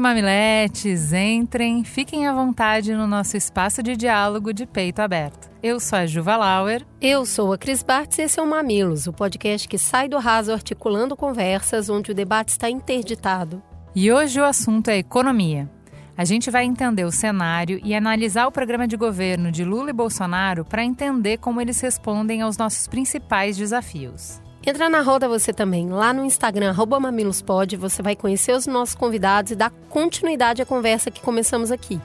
e 0.00 0.02
mamiletes, 0.02 1.12
entrem, 1.12 1.84
fiquem 1.84 2.26
à 2.26 2.32
vontade 2.32 2.94
no 2.94 3.06
nosso 3.06 3.36
espaço 3.36 3.82
de 3.82 3.94
diálogo 3.94 4.50
de 4.50 4.64
peito 4.64 5.00
aberto. 5.00 5.50
Eu 5.62 5.78
sou 5.78 5.98
a 5.98 6.06
Juva 6.06 6.38
Lauer. 6.38 6.86
Eu 7.02 7.26
sou 7.26 7.52
a 7.52 7.58
Cris 7.58 7.82
Bartz 7.82 8.18
e 8.18 8.22
esse 8.22 8.40
é 8.40 8.42
o 8.42 8.46
Mamilos, 8.46 9.06
o 9.06 9.12
podcast 9.12 9.68
que 9.68 9.76
sai 9.76 10.08
do 10.08 10.18
raso 10.18 10.52
articulando 10.52 11.14
conversas 11.14 11.90
onde 11.90 12.12
o 12.12 12.14
debate 12.14 12.48
está 12.48 12.70
interditado. 12.70 13.62
E 13.94 14.10
hoje 14.10 14.40
o 14.40 14.44
assunto 14.44 14.88
é 14.88 14.96
economia. 14.96 15.68
A 16.16 16.24
gente 16.24 16.50
vai 16.50 16.64
entender 16.64 17.04
o 17.04 17.12
cenário 17.12 17.78
e 17.84 17.94
analisar 17.94 18.46
o 18.46 18.52
programa 18.52 18.88
de 18.88 18.96
governo 18.96 19.52
de 19.52 19.64
Lula 19.64 19.90
e 19.90 19.94
Bolsonaro 19.94 20.64
para 20.64 20.82
entender 20.82 21.36
como 21.36 21.60
eles 21.60 21.78
respondem 21.78 22.40
aos 22.40 22.56
nossos 22.56 22.88
principais 22.88 23.54
desafios. 23.54 24.40
Entra 24.66 24.90
na 24.90 25.00
roda 25.00 25.28
você 25.28 25.52
também. 25.52 25.88
Lá 25.88 26.12
no 26.12 26.24
Instagram, 26.24 26.72
mamilospod, 27.00 27.76
você 27.76 28.02
vai 28.02 28.14
conhecer 28.14 28.52
os 28.52 28.66
nossos 28.66 28.94
convidados 28.94 29.52
e 29.52 29.56
dar 29.56 29.70
continuidade 29.88 30.60
à 30.60 30.66
conversa 30.66 31.10
que 31.10 31.20
começamos 31.20 31.70
aqui. 31.70 31.98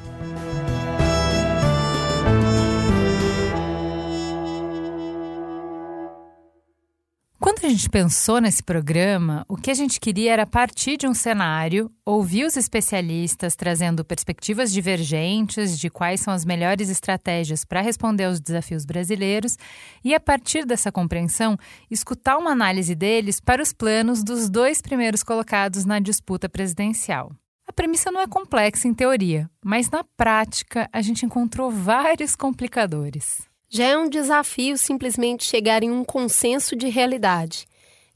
Quando 7.65 7.73
a 7.73 7.77
gente 7.77 7.89
pensou 7.89 8.39
nesse 8.39 8.61
programa, 8.61 9.43
o 9.49 9.57
que 9.57 9.71
a 9.71 9.73
gente 9.73 9.99
queria 9.99 10.33
era 10.33 10.45
partir 10.45 10.97
de 10.97 11.07
um 11.07 11.15
cenário, 11.15 11.91
ouvir 12.05 12.45
os 12.45 12.55
especialistas 12.55 13.55
trazendo 13.55 14.05
perspectivas 14.05 14.71
divergentes 14.71 15.79
de 15.79 15.89
quais 15.89 16.21
são 16.21 16.31
as 16.31 16.45
melhores 16.45 16.91
estratégias 16.91 17.65
para 17.65 17.81
responder 17.81 18.25
aos 18.25 18.39
desafios 18.39 18.85
brasileiros 18.85 19.57
e, 20.03 20.13
a 20.13 20.19
partir 20.19 20.63
dessa 20.63 20.91
compreensão, 20.91 21.57
escutar 21.89 22.37
uma 22.37 22.51
análise 22.51 22.93
deles 22.93 23.39
para 23.39 23.63
os 23.63 23.73
planos 23.73 24.23
dos 24.23 24.47
dois 24.47 24.79
primeiros 24.79 25.23
colocados 25.23 25.85
na 25.85 25.97
disputa 25.97 26.47
presidencial. 26.47 27.31
A 27.67 27.73
premissa 27.73 28.11
não 28.11 28.21
é 28.21 28.27
complexa 28.27 28.87
em 28.87 28.93
teoria, 28.93 29.49
mas 29.65 29.89
na 29.89 30.03
prática 30.15 30.87
a 30.93 31.01
gente 31.01 31.25
encontrou 31.25 31.71
vários 31.71 32.35
complicadores. 32.35 33.54
Já 33.75 33.87
é 33.87 33.97
um 33.97 34.07
desafio 34.07 34.77
simplesmente 34.77 35.43
chegar 35.43 35.83
em 35.83 35.91
um 35.91 36.05
consenso 36.05 36.77
de 36.77 36.87
realidade. 36.87 37.67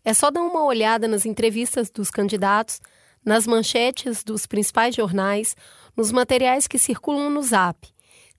É 0.05 0.13
só 0.13 0.31
dar 0.31 0.41
uma 0.41 0.63
olhada 0.63 1.05
nas 1.05 1.25
entrevistas 1.25 1.89
dos 1.89 2.09
candidatos, 2.09 2.79
nas 3.25 3.45
manchetes 3.45 4.23
dos 4.23 4.45
principais 4.45 4.95
jornais, 4.95 5.57
nos 5.97 6.13
materiais 6.13 6.65
que 6.65 6.79
circulam 6.79 7.29
no 7.29 7.43
Zap. 7.43 7.89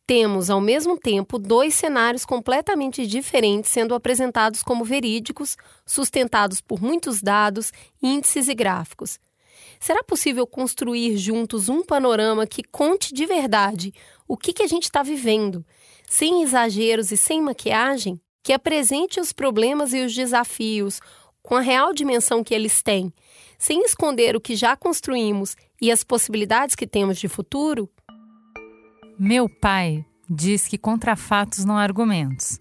Temos, 0.07 0.49
ao 0.49 0.63
mesmo 0.63 0.97
tempo, 0.97 1.39
dois 1.39 1.75
cenários 1.75 2.25
completamente 2.25 3.07
diferentes 3.07 3.71
sendo 3.71 3.95
apresentados 3.95 4.63
como 4.63 4.83
verídicos, 4.83 5.59
sustentados 5.85 6.63
por 6.63 6.81
muitos 6.81 7.21
dados, 7.21 7.71
índices 8.03 8.49
e 8.49 8.55
gráficos. 8.55 9.21
Será 9.79 10.03
possível 10.03 10.47
construir 10.47 11.19
juntos 11.19 11.69
um 11.69 11.83
panorama 11.83 12.47
que 12.47 12.63
conte 12.63 13.13
de 13.13 13.27
verdade 13.27 13.93
o 14.27 14.39
que, 14.39 14.55
que 14.55 14.63
a 14.63 14.67
gente 14.67 14.85
está 14.85 15.03
vivendo? 15.03 15.63
Sem 16.11 16.43
exageros 16.43 17.13
e 17.13 17.17
sem 17.17 17.41
maquiagem, 17.41 18.21
que 18.43 18.53
apresente 18.53 19.21
os 19.21 19.33
problemas 19.33 19.95
e 19.95 20.05
os 20.05 20.13
desafios 20.13 21.01
com 21.41 21.55
a 21.55 21.61
real 21.61 21.95
dimensão 21.95 22.43
que 22.43 22.53
eles 22.53 22.83
têm, 22.83 23.15
sem 23.57 23.85
esconder 23.85 24.35
o 24.35 24.41
que 24.41 24.57
já 24.57 24.77
construímos 24.77 25.57
e 25.81 25.89
as 25.89 26.03
possibilidades 26.03 26.75
que 26.75 26.85
temos 26.85 27.17
de 27.17 27.29
futuro? 27.29 27.89
Meu 29.17 29.49
pai 29.49 30.05
diz 30.29 30.67
que 30.67 30.77
contra 30.77 31.15
fatos 31.15 31.65
não 31.65 31.77
há 31.77 31.83
argumentos. 31.83 32.59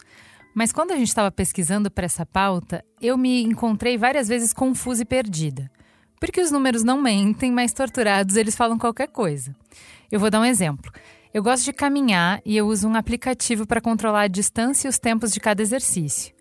Mas 0.54 0.72
quando 0.72 0.92
a 0.92 0.96
gente 0.96 1.08
estava 1.08 1.32
pesquisando 1.32 1.90
para 1.90 2.06
essa 2.06 2.28
pauta, 2.28 2.86
eu 3.02 3.18
me 3.18 3.42
encontrei 3.42 3.98
várias 3.98 4.28
vezes 4.28 4.54
confusa 4.54 5.02
e 5.02 5.06
perdida. 5.06 5.72
Porque 6.20 6.40
os 6.40 6.52
números 6.52 6.84
não 6.84 7.02
mentem, 7.02 7.52
mas 7.52 7.74
torturados 7.74 8.36
eles 8.36 8.56
falam 8.56 8.78
qualquer 8.78 9.08
coisa. 9.08 9.56
Eu 10.12 10.20
vou 10.20 10.30
dar 10.30 10.40
um 10.40 10.46
exemplo. 10.46 10.92
Eu 11.32 11.44
gosto 11.44 11.64
de 11.64 11.74
caminhar 11.74 12.42
e 12.44 12.58
eu 12.58 12.68
uso 12.68 12.88
um 12.88 12.96
aplicativo 12.96 13.68
para 13.68 13.80
controlar 13.80 14.22
a 14.22 14.28
distância 14.28 14.88
e 14.88 14.90
os 14.90 14.98
tempos 14.98 15.32
de 15.32 15.40
cada 15.40 15.62
exercício. 15.62 16.34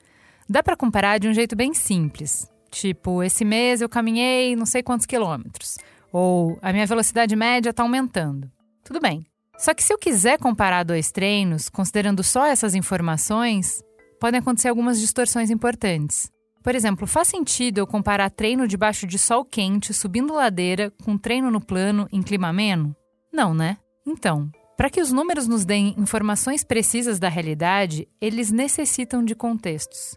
Dá 0.48 0.62
para 0.62 0.76
comparar 0.76 1.18
de 1.18 1.28
um 1.28 1.34
jeito 1.34 1.54
bem 1.54 1.74
simples. 1.74 2.50
Tipo, 2.70 3.22
esse 3.22 3.44
mês 3.44 3.82
eu 3.82 3.88
caminhei 3.88 4.56
não 4.56 4.64
sei 4.64 4.82
quantos 4.82 5.04
quilômetros. 5.04 5.76
Ou 6.10 6.58
a 6.62 6.72
minha 6.72 6.86
velocidade 6.86 7.36
média 7.36 7.68
está 7.68 7.82
aumentando. 7.82 8.50
Tudo 8.82 8.98
bem. 8.98 9.26
Só 9.58 9.74
que 9.74 9.82
se 9.82 9.92
eu 9.92 9.98
quiser 9.98 10.38
comparar 10.38 10.84
dois 10.84 11.12
treinos, 11.12 11.68
considerando 11.68 12.24
só 12.24 12.46
essas 12.46 12.74
informações, 12.74 13.82
podem 14.18 14.40
acontecer 14.40 14.68
algumas 14.68 14.98
distorções 14.98 15.50
importantes. 15.50 16.30
Por 16.62 16.74
exemplo, 16.74 17.06
faz 17.06 17.28
sentido 17.28 17.78
eu 17.78 17.86
comparar 17.86 18.30
treino 18.30 18.66
debaixo 18.66 19.06
de 19.06 19.18
sol 19.18 19.44
quente, 19.44 19.92
subindo 19.92 20.32
ladeira, 20.32 20.90
com 21.04 21.18
treino 21.18 21.50
no 21.50 21.60
plano, 21.60 22.08
em 22.10 22.22
clima 22.22 22.48
ameno? 22.48 22.96
Não, 23.30 23.52
né? 23.52 23.76
Então, 24.06 24.50
para 24.78 24.88
que 24.88 25.00
os 25.00 25.10
números 25.10 25.48
nos 25.48 25.64
deem 25.64 25.92
informações 25.98 26.62
precisas 26.62 27.18
da 27.18 27.28
realidade, 27.28 28.06
eles 28.20 28.52
necessitam 28.52 29.24
de 29.24 29.34
contextos. 29.34 30.16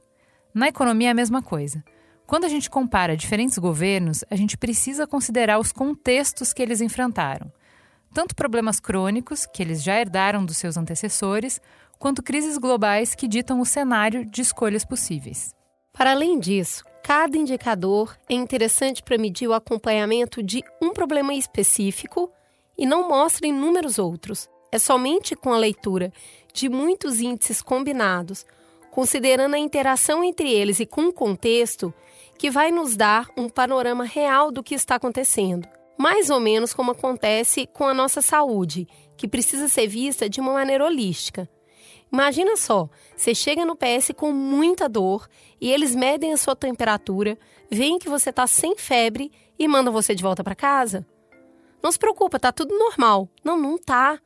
Na 0.54 0.68
economia 0.68 1.08
é 1.08 1.12
a 1.12 1.16
mesma 1.16 1.42
coisa. 1.42 1.84
Quando 2.28 2.46
a 2.46 2.48
gente 2.48 2.70
compara 2.70 3.18
diferentes 3.18 3.58
governos, 3.58 4.24
a 4.30 4.36
gente 4.36 4.56
precisa 4.56 5.08
considerar 5.08 5.58
os 5.58 5.72
contextos 5.72 6.54
que 6.54 6.62
eles 6.62 6.80
enfrentaram. 6.80 7.52
Tanto 8.14 8.36
problemas 8.36 8.80
crônicos, 8.80 9.48
que 9.48 9.64
eles 9.64 9.82
já 9.82 10.00
herdaram 10.00 10.46
dos 10.46 10.58
seus 10.58 10.78
antecessores, 10.78 11.60
quanto 11.98 12.22
crises 12.22 12.60
globais 12.60 13.16
que 13.16 13.28
ditam 13.28 13.60
o 13.62 13.66
cenário 13.66 14.24
de 14.30 14.42
escolhas 14.44 14.86
possíveis. 14.86 15.56
Para 15.92 16.12
além 16.12 16.40
disso, 16.40 16.86
cada 17.04 17.36
indicador 17.36 18.16
é 18.30 18.36
interessante 18.36 19.02
para 19.02 19.18
medir 19.18 19.48
o 19.48 19.56
acompanhamento 19.56 20.44
de 20.44 20.64
um 20.80 20.94
problema 20.94 21.34
específico 21.34 22.32
e 22.82 22.86
não 22.88 23.08
mostra 23.08 23.46
inúmeros 23.46 24.00
outros. 24.00 24.50
É 24.72 24.80
somente 24.80 25.36
com 25.36 25.54
a 25.54 25.58
leitura 25.58 26.12
de 26.52 26.68
muitos 26.68 27.22
índices 27.22 27.62
combinados, 27.62 28.44
considerando 28.90 29.54
a 29.54 29.60
interação 29.60 30.24
entre 30.24 30.52
eles 30.52 30.80
e 30.80 30.86
com 30.88 31.04
o 31.04 31.14
contexto, 31.14 31.94
que 32.40 32.50
vai 32.50 32.72
nos 32.72 32.98
dar 32.98 33.30
um 33.38 33.48
panorama 33.48 34.04
real 34.04 34.52
do 34.52 34.64
que 34.64 34.74
está 34.74 34.96
acontecendo. 34.96 35.70
Mais 35.96 36.32
ou 36.32 36.40
menos 36.40 36.74
como 36.74 36.94
acontece 36.94 37.68
com 37.68 37.88
a 37.88 37.94
nossa 37.94 38.20
saúde, 38.20 38.88
que 39.16 39.28
precisa 39.28 39.68
ser 39.68 39.86
vista 39.86 40.28
de 40.28 40.42
uma 40.42 40.54
maneira 40.54 40.84
holística. 40.84 41.48
Imagina 42.12 42.58
só, 42.58 42.90
você 43.16 43.36
chega 43.36 43.64
no 43.64 43.76
PS 43.76 44.12
com 44.18 44.32
muita 44.32 44.90
dor 44.90 45.28
e 45.62 45.72
eles 45.72 45.96
medem 45.96 46.34
a 46.34 46.38
sua 46.38 46.56
temperatura, 46.56 47.38
veem 47.70 48.00
que 48.00 48.10
você 48.10 48.32
está 48.32 48.48
sem 48.48 48.76
febre 48.76 49.32
e 49.60 49.68
mandam 49.68 49.94
você 49.94 50.16
de 50.16 50.24
volta 50.24 50.44
para 50.44 50.56
casa? 50.56 51.06
Não 51.84 51.92
se 51.92 52.00
preocupa, 52.00 52.40
tá 52.40 52.52
tudo 52.52 52.78
normal. 52.78 53.30
Não, 53.44 53.58
não 53.58 53.78
tá. 53.78 54.20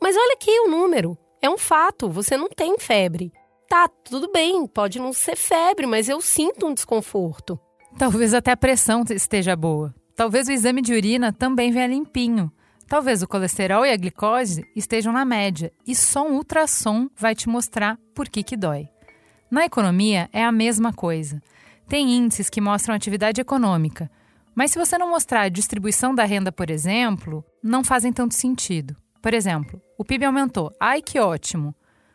Mas 0.00 0.16
olha 0.16 0.34
aqui 0.34 0.50
o 0.60 0.68
número. 0.68 1.16
É 1.40 1.48
um 1.48 1.58
fato, 1.58 2.08
você 2.08 2.36
não 2.36 2.48
tem 2.48 2.78
febre. 2.78 3.32
Tá, 3.68 3.88
tudo 3.88 4.30
bem, 4.30 4.66
pode 4.66 4.98
não 4.98 5.12
ser 5.12 5.36
febre, 5.36 5.86
mas 5.86 6.08
eu 6.08 6.20
sinto 6.20 6.66
um 6.66 6.74
desconforto. 6.74 7.58
Talvez 7.98 8.34
até 8.34 8.52
a 8.52 8.56
pressão 8.56 9.04
esteja 9.10 9.54
boa. 9.54 9.94
Talvez 10.16 10.48
o 10.48 10.52
exame 10.52 10.80
de 10.80 10.92
urina 10.92 11.32
também 11.32 11.70
venha 11.70 11.86
limpinho. 11.86 12.52
Talvez 12.86 13.22
o 13.22 13.28
colesterol 13.28 13.84
e 13.84 13.90
a 13.90 13.96
glicose 13.96 14.64
estejam 14.76 15.12
na 15.12 15.24
média 15.24 15.72
e 15.86 15.94
só 15.94 16.26
um 16.26 16.36
ultrassom 16.36 17.08
vai 17.16 17.34
te 17.34 17.48
mostrar 17.48 17.98
por 18.14 18.28
que, 18.28 18.42
que 18.42 18.56
dói. 18.56 18.88
Na 19.50 19.64
economia 19.64 20.28
é 20.32 20.44
a 20.44 20.52
mesma 20.52 20.92
coisa. 20.92 21.42
Tem 21.88 22.12
índices 22.12 22.50
que 22.50 22.60
mostram 22.60 22.94
atividade 22.94 23.40
econômica, 23.40 24.10
mas 24.54 24.70
se 24.70 24.78
você 24.78 24.96
não 24.96 25.10
mostrar 25.10 25.42
a 25.42 25.48
distribuição 25.48 26.14
da 26.14 26.24
renda, 26.24 26.52
por 26.52 26.70
exemplo, 26.70 27.44
não 27.62 27.82
fazem 27.82 28.12
tanto 28.12 28.34
sentido. 28.34 28.96
Por 29.20 29.34
exemplo, 29.34 29.80
o 29.98 30.04
PIB 30.04 30.26
aumentou. 30.26 30.72
Ai, 30.78 31.00
que 31.02 31.18
ótimo! 31.18 31.74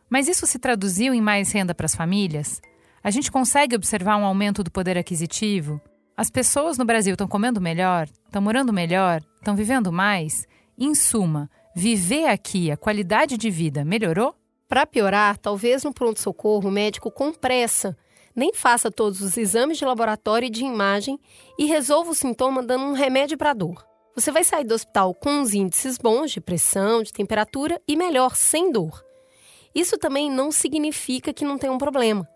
Mas 0.10 0.28
isso 0.28 0.48
se 0.48 0.58
traduziu 0.58 1.14
em 1.14 1.22
mais 1.22 1.52
renda 1.52 1.76
para 1.76 1.86
as 1.86 1.96
famílias? 1.96 2.62
A 3.04 3.12
gente 3.12 3.32
consegue 3.32 3.76
observar 3.76 4.18
um 4.18 4.26
aumento 4.26 4.64
do 4.64 4.72
poder 4.72 4.98
aquisitivo? 4.98 5.82
As 6.16 6.30
pessoas 6.30 6.78
no 6.78 6.86
Brasil 6.86 7.14
estão 7.14 7.28
comendo 7.28 7.62
melhor? 7.62 8.08
Estão 8.26 8.42
morando 8.42 8.74
melhor? 8.74 9.22
Estão 9.38 9.56
vivendo 9.56 9.92
mais? 9.92 10.46
Em 10.78 10.94
suma, 10.96 11.50
viver 11.76 12.28
aqui, 12.28 12.72
a 12.72 12.78
qualidade 12.78 13.38
de 13.38 13.50
vida 13.50 13.86
melhorou? 13.86 14.36
Para 14.68 14.86
piorar, 14.86 15.38
talvez 15.38 15.84
no 15.84 15.94
pronto-socorro 15.94 16.70
o 16.70 16.72
médico 16.72 17.10
com 17.10 17.34
pressa 17.34 17.98
nem 18.40 18.54
faça 18.54 18.90
todos 18.90 19.20
os 19.22 19.36
exames 19.36 19.78
de 19.78 19.84
laboratório 19.84 20.48
e 20.48 20.50
de 20.50 20.64
imagem 20.64 21.20
e 21.58 21.66
resolva 21.66 22.12
o 22.12 22.16
sintoma 22.16 22.64
dando 22.64 22.86
um 22.86 22.94
remédio 22.94 23.38
para 23.38 23.52
a 23.52 23.54
dor. 23.54 23.86
Você 24.16 24.32
vai 24.32 24.46
sair 24.46 24.64
do 24.64 24.74
hospital 24.74 25.14
com 25.14 25.30
uns 25.30 25.54
índices 25.54 25.98
bons 25.98 26.32
de 26.32 26.40
pressão, 26.40 27.04
de 27.04 27.12
temperatura 27.12 27.82
e 27.86 27.98
melhor, 27.98 28.38
sem 28.38 28.72
dor. 28.72 29.04
Isso 29.76 29.98
também 29.98 30.32
não 30.32 30.52
significa 30.54 31.34
que 31.34 31.44
não 31.44 31.58
tem 31.58 31.70
um 31.70 31.78
problema. 31.78 32.28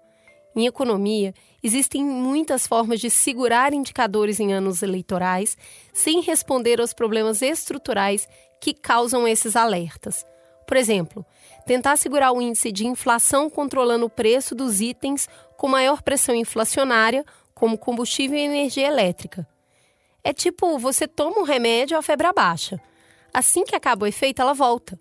Em 0.54 0.68
economia, 0.68 1.34
existem 1.64 2.04
muitas 2.04 2.68
formas 2.68 3.00
de 3.00 3.10
segurar 3.10 3.74
indicadores 3.74 4.42
em 4.42 4.54
anos 4.54 4.84
eleitorais 4.84 5.58
sem 5.94 6.22
responder 6.22 6.82
aos 6.82 6.94
problemas 6.94 7.42
estruturais 7.42 8.28
que 8.62 8.74
causam 8.74 9.26
esses 9.26 9.56
alertas. 9.56 10.26
Por 10.68 10.78
exemplo, 10.78 11.26
tentar 11.66 11.98
segurar 11.98 12.32
o 12.32 12.42
índice 12.42 12.72
de 12.72 12.88
inflação 12.88 13.50
controlando 13.50 14.06
o 14.06 14.10
preço 14.10 14.56
dos 14.56 14.82
itens 14.82 15.28
com 15.64 15.70
maior 15.70 16.02
pressão 16.02 16.36
inflacionária, 16.36 17.24
como 17.54 17.78
combustível 17.78 18.38
e 18.38 18.42
energia 18.42 18.86
elétrica. 18.86 19.48
É 20.22 20.34
tipo, 20.34 20.78
você 20.78 21.08
toma 21.08 21.40
um 21.40 21.46
remédio, 21.46 21.98
a 21.98 22.02
febre 22.02 22.28
abaixa. 22.28 22.82
Assim 23.34 23.64
que 23.64 23.74
acaba 23.74 24.04
o 24.04 24.08
efeito, 24.08 24.42
ela 24.42 24.54
volta. 24.54 25.00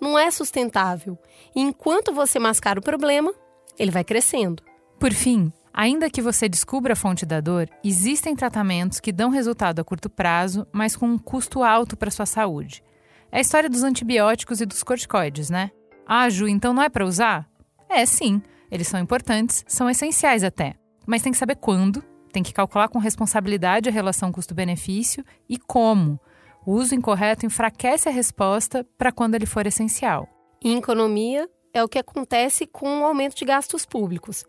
Não 0.00 0.18
é 0.18 0.28
sustentável. 0.32 1.16
E 1.54 1.60
enquanto 1.60 2.12
você 2.12 2.40
mascara 2.40 2.80
o 2.80 2.82
problema, 2.82 3.32
ele 3.78 3.92
vai 3.92 4.02
crescendo. 4.02 4.60
Por 4.98 5.12
fim, 5.12 5.52
ainda 5.72 6.10
que 6.10 6.20
você 6.20 6.48
descubra 6.48 6.94
a 6.94 6.96
fonte 6.96 7.24
da 7.24 7.40
dor, 7.40 7.70
existem 7.84 8.34
tratamentos 8.34 8.98
que 8.98 9.12
dão 9.12 9.30
resultado 9.30 9.78
a 9.78 9.84
curto 9.84 10.10
prazo, 10.10 10.66
mas 10.72 10.96
com 10.96 11.06
um 11.06 11.16
custo 11.16 11.62
alto 11.62 11.96
para 11.96 12.10
sua 12.10 12.26
saúde. 12.26 12.82
É 13.30 13.38
a 13.38 13.40
história 13.40 13.70
dos 13.70 13.84
antibióticos 13.84 14.60
e 14.60 14.66
dos 14.66 14.82
corticoides, 14.82 15.48
né? 15.48 15.70
Ah, 16.04 16.28
Ju, 16.28 16.48
então 16.48 16.74
não 16.74 16.82
é 16.82 16.88
para 16.88 17.06
usar? 17.06 17.48
É, 17.88 18.04
sim. 18.04 18.42
Eles 18.72 18.88
são 18.88 18.98
importantes, 18.98 19.62
são 19.68 19.90
essenciais 19.90 20.42
até. 20.42 20.74
Mas 21.06 21.20
tem 21.20 21.30
que 21.30 21.36
saber 21.36 21.56
quando, 21.56 22.02
tem 22.32 22.42
que 22.42 22.54
calcular 22.54 22.88
com 22.88 22.98
responsabilidade 22.98 23.86
a 23.86 23.92
relação 23.92 24.32
custo-benefício 24.32 25.22
e 25.46 25.58
como. 25.58 26.18
O 26.64 26.72
uso 26.72 26.94
incorreto 26.94 27.44
enfraquece 27.44 28.08
a 28.08 28.12
resposta 28.12 28.82
para 28.96 29.12
quando 29.12 29.34
ele 29.34 29.44
for 29.44 29.66
essencial. 29.66 30.26
Em 30.64 30.78
economia, 30.78 31.46
é 31.74 31.84
o 31.84 31.88
que 31.88 31.98
acontece 31.98 32.66
com 32.66 33.00
o 33.00 33.04
aumento 33.04 33.36
de 33.36 33.44
gastos 33.44 33.84
públicos. 33.84 34.42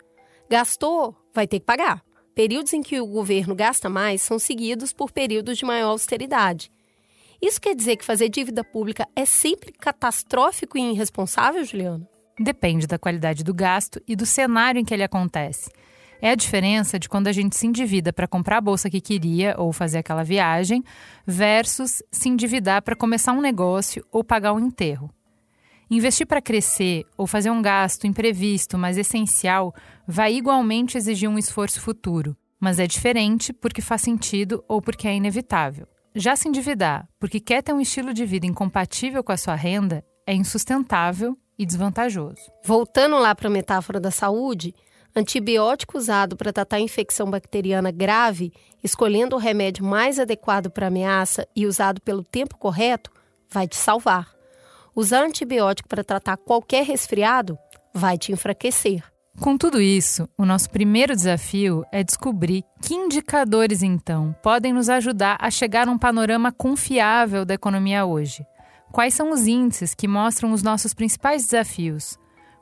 Gastou, 0.49 1.13
vai 1.33 1.45
ter 1.45 1.59
que 1.59 1.65
pagar. 1.65 2.01
Períodos 2.33 2.71
em 2.71 2.81
que 2.81 3.01
o 3.01 3.07
governo 3.07 3.53
gasta 3.53 3.89
mais 3.89 4.21
são 4.21 4.39
seguidos 4.39 4.93
por 4.93 5.11
períodos 5.11 5.57
de 5.57 5.65
maior 5.65 5.89
austeridade. 5.89 6.71
Isso 7.41 7.59
quer 7.59 7.75
dizer 7.75 7.97
que 7.97 8.05
fazer 8.05 8.29
dívida 8.29 8.63
pública 8.63 9.05
é 9.17 9.25
sempre 9.25 9.73
catastrófico 9.73 10.77
e 10.77 10.91
irresponsável, 10.91 11.65
Juliana? 11.65 12.12
Depende 12.39 12.87
da 12.87 12.97
qualidade 12.97 13.43
do 13.43 13.53
gasto 13.53 14.01
e 14.07 14.15
do 14.15 14.25
cenário 14.25 14.79
em 14.79 14.85
que 14.85 14.93
ele 14.93 15.03
acontece. 15.03 15.69
É 16.21 16.31
a 16.31 16.35
diferença 16.35 16.97
de 16.97 17.09
quando 17.09 17.27
a 17.27 17.31
gente 17.31 17.55
se 17.55 17.67
endivida 17.67 18.13
para 18.13 18.27
comprar 18.27 18.57
a 18.57 18.61
bolsa 18.61 18.89
que 18.89 19.01
queria 19.01 19.55
ou 19.57 19.73
fazer 19.73 19.97
aquela 19.97 20.23
viagem, 20.23 20.83
versus 21.27 22.01
se 22.09 22.29
endividar 22.29 22.81
para 22.81 22.95
começar 22.95 23.33
um 23.33 23.41
negócio 23.41 24.05
ou 24.11 24.23
pagar 24.23 24.53
um 24.53 24.59
enterro. 24.59 25.11
Investir 25.91 26.25
para 26.25 26.41
crescer 26.41 27.03
ou 27.17 27.27
fazer 27.27 27.51
um 27.51 27.61
gasto 27.61 28.07
imprevisto, 28.07 28.77
mas 28.77 28.97
essencial, 28.97 29.75
vai 30.07 30.33
igualmente 30.33 30.97
exigir 30.97 31.29
um 31.29 31.37
esforço 31.37 31.81
futuro, 31.81 32.35
mas 32.57 32.79
é 32.79 32.87
diferente 32.87 33.51
porque 33.51 33.81
faz 33.81 34.01
sentido 34.01 34.63
ou 34.67 34.81
porque 34.81 35.07
é 35.07 35.15
inevitável. 35.15 35.85
Já 36.15 36.35
se 36.35 36.47
endividar 36.47 37.07
porque 37.19 37.39
quer 37.39 37.61
ter 37.61 37.73
um 37.73 37.81
estilo 37.81 38.13
de 38.13 38.25
vida 38.25 38.47
incompatível 38.47 39.23
com 39.23 39.33
a 39.33 39.37
sua 39.37 39.55
renda 39.55 40.03
é 40.25 40.33
insustentável 40.33 41.37
e 41.57 41.65
desvantajoso. 41.65 42.51
Voltando 42.63 43.17
lá 43.17 43.33
para 43.35 43.47
a 43.47 43.51
metáfora 43.51 43.99
da 43.99 44.11
saúde, 44.11 44.73
antibiótico 45.15 45.97
usado 45.97 46.35
para 46.35 46.53
tratar 46.53 46.79
infecção 46.79 47.29
bacteriana 47.29 47.91
grave, 47.91 48.51
escolhendo 48.83 49.35
o 49.35 49.39
remédio 49.39 49.85
mais 49.85 50.19
adequado 50.19 50.69
para 50.69 50.87
a 50.87 50.89
ameaça 50.89 51.47
e 51.55 51.65
usado 51.65 52.01
pelo 52.01 52.23
tempo 52.23 52.57
correto, 52.57 53.11
vai 53.49 53.67
te 53.67 53.75
salvar. 53.75 54.31
Usar 54.95 55.23
antibiótico 55.23 55.89
para 55.89 56.03
tratar 56.03 56.37
qualquer 56.37 56.85
resfriado 56.85 57.57
vai 57.93 58.17
te 58.17 58.31
enfraquecer. 58.31 59.03
Com 59.39 59.57
tudo 59.57 59.81
isso, 59.81 60.29
o 60.37 60.45
nosso 60.45 60.69
primeiro 60.69 61.15
desafio 61.15 61.83
é 61.91 62.03
descobrir 62.03 62.63
que 62.81 62.93
indicadores, 62.93 63.81
então, 63.81 64.35
podem 64.43 64.71
nos 64.71 64.89
ajudar 64.89 65.37
a 65.39 65.49
chegar 65.49 65.87
a 65.87 65.91
um 65.91 65.97
panorama 65.97 66.51
confiável 66.51 67.43
da 67.43 67.55
economia 67.55 68.05
hoje. 68.05 68.45
Quais 68.93 69.15
são 69.15 69.31
os 69.31 69.47
índices 69.47 69.95
que 69.95 70.07
mostram 70.07 70.51
os 70.51 70.61
nossos 70.61 70.93
principais 70.93 71.41
desafios? 71.41 72.15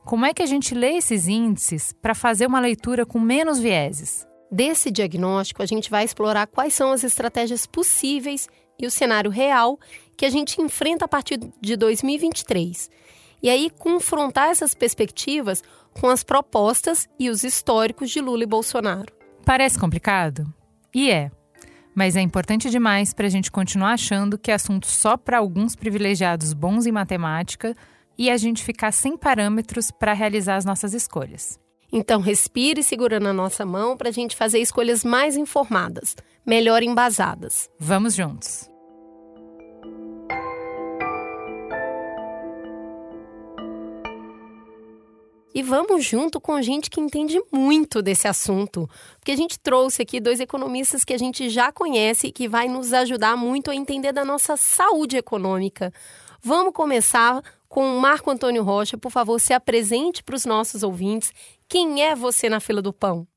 Como 0.05 0.25
é 0.25 0.33
que 0.33 0.41
a 0.41 0.45
gente 0.45 0.73
lê 0.73 0.91
esses 0.91 1.27
índices 1.27 1.93
para 2.01 2.15
fazer 2.15 2.47
uma 2.47 2.61
leitura 2.61 3.05
com 3.05 3.19
menos 3.19 3.59
vieses? 3.59 4.25
Desse 4.49 4.89
diagnóstico, 4.89 5.61
a 5.61 5.65
gente 5.65 5.89
vai 5.91 6.05
explorar 6.05 6.47
quais 6.47 6.73
são 6.73 6.93
as 6.93 7.03
estratégias 7.03 7.67
possíveis 7.67 8.47
e 8.79 8.87
o 8.87 8.91
cenário 8.91 9.29
real 9.29 9.77
que 10.15 10.25
a 10.25 10.29
gente 10.29 10.61
enfrenta 10.61 11.03
a 11.03 11.07
partir 11.07 11.37
de 11.59 11.75
2023. 11.75 12.89
E 13.43 13.49
aí, 13.49 13.69
confrontar 13.69 14.51
essas 14.51 14.73
perspectivas 14.73 15.61
com 15.99 16.07
as 16.07 16.23
propostas 16.23 17.09
e 17.19 17.29
os 17.29 17.43
históricos 17.43 18.09
de 18.09 18.21
Lula 18.21 18.43
e 18.43 18.47
Bolsonaro. 18.47 19.13
Parece 19.43 19.77
complicado? 19.77 20.47
E 20.95 21.11
é. 21.11 21.29
Mas 21.93 22.15
é 22.15 22.21
importante 22.21 22.69
demais 22.69 23.13
para 23.13 23.27
a 23.27 23.29
gente 23.29 23.51
continuar 23.51 23.93
achando 23.93 24.37
que 24.37 24.51
é 24.51 24.53
assunto 24.53 24.87
só 24.87 25.17
para 25.17 25.37
alguns 25.37 25.75
privilegiados 25.75 26.53
bons 26.53 26.85
em 26.85 26.91
matemática 26.91 27.75
e 28.17 28.29
a 28.29 28.37
gente 28.37 28.63
ficar 28.63 28.91
sem 28.91 29.17
parâmetros 29.17 29.91
para 29.91 30.13
realizar 30.13 30.55
as 30.55 30.65
nossas 30.65 30.93
escolhas. 30.93 31.59
Então, 31.91 32.21
respire 32.21 32.81
segurando 32.83 33.27
a 33.27 33.33
nossa 33.33 33.65
mão 33.65 33.97
para 33.97 34.09
a 34.09 34.13
gente 34.13 34.35
fazer 34.35 34.59
escolhas 34.59 35.03
mais 35.03 35.35
informadas, 35.35 36.15
melhor 36.45 36.81
embasadas. 36.81 37.69
Vamos 37.77 38.15
juntos! 38.15 38.70
E 45.53 45.61
vamos 45.61 46.05
junto 46.05 46.39
com 46.39 46.61
gente 46.61 46.89
que 46.89 47.01
entende 47.01 47.37
muito 47.51 48.01
desse 48.01 48.25
assunto, 48.25 48.89
porque 49.19 49.33
a 49.33 49.35
gente 49.35 49.59
trouxe 49.59 50.01
aqui 50.01 50.21
dois 50.21 50.39
economistas 50.39 51.03
que 51.03 51.13
a 51.13 51.17
gente 51.17 51.49
já 51.49 51.73
conhece 51.73 52.27
e 52.27 52.31
que 52.31 52.47
vai 52.47 52.69
nos 52.69 52.93
ajudar 52.93 53.35
muito 53.35 53.69
a 53.69 53.75
entender 53.75 54.13
da 54.13 54.23
nossa 54.23 54.55
saúde 54.55 55.17
econômica. 55.17 55.91
Vamos 56.41 56.73
começar 56.73 57.43
com 57.67 57.83
o 57.83 57.99
Marco 57.99 58.31
Antônio 58.31 58.63
Rocha. 58.63 58.97
Por 58.97 59.11
favor, 59.11 59.39
se 59.39 59.51
apresente 59.51 60.23
para 60.23 60.35
os 60.35 60.45
nossos 60.45 60.83
ouvintes. 60.83 61.33
Quem 61.67 62.01
é 62.01 62.15
você 62.15 62.47
na 62.47 62.61
fila 62.61 62.81
do 62.81 62.93
pão? 62.93 63.27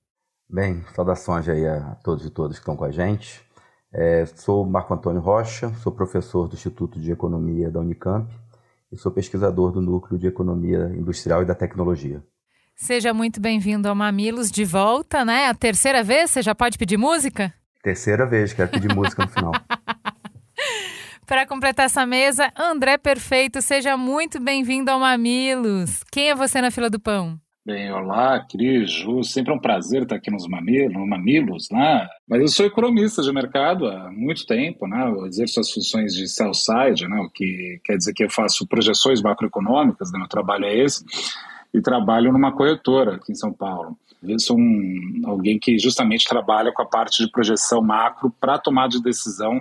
Bem, 0.49 0.85
saudações 0.95 1.49
aí 1.49 1.67
a 1.67 1.97
todos 2.05 2.25
e 2.25 2.31
todas 2.31 2.57
que 2.57 2.63
estão 2.63 2.77
com 2.77 2.85
a 2.85 2.93
gente. 2.93 3.45
É, 3.93 4.25
sou 4.27 4.65
Marco 4.65 4.95
Antônio 4.95 5.21
Rocha, 5.21 5.75
sou 5.83 5.91
professor 5.91 6.47
do 6.47 6.55
Instituto 6.55 7.01
de 7.01 7.11
Economia 7.11 7.73
da 7.73 7.81
Unicamp 7.81 8.33
e 8.95 8.97
sou 8.97 9.11
pesquisador 9.11 9.73
do 9.73 9.81
Núcleo 9.81 10.19
de 10.19 10.29
Economia 10.29 10.93
Industrial 10.97 11.43
e 11.43 11.45
da 11.45 11.55
Tecnologia. 11.55 12.23
Seja 12.77 13.13
muito 13.13 13.41
bem-vindo 13.41 13.89
ao 13.89 13.95
Mamilos 13.95 14.51
de 14.51 14.65
volta, 14.65 15.25
né? 15.25 15.49
A 15.49 15.55
terceira 15.55 16.03
vez, 16.03 16.31
você 16.31 16.43
já 16.43 16.55
pode 16.55 16.79
pedir 16.79 16.97
música? 16.97 17.53
Terceira 17.83 18.25
vez, 18.25 18.53
quero 18.53 18.71
pedir 18.71 18.95
música 18.95 19.25
no 19.25 19.29
final. 19.29 19.53
Para 21.27 21.47
completar 21.47 21.87
essa 21.87 22.07
mesa, 22.07 22.53
André 22.57 22.97
Perfeito, 22.97 23.61
seja 23.61 23.97
muito 23.97 24.41
bem-vindo 24.41 24.91
ao 24.91 25.01
Mamilos. 25.01 26.05
Quem 26.13 26.31
é 26.31 26.35
você 26.35 26.61
na 26.61 26.71
fila 26.71 26.89
do 26.89 27.01
pão? 27.01 27.41
Bem, 27.67 27.91
olá, 27.91 28.41
Cris, 28.41 28.91
Ju, 28.91 29.25
sempre 29.25 29.51
é 29.51 29.57
um 29.57 29.59
prazer 29.59 30.03
estar 30.03 30.17
aqui 30.17 30.31
nos 30.31 30.47
mamilos, 30.47 31.09
Mamilos, 31.09 31.71
né? 31.71 32.07
Mas 32.29 32.43
eu 32.43 32.49
sou 32.49 32.67
economista 32.67 33.23
de 33.23 33.33
mercado 33.33 33.87
há 33.87 34.13
muito 34.13 34.45
tempo, 34.45 34.87
né? 34.87 35.09
Eu 35.09 35.25
exerço 35.25 35.61
as 35.61 35.71
funções 35.71 36.13
de 36.13 36.29
sell 36.29 36.53
side, 36.53 37.09
né? 37.09 37.19
O 37.21 37.31
que 37.31 37.81
quer 37.83 37.97
dizer 37.97 38.13
que 38.13 38.23
eu 38.23 38.29
faço 38.29 38.67
projeções 38.67 39.23
macroeconômicas, 39.23 40.13
né? 40.13 40.19
meu 40.19 40.29
trabalho 40.29 40.67
é 40.67 40.77
esse, 40.77 41.07
e 41.73 41.81
trabalho 41.81 42.31
numa 42.35 42.53
corretora 42.53 43.15
aqui 43.15 43.33
em 43.33 43.35
São 43.35 43.51
Paulo. 43.51 43.97
Eu 44.23 44.39
sou 44.39 44.59
um, 44.59 45.23
alguém 45.25 45.59
que 45.59 45.79
justamente 45.79 46.29
trabalha 46.29 46.71
com 46.71 46.83
a 46.83 46.87
parte 46.87 47.25
de 47.25 47.31
projeção 47.31 47.81
macro 47.81 48.31
para 48.39 48.59
tomar 48.59 48.89
de 48.89 49.03
decisão 49.03 49.59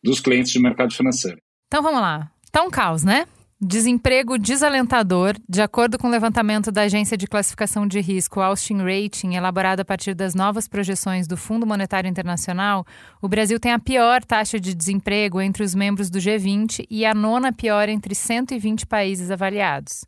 dos 0.00 0.20
clientes 0.20 0.52
de 0.52 0.60
mercado 0.60 0.94
financeiro. 0.94 1.40
Então 1.66 1.82
vamos 1.82 2.00
lá. 2.00 2.30
Tá 2.52 2.62
um 2.62 2.70
caos, 2.70 3.02
né? 3.02 3.26
Desemprego 3.64 4.38
desalentador, 4.38 5.36
de 5.48 5.62
acordo 5.62 5.96
com 5.96 6.08
o 6.08 6.10
levantamento 6.10 6.72
da 6.72 6.82
agência 6.82 7.16
de 7.16 7.28
classificação 7.28 7.86
de 7.86 8.00
risco 8.00 8.40
Austin 8.40 8.78
Rating, 8.78 9.36
elaborado 9.36 9.78
a 9.78 9.84
partir 9.84 10.16
das 10.16 10.34
novas 10.34 10.66
projeções 10.66 11.28
do 11.28 11.36
Fundo 11.36 11.64
Monetário 11.64 12.10
Internacional, 12.10 12.84
o 13.20 13.28
Brasil 13.28 13.60
tem 13.60 13.70
a 13.70 13.78
pior 13.78 14.24
taxa 14.24 14.58
de 14.58 14.74
desemprego 14.74 15.40
entre 15.40 15.62
os 15.62 15.76
membros 15.76 16.10
do 16.10 16.18
G20 16.18 16.84
e 16.90 17.06
a 17.06 17.14
nona 17.14 17.52
pior 17.52 17.88
entre 17.88 18.16
120 18.16 18.84
países 18.84 19.30
avaliados. 19.30 20.04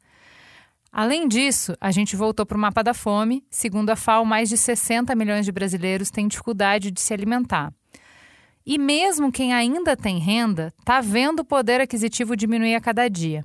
Além 0.90 1.28
disso, 1.28 1.76
a 1.80 1.92
gente 1.92 2.16
voltou 2.16 2.44
para 2.44 2.58
o 2.58 2.60
mapa 2.60 2.82
da 2.82 2.92
fome. 2.92 3.44
Segundo 3.52 3.90
a 3.90 3.94
FAO, 3.94 4.26
mais 4.26 4.48
de 4.48 4.58
60 4.58 5.14
milhões 5.14 5.44
de 5.44 5.52
brasileiros 5.52 6.10
têm 6.10 6.26
dificuldade 6.26 6.90
de 6.90 7.00
se 7.00 7.14
alimentar. 7.14 7.72
E 8.66 8.78
mesmo 8.78 9.30
quem 9.30 9.52
ainda 9.52 9.94
tem 9.94 10.18
renda 10.18 10.72
está 10.78 11.02
vendo 11.02 11.40
o 11.40 11.44
poder 11.44 11.82
aquisitivo 11.82 12.34
diminuir 12.34 12.74
a 12.74 12.80
cada 12.80 13.08
dia. 13.08 13.44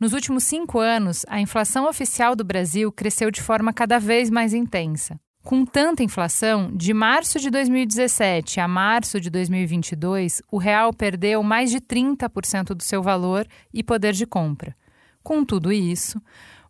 Nos 0.00 0.14
últimos 0.14 0.44
cinco 0.44 0.78
anos, 0.78 1.26
a 1.28 1.38
inflação 1.38 1.86
oficial 1.86 2.34
do 2.34 2.42
Brasil 2.42 2.90
cresceu 2.90 3.30
de 3.30 3.42
forma 3.42 3.70
cada 3.70 3.98
vez 3.98 4.30
mais 4.30 4.54
intensa. 4.54 5.20
Com 5.44 5.64
tanta 5.64 6.02
inflação, 6.02 6.70
de 6.74 6.94
março 6.94 7.38
de 7.38 7.50
2017 7.50 8.58
a 8.58 8.66
março 8.66 9.20
de 9.20 9.28
2022, 9.28 10.40
o 10.50 10.56
real 10.56 10.92
perdeu 10.92 11.42
mais 11.42 11.70
de 11.70 11.78
30% 11.78 12.74
do 12.74 12.82
seu 12.82 13.02
valor 13.02 13.46
e 13.72 13.82
poder 13.82 14.14
de 14.14 14.26
compra. 14.26 14.74
Com 15.22 15.44
tudo 15.44 15.70
isso, 15.70 16.20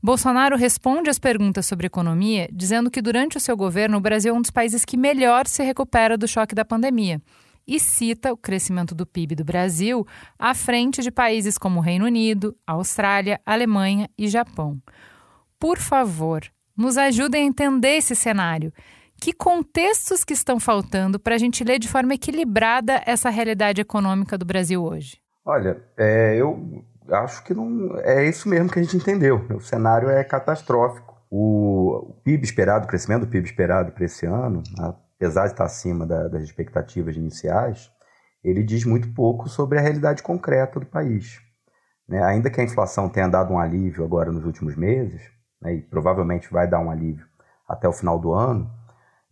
Bolsonaro 0.03 0.57
responde 0.57 1.09
às 1.09 1.19
perguntas 1.21 1.67
sobre 1.67 1.87
economia 1.87 2.49
dizendo 2.53 2.91
que 2.91 3.01
durante 3.01 3.37
o 3.37 3.41
seu 3.41 3.57
governo 3.57 3.97
o 3.97 4.01
Brasil 4.01 4.35
é 4.35 4.37
um 4.37 4.43
dos 4.43 4.51
países 4.51 4.85
que 4.85 4.97
melhor 4.97 5.47
se 5.47 5.63
recupera 5.63 6.19
do 6.19 6.27
choque 6.27 6.55
da 6.55 6.65
pandemia 6.65 7.23
e 7.67 7.81
cita 7.81 8.33
o 8.33 8.37
crescimento 8.37 8.95
do 8.95 9.07
PIB 9.07 9.35
do 9.35 9.45
Brasil 9.45 10.07
à 10.39 10.55
frente 10.55 11.03
de 11.03 11.11
países 11.11 11.59
como 11.59 11.81
Reino 11.81 12.05
Unido, 12.05 12.57
Austrália, 12.67 13.41
Alemanha 13.45 14.09
e 14.17 14.29
Japão. 14.29 14.81
Por 15.59 15.79
favor, 15.79 16.43
nos 16.77 16.97
ajudem 16.99 17.43
a 17.43 17.47
entender 17.47 17.97
esse 17.97 18.15
cenário. 18.15 18.73
Que 19.19 19.33
contextos 19.33 20.23
que 20.23 20.35
estão 20.35 20.61
faltando 20.61 21.19
para 21.19 21.35
a 21.35 21.39
gente 21.39 21.65
ler 21.65 21.79
de 21.79 21.89
forma 21.89 22.15
equilibrada 22.15 23.03
essa 23.07 23.31
realidade 23.31 23.81
econômica 23.81 24.37
do 24.37 24.45
Brasil 24.45 24.85
hoje? 24.85 25.19
Olha, 25.45 25.83
é, 25.97 26.37
eu 26.37 26.85
acho 27.11 27.43
que 27.45 27.55
não 27.55 27.99
é 28.01 28.29
isso 28.29 28.49
mesmo 28.49 28.71
que 28.71 28.79
a 28.79 28.83
gente 28.83 28.97
entendeu. 28.97 29.47
O 29.55 29.61
cenário 29.61 30.11
é 30.11 30.23
catastrófico. 30.23 31.17
O, 31.31 32.15
PIB 32.23 32.45
esperado, 32.45 32.85
o 32.85 32.89
crescimento 32.89 33.23
do 33.23 33.29
PIB 33.29 33.47
esperado 33.47 33.93
para 33.93 34.05
esse 34.05 34.27
ano, 34.27 34.63
apesar 35.17 35.47
de 35.47 35.53
estar 35.53 35.65
acima 35.65 36.07
da, 36.07 36.29
das 36.29 36.43
expectativas 36.43 37.17
iniciais, 37.17 37.91
ele 38.45 38.63
diz 38.63 38.85
muito 38.85 39.13
pouco 39.13 39.49
sobre 39.49 39.79
a 39.79 39.83
realidade 39.83 40.23
concreta 40.23 40.79
do 40.79 40.87
país. 40.87 41.41
Né? 42.09 42.23
Ainda 42.23 42.51
que 42.51 42.61
a 42.61 42.65
inflação 42.65 43.09
tenha 43.09 43.29
dado 43.29 43.53
um 43.53 43.59
alívio 43.59 44.05
agora 44.05 44.31
nos 44.31 44.45
últimos 44.45 44.77
meses, 44.77 45.21
né, 45.61 45.75
e 45.75 45.83
provavelmente 45.83 46.53
vai 46.53 46.69
dar 46.69 46.79
um 46.79 46.91
alívio 46.91 47.27
até 47.69 47.89
o 47.89 47.93
final 47.93 48.19
do 48.19 48.33
ano, 48.33 48.71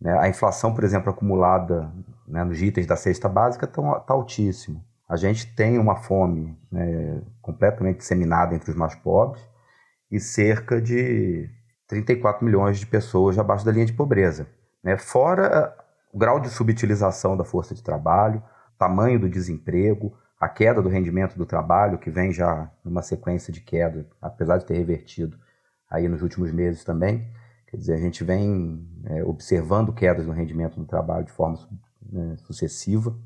né, 0.01 0.17
a 0.19 0.27
inflação, 0.27 0.73
por 0.73 0.83
exemplo, 0.83 1.09
acumulada 1.09 1.91
né, 2.27 2.43
nos 2.43 2.61
itens 2.61 2.85
da 2.85 2.95
cesta 2.95 3.29
básica 3.29 3.65
está 3.65 3.99
tá 3.99 4.13
altíssima. 4.13 4.83
A 5.07 5.15
gente 5.15 5.55
tem 5.55 5.77
uma 5.77 5.95
fome 5.95 6.57
né, 6.71 7.21
completamente 7.41 7.97
disseminada 7.97 8.55
entre 8.55 8.71
os 8.71 8.75
mais 8.75 8.95
pobres 8.95 9.41
e 10.11 10.19
cerca 10.19 10.81
de 10.81 11.49
34 11.87 12.43
milhões 12.43 12.79
de 12.79 12.87
pessoas 12.87 13.37
abaixo 13.37 13.63
da 13.63 13.71
linha 13.71 13.85
de 13.85 13.93
pobreza. 13.93 14.47
Né? 14.85 14.95
Fora 14.97 15.75
o 16.13 16.17
grau 16.19 16.39
de 16.39 16.47
subutilização 16.49 17.35
da 17.35 17.43
força 17.43 17.73
de 17.73 17.81
trabalho, 17.81 18.41
tamanho 18.77 19.19
do 19.19 19.27
desemprego, 19.27 20.15
a 20.39 20.47
queda 20.47 20.79
do 20.81 20.89
rendimento 20.89 21.35
do 21.35 21.45
trabalho, 21.45 21.97
que 21.97 22.11
vem 22.11 22.31
já 22.31 22.71
numa 22.83 23.01
sequência 23.01 23.51
de 23.51 23.61
queda, 23.61 24.07
apesar 24.21 24.57
de 24.59 24.65
ter 24.65 24.75
revertido 24.75 25.37
aí 25.89 26.07
nos 26.07 26.21
últimos 26.21 26.51
meses 26.51 26.83
também. 26.83 27.27
Quer 27.67 27.77
dizer, 27.77 27.93
a 27.95 27.99
gente 27.99 28.23
vem 28.23 28.87
é, 29.05 29.23
observando 29.23 29.91
quedas 29.91 30.27
no 30.27 30.33
rendimento 30.33 30.79
do 30.79 30.85
trabalho 30.85 31.25
de 31.25 31.31
forma 31.31 31.57
né, 32.01 32.35
sucessiva. 32.45 33.17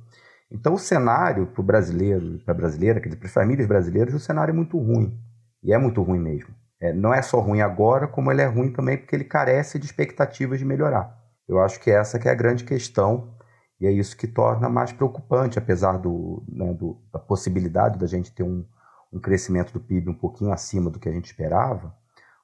Então, 0.50 0.74
o 0.74 0.80
cenário 0.80 1.48
para 1.48 1.62
o 1.62 1.64
brasileiro, 1.64 2.40
para 2.40 2.54
a 2.54 2.58
brasileira, 2.58 3.02
quer 3.02 3.10
dizer, 3.10 3.20
para 3.20 3.28
as 3.28 3.34
famílias 3.34 3.68
brasileiras, 3.68 4.14
o 4.14 4.20
cenário 4.20 4.52
é 4.52 4.56
muito 4.56 4.78
ruim. 4.80 5.20
E 5.62 5.74
é 5.74 5.78
muito 5.78 6.02
ruim 6.02 6.20
mesmo. 6.20 6.56
É, 6.80 6.94
não 6.94 7.14
é 7.14 7.22
só 7.22 7.40
ruim 7.40 7.60
agora, 7.60 8.08
como 8.08 8.32
ele 8.32 8.42
é 8.42 8.46
ruim 8.46 8.72
também 8.72 8.98
porque 8.98 9.16
ele 9.16 9.26
carece 9.26 9.78
de 9.78 9.86
expectativas 9.86 10.58
de 10.58 10.66
melhorar. 10.66 11.19
Eu 11.50 11.60
acho 11.60 11.80
que 11.80 11.90
essa 11.90 12.20
que 12.20 12.30
é 12.30 12.32
a 12.32 12.36
grande 12.36 12.64
questão 12.64 13.34
e 13.82 13.88
é 13.88 13.92
isso 13.92 14.16
que 14.16 14.28
torna 14.28 14.70
mais 14.70 14.92
preocupante, 14.92 15.58
apesar 15.58 15.98
do, 15.98 16.44
né, 16.48 16.74
do 16.76 17.02
da 17.12 17.18
possibilidade 17.18 17.98
da 17.98 18.06
gente 18.06 18.32
ter 18.32 18.44
um, 18.44 18.64
um 19.12 19.20
crescimento 19.20 19.74
do 19.74 19.80
PIB 19.80 20.12
um 20.12 20.14
pouquinho 20.14 20.54
acima 20.54 20.92
do 20.92 21.00
que 21.00 21.10
a 21.10 21.12
gente 21.12 21.26
esperava, 21.26 21.92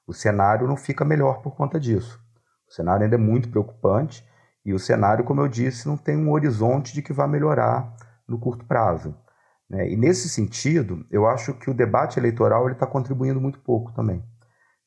o 0.06 0.12
cenário 0.12 0.66
não 0.66 0.76
fica 0.76 1.04
melhor 1.04 1.40
por 1.40 1.54
conta 1.54 1.78
disso. 1.78 2.20
O 2.68 2.74
cenário 2.74 3.04
ainda 3.04 3.14
é 3.14 3.18
muito 3.18 3.48
preocupante 3.48 4.26
e 4.64 4.74
o 4.74 4.78
cenário, 4.78 5.24
como 5.24 5.40
eu 5.40 5.46
disse, 5.46 5.86
não 5.86 5.96
tem 5.96 6.16
um 6.16 6.32
horizonte 6.32 6.92
de 6.92 7.00
que 7.00 7.12
vai 7.12 7.28
melhorar 7.28 7.94
no 8.26 8.40
curto 8.40 8.64
prazo. 8.64 9.14
Né? 9.70 9.88
E 9.88 9.96
nesse 9.96 10.28
sentido, 10.28 11.06
eu 11.12 11.28
acho 11.28 11.54
que 11.54 11.70
o 11.70 11.74
debate 11.74 12.18
eleitoral 12.18 12.68
está 12.68 12.86
contribuindo 12.86 13.40
muito 13.40 13.60
pouco 13.60 13.92
também. 13.92 14.24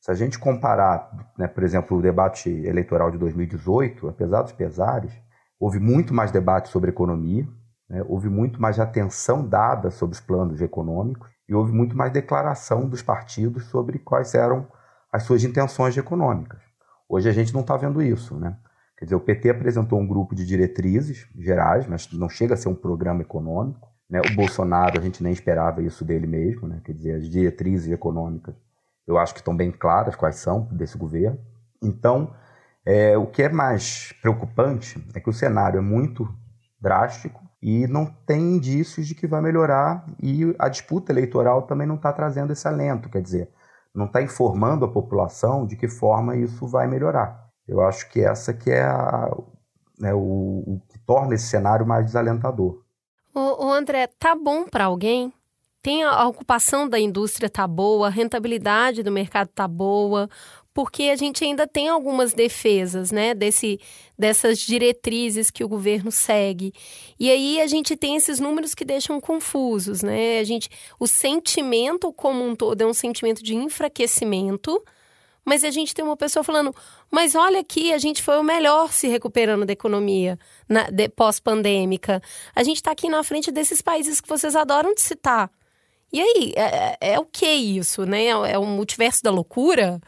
Se 0.00 0.10
a 0.10 0.14
gente 0.14 0.38
comparar, 0.38 1.30
né, 1.36 1.46
por 1.46 1.62
exemplo, 1.62 1.98
o 1.98 2.02
debate 2.02 2.48
eleitoral 2.48 3.10
de 3.10 3.18
2018, 3.18 4.08
apesar 4.08 4.42
dos 4.42 4.52
pesares, 4.52 5.12
houve 5.58 5.78
muito 5.78 6.14
mais 6.14 6.32
debate 6.32 6.70
sobre 6.70 6.90
economia, 6.90 7.46
né, 7.88 8.02
houve 8.08 8.30
muito 8.30 8.60
mais 8.60 8.80
atenção 8.80 9.46
dada 9.46 9.90
sobre 9.90 10.14
os 10.14 10.20
planos 10.20 10.62
econômicos 10.62 11.30
e 11.46 11.54
houve 11.54 11.72
muito 11.72 11.96
mais 11.96 12.12
declaração 12.12 12.88
dos 12.88 13.02
partidos 13.02 13.66
sobre 13.66 13.98
quais 13.98 14.34
eram 14.34 14.66
as 15.12 15.24
suas 15.24 15.44
intenções 15.44 15.96
econômicas. 15.96 16.60
Hoje 17.08 17.28
a 17.28 17.32
gente 17.32 17.52
não 17.52 17.60
está 17.60 17.76
vendo 17.76 18.00
isso, 18.00 18.36
né? 18.36 18.56
Quer 18.96 19.06
dizer, 19.06 19.16
o 19.16 19.20
PT 19.20 19.50
apresentou 19.50 19.98
um 19.98 20.06
grupo 20.06 20.34
de 20.34 20.46
diretrizes 20.46 21.26
gerais, 21.34 21.86
mas 21.86 22.10
não 22.12 22.28
chega 22.28 22.54
a 22.54 22.56
ser 22.56 22.68
um 22.68 22.74
programa 22.74 23.22
econômico. 23.22 23.88
Né? 24.08 24.20
O 24.20 24.34
Bolsonaro, 24.36 24.98
a 24.98 25.02
gente 25.02 25.22
nem 25.22 25.32
esperava 25.32 25.82
isso 25.82 26.04
dele 26.04 26.26
mesmo. 26.26 26.68
Né? 26.68 26.82
Quer 26.84 26.92
dizer, 26.92 27.14
as 27.14 27.28
diretrizes 27.28 27.90
econômicas, 27.90 28.54
eu 29.10 29.18
acho 29.18 29.34
que 29.34 29.40
estão 29.40 29.56
bem 29.56 29.72
claras 29.72 30.14
quais 30.14 30.36
são 30.36 30.68
desse 30.70 30.96
governo. 30.96 31.38
Então, 31.82 32.32
é, 32.86 33.18
o 33.18 33.26
que 33.26 33.42
é 33.42 33.48
mais 33.48 34.12
preocupante 34.22 35.04
é 35.14 35.20
que 35.20 35.28
o 35.28 35.32
cenário 35.32 35.78
é 35.78 35.82
muito 35.82 36.28
drástico 36.80 37.42
e 37.60 37.86
não 37.88 38.06
tem 38.06 38.54
indícios 38.54 39.06
de 39.06 39.14
que 39.14 39.26
vai 39.26 39.42
melhorar 39.42 40.06
e 40.22 40.54
a 40.58 40.68
disputa 40.68 41.12
eleitoral 41.12 41.62
também 41.62 41.86
não 41.86 41.96
está 41.96 42.12
trazendo 42.12 42.52
esse 42.52 42.66
alento, 42.66 43.10
quer 43.10 43.20
dizer, 43.20 43.50
não 43.92 44.06
está 44.06 44.22
informando 44.22 44.84
a 44.84 44.90
população 44.90 45.66
de 45.66 45.76
que 45.76 45.88
forma 45.88 46.36
isso 46.36 46.66
vai 46.66 46.86
melhorar. 46.86 47.48
Eu 47.66 47.80
acho 47.80 48.08
que 48.08 48.20
essa 48.20 48.54
que 48.54 48.70
é 48.70 48.82
a, 48.82 49.28
né, 49.98 50.14
o, 50.14 50.18
o, 50.18 50.82
que 50.88 50.98
torna 51.00 51.34
esse 51.34 51.48
cenário 51.48 51.84
mais 51.84 52.06
desalentador. 52.06 52.82
O, 53.34 53.66
o 53.66 53.72
André, 53.72 54.06
tá 54.06 54.34
bom 54.34 54.66
para 54.66 54.84
alguém? 54.84 55.32
Tem 55.82 56.02
a, 56.02 56.26
ocupação 56.26 56.86
da 56.86 56.98
indústria 56.98 57.48
tá 57.48 57.66
boa, 57.66 58.08
a 58.08 58.10
rentabilidade 58.10 59.02
do 59.02 59.10
mercado 59.10 59.48
tá 59.48 59.66
boa, 59.66 60.28
porque 60.74 61.04
a 61.04 61.16
gente 61.16 61.42
ainda 61.42 61.66
tem 61.66 61.88
algumas 61.88 62.34
defesas, 62.34 63.10
né, 63.10 63.34
desse, 63.34 63.80
dessas 64.18 64.58
diretrizes 64.58 65.50
que 65.50 65.64
o 65.64 65.68
governo 65.68 66.12
segue. 66.12 66.72
E 67.18 67.30
aí 67.30 67.60
a 67.60 67.66
gente 67.66 67.96
tem 67.96 68.16
esses 68.16 68.38
números 68.38 68.74
que 68.74 68.84
deixam 68.84 69.20
confusos, 69.20 70.02
né? 70.02 70.38
A 70.38 70.44
gente, 70.44 70.68
o 70.98 71.06
sentimento 71.06 72.12
como 72.12 72.44
um 72.44 72.54
todo 72.54 72.82
é 72.82 72.86
um 72.86 72.94
sentimento 72.94 73.42
de 73.42 73.54
enfraquecimento, 73.54 74.82
mas 75.44 75.64
a 75.64 75.70
gente 75.70 75.94
tem 75.94 76.04
uma 76.04 76.16
pessoa 76.16 76.44
falando, 76.44 76.74
mas 77.10 77.34
olha 77.34 77.60
aqui, 77.60 77.92
a 77.92 77.98
gente 77.98 78.22
foi 78.22 78.38
o 78.38 78.44
melhor 78.44 78.92
se 78.92 79.08
recuperando 79.08 79.64
da 79.64 79.72
economia 79.72 80.38
pós-pandêmica. 81.16 82.22
A 82.54 82.62
gente 82.62 82.76
está 82.76 82.90
aqui 82.92 83.08
na 83.08 83.24
frente 83.24 83.50
desses 83.50 83.80
países 83.80 84.20
que 84.20 84.28
vocês 84.28 84.54
adoram 84.54 84.94
de 84.94 85.00
citar. 85.00 85.50
E 86.12 86.20
aí, 86.20 86.52
é, 86.56 86.62
é, 87.00 87.12
é 87.14 87.18
o 87.18 87.24
que 87.24 87.46
isso, 87.46 88.04
né? 88.04 88.26
É 88.26 88.58
o 88.58 88.66
multiverso 88.66 89.22
da 89.22 89.30
loucura? 89.30 90.00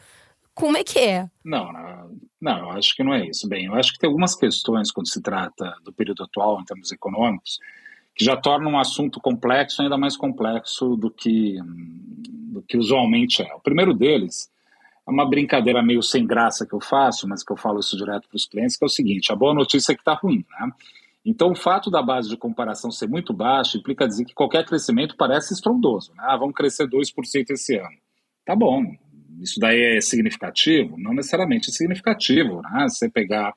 Como 0.53 0.77
é 0.77 0.83
que 0.83 0.99
é? 0.99 1.29
Não, 1.43 1.71
não, 1.71 2.19
não, 2.39 2.57
eu 2.59 2.71
acho 2.71 2.95
que 2.95 3.03
não 3.03 3.13
é 3.13 3.27
isso. 3.27 3.47
Bem, 3.47 3.65
eu 3.65 3.73
acho 3.75 3.93
que 3.93 3.99
tem 3.99 4.07
algumas 4.07 4.35
questões 4.35 4.91
quando 4.91 5.09
se 5.09 5.21
trata 5.21 5.75
do 5.83 5.91
período 5.93 6.23
atual 6.23 6.59
em 6.59 6.65
termos 6.65 6.91
econômicos 6.91 7.59
que 8.15 8.23
já 8.23 8.37
tornam 8.37 8.71
um 8.71 8.79
assunto 8.79 9.19
complexo 9.19 9.81
ainda 9.81 9.97
mais 9.97 10.15
complexo 10.15 10.95
do 10.95 11.09
que, 11.09 11.57
do 12.51 12.61
que 12.61 12.77
usualmente 12.77 13.41
é. 13.41 13.53
O 13.55 13.59
primeiro 13.59 13.93
deles 13.93 14.49
é 15.07 15.11
uma 15.11 15.27
brincadeira 15.27 15.81
meio 15.81 16.03
sem 16.03 16.25
graça 16.25 16.65
que 16.65 16.73
eu 16.73 16.79
faço, 16.79 17.27
mas 17.27 17.43
que 17.43 17.51
eu 17.51 17.57
falo 17.57 17.79
isso 17.79 17.97
direto 17.97 18.27
para 18.29 18.35
os 18.35 18.45
clientes, 18.45 18.77
que 18.77 18.85
é 18.85 18.87
o 18.87 18.89
seguinte: 18.89 19.31
a 19.31 19.35
boa 19.35 19.53
notícia 19.53 19.91
é 19.91 19.95
que 19.95 20.01
está 20.01 20.13
ruim, 20.13 20.45
né? 20.59 20.71
Então, 21.25 21.51
o 21.51 21.55
fato 21.55 21.89
da 21.89 22.01
base 22.01 22.29
de 22.29 22.35
comparação 22.35 22.91
ser 22.91 23.07
muito 23.07 23.33
baixa 23.33 23.77
implica 23.77 24.07
dizer 24.07 24.25
que 24.25 24.33
qualquer 24.33 24.65
crescimento 24.65 25.15
parece 25.15 25.53
estrondoso. 25.53 26.11
Né? 26.15 26.23
Ah, 26.25 26.37
vamos 26.37 26.53
crescer 26.53 26.87
2% 26.87 27.49
esse 27.49 27.77
ano. 27.77 27.97
Tá 28.45 28.55
bom, 28.55 28.83
isso 29.39 29.59
daí 29.59 29.97
é 29.97 30.01
significativo? 30.01 30.97
Não 30.97 31.13
necessariamente 31.13 31.69
é 31.69 31.73
significativo. 31.73 32.61
Né? 32.61 32.87
Você 32.89 33.09
pegar 33.09 33.53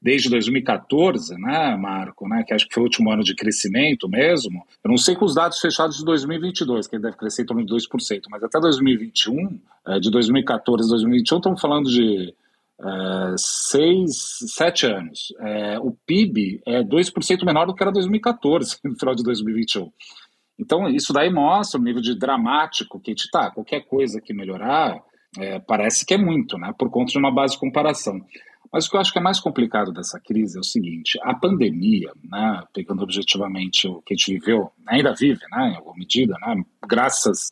desde 0.00 0.30
2014, 0.30 1.36
né, 1.36 1.76
Marco, 1.76 2.28
né, 2.28 2.44
que 2.46 2.54
acho 2.54 2.68
que 2.68 2.74
foi 2.74 2.82
o 2.82 2.86
último 2.86 3.10
ano 3.10 3.22
de 3.24 3.34
crescimento 3.34 4.08
mesmo. 4.08 4.64
Eu 4.82 4.90
não 4.90 4.96
sei 4.96 5.16
com 5.16 5.24
os 5.24 5.34
dados 5.34 5.58
fechados 5.58 5.96
de 5.96 6.04
2022, 6.04 6.86
que 6.86 6.96
ele 6.96 7.02
deve 7.02 7.16
crescer 7.16 7.42
em 7.42 7.46
torno 7.46 7.64
de 7.64 7.74
2%, 7.74 8.22
mas 8.30 8.42
até 8.42 8.60
2021, 8.60 9.60
é, 9.86 9.98
de 9.98 10.10
2014 10.10 10.88
a 10.88 10.90
2021, 10.90 11.38
estamos 11.38 11.60
falando 11.60 11.90
de 11.90 12.32
é, 12.80 13.34
seis, 13.36 14.38
sete 14.54 14.86
anos. 14.86 15.32
É, 15.40 15.78
o 15.78 15.96
PIB 16.06 16.60
é 16.66 16.82
2% 16.82 17.44
menor 17.44 17.66
do 17.66 17.74
que 17.74 17.82
era 17.82 17.92
2014, 17.92 18.78
no 18.84 18.98
final 18.98 19.14
de 19.14 19.22
2021. 19.22 19.90
Então, 20.58 20.88
isso 20.88 21.12
daí 21.12 21.30
mostra 21.30 21.80
o 21.80 21.82
nível 21.82 22.02
de 22.02 22.18
dramático 22.18 23.00
que 23.00 23.10
a 23.10 23.12
gente 23.12 23.24
está. 23.24 23.50
Qualquer 23.50 23.86
coisa 23.86 24.20
que 24.20 24.34
melhorar, 24.34 25.00
é, 25.38 25.60
parece 25.60 26.04
que 26.04 26.14
é 26.14 26.18
muito, 26.18 26.58
né, 26.58 26.74
por 26.76 26.90
conta 26.90 27.12
de 27.12 27.18
uma 27.18 27.32
base 27.32 27.54
de 27.54 27.60
comparação. 27.60 28.20
Mas 28.72 28.86
o 28.86 28.90
que 28.90 28.96
eu 28.96 29.00
acho 29.00 29.12
que 29.12 29.18
é 29.18 29.22
mais 29.22 29.40
complicado 29.40 29.92
dessa 29.92 30.20
crise 30.20 30.56
é 30.56 30.60
o 30.60 30.64
seguinte: 30.64 31.18
a 31.22 31.34
pandemia, 31.34 32.12
né, 32.24 32.62
pegando 32.72 33.02
objetivamente 33.02 33.88
o 33.88 34.02
que 34.02 34.14
a 34.14 34.16
gente 34.16 34.34
viveu, 34.34 34.70
ainda 34.86 35.14
vive, 35.14 35.40
né, 35.50 35.70
em 35.72 35.76
alguma 35.76 35.96
medida, 35.96 36.34
né, 36.40 36.62
graças 36.86 37.50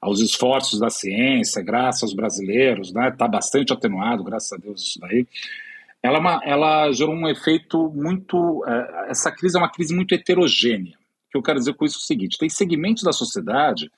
aos 0.00 0.20
esforços 0.20 0.78
da 0.78 0.90
ciência, 0.90 1.62
graças 1.62 2.02
aos 2.02 2.14
brasileiros, 2.14 2.88
está 2.88 3.00
né, 3.00 3.10
tá 3.10 3.26
bastante 3.26 3.72
atenuado, 3.72 4.24
graças 4.24 4.52
a 4.52 4.56
Deus, 4.56 4.82
isso 4.82 5.00
daí. 5.00 5.26
Ela, 6.02 6.40
é 6.44 6.50
ela 6.50 6.92
gerou 6.92 7.14
um 7.14 7.28
efeito 7.28 7.90
muito. 7.90 8.64
É, 8.66 9.10
essa 9.10 9.30
crise 9.32 9.56
é 9.56 9.60
uma 9.60 9.70
crise 9.70 9.94
muito 9.94 10.14
heterogênea. 10.14 10.96
O 11.28 11.30
que 11.30 11.36
eu 11.38 11.42
quero 11.42 11.58
dizer 11.58 11.74
com 11.74 11.84
isso 11.84 11.96
é 11.96 12.02
o 12.02 12.02
seguinte: 12.02 12.38
tem 12.38 12.48
segmentos 12.48 13.02
da 13.02 13.12
sociedade 13.12 13.90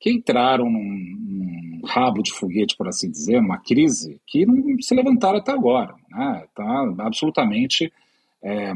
que 0.00 0.10
entraram 0.10 0.70
num, 0.70 0.82
num, 0.82 1.80
rabo 1.86 2.22
de 2.22 2.32
foguete, 2.32 2.76
por 2.76 2.88
assim 2.88 3.10
dizer, 3.10 3.40
numa 3.40 3.58
crise 3.58 4.20
que 4.26 4.44
não 4.44 4.76
se 4.80 4.94
levantaram 4.94 5.38
até 5.38 5.52
agora. 5.52 5.94
Está 6.44 6.86
né? 6.86 6.94
Absolutamente, 6.98 7.92
é, 8.42 8.72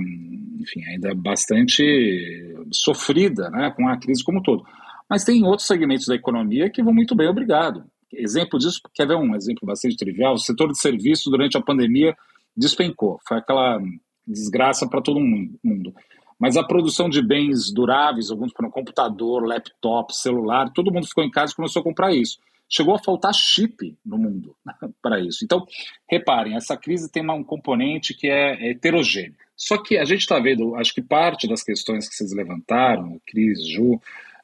enfim, 0.59 0.85
ainda 0.85 1.15
bastante 1.15 2.57
sofrida 2.71 3.51
né, 3.51 3.73
com 3.77 3.89
a 3.89 3.97
crise 3.97 4.23
como 4.23 4.39
um 4.39 4.43
todo. 4.43 4.65
Mas 5.11 5.25
tem 5.25 5.45
outros 5.45 5.67
segmentos 5.67 6.07
da 6.07 6.15
economia 6.15 6.71
que 6.71 6.85
vão 6.85 6.95
muito 6.95 7.17
bem, 7.17 7.27
obrigado. 7.27 7.85
Exemplo 8.13 8.61
disso, 8.61 8.81
quer 8.95 9.09
ver 9.09 9.17
um 9.17 9.35
exemplo 9.35 9.67
bastante 9.67 9.97
trivial? 9.97 10.35
O 10.35 10.39
setor 10.39 10.71
de 10.71 10.81
serviços 10.81 11.31
durante 11.31 11.59
a 11.59 11.63
pandemia 11.63 12.17
despencou. 12.57 13.19
Foi 13.27 13.39
aquela 13.39 13.81
desgraça 14.25 14.89
para 14.89 15.03
todo 15.03 15.19
mundo. 15.19 15.93
Mas 16.39 16.57
a 16.57 16.65
produção 16.65 17.09
de 17.09 17.21
bens 17.21 17.73
duráveis, 17.73 18.31
alguns 18.31 18.53
para 18.53 18.67
um 18.67 18.71
computador, 18.71 19.45
laptop, 19.45 20.15
celular, 20.17 20.73
todo 20.73 20.93
mundo 20.93 21.07
ficou 21.07 21.25
em 21.25 21.31
casa 21.31 21.53
e 21.53 21.57
começou 21.57 21.81
a 21.81 21.85
comprar 21.85 22.15
isso. 22.15 22.39
Chegou 22.69 22.95
a 22.95 23.03
faltar 23.03 23.35
chip 23.35 23.97
no 24.07 24.17
mundo 24.17 24.55
para 25.03 25.21
isso. 25.21 25.45
Então, 25.45 25.67
reparem, 26.09 26.55
essa 26.55 26.77
crise 26.77 27.11
tem 27.11 27.29
um 27.29 27.43
componente 27.43 28.15
que 28.15 28.29
é 28.29 28.71
heterogêneo. 28.71 29.35
Só 29.57 29.77
que 29.77 29.99
a 29.99 30.05
gente 30.05 30.21
está 30.21 30.39
vendo, 30.39 30.75
acho 30.77 30.95
que 30.95 31.03
parte 31.03 31.49
das 31.49 31.63
questões 31.63 32.09
que 32.09 32.15
vocês 32.15 32.33
levantaram, 32.33 33.21
Cris, 33.27 33.69
Ju, 33.69 34.01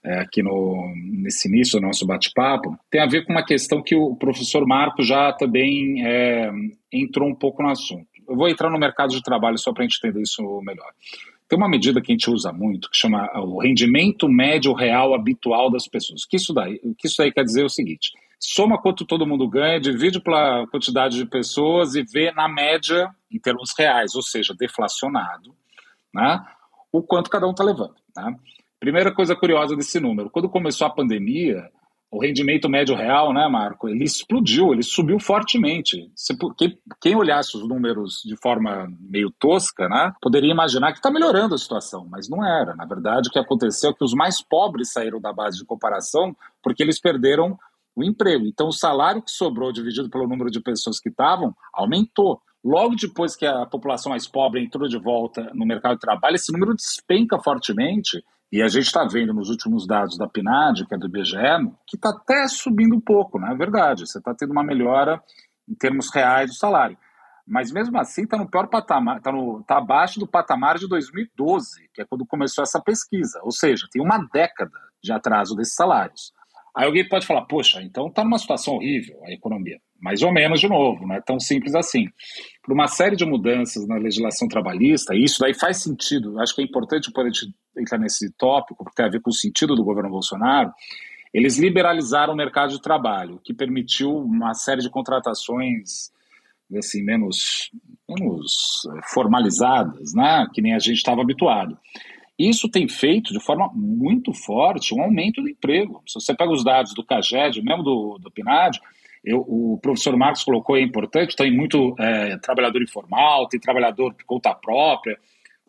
é, 0.07 0.21
aqui 0.21 0.41
no, 0.41 0.95
nesse 0.95 1.49
início 1.49 1.81
do 1.81 1.87
nosso 1.87 2.07
bate-papo, 2.07 2.79
tem 2.89 3.01
a 3.01 3.07
ver 3.07 3.27
com 3.27 3.33
uma 3.33 3.45
questão 3.45 3.83
que 3.83 3.97
o 3.97 4.15
professor 4.15 4.65
Marco 4.65 5.03
já 5.03 5.33
também 5.33 6.07
é, 6.07 6.49
entrou 6.93 7.29
um 7.29 7.35
pouco 7.35 7.61
no 7.61 7.71
assunto. 7.71 8.07
Eu 8.29 8.37
vou 8.37 8.49
entrar 8.49 8.71
no 8.71 8.79
mercado 8.79 9.11
de 9.11 9.23
trabalho 9.23 9.59
só 9.59 9.73
para 9.73 9.83
a 9.83 9.87
gente 9.87 9.99
entender 9.99 10.23
isso 10.23 10.43
melhor. 10.63 10.93
Tem 11.49 11.57
uma 11.57 11.69
medida 11.69 12.01
que 12.01 12.13
a 12.13 12.15
gente 12.15 12.31
usa 12.31 12.53
muito, 12.53 12.89
que 12.89 12.97
chama 12.97 13.29
o 13.41 13.61
rendimento 13.61 14.29
médio 14.29 14.73
real 14.73 15.13
habitual 15.13 15.71
das 15.71 15.89
pessoas. 15.89 16.25
Que 16.25 16.37
isso 16.37 16.53
daí, 16.53 16.79
que 16.99 17.07
isso 17.07 17.17
daí 17.19 17.33
quer 17.33 17.45
dizer 17.45 17.63
é 17.63 17.67
o 17.67 17.69
seguinte: 17.69 18.13
soma 18.39 18.81
quanto 18.81 19.05
todo 19.05 19.27
mundo 19.27 19.49
ganha, 19.49 19.81
divide 19.81 20.21
pela 20.21 20.67
quantidade 20.69 21.17
de 21.17 21.27
pessoas 21.27 21.95
e 21.95 22.03
vê 22.03 22.33
na 22.33 22.49
média, 22.49 23.09
em 23.31 23.39
termos 23.39 23.73
reais, 23.77 24.15
ou 24.15 24.23
seja, 24.23 24.55
deflacionado, 24.59 25.55
né, 26.13 26.45
o 26.93 27.03
quanto 27.03 27.31
cada 27.31 27.47
um 27.47 27.53
está 27.53 27.63
levando. 27.63 27.95
Né? 28.17 28.37
Primeira 28.79 29.15
coisa 29.15 29.35
curiosa 29.35 29.75
desse 29.75 29.99
número: 29.99 30.31
quando 30.31 30.49
começou 30.49 30.87
a 30.87 30.91
pandemia, 30.91 31.71
o 32.11 32.21
rendimento 32.21 32.69
médio 32.69 32.95
real, 32.95 33.33
né, 33.33 33.49
Marco, 33.49 33.89
ele 33.89 34.05
explodiu, 34.05 34.73
ele 34.73 34.83
subiu 34.83 35.19
fortemente. 35.19 36.11
Se, 36.15 36.37
quem, 36.57 36.79
quem, 37.01 37.17
olhasse 37.17 37.57
os 37.57 37.67
números 37.67 38.23
de 38.25 38.37
forma 38.37 38.89
meio 39.01 39.31
tosca, 39.39 39.89
né, 39.89 40.13
poderia 40.21 40.51
imaginar 40.51 40.93
que 40.93 40.99
está 40.99 41.11
melhorando 41.11 41.55
a 41.55 41.59
situação, 41.59 42.07
mas 42.09 42.29
não 42.29 42.45
era. 42.45 42.75
Na 42.77 42.87
verdade, 42.87 43.29
o 43.29 43.33
que 43.33 43.39
aconteceu 43.39 43.91
é 43.91 43.95
que 43.95 44.05
os 44.05 44.15
mais 44.15 44.41
pobres 44.41 44.93
saíram 44.93 45.21
da 45.21 45.33
base 45.33 45.59
de 45.59 45.65
comparação 45.65 46.37
porque 46.63 46.83
eles 46.83 47.01
perderam 47.01 47.59
o 47.95 48.05
emprego. 48.05 48.47
Então, 48.47 48.69
o 48.69 48.73
salário 48.73 49.23
que 49.23 49.31
sobrou, 49.31 49.73
dividido 49.73 50.11
pelo 50.11 50.29
número 50.29 50.51
de 50.51 50.61
pessoas 50.61 51.01
que 51.01 51.09
estavam, 51.09 51.55
aumentou. 51.73 52.41
Logo 52.63 52.95
depois 52.95 53.35
que 53.35 53.47
a 53.47 53.65
população 53.65 54.11
mais 54.11 54.27
pobre 54.27 54.63
entrou 54.63 54.89
de 54.89 54.99
volta 54.99 55.51
no 55.55 55.65
mercado 55.65 55.95
de 55.95 56.01
trabalho, 56.01 56.35
esse 56.35 56.53
número 56.53 56.75
despenca 56.75 57.39
fortemente 57.39 58.23
e 58.51 58.63
a 58.63 58.69
gente 58.69 58.87
está 58.87 59.05
vendo 59.05 59.35
nos 59.35 59.51
últimos 59.51 59.87
dados 59.87 60.17
da 60.17 60.29
PNAD, 60.29 60.87
que 60.87 60.95
é 60.95 60.99
do 60.99 61.07
IBGE, 61.07 61.37
que 61.87 61.97
está 61.97 62.11
até 62.11 62.47
subindo 62.47 62.95
um 62.95 63.01
pouco, 63.01 63.39
não 63.39 63.51
é 63.51 63.57
verdade? 63.57 64.07
Você 64.07 64.19
está 64.19 64.35
tendo 64.35 64.53
uma 64.53 64.63
melhora 64.63 65.21
em 65.69 65.75
termos 65.75 66.13
reais 66.15 66.51
do 66.51 66.55
salário. 66.55 66.97
Mas 67.47 67.73
mesmo 67.73 67.99
assim 67.99 68.23
está 68.23 68.37
no 68.37 68.49
pior 68.49 68.69
patamar, 68.69 69.19
está 69.19 69.33
tá 69.67 69.79
abaixo 69.79 70.19
do 70.19 70.27
patamar 70.27 70.79
de 70.79 70.89
2012, 70.89 71.89
que 71.93 72.03
é 72.03 72.05
quando 72.05 72.27
começou 72.27 72.63
essa 72.63 72.81
pesquisa. 72.81 73.41
Ou 73.43 73.53
seja, 73.53 73.87
tem 73.91 74.03
uma 74.03 74.19
década 74.33 74.79
de 75.03 75.13
atraso 75.13 75.55
desses 75.55 75.75
salários. 75.75 76.33
Aí 76.75 76.87
alguém 76.87 77.09
pode 77.09 77.27
falar, 77.27 77.43
poxa, 77.47 77.83
então 77.83 78.09
está 78.09 78.23
numa 78.23 78.39
situação 78.39 78.75
horrível 78.75 79.21
a 79.25 79.33
economia 79.33 79.81
mais 80.01 80.23
ou 80.23 80.33
menos 80.33 80.61
de 80.61 80.69
novo, 80.69 81.07
não 81.07 81.15
é 81.15 81.21
tão 81.21 81.39
simples 81.41 81.75
assim. 81.75 82.07
Por 82.67 82.73
uma 82.73 82.89
série 82.89 83.15
de 83.15 83.25
mudanças 83.25 83.87
na 83.87 83.97
legislação 83.97 84.49
trabalhista, 84.49 85.15
e 85.15 85.23
isso 85.23 85.39
daí 85.39 85.55
faz 85.55 85.77
sentido, 85.77 86.41
acho 86.41 86.53
que 86.53 86.61
é 86.61 86.65
importante 86.65 87.13
poder 87.13 87.31
entrar 87.79 87.97
nesse 87.97 88.29
tópico, 88.33 88.83
porque 88.83 88.97
tem 88.97 89.07
a 89.07 89.09
ver 89.09 89.21
com 89.21 89.31
o 89.31 89.33
sentido 89.33 89.77
do 89.77 89.85
governo 89.85 90.11
Bolsonaro, 90.11 90.73
eles 91.33 91.59
liberalizaram 91.59 92.33
o 92.33 92.37
mercado 92.37 92.73
de 92.73 92.83
trabalho, 92.83 93.41
que 93.45 93.55
permitiu 93.55 94.17
uma 94.17 94.53
série 94.53 94.81
de 94.81 94.91
contratações 94.91 96.11
assim, 96.77 97.05
menos, 97.05 97.71
menos 98.09 98.85
eh, 98.91 99.01
formalizadas, 99.13 100.13
né? 100.13 100.49
que 100.53 100.61
nem 100.61 100.75
a 100.75 100.81
gente 100.81 100.97
estava 100.97 101.23
habituado. 101.23 101.79
Isso 102.37 102.69
tem 102.69 102.89
feito 102.89 103.33
de 103.33 103.39
forma 103.39 103.71
muito 103.73 104.33
forte 104.33 104.93
um 104.93 105.01
aumento 105.01 105.41
do 105.41 105.49
emprego. 105.49 106.03
Se 106.05 106.21
você 106.21 106.35
pega 106.35 106.53
os 106.53 106.65
dados 106.65 106.93
do 106.95 107.05
CAGED, 107.05 107.63
mesmo 107.63 107.85
do, 107.85 108.19
do 108.19 108.31
PNAD, 108.31 108.81
eu, 109.25 109.39
o 109.41 109.79
professor 109.83 110.17
Marcos 110.17 110.45
colocou, 110.45 110.77
é 110.77 110.83
importante, 110.83 111.37
tem 111.37 111.55
muito 111.55 111.95
é, 111.99 112.37
trabalhador 112.39 112.83
informal, 112.83 113.49
tem 113.49 113.59
trabalhador 113.61 114.15
por 114.15 114.25
conta 114.25 114.55
própria, 114.55 115.19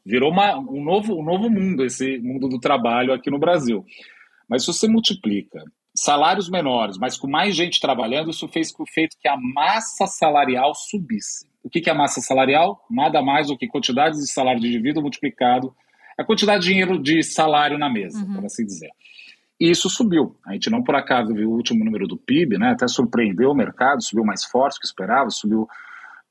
virou 0.05 0.31
uma, 0.31 0.57
um, 0.57 0.83
novo, 0.83 1.19
um 1.19 1.23
novo 1.23 1.49
mundo, 1.49 1.83
esse 1.83 2.17
mundo 2.19 2.47
do 2.47 2.59
trabalho 2.59 3.13
aqui 3.13 3.29
no 3.29 3.39
Brasil. 3.39 3.85
Mas 4.49 4.63
se 4.63 4.73
você 4.73 4.87
multiplica 4.87 5.63
salários 5.95 6.49
menores, 6.49 6.97
mas 6.97 7.17
com 7.17 7.27
mais 7.27 7.55
gente 7.55 7.79
trabalhando, 7.79 8.29
isso 8.29 8.47
fez 8.47 8.71
com 8.71 8.85
feito 8.85 9.17
que 9.19 9.27
a 9.27 9.35
massa 9.35 10.05
salarial 10.05 10.73
subisse. 10.75 11.47
O 11.63 11.69
que 11.69 11.89
é 11.89 11.91
a 11.91 11.95
massa 11.95 12.21
salarial? 12.21 12.85
Nada 12.89 13.21
mais 13.21 13.47
do 13.47 13.57
que 13.57 13.67
quantidade 13.67 14.15
de 14.15 14.31
salário 14.31 14.61
de 14.61 14.67
indivíduo 14.67 15.01
multiplicado 15.01 15.75
a 16.17 16.23
quantidade 16.23 16.63
de 16.63 16.69
dinheiro 16.69 16.97
de 17.01 17.21
salário 17.21 17.77
na 17.77 17.89
mesa, 17.89 18.17
uhum. 18.17 18.35
por 18.35 18.45
assim 18.45 18.65
dizer. 18.65 18.89
E 19.59 19.69
isso 19.69 19.89
subiu. 19.89 20.35
A 20.45 20.53
gente 20.53 20.69
não 20.69 20.83
por 20.83 20.95
acaso 20.95 21.33
viu 21.33 21.49
o 21.49 21.55
último 21.55 21.83
número 21.83 22.07
do 22.07 22.17
PIB, 22.17 22.57
né? 22.57 22.71
Até 22.71 22.87
surpreendeu 22.87 23.49
o 23.51 23.55
mercado, 23.55 24.03
subiu 24.03 24.23
mais 24.23 24.43
forte 24.45 24.75
do 24.75 24.81
que 24.81 24.85
esperava, 24.85 25.29
subiu, 25.29 25.67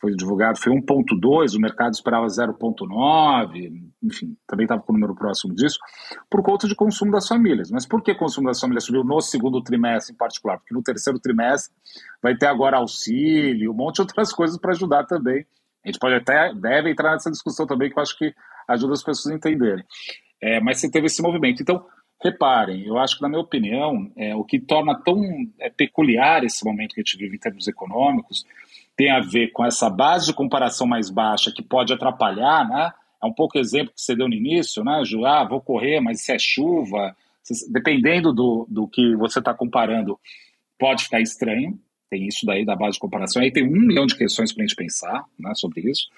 foi 0.01 0.15
divulgado, 0.15 0.59
foi 0.59 0.73
1,2, 0.73 1.57
o 1.57 1.61
mercado 1.61 1.95
esperava 1.95 2.27
0,9, 2.27 3.91
enfim, 4.03 4.37
também 4.47 4.65
estava 4.65 4.83
com 4.83 4.93
o 4.93 4.95
número 4.95 5.15
próximo 5.15 5.55
disso, 5.55 5.79
por 6.31 6.43
conta 6.43 6.69
de 6.69 6.75
consumo 6.75 7.11
das 7.11 7.27
famílias. 7.27 7.71
Mas 7.71 7.87
por 7.87 8.03
que 8.03 8.15
consumo 8.15 8.47
das 8.47 8.61
famílias 8.61 8.85
subiu 8.85 9.03
no 9.03 9.21
segundo 9.21 9.63
trimestre 9.63 10.15
em 10.15 10.17
particular? 10.17 10.59
Porque 10.59 10.75
no 10.75 10.83
terceiro 10.83 11.19
trimestre 11.19 11.75
vai 12.23 12.37
ter 12.37 12.47
agora 12.47 12.77
auxílio, 12.77 13.73
um 13.73 13.75
monte 13.75 13.97
de 13.97 14.03
outras 14.03 14.33
coisas 14.33 14.59
para 14.59 14.73
ajudar 14.73 15.05
também. 15.05 15.47
A 15.85 15.89
gente 15.89 15.99
pode 15.99 16.15
até, 16.15 16.53
deve 16.55 16.91
entrar 16.91 17.13
nessa 17.13 17.31
discussão 17.31 17.67
também, 17.67 17.91
que 17.91 17.99
eu 17.99 18.03
acho 18.03 18.17
que 18.19 18.35
ajuda 18.69 18.93
as 18.93 19.03
pessoas 19.03 19.33
a 19.33 19.37
entenderem. 19.37 19.85
É, 20.43 20.61
mas 20.61 20.79
você 20.79 20.91
teve 20.91 21.07
esse 21.07 21.23
movimento. 21.23 21.63
Então, 21.63 21.87
Reparem, 22.23 22.87
eu 22.87 22.99
acho 22.99 23.17
que, 23.17 23.23
na 23.23 23.29
minha 23.29 23.41
opinião, 23.41 24.11
é, 24.17 24.35
o 24.35 24.43
que 24.43 24.59
torna 24.59 24.95
tão 24.95 25.23
é, 25.59 25.69
peculiar 25.69 26.45
esse 26.45 26.65
momento 26.65 26.95
que 26.95 27.01
a 27.01 27.05
gente 27.05 27.19
vive 27.19 27.37
em 27.37 27.41
termos 27.41 27.69
econômicos 27.69 28.45
tem 28.97 29.11
a 29.11 29.21
ver 29.21 29.49
com 29.53 29.65
essa 29.65 29.91
base 29.91 30.27
de 30.27 30.33
comparação 30.33 30.87
mais 30.87 31.11
baixa 31.11 31.53
que 31.53 31.63
pode 31.63 31.93
atrapalhar, 31.93 32.67
né? 32.67 32.91
É 33.23 33.27
um 33.27 33.33
pouco 33.33 33.59
exemplo 33.59 33.93
que 33.95 34.01
você 34.01 34.17
deu 34.17 34.29
no 34.29 34.35
início, 34.35 34.83
né, 34.83 35.05
Ju? 35.05 35.27
Ah, 35.27 35.45
vou 35.45 35.61
correr, 35.61 36.01
mas 36.01 36.23
se 36.23 36.33
é 36.33 36.39
chuva, 36.39 37.15
se, 37.43 37.71
dependendo 37.71 38.33
do, 38.33 38.67
do 38.69 38.89
que 38.89 39.15
você 39.17 39.39
está 39.39 39.53
comparando, 39.53 40.19
pode 40.79 41.05
ficar 41.05 41.21
estranho. 41.21 41.79
Tem 42.09 42.27
isso 42.27 42.47
daí 42.47 42.65
da 42.65 42.77
base 42.77 42.95
de 42.95 43.01
comparação. 43.01 43.43
Aí 43.43 43.53
tem 43.53 43.65
um 43.65 43.87
milhão 43.87 44.07
de 44.07 44.17
questões 44.17 44.53
para 44.53 44.65
a 44.65 44.67
gente 44.67 44.77
pensar 44.77 45.25
né, 45.39 45.53
sobre 45.55 45.91
isso. 45.91 46.09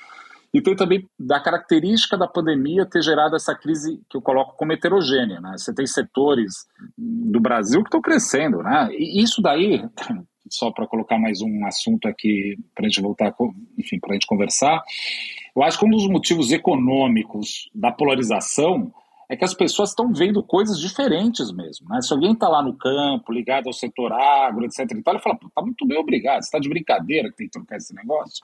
E 0.52 0.62
tem 0.62 0.74
também 0.74 1.06
da 1.18 1.38
característica 1.40 2.16
da 2.16 2.26
pandemia 2.26 2.86
ter 2.86 3.02
gerado 3.02 3.36
essa 3.36 3.54
crise 3.54 4.00
que 4.08 4.16
eu 4.16 4.22
coloco 4.22 4.56
como 4.56 4.72
heterogênea. 4.72 5.40
Né? 5.40 5.52
Você 5.56 5.74
tem 5.74 5.86
setores 5.86 6.66
do 6.96 7.38
Brasil 7.38 7.82
que 7.82 7.88
estão 7.88 8.00
crescendo. 8.00 8.62
Né? 8.62 8.88
E 8.92 9.22
isso 9.22 9.42
daí, 9.42 9.82
só 10.50 10.70
para 10.70 10.86
colocar 10.86 11.18
mais 11.18 11.42
um 11.42 11.66
assunto 11.66 12.08
aqui 12.08 12.56
para 12.74 12.86
a 12.86 12.88
gente 12.88 13.02
voltar, 13.02 13.34
enfim, 13.76 13.98
para 14.00 14.12
a 14.12 14.14
gente 14.14 14.26
conversar, 14.26 14.82
eu 15.54 15.62
acho 15.62 15.78
que 15.78 15.84
um 15.84 15.90
dos 15.90 16.08
motivos 16.08 16.50
econômicos 16.50 17.68
da 17.74 17.92
polarização 17.92 18.90
é 19.28 19.36
que 19.36 19.44
as 19.44 19.52
pessoas 19.52 19.90
estão 19.90 20.10
vendo 20.10 20.42
coisas 20.42 20.80
diferentes 20.80 21.52
mesmo. 21.52 21.86
Né? 21.90 22.00
Se 22.00 22.12
alguém 22.12 22.32
está 22.32 22.48
lá 22.48 22.62
no 22.62 22.74
campo, 22.74 23.30
ligado 23.30 23.66
ao 23.66 23.74
setor 23.74 24.12
agro, 24.12 24.64
etc. 24.64 24.90
E 24.90 25.02
tal, 25.02 25.14
ele 25.14 25.22
fala, 25.22 25.38
está 25.44 25.60
muito 25.60 25.86
bem, 25.86 25.98
obrigado, 25.98 26.40
você 26.40 26.46
está 26.46 26.58
de 26.58 26.68
brincadeira 26.70 27.28
que 27.28 27.36
tem 27.36 27.46
que 27.46 27.52
trocar 27.52 27.76
esse 27.76 27.94
negócio. 27.94 28.42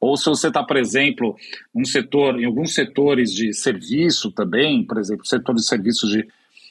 Ou 0.00 0.16
se 0.16 0.26
você 0.26 0.48
está, 0.48 0.62
por 0.62 0.76
exemplo, 0.76 1.36
num 1.74 1.84
setor, 1.84 2.40
em 2.40 2.44
alguns 2.44 2.74
setores 2.74 3.32
de 3.32 3.52
serviço 3.52 4.30
também, 4.32 4.84
por 4.84 4.98
exemplo, 4.98 5.26
setor 5.26 5.54
de 5.54 5.66
serviços 5.66 6.10
de 6.10 6.26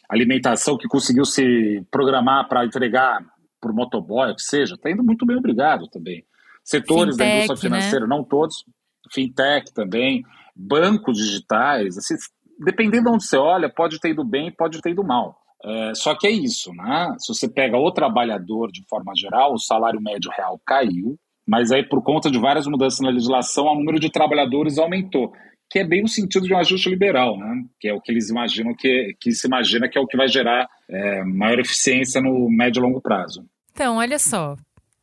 alimentação 0.10 0.78
que 0.78 0.88
conseguiu 0.88 1.26
se 1.26 1.84
programar 1.90 2.48
para 2.48 2.66
entregar 2.66 3.26
por 3.60 3.74
motoboy, 3.74 4.32
o 4.32 4.36
que 4.36 4.44
seja, 4.44 4.76
está 4.76 4.92
indo 4.92 5.04
muito 5.04 5.26
bem, 5.26 5.38
obrigado 5.38 5.88
também. 5.88 6.24
Setores 6.64 7.16
fintech, 7.16 7.18
da 7.18 7.44
indústria 7.44 7.70
né? 7.70 7.78
financeira, 7.78 8.08
né? 8.08 8.16
não 8.16 8.24
todos, 8.24 8.64
fintech 9.12 9.74
também, 9.74 10.24
bancos 10.56 11.18
digitais, 11.18 11.98
assim, 11.98 12.16
dependendo 12.60 13.06
de 13.06 13.16
onde 13.16 13.26
você 13.26 13.38
olha, 13.38 13.70
pode 13.70 14.00
ter 14.00 14.10
ido 14.10 14.24
bem, 14.24 14.52
pode 14.52 14.80
ter 14.82 14.92
ido 14.92 15.04
mal. 15.04 15.40
É, 15.64 15.96
só 15.96 16.16
que 16.16 16.28
é 16.28 16.32
isso, 16.32 16.72
né? 16.74 17.16
Se 17.18 17.34
você 17.34 17.50
pega 17.50 17.78
o 17.78 17.92
trabalhador 17.92 18.72
de 18.72 18.84
forma 18.88 19.14
geral, 19.16 19.54
o 19.54 19.60
salário 19.60 20.00
médio 20.00 20.32
real 20.32 20.60
caiu, 20.66 21.18
mas 21.48 21.72
aí 21.72 21.84
por 21.88 22.02
conta 22.02 22.30
de 22.32 22.40
várias 22.40 22.68
mudanças 22.68 23.00
na 23.00 23.10
legislação, 23.10 23.66
o 23.66 23.76
número 23.76 24.00
de 24.00 24.10
trabalhadores 24.10 24.78
aumentou. 24.78 25.32
que 25.70 25.80
é 25.80 25.84
bem 25.84 26.02
no 26.02 26.08
sentido 26.08 26.48
de 26.48 26.54
um 26.54 26.58
ajuste 26.58 26.90
liberal, 26.90 27.38
né? 27.38 27.64
que 27.80 27.88
é 27.88 27.94
o 27.94 28.00
que 28.00 28.12
eles 28.12 28.30
imaginam 28.30 28.74
que, 28.76 29.16
que 29.20 29.32
se 29.32 29.48
imagina 29.48 29.90
que 29.90 29.98
é 29.98 30.02
o 30.02 30.08
que 30.08 30.16
vai 30.16 30.28
gerar 30.28 30.68
é, 30.90 31.24
maior 31.24 31.60
eficiência 31.60 32.22
no 32.22 32.48
médio 32.50 32.80
e 32.80 32.84
longo 32.84 33.02
prazo. 33.02 33.44
Então, 33.72 33.98
olha 33.98 34.20
só, 34.20 34.56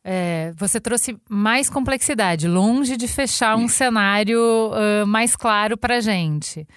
é, 0.03 0.51
você 0.57 0.81
trouxe 0.81 1.17
mais 1.29 1.69
complexidade, 1.69 2.47
longe 2.47 2.97
de 2.97 3.07
fechar 3.07 3.55
um 3.55 3.67
cenário 3.67 4.39
uh, 4.39 5.07
mais 5.07 5.35
claro 5.35 5.77
para 5.77 5.97
a 5.97 5.99
gente. 6.01 6.67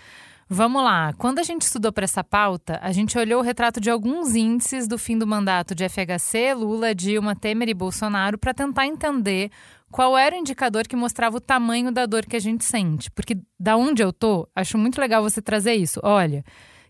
Vamos 0.48 0.84
lá. 0.84 1.12
Quando 1.14 1.40
a 1.40 1.42
gente 1.42 1.62
estudou 1.62 1.92
para 1.92 2.04
essa 2.04 2.22
pauta, 2.22 2.78
a 2.80 2.92
gente 2.92 3.18
olhou 3.18 3.40
o 3.40 3.44
retrato 3.44 3.80
de 3.80 3.90
alguns 3.90 4.36
índices 4.36 4.86
do 4.86 4.96
fim 4.96 5.18
do 5.18 5.26
mandato 5.26 5.74
de 5.74 5.84
FHC, 5.88 6.54
Lula, 6.54 6.94
Dilma, 6.94 7.34
Temer 7.34 7.68
e 7.68 7.74
Bolsonaro 7.74 8.38
para 8.38 8.54
tentar 8.54 8.86
entender 8.86 9.50
qual 9.90 10.16
era 10.16 10.36
o 10.36 10.38
indicador 10.38 10.86
que 10.86 10.94
mostrava 10.94 11.38
o 11.38 11.40
tamanho 11.40 11.90
da 11.90 12.06
dor 12.06 12.24
que 12.24 12.36
a 12.36 12.40
gente 12.40 12.64
sente. 12.64 13.10
Porque 13.10 13.36
da 13.58 13.76
onde 13.76 14.04
eu 14.04 14.12
tô, 14.12 14.48
acho 14.54 14.78
muito 14.78 15.00
legal 15.00 15.20
você 15.20 15.42
trazer 15.42 15.74
isso. 15.74 15.98
Olha, 16.04 16.44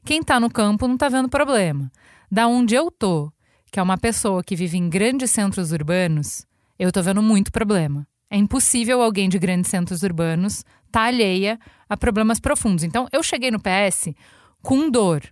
quem 0.05 0.21
está 0.21 0.38
no 0.38 0.51
campo 0.51 0.87
não 0.87 0.97
está 0.97 1.09
vendo 1.09 1.29
problema. 1.29 1.90
Da 2.31 2.47
onde 2.47 2.75
eu 2.75 2.90
tô, 2.90 3.33
que 3.73 3.81
é 3.81 3.83
uma 3.83 3.97
pessoa 3.97 4.45
que 4.45 4.55
vive 4.55 4.77
em 4.77 4.90
grandes 4.90 5.31
centros 5.31 5.73
urbanos, 5.73 6.47
eu 6.79 6.92
tô 6.92 7.03
vendo 7.03 7.23
muito 7.23 7.51
problema. 7.51 8.07
É 8.31 8.37
impossível 8.37 9.03
alguém 9.03 9.29
de 9.29 9.39
grandes 9.39 9.71
centros 9.71 10.03
urbanos 10.03 10.59
estar 10.59 10.91
tá 10.91 11.03
alheia 11.03 11.59
a 11.89 11.97
problemas 11.97 12.41
profundos. 12.41 12.85
Então, 12.85 13.07
eu 13.12 13.23
cheguei 13.23 13.51
no 13.51 13.61
PS 13.61 14.15
com 14.62 14.91
dor. 14.91 15.23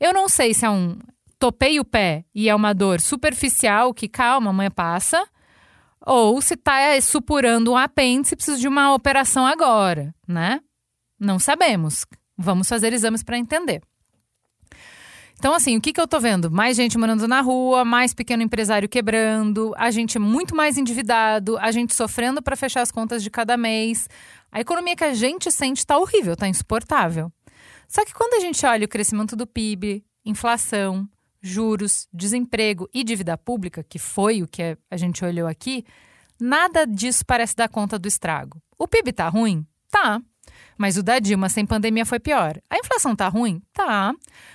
Eu 0.00 0.12
não 0.12 0.28
sei 0.28 0.52
se 0.52 0.64
é 0.64 0.70
um 0.70 0.98
topei 1.38 1.78
o 1.78 1.84
pé 1.84 2.24
e 2.34 2.48
é 2.48 2.54
uma 2.54 2.72
dor 2.72 3.00
superficial 3.00 3.92
que 3.92 4.08
calma, 4.08 4.50
amanhã 4.50 4.70
passa, 4.70 5.24
ou 6.04 6.40
se 6.40 6.54
está 6.54 7.00
supurando 7.00 7.72
um 7.72 7.76
apêndice 7.76 8.34
e 8.34 8.36
precisa 8.36 8.58
de 8.58 8.68
uma 8.68 8.94
operação 8.94 9.46
agora, 9.46 10.14
né? 10.26 10.60
Não 11.18 11.38
sabemos. 11.38 12.04
Vamos 12.36 12.68
fazer 12.68 12.92
exames 12.92 13.22
para 13.22 13.38
entender. 13.38 13.82
Então, 15.42 15.54
assim, 15.54 15.76
o 15.76 15.80
que, 15.80 15.92
que 15.92 16.00
eu 16.00 16.06
tô 16.06 16.20
vendo? 16.20 16.52
Mais 16.52 16.76
gente 16.76 16.96
morando 16.96 17.26
na 17.26 17.40
rua, 17.40 17.84
mais 17.84 18.14
pequeno 18.14 18.44
empresário 18.44 18.88
quebrando, 18.88 19.74
a 19.76 19.90
gente 19.90 20.16
muito 20.16 20.54
mais 20.54 20.78
endividado, 20.78 21.58
a 21.58 21.72
gente 21.72 21.92
sofrendo 21.92 22.40
para 22.40 22.54
fechar 22.54 22.80
as 22.80 22.92
contas 22.92 23.24
de 23.24 23.28
cada 23.28 23.56
mês. 23.56 24.08
A 24.52 24.60
economia 24.60 24.94
que 24.94 25.02
a 25.02 25.14
gente 25.14 25.50
sente 25.50 25.78
está 25.78 25.98
horrível, 25.98 26.34
está 26.34 26.46
insuportável. 26.46 27.28
Só 27.88 28.04
que 28.04 28.14
quando 28.14 28.34
a 28.34 28.38
gente 28.38 28.64
olha 28.64 28.84
o 28.84 28.88
crescimento 28.88 29.34
do 29.34 29.44
PIB, 29.44 30.04
inflação, 30.24 31.08
juros, 31.40 32.06
desemprego 32.12 32.88
e 32.94 33.02
dívida 33.02 33.36
pública, 33.36 33.82
que 33.82 33.98
foi 33.98 34.44
o 34.44 34.46
que 34.46 34.78
a 34.88 34.96
gente 34.96 35.24
olhou 35.24 35.48
aqui, 35.48 35.84
nada 36.40 36.86
disso 36.86 37.26
parece 37.26 37.56
dar 37.56 37.68
conta 37.68 37.98
do 37.98 38.06
estrago. 38.06 38.62
O 38.78 38.86
PIB 38.86 39.12
tá 39.12 39.28
ruim? 39.28 39.66
Tá. 39.90 40.22
Mas 40.76 40.96
o 40.96 41.02
da 41.02 41.18
Dilma 41.18 41.48
sem 41.48 41.64
pandemia 41.64 42.06
foi 42.06 42.18
pior. 42.18 42.58
A 42.68 42.78
inflação 42.78 43.14
tá 43.14 43.28
ruim? 43.28 43.62
Tá. 43.72 44.14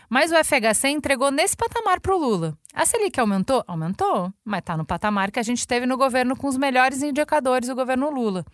Mas 0.10 0.32
o 0.32 0.36
FHC 0.36 0.90
entregou 0.90 1.32
nesse 1.32 1.56
patamar 1.56 2.00
pro 2.00 2.18
Lula. 2.18 2.58
A 2.74 2.86
Selic 2.86 3.20
aumentou? 3.20 3.64
Aumentou. 3.68 4.34
Mas 4.44 4.62
tá 4.62 4.76
no 4.76 4.86
patamar 4.86 5.32
que 5.32 5.40
a 5.40 5.44
gente 5.44 5.68
teve 5.68 5.86
no 5.86 5.98
governo 5.98 6.36
com 6.36 6.48
os 6.48 6.58
melhores 6.58 7.02
indicadores 7.02 7.70
do 7.70 7.76
governo 7.76 8.10
Lula. 8.10 8.46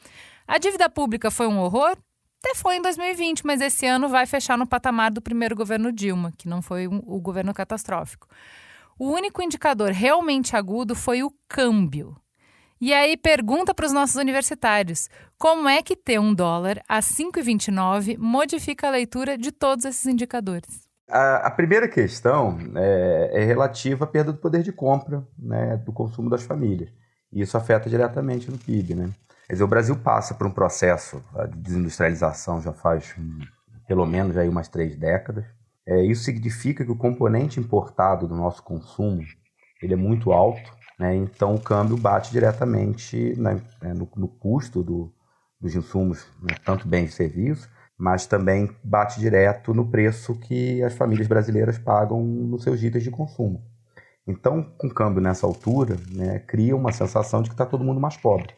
A 0.48 0.58
dívida 0.58 0.90
pública 0.90 1.32
foi 1.32 1.48
um 1.48 1.60
horror? 1.60 1.98
Até 2.40 2.56
foi 2.56 2.76
em 2.76 2.82
2020, 2.82 3.46
mas 3.46 3.62
esse 3.62 3.86
ano 3.86 4.10
vai 4.10 4.26
fechar 4.26 4.58
no 4.58 4.68
patamar 4.68 5.12
do 5.12 5.22
primeiro 5.22 5.56
governo 5.56 5.94
Dilma, 5.94 6.34
que 6.38 6.50
não 6.50 6.62
foi 6.62 6.90
um, 6.90 7.02
o 7.06 7.22
governo 7.22 7.54
catastrófico. 7.54 8.28
O 9.00 9.10
único 9.10 9.42
indicador 9.42 9.92
realmente 9.92 10.56
agudo 10.56 10.94
foi 10.94 11.24
o 11.24 11.34
câmbio. 11.48 12.16
E 12.86 12.94
aí 12.94 13.16
pergunta 13.16 13.74
para 13.74 13.86
os 13.86 13.94
nossos 13.94 14.18
universitários: 14.18 15.10
como 15.40 15.70
é 15.70 15.82
que 15.82 15.96
ter 15.96 16.20
um 16.20 16.34
dólar 16.34 16.84
a 16.86 17.00
5,29 17.00 18.18
modifica 18.18 18.88
a 18.88 18.92
leitura 18.92 19.38
de 19.38 19.54
todos 19.54 19.86
esses 19.86 20.06
indicadores? 20.06 20.82
A, 21.10 21.48
a 21.48 21.52
primeira 21.52 21.88
questão 21.88 22.60
é, 22.76 23.32
é, 23.36 23.46
relativa 23.46 24.04
à 24.04 24.08
perda 24.08 24.34
do 24.34 24.38
poder 24.38 24.64
de 24.64 24.74
compra 24.74 25.26
né, 25.40 25.78
do 25.78 25.94
consumo 25.94 26.30
das 26.30 26.44
famílias. 26.44 26.90
E 27.32 27.40
isso 27.40 27.56
afeta 27.56 27.90
diretamente 27.90 28.52
no 28.52 28.58
PIB. 28.58 28.96
Né? 28.96 29.10
Quer 29.48 29.54
dizer, 29.54 29.64
o 29.64 29.68
Brasil 29.70 29.96
passa 29.96 30.34
por 30.34 30.46
um 30.46 30.52
processo 30.52 31.24
de 31.52 31.60
desindustrialização 31.62 32.62
já 32.62 32.74
faz 32.74 33.16
hum, 33.18 33.40
pelo 33.88 34.06
menos 34.06 34.36
aí 34.36 34.50
umas 34.50 34.68
três 34.68 34.98
décadas. 34.98 35.46
É, 35.88 36.04
isso 36.04 36.26
significa 36.26 36.84
que 36.84 36.92
o 36.92 36.98
componente 36.98 37.62
importado 37.62 38.28
do 38.28 38.36
nosso 38.36 38.62
consumo 38.62 39.24
ele 39.82 39.94
é 39.94 39.98
muito 39.98 40.34
alto 40.34 40.83
né? 41.00 41.16
Então, 41.16 41.56
o 41.56 41.62
câmbio 41.62 41.98
bate 41.98 42.32
diretamente 42.32 43.34
né, 43.40 43.62
no, 43.94 44.10
no, 44.16 44.28
custo 44.28 44.84
do, 44.84 45.14
dos 45.60 45.76
insumos, 45.76 46.26
né, 46.42 46.56
tanto 46.64 46.88
bens 46.88 47.12
e 47.12 47.14
serviços, 47.14 47.70
mas 47.98 48.26
também 48.26 48.76
bate 48.84 49.20
direto 49.20 49.74
no 49.74 49.90
preço 49.90 50.36
que 50.36 50.82
as 50.84 50.94
famílias 50.94 51.28
brasileiras 51.28 51.78
pagam 51.78 52.24
nos 52.24 52.64
seus 52.64 52.82
itens 52.84 53.04
de 53.04 53.12
consumo. 53.12 53.64
Então, 54.26 54.64
com 54.78 54.90
câmbio 54.90 55.22
nessa 55.22 55.46
altura, 55.46 55.98
né, 56.10 56.40
cria 56.40 56.76
uma 56.76 56.92
sensação 56.92 57.42
de 57.42 57.50
que 57.50 57.54
está 57.54 57.66
todo 57.66 57.84
mundo 57.84 58.00
mais 58.00 58.18
pobre, 58.18 58.54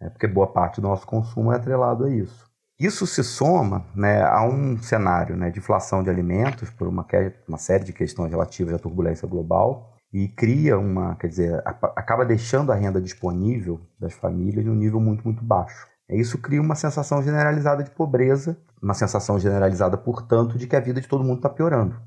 né, 0.00 0.08
porque 0.10 0.26
boa 0.26 0.46
parte 0.46 0.80
do 0.80 0.88
nosso 0.88 1.06
consumo 1.06 1.52
é 1.52 1.56
atrelado 1.56 2.04
a 2.04 2.10
isso. 2.10 2.50
Isso 2.78 3.06
se 3.06 3.22
soma 3.22 3.86
né, 3.94 4.22
a 4.22 4.42
um 4.42 4.76
cenário 4.78 5.36
né, 5.36 5.50
de 5.50 5.58
inflação 5.58 6.02
de 6.02 6.10
alimentos 6.10 6.68
por 6.70 6.88
uma, 6.88 7.06
uma 7.46 7.58
série 7.58 7.84
de 7.84 7.92
questões 7.92 8.30
relativas 8.30 8.74
à 8.74 8.78
turbulência 8.78 9.28
global, 9.28 9.91
e 10.12 10.28
cria 10.28 10.78
uma, 10.78 11.16
quer 11.16 11.28
dizer, 11.28 11.62
acaba 11.64 12.24
deixando 12.24 12.70
a 12.70 12.74
renda 12.74 13.00
disponível 13.00 13.80
das 13.98 14.12
famílias 14.12 14.64
num 14.64 14.74
nível 14.74 15.00
muito, 15.00 15.24
muito 15.24 15.42
baixo. 15.42 15.86
Isso 16.08 16.36
cria 16.36 16.60
uma 16.60 16.74
sensação 16.74 17.22
generalizada 17.22 17.82
de 17.82 17.90
pobreza, 17.90 18.58
uma 18.82 18.92
sensação 18.92 19.38
generalizada, 19.38 19.96
portanto, 19.96 20.58
de 20.58 20.66
que 20.66 20.76
a 20.76 20.80
vida 20.80 21.00
de 21.00 21.08
todo 21.08 21.24
mundo 21.24 21.36
está 21.36 21.48
piorando, 21.48 21.98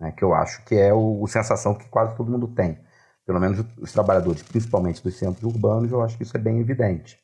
né? 0.00 0.10
que 0.10 0.24
eu 0.24 0.34
acho 0.34 0.64
que 0.64 0.74
é 0.74 0.90
a 0.90 1.28
sensação 1.28 1.74
que 1.74 1.88
quase 1.88 2.16
todo 2.16 2.30
mundo 2.30 2.48
tem. 2.48 2.80
Pelo 3.24 3.38
menos 3.38 3.64
os 3.80 3.92
trabalhadores, 3.92 4.42
principalmente 4.42 5.00
dos 5.00 5.16
centros 5.16 5.44
urbanos, 5.44 5.92
eu 5.92 6.02
acho 6.02 6.16
que 6.16 6.24
isso 6.24 6.36
é 6.36 6.40
bem 6.40 6.58
evidente. 6.58 7.20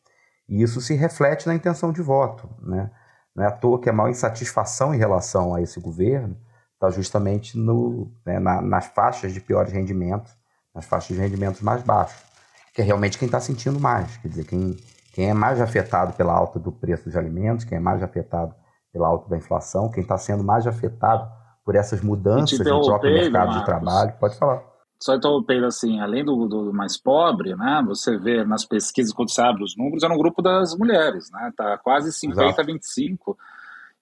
E 0.49 0.63
isso 0.63 0.81
se 0.81 0.95
reflete 0.95 1.49
na 1.49 1.55
intenção 1.57 1.91
de 1.91 2.01
voto. 2.01 2.49
Né? 2.63 2.89
Não 3.35 3.43
é 3.43 3.49
à 3.49 3.51
toa 3.51 3.81
que 3.81 3.91
a 3.91 3.93
maior 3.93 4.09
insatisfação 4.09 4.95
em 4.95 4.99
relação 4.99 5.53
a 5.53 5.61
esse 5.61 5.81
governo 5.81 6.37
está 6.79 6.91
justamente 6.91 7.59
no, 7.59 8.11
né, 8.25 8.39
na, 8.39 8.63
nas 8.63 8.87
faixas 8.87 9.35
de 9.35 9.41
piores 9.41 9.73
rendimentos, 9.73 10.33
nas 10.73 10.87
faixas 10.87 11.17
de 11.17 11.21
rendimentos 11.21 11.61
mais 11.61 11.83
baixos, 11.83 12.23
que 12.73 12.81
é 12.81 12.85
realmente 12.85 13.19
quem 13.19 13.27
está 13.27 13.41
sentindo 13.41 13.81
mais. 13.81 14.17
Quer 14.19 14.29
dizer, 14.29 14.45
quem, 14.45 14.77
quem 15.13 15.29
é 15.29 15.35
mais 15.35 15.61
afetado 15.61 16.13
pela 16.13 16.33
alta 16.33 16.59
do 16.59 16.71
preço 16.71 17.05
dos 17.05 17.17
alimentos, 17.17 17.65
quem 17.65 17.79
é 17.79 17.81
mais 17.81 18.01
afetado 18.01 18.55
pela 18.93 19.09
alta 19.09 19.29
da 19.29 19.37
inflação, 19.37 19.91
quem 19.91 20.03
está 20.03 20.17
sendo 20.17 20.45
mais 20.45 20.67
afetado 20.67 21.29
por 21.65 21.75
essas 21.75 22.01
mudanças 22.01 22.59
no 22.61 22.81
próprio 22.83 23.13
mercado 23.13 23.49
Marcos. 23.49 23.59
de 23.59 23.65
trabalho. 23.65 24.15
Pode 24.21 24.39
falar. 24.39 24.63
Só 25.01 25.17
interrompendo 25.17 25.67
assim, 25.67 26.01
além 26.01 26.25
do, 26.25 26.47
do, 26.47 26.73
mais 26.73 26.97
pobre, 26.97 27.55
né, 27.55 27.83
você 27.87 28.17
vê 28.17 28.45
nas 28.45 28.65
pesquisas, 28.65 29.13
quando 29.13 29.31
você 29.31 29.41
abre 29.41 29.63
os 29.63 29.77
números, 29.77 30.03
é 30.03 30.09
no 30.09 30.19
grupo 30.19 30.43
das 30.43 30.77
mulheres, 30.77 31.31
né, 31.33 31.53
tá 31.57 31.77
quase 31.79 32.13
50 32.13 32.43
Exato. 32.43 32.61
a 32.61 32.65
25 32.65 33.39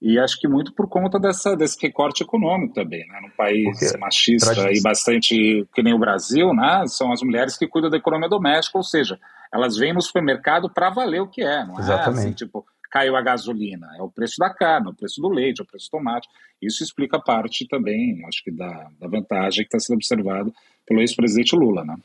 e 0.01 0.19
acho 0.19 0.39
que 0.39 0.47
muito 0.47 0.75
por 0.75 0.89
conta 0.89 1.19
dessa, 1.19 1.57
desse 1.57 1.81
recorte 1.81 2.23
econômico 2.23 2.75
também, 2.75 3.07
né? 3.07 3.19
Num 3.23 3.31
país 3.31 3.65
Porque 3.79 3.99
machista 3.99 4.71
e 4.71 4.81
bastante 4.83 5.67
que 5.75 5.83
nem 5.83 5.95
o 5.95 5.99
Brasil, 5.99 6.53
né? 6.53 6.85
São 6.87 7.13
as 7.13 7.23
mulheres 7.23 7.57
que 7.57 7.67
cuidam 7.67 7.91
da 7.91 7.97
economia 7.97 8.29
doméstica, 8.29 8.77
ou 8.77 8.85
seja, 8.85 9.19
elas 9.53 9.77
vêm 9.77 9.95
no 9.95 10.03
supermercado 10.03 10.71
para 10.73 10.91
valer 10.91 11.21
o 11.21 11.29
que 11.29 11.43
é, 11.43 11.65
não 11.65 11.79
Exatamente. 11.79 12.19
é 12.19 12.21
assim, 12.21 12.33
tipo, 12.33 12.65
caiu 12.91 13.17
a 13.17 13.23
gasolina, 13.23 13.89
é 13.99 14.03
o 14.03 14.11
preço 14.11 14.37
da 14.39 14.53
carne, 14.53 14.89
é 14.89 14.91
o 14.91 14.95
preço 14.95 15.21
do 15.21 15.29
leite, 15.29 15.61
é 15.61 15.65
o 15.65 15.67
preço 15.67 15.87
do 15.87 15.93
tomate. 15.93 16.29
Isso 16.61 16.83
explica 16.83 17.19
parte 17.19 17.67
também, 17.67 18.23
acho 18.27 18.45
que 18.45 18.51
da, 18.51 18.91
da 19.01 19.09
vantagem 19.09 19.65
que 19.65 19.69
está 19.75 19.79
sendo 19.79 19.97
observada 19.97 20.53
pelo 20.87 21.01
ex-presidente 21.01 21.57
Lula, 21.57 21.85
né? 21.85 21.97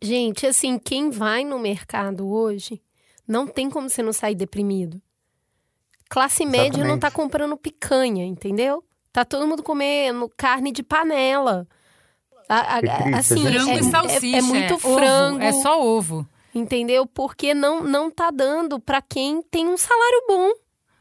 Gente, 0.00 0.46
assim, 0.46 0.78
quem 0.78 1.10
vai 1.10 1.44
no 1.44 1.58
mercado 1.58 2.28
hoje 2.28 2.80
não 3.26 3.46
tem 3.46 3.68
como 3.68 3.88
você 3.88 4.02
não 4.02 4.12
sair 4.12 4.34
deprimido. 4.34 5.00
Classe 6.08 6.44
média 6.44 6.68
Exatamente. 6.68 6.88
não 6.88 6.98
tá 6.98 7.10
comprando 7.10 7.56
picanha, 7.56 8.24
entendeu? 8.24 8.84
Tá 9.12 9.24
todo 9.24 9.46
mundo 9.46 9.62
comendo 9.62 10.30
carne 10.36 10.72
de 10.72 10.82
panela. 10.82 11.66
A, 12.48 12.76
a, 12.76 13.18
assim, 13.18 13.42
frango 13.42 13.70
é, 13.70 13.78
e 13.78 13.84
salsicha. 13.84 14.36
É, 14.36 14.38
é 14.38 14.42
muito 14.42 14.78
frango. 14.78 15.42
é 15.42 15.52
só 15.52 15.82
ovo. 15.82 16.26
Entendeu? 16.54 17.06
Porque 17.06 17.54
não, 17.54 17.82
não 17.82 18.10
tá 18.10 18.30
dando 18.30 18.78
para 18.78 19.00
quem 19.00 19.42
tem 19.42 19.66
um 19.66 19.76
salário 19.76 20.24
bom. 20.28 20.52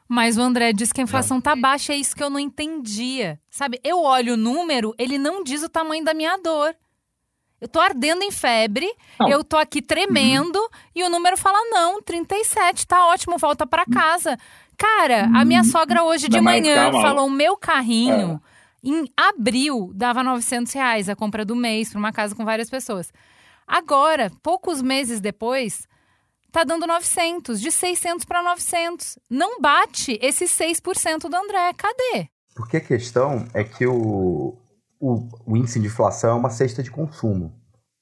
Mas 0.07 0.37
o 0.37 0.41
André 0.41 0.73
disse 0.73 0.93
que 0.93 1.01
a 1.01 1.03
inflação 1.03 1.41
tá 1.41 1.55
baixa, 1.55 1.93
é 1.93 1.97
isso 1.97 2.15
que 2.15 2.23
eu 2.23 2.29
não 2.29 2.39
entendia. 2.39 3.39
Sabe, 3.49 3.79
eu 3.83 4.01
olho 4.01 4.33
o 4.33 4.37
número, 4.37 4.93
ele 4.97 5.17
não 5.17 5.43
diz 5.43 5.63
o 5.63 5.69
tamanho 5.69 6.03
da 6.03 6.13
minha 6.13 6.37
dor. 6.37 6.75
Eu 7.59 7.67
tô 7.67 7.79
ardendo 7.79 8.23
em 8.23 8.29
febre, 8.29 8.93
não. 9.17 9.29
eu 9.29 9.43
tô 9.43 9.55
aqui 9.55 9.81
tremendo 9.81 10.57
uhum. 10.57 10.69
e 10.93 11.03
o 11.03 11.09
número 11.09 11.37
fala 11.37 11.57
não, 11.69 12.01
37, 12.01 12.85
tá 12.85 13.07
ótimo, 13.07 13.37
volta 13.37 13.65
para 13.65 13.85
casa. 13.85 14.37
Cara, 14.77 15.29
a 15.33 15.45
minha 15.45 15.63
sogra 15.63 16.03
hoje 16.03 16.27
de 16.27 16.39
manhã 16.41 16.91
falou: 16.91 17.27
o 17.27 17.31
meu 17.31 17.57
carrinho. 17.57 18.41
É. 18.49 18.53
Em 18.85 19.09
abril, 19.15 19.91
dava 19.95 20.21
900 20.21 20.73
reais 20.73 21.07
a 21.07 21.15
compra 21.15 21.45
do 21.45 21.55
mês 21.55 21.89
para 21.89 21.99
uma 21.99 22.11
casa 22.11 22.35
com 22.35 22.43
várias 22.43 22.69
pessoas. 22.69 23.13
Agora, 23.65 24.29
poucos 24.41 24.81
meses 24.81 25.21
depois, 25.21 25.87
tá 26.51 26.65
dando 26.65 26.85
900, 26.85 27.61
de 27.61 27.71
600 27.71 28.25
para 28.25 28.43
900. 28.43 29.17
Não 29.29 29.61
bate 29.61 30.19
esses 30.21 30.51
6% 30.51 31.29
do 31.29 31.35
André. 31.35 31.71
Cadê? 31.77 32.27
Porque 32.53 32.77
a 32.77 32.81
questão 32.81 33.47
é 33.53 33.63
que 33.63 33.87
o, 33.87 34.57
o, 34.99 35.29
o 35.45 35.57
índice 35.57 35.79
de 35.79 35.87
inflação 35.87 36.31
é 36.31 36.39
uma 36.39 36.49
cesta 36.49 36.83
de 36.83 36.91
consumo. 36.91 37.53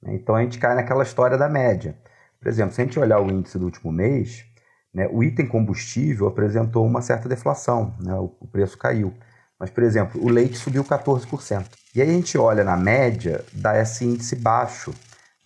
Né? 0.01 0.15
Então 0.15 0.35
a 0.35 0.41
gente 0.41 0.57
cai 0.57 0.75
naquela 0.75 1.03
história 1.03 1.37
da 1.37 1.47
média. 1.47 1.97
Por 2.39 2.47
exemplo, 2.47 2.73
se 2.73 2.81
a 2.81 2.85
gente 2.85 2.99
olhar 2.99 3.21
o 3.21 3.31
índice 3.31 3.57
do 3.59 3.65
último 3.65 3.91
mês, 3.91 4.45
né, 4.93 5.07
o 5.11 5.23
item 5.23 5.47
combustível 5.47 6.27
apresentou 6.27 6.85
uma 6.85 7.01
certa 7.01 7.29
deflação, 7.29 7.95
né, 7.99 8.13
o, 8.15 8.35
o 8.39 8.47
preço 8.47 8.77
caiu. 8.77 9.13
Mas, 9.59 9.69
por 9.69 9.83
exemplo, 9.83 10.19
o 10.23 10.29
leite 10.29 10.57
subiu 10.57 10.83
14%. 10.83 11.65
E 11.93 12.01
aí 12.01 12.09
a 12.09 12.13
gente 12.13 12.37
olha 12.37 12.63
na 12.63 12.75
média, 12.75 13.45
dá 13.53 13.79
esse 13.79 14.03
índice 14.03 14.35
baixo, 14.35 14.93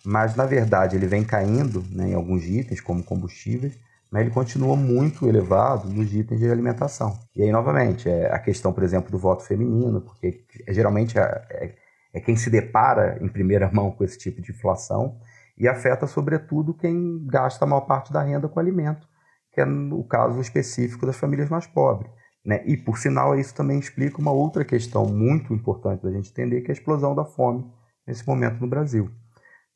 mas 0.04 0.36
na 0.36 0.46
verdade 0.46 0.96
ele 0.96 1.06
vem 1.06 1.24
caindo 1.24 1.84
né, 1.90 2.10
em 2.10 2.14
alguns 2.14 2.44
itens, 2.44 2.80
como 2.80 3.02
combustíveis, 3.02 3.78
mas 4.10 4.22
ele 4.22 4.30
continua 4.30 4.76
muito 4.76 5.28
elevado 5.28 5.88
nos 5.88 6.14
itens 6.14 6.40
de 6.40 6.50
alimentação. 6.50 7.18
E 7.34 7.42
aí, 7.42 7.50
novamente, 7.50 8.08
é 8.08 8.32
a 8.32 8.38
questão, 8.38 8.72
por 8.72 8.84
exemplo, 8.84 9.10
do 9.10 9.18
voto 9.18 9.42
feminino, 9.42 10.00
porque 10.00 10.44
é, 10.66 10.72
geralmente 10.72 11.18
é, 11.18 11.22
é, 11.50 11.74
é 12.14 12.20
quem 12.20 12.36
se 12.36 12.48
depara 12.48 13.18
em 13.20 13.28
primeira 13.28 13.68
mão 13.74 13.90
com 13.90 14.04
esse 14.04 14.16
tipo 14.16 14.40
de 14.40 14.52
inflação 14.52 15.18
e 15.58 15.66
afeta, 15.66 16.06
sobretudo, 16.06 16.72
quem 16.72 17.26
gasta 17.26 17.64
a 17.64 17.68
maior 17.68 17.82
parte 17.82 18.12
da 18.12 18.22
renda 18.22 18.48
com 18.48 18.60
alimento, 18.60 19.08
que 19.56 19.62
é 19.62 19.64
o 19.64 20.04
caso 20.04 20.38
específico 20.38 21.06
das 21.06 21.16
famílias 21.16 21.48
mais 21.48 21.66
pobres. 21.66 22.12
Né? 22.44 22.62
E, 22.66 22.76
por 22.76 22.98
sinal, 22.98 23.38
isso 23.38 23.54
também 23.54 23.78
explica 23.78 24.20
uma 24.20 24.30
outra 24.30 24.66
questão 24.66 25.06
muito 25.06 25.54
importante 25.54 26.02
da 26.02 26.10
gente 26.10 26.30
entender, 26.30 26.60
que 26.60 26.70
é 26.70 26.72
a 26.72 26.76
explosão 26.76 27.14
da 27.14 27.24
fome 27.24 27.64
nesse 28.06 28.28
momento 28.28 28.60
no 28.60 28.66
Brasil. 28.66 29.10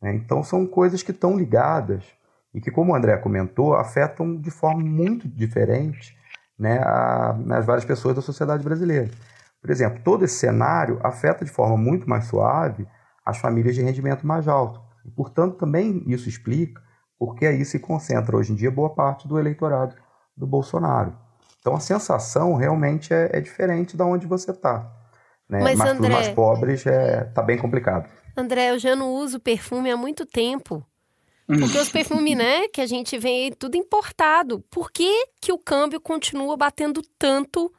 Né? 0.03 0.15
Então, 0.17 0.45
são 0.45 0.67
coisas 0.67 1.03
que 1.03 1.13
estão 1.13 1.35
ligadas 1.35 2.05
e 2.53 2.61
que, 2.61 2.71
como 2.71 2.93
o 2.93 2.95
André 2.95 3.17
comentou, 3.17 3.73
afetam 3.73 4.37
de 4.37 4.51
forma 4.51 4.83
muito 4.83 5.27
diferente 5.27 6.15
né, 6.59 6.79
a, 6.81 7.31
as 7.53 7.65
várias 7.65 7.87
pessoas 7.87 8.15
da 8.15 8.21
sociedade 8.21 8.63
brasileira. 8.63 9.09
Por 9.63 9.71
exemplo, 9.71 10.03
todo 10.05 10.27
esse 10.27 10.35
cenário 10.35 11.01
afeta 11.03 11.43
de 11.43 11.51
forma 11.51 11.79
muito 11.79 12.09
mais 12.09 12.27
suave 12.27 12.87
as 13.25 13.39
famílias 13.39 13.75
de 13.75 13.81
rendimento 13.81 14.27
mais 14.27 14.47
alto. 14.47 14.79
E, 15.07 15.11
portanto, 15.11 15.57
também 15.57 16.05
isso 16.07 16.29
explica 16.29 16.83
porque 17.21 17.45
aí 17.45 17.63
se 17.67 17.79
concentra 17.79 18.35
hoje 18.35 18.51
em 18.51 18.57
dia 18.57 18.71
boa 18.71 18.89
parte 18.89 19.29
do 19.29 19.39
eleitorado 19.39 19.95
do 20.35 20.47
Bolsonaro. 20.47 21.15
Então 21.61 21.77
a 21.77 21.81
sensação 21.81 22.55
realmente 22.55 23.13
é, 23.13 23.29
é 23.35 23.41
diferente 23.43 23.95
de 23.95 24.03
onde 24.03 24.27
você 24.27 24.53
está. 24.53 24.91
Né? 25.47 25.61
Mas, 25.63 25.79
Mas 25.79 25.91
André, 25.91 26.09
para 26.09 26.19
os 26.19 26.25
mais 26.25 26.35
pobres 26.35 26.81
está 26.81 26.91
é, 26.91 27.25
tá 27.25 27.43
bem 27.43 27.59
complicado. 27.59 28.09
André, 28.35 28.71
eu 28.71 28.79
já 28.79 28.97
não 28.97 29.13
uso 29.13 29.39
perfume 29.39 29.91
há 29.91 29.99
muito 29.99 30.25
tempo. 30.25 30.83
Porque 31.47 31.77
os 31.77 31.91
perfumes, 31.91 32.37
né, 32.39 32.69
que 32.73 32.81
a 32.81 32.87
gente 32.87 33.19
vê 33.19 33.53
tudo 33.59 33.77
importado. 33.77 34.61
Por 34.71 34.91
que, 34.91 35.27
que 35.43 35.53
o 35.53 35.59
câmbio 35.59 36.01
continua 36.01 36.57
batendo 36.57 37.03
tanto 37.19 37.71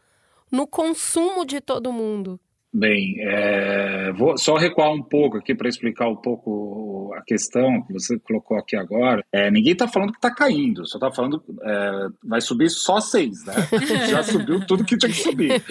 no 0.51 0.67
consumo 0.67 1.45
de 1.45 1.59
todo 1.61 1.91
mundo? 1.91 2.39
Bem, 2.73 3.17
é, 3.19 4.13
vou 4.13 4.37
só 4.37 4.55
recuar 4.55 4.93
um 4.93 5.03
pouco 5.03 5.37
aqui 5.37 5.53
para 5.53 5.67
explicar 5.67 6.07
um 6.07 6.15
pouco 6.15 7.13
a 7.17 7.21
questão 7.21 7.81
que 7.83 7.91
você 7.91 8.17
colocou 8.19 8.57
aqui 8.57 8.77
agora. 8.77 9.25
É, 9.29 9.51
ninguém 9.51 9.73
está 9.73 9.89
falando 9.89 10.11
que 10.13 10.17
está 10.17 10.33
caindo, 10.33 10.87
só 10.87 10.97
está 10.97 11.11
falando 11.11 11.43
é, 11.63 12.07
vai 12.23 12.39
subir 12.39 12.69
só 12.69 13.01
seis, 13.01 13.43
né? 13.45 13.53
Já 14.09 14.23
subiu 14.23 14.65
tudo 14.65 14.85
que 14.85 14.97
tinha 14.97 15.11
que 15.11 15.17
subir, 15.17 15.61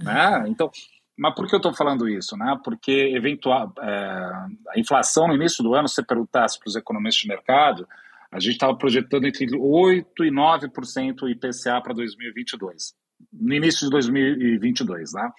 né? 0.00 0.44
Então, 0.46 0.70
mas 1.18 1.34
por 1.34 1.48
que 1.48 1.56
eu 1.56 1.58
estou 1.58 1.74
falando 1.74 2.08
isso, 2.08 2.36
né? 2.36 2.56
Porque 2.62 2.92
eventual 2.92 3.72
é, 3.80 3.88
a 4.68 4.78
inflação 4.78 5.26
no 5.26 5.34
início 5.34 5.64
do 5.64 5.74
ano, 5.74 5.88
se 5.88 5.96
você 5.96 6.04
perguntasse 6.04 6.56
para 6.60 6.68
os 6.68 6.76
economistas 6.76 7.22
de 7.22 7.28
mercado, 7.28 7.88
a 8.30 8.38
gente 8.38 8.52
estava 8.52 8.76
projetando 8.76 9.26
entre 9.26 9.48
8 9.56 10.24
e 10.24 10.30
9% 10.30 11.22
o 11.22 11.28
IPCA 11.28 11.80
para 11.82 11.94
2022 11.94 12.94
no 13.32 13.54
início 13.54 13.86
de 13.86 13.90
2022, 13.90 15.12
né? 15.12 15.30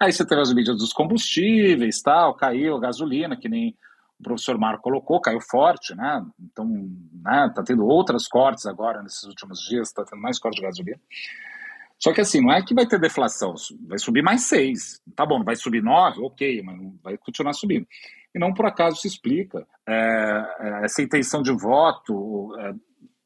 Aí 0.00 0.12
você 0.12 0.24
teve 0.26 0.40
as 0.40 0.52
medidas 0.52 0.78
dos 0.78 0.92
combustíveis, 0.92 2.00
tal, 2.02 2.34
caiu 2.34 2.76
a 2.76 2.80
gasolina, 2.80 3.36
que 3.36 3.48
nem 3.48 3.76
o 4.18 4.22
professor 4.22 4.58
Marco 4.58 4.82
colocou, 4.82 5.20
caiu 5.20 5.40
forte, 5.40 5.94
né? 5.94 6.24
Então, 6.40 6.66
né, 6.66 7.52
tá 7.54 7.62
tendo 7.62 7.84
outras 7.84 8.28
cortes 8.28 8.66
agora 8.66 9.02
nesses 9.02 9.24
últimos 9.24 9.60
dias, 9.60 9.88
está 9.88 10.04
tendo 10.04 10.20
mais 10.20 10.38
corte 10.38 10.56
de 10.56 10.62
gasolina. 10.62 11.00
Só 11.98 12.12
que 12.12 12.20
assim, 12.20 12.40
não 12.40 12.52
é 12.52 12.62
que 12.62 12.74
vai 12.74 12.84
ter 12.84 12.98
deflação, 12.98 13.54
vai 13.86 13.98
subir 13.98 14.22
mais 14.22 14.42
seis. 14.42 15.00
Tá 15.14 15.24
bom, 15.24 15.44
vai 15.44 15.54
subir 15.54 15.82
nove, 15.82 16.20
ok, 16.20 16.60
mas 16.62 16.76
vai 17.02 17.16
continuar 17.16 17.52
subindo. 17.52 17.86
E 18.34 18.38
não 18.38 18.52
por 18.52 18.66
acaso 18.66 18.96
se 18.96 19.06
explica. 19.06 19.66
É, 19.86 19.94
é 20.60 20.84
essa 20.84 21.02
intenção 21.02 21.42
de 21.42 21.52
voto, 21.52 22.56
é, 22.58 22.74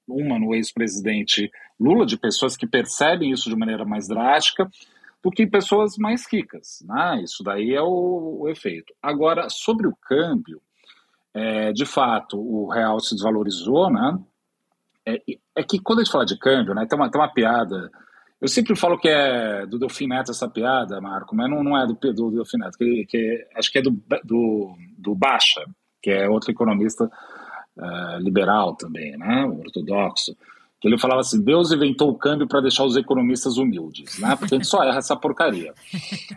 uma 0.08 0.38
no 0.38 0.54
ex-presidente 0.54 1.50
Lula, 1.78 2.06
de 2.06 2.16
pessoas 2.16 2.56
que 2.56 2.66
percebem 2.66 3.30
isso 3.30 3.50
de 3.50 3.56
maneira 3.56 3.84
mais 3.84 4.08
drástica, 4.08 4.68
do 5.22 5.30
que 5.30 5.46
pessoas 5.46 5.96
mais 5.98 6.26
ricas. 6.30 6.82
Né? 6.86 7.22
Isso 7.22 7.42
daí 7.42 7.74
é 7.74 7.82
o, 7.82 8.42
o 8.42 8.48
efeito. 8.48 8.94
Agora, 9.02 9.48
sobre 9.50 9.86
o 9.86 9.96
câmbio, 9.96 10.60
é, 11.34 11.72
de 11.72 11.84
fato, 11.84 12.38
o 12.38 12.68
real 12.68 12.98
se 13.00 13.14
desvalorizou, 13.14 13.90
né? 13.90 14.18
É, 15.04 15.20
é, 15.54 15.62
que 15.62 15.78
quando 15.78 16.00
a 16.00 16.02
gente 16.02 16.12
fala 16.12 16.24
de 16.24 16.38
câmbio, 16.38 16.74
né, 16.74 16.86
tem 16.86 16.98
uma, 16.98 17.10
tem 17.10 17.20
uma 17.20 17.32
piada. 17.32 17.90
Eu 18.40 18.48
sempre 18.48 18.74
falo 18.74 18.98
que 18.98 19.08
é 19.08 19.66
do 19.66 19.78
Delfim 19.78 20.08
Neto 20.08 20.30
essa 20.30 20.48
piada, 20.48 21.00
Marco, 21.00 21.36
mas 21.36 21.48
não, 21.48 21.62
não 21.62 21.78
é 21.78 21.86
do, 21.86 21.94
do 21.94 22.30
Delfim 22.30 22.58
Neto, 22.58 22.76
que, 22.76 23.06
que 23.06 23.46
acho 23.54 23.70
que 23.70 23.78
é 23.78 23.82
do, 23.82 23.90
do, 24.24 24.74
do 24.98 25.14
Baixa, 25.14 25.64
que 26.02 26.10
é 26.10 26.28
outro 26.28 26.50
economista 26.50 27.08
uh, 27.76 28.18
liberal 28.20 28.74
também, 28.74 29.16
né, 29.16 29.44
ortodoxo, 29.44 30.36
que 30.80 30.88
ele 30.88 30.98
falava 30.98 31.20
assim: 31.20 31.42
Deus 31.42 31.72
inventou 31.72 32.10
o 32.10 32.18
câmbio 32.18 32.46
para 32.46 32.60
deixar 32.60 32.84
os 32.84 32.96
economistas 32.96 33.56
humildes, 33.56 34.18
né? 34.18 34.36
Porque 34.36 34.54
a 34.54 34.58
gente 34.58 34.68
só 34.68 34.82
erra 34.82 34.98
essa 34.98 35.16
porcaria. 35.16 35.74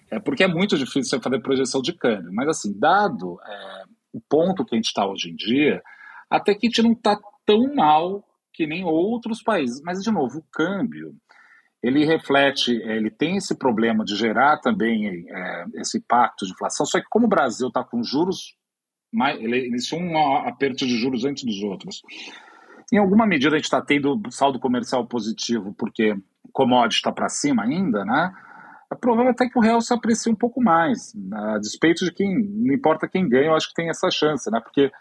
É 0.09 0.19
porque 0.19 0.43
é 0.43 0.47
muito 0.47 0.77
difícil 0.77 1.03
você 1.03 1.19
fazer 1.19 1.41
projeção 1.41 1.81
de 1.81 1.93
câmbio, 1.93 2.31
mas 2.33 2.47
assim, 2.47 2.77
dado 2.77 3.39
é, 3.45 3.83
o 4.13 4.21
ponto 4.21 4.65
que 4.65 4.75
a 4.75 4.77
gente 4.77 4.87
está 4.87 5.05
hoje 5.05 5.29
em 5.29 5.35
dia, 5.35 5.81
até 6.29 6.53
que 6.53 6.67
a 6.67 6.69
gente 6.69 6.81
não 6.81 6.93
está 6.93 7.17
tão 7.45 7.75
mal 7.75 8.23
que 8.53 8.65
nem 8.65 8.83
outros 8.83 9.41
países. 9.41 9.81
Mas 9.83 10.01
de 10.01 10.11
novo, 10.11 10.39
o 10.39 10.45
câmbio 10.51 11.15
ele 11.81 12.05
reflete, 12.05 12.71
ele 12.71 13.09
tem 13.09 13.37
esse 13.37 13.57
problema 13.57 14.03
de 14.03 14.15
gerar 14.15 14.57
também 14.57 15.25
é, 15.29 15.65
esse 15.75 16.01
pacto 16.01 16.45
de 16.45 16.51
inflação. 16.51 16.85
Só 16.85 16.99
que 16.99 17.07
como 17.09 17.25
o 17.25 17.29
Brasil 17.29 17.69
está 17.69 17.83
com 17.83 18.03
juros 18.03 18.55
ele 19.13 19.67
iniciou 19.67 20.01
um 20.01 20.17
aperto 20.37 20.85
de 20.85 20.97
juros 20.97 21.25
antes 21.25 21.43
dos 21.43 21.61
outros. 21.63 22.01
Em 22.91 22.97
alguma 22.97 23.25
medida 23.25 23.55
a 23.55 23.57
gente 23.57 23.65
está 23.65 23.81
tendo 23.81 24.19
saldo 24.31 24.59
comercial 24.59 25.05
positivo 25.05 25.73
porque 25.77 26.15
commodity 26.51 26.97
está 26.97 27.11
para 27.11 27.29
cima 27.29 27.63
ainda, 27.63 28.03
né? 28.03 28.33
É 28.91 28.95
provável 28.95 29.31
até 29.31 29.47
que 29.47 29.57
o 29.57 29.61
real 29.61 29.79
se 29.81 29.93
aprecie 29.93 30.31
um 30.31 30.35
pouco 30.35 30.61
mais, 30.61 31.13
a 31.31 31.59
despeito 31.59 32.03
de 32.03 32.11
quem, 32.11 32.35
não 32.35 32.73
importa 32.73 33.07
quem 33.07 33.29
ganha, 33.29 33.47
eu 33.47 33.55
acho 33.55 33.69
que 33.69 33.75
tem 33.75 33.89
essa 33.89 34.09
chance, 34.09 34.49
né? 34.49 34.59
Porque 34.59 34.91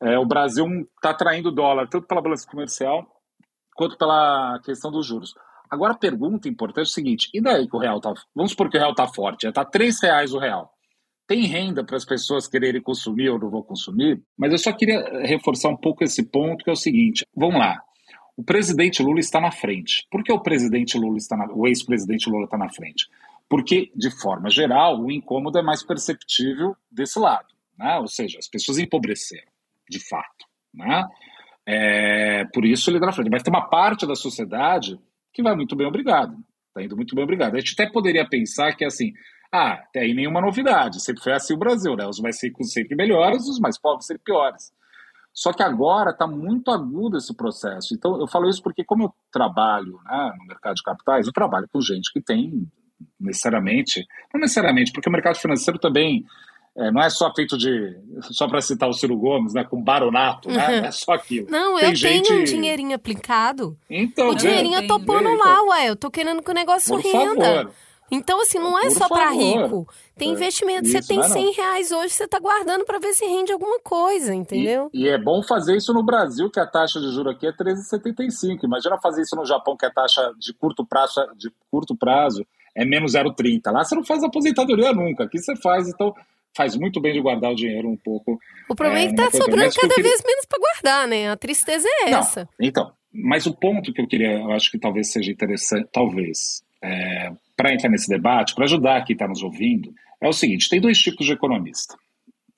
é, 0.00 0.18
o 0.18 0.24
Brasil 0.24 0.66
está 0.96 1.10
atraindo 1.10 1.52
dólar 1.52 1.88
tanto 1.88 2.06
pela 2.06 2.22
balança 2.22 2.48
comercial 2.48 3.06
quanto 3.74 3.98
pela 3.98 4.58
questão 4.64 4.90
dos 4.90 5.06
juros. 5.06 5.34
Agora 5.70 5.92
a 5.92 5.98
pergunta 5.98 6.48
importante 6.48 6.86
é 6.86 6.90
o 6.90 6.92
seguinte: 6.92 7.28
e 7.34 7.40
daí 7.42 7.68
que 7.68 7.76
o 7.76 7.78
real 7.78 7.98
está? 7.98 8.14
Vamos 8.34 8.52
supor 8.52 8.70
que 8.70 8.78
o 8.78 8.80
real 8.80 8.92
está 8.92 9.06
forte, 9.06 9.46
está 9.46 9.64
três 9.64 10.00
reais 10.00 10.32
o 10.32 10.38
real 10.38 10.72
tem 11.28 11.42
renda 11.42 11.84
para 11.84 11.96
as 11.96 12.06
pessoas 12.06 12.48
quererem 12.48 12.80
consumir 12.80 13.28
ou 13.28 13.38
não 13.38 13.50
vão 13.50 13.62
consumir, 13.62 14.20
mas 14.36 14.50
eu 14.50 14.58
só 14.58 14.72
queria 14.72 15.02
reforçar 15.26 15.68
um 15.68 15.76
pouco 15.76 16.02
esse 16.02 16.22
ponto, 16.22 16.64
que 16.64 16.70
é 16.70 16.72
o 16.72 16.76
seguinte: 16.76 17.24
vamos 17.36 17.58
lá. 17.60 17.78
O 18.34 18.42
presidente 18.42 19.02
Lula 19.02 19.20
está 19.20 19.40
na 19.40 19.50
frente. 19.50 20.06
Por 20.10 20.24
que 20.24 20.32
o 20.32 20.40
presidente 20.40 20.96
Lula 20.96 21.18
está 21.18 21.36
na, 21.36 21.46
o 21.52 21.66
ex-presidente 21.66 22.30
Lula 22.30 22.44
está 22.44 22.56
na 22.56 22.70
frente? 22.70 23.06
Porque, 23.48 23.90
de 23.94 24.10
forma 24.10 24.48
geral, 24.48 25.00
o 25.00 25.10
incômodo 25.10 25.58
é 25.58 25.62
mais 25.62 25.82
perceptível 25.82 26.74
desse 26.90 27.18
lado, 27.18 27.48
né? 27.78 27.98
Ou 27.98 28.06
seja, 28.06 28.38
as 28.38 28.48
pessoas 28.48 28.78
empobreceram, 28.78 29.50
de 29.88 30.00
fato, 30.00 30.46
né? 30.72 31.04
É, 31.66 32.44
por 32.54 32.64
isso 32.64 32.88
ele 32.88 32.96
está 32.96 33.06
na 33.06 33.12
frente. 33.12 33.30
Mas 33.30 33.42
tem 33.42 33.52
uma 33.52 33.68
parte 33.68 34.06
da 34.06 34.14
sociedade 34.14 34.98
que 35.32 35.42
vai 35.42 35.54
muito 35.54 35.76
bem, 35.76 35.86
obrigado. 35.86 36.34
Está 36.68 36.82
indo 36.82 36.96
muito 36.96 37.14
bem, 37.14 37.24
obrigado. 37.24 37.54
A 37.54 37.60
gente 37.60 37.74
até 37.78 37.90
poderia 37.90 38.26
pensar 38.26 38.74
que, 38.74 38.84
assim, 38.84 39.12
ah, 39.52 39.72
até 39.72 40.00
aí 40.00 40.14
nenhuma 40.14 40.40
novidade. 40.40 41.02
Sempre 41.02 41.22
foi 41.22 41.32
assim 41.32 41.54
o 41.54 41.58
Brasil, 41.58 41.96
né? 41.96 42.06
Os 42.06 42.20
mais 42.20 42.42
ricos 42.42 42.72
sempre 42.72 42.94
melhores, 42.94 43.46
os 43.48 43.58
mais 43.58 43.78
pobres 43.80 44.06
sempre 44.06 44.24
piores. 44.24 44.72
Só 45.32 45.52
que 45.52 45.62
agora 45.62 46.10
está 46.10 46.26
muito 46.26 46.70
agudo 46.70 47.16
esse 47.16 47.34
processo. 47.34 47.94
Então, 47.94 48.20
eu 48.20 48.26
falo 48.26 48.48
isso 48.48 48.62
porque, 48.62 48.84
como 48.84 49.04
eu 49.04 49.14
trabalho 49.32 49.98
né, 50.04 50.32
no 50.38 50.46
mercado 50.46 50.74
de 50.74 50.82
capitais, 50.82 51.26
eu 51.26 51.32
trabalho 51.32 51.68
com 51.72 51.80
gente 51.80 52.12
que 52.12 52.20
tem 52.20 52.66
necessariamente, 53.20 54.04
não 54.34 54.40
necessariamente, 54.40 54.92
porque 54.92 55.08
o 55.08 55.12
mercado 55.12 55.36
financeiro 55.36 55.78
também 55.78 56.24
é, 56.76 56.90
não 56.90 57.02
é 57.02 57.08
só 57.08 57.32
feito 57.34 57.56
de. 57.56 57.96
Só 58.30 58.46
para 58.48 58.60
citar 58.60 58.88
o 58.88 58.92
Ciro 58.92 59.16
Gomes, 59.16 59.54
né? 59.54 59.64
Com 59.64 59.82
baronato, 59.82 60.48
né? 60.48 60.80
Não 60.80 60.88
é 60.88 60.90
só 60.92 61.12
aquilo. 61.12 61.46
Não, 61.50 61.76
Tem 61.78 61.88
eu 61.88 61.94
gente... 61.94 62.28
tenho 62.28 62.40
um 62.40 62.44
dinheirinho 62.44 62.94
aplicado. 62.94 63.76
Então, 63.88 64.30
o 64.30 64.34
dinheirinho 64.34 64.78
é, 64.78 64.86
topando 64.86 65.34
lá, 65.34 65.62
ué. 65.70 65.88
Eu 65.88 65.96
tô 65.96 66.10
querendo 66.10 66.42
que 66.42 66.50
o 66.50 66.54
negócio 66.54 66.94
Por 66.94 67.00
renda. 67.00 67.44
Favor. 67.44 67.72
Então, 68.10 68.40
assim, 68.40 68.58
não 68.58 68.78
é 68.78 68.82
Por 68.82 68.90
só 68.92 69.08
para 69.08 69.30
rico. 69.30 69.86
Tem 70.16 70.30
é. 70.30 70.32
investimento. 70.32 70.84
Isso, 70.84 71.02
você 71.02 71.06
tem 71.06 71.22
100 71.22 71.52
reais 71.52 71.92
hoje, 71.92 72.14
você 72.14 72.24
está 72.24 72.38
guardando 72.38 72.84
para 72.84 72.98
ver 72.98 73.12
se 73.12 73.24
rende 73.26 73.52
alguma 73.52 73.78
coisa, 73.80 74.34
entendeu? 74.34 74.90
E, 74.92 75.04
e, 75.04 75.08
é 75.08 75.18
bom 75.18 75.42
fazer 75.42 75.76
isso 75.76 75.92
no 75.92 76.02
Brasil, 76.02 76.50
que 76.50 76.58
a 76.60 76.66
taxa 76.66 77.00
de 77.00 77.10
juros 77.12 77.34
aqui 77.34 77.46
é 77.46 77.52
13,75. 77.52 78.64
Imagina 78.64 78.98
fazer 78.98 79.22
isso 79.22 79.36
no 79.36 79.44
Japão, 79.44 79.76
que 79.76 79.86
a 79.86 79.90
taxa 79.90 80.32
de 80.38 80.52
curto 80.54 80.86
prazo, 80.86 81.20
de 81.36 81.52
curto 81.70 81.96
prazo 81.96 82.44
é 82.74 82.84
menos 82.84 83.12
0,30. 83.12 83.72
Lá 83.72 83.84
você 83.84 83.94
não 83.94 84.04
faz 84.04 84.22
aposentadoria 84.22 84.92
nunca. 84.92 85.24
Aqui 85.24 85.38
você 85.38 85.54
faz, 85.56 85.88
então 85.88 86.14
faz 86.56 86.76
muito 86.76 87.00
bem 87.00 87.12
de 87.12 87.20
guardar 87.20 87.52
o 87.52 87.54
dinheiro 87.54 87.88
um 87.88 87.96
pouco. 87.96 88.38
O 88.68 88.74
problema 88.74 89.00
é, 89.00 89.04
é 89.04 89.06
que 89.06 89.20
está 89.20 89.30
sobrando 89.30 89.74
cada 89.74 89.94
queria... 89.94 90.10
vez 90.10 90.22
menos 90.24 90.46
para 90.46 90.58
guardar, 90.58 91.08
né? 91.08 91.30
A 91.30 91.36
tristeza 91.36 91.88
é 92.02 92.10
não, 92.10 92.18
essa. 92.20 92.48
Então, 92.60 92.90
mas 93.12 93.46
o 93.46 93.54
ponto 93.54 93.92
que 93.92 94.00
eu 94.00 94.06
queria, 94.06 94.38
eu 94.38 94.50
acho 94.52 94.70
que 94.70 94.78
talvez 94.78 95.12
seja 95.12 95.30
interessante, 95.30 95.88
talvez, 95.92 96.62
é, 96.82 97.32
para 97.56 97.72
entrar 97.72 97.90
nesse 97.90 98.08
debate, 98.08 98.54
para 98.54 98.64
ajudar 98.64 99.04
quem 99.04 99.14
está 99.14 99.26
nos 99.26 99.42
ouvindo, 99.42 99.92
é 100.20 100.28
o 100.28 100.32
seguinte: 100.32 100.68
tem 100.68 100.80
dois 100.80 100.98
tipos 100.98 101.26
de 101.26 101.32
economista. 101.32 101.96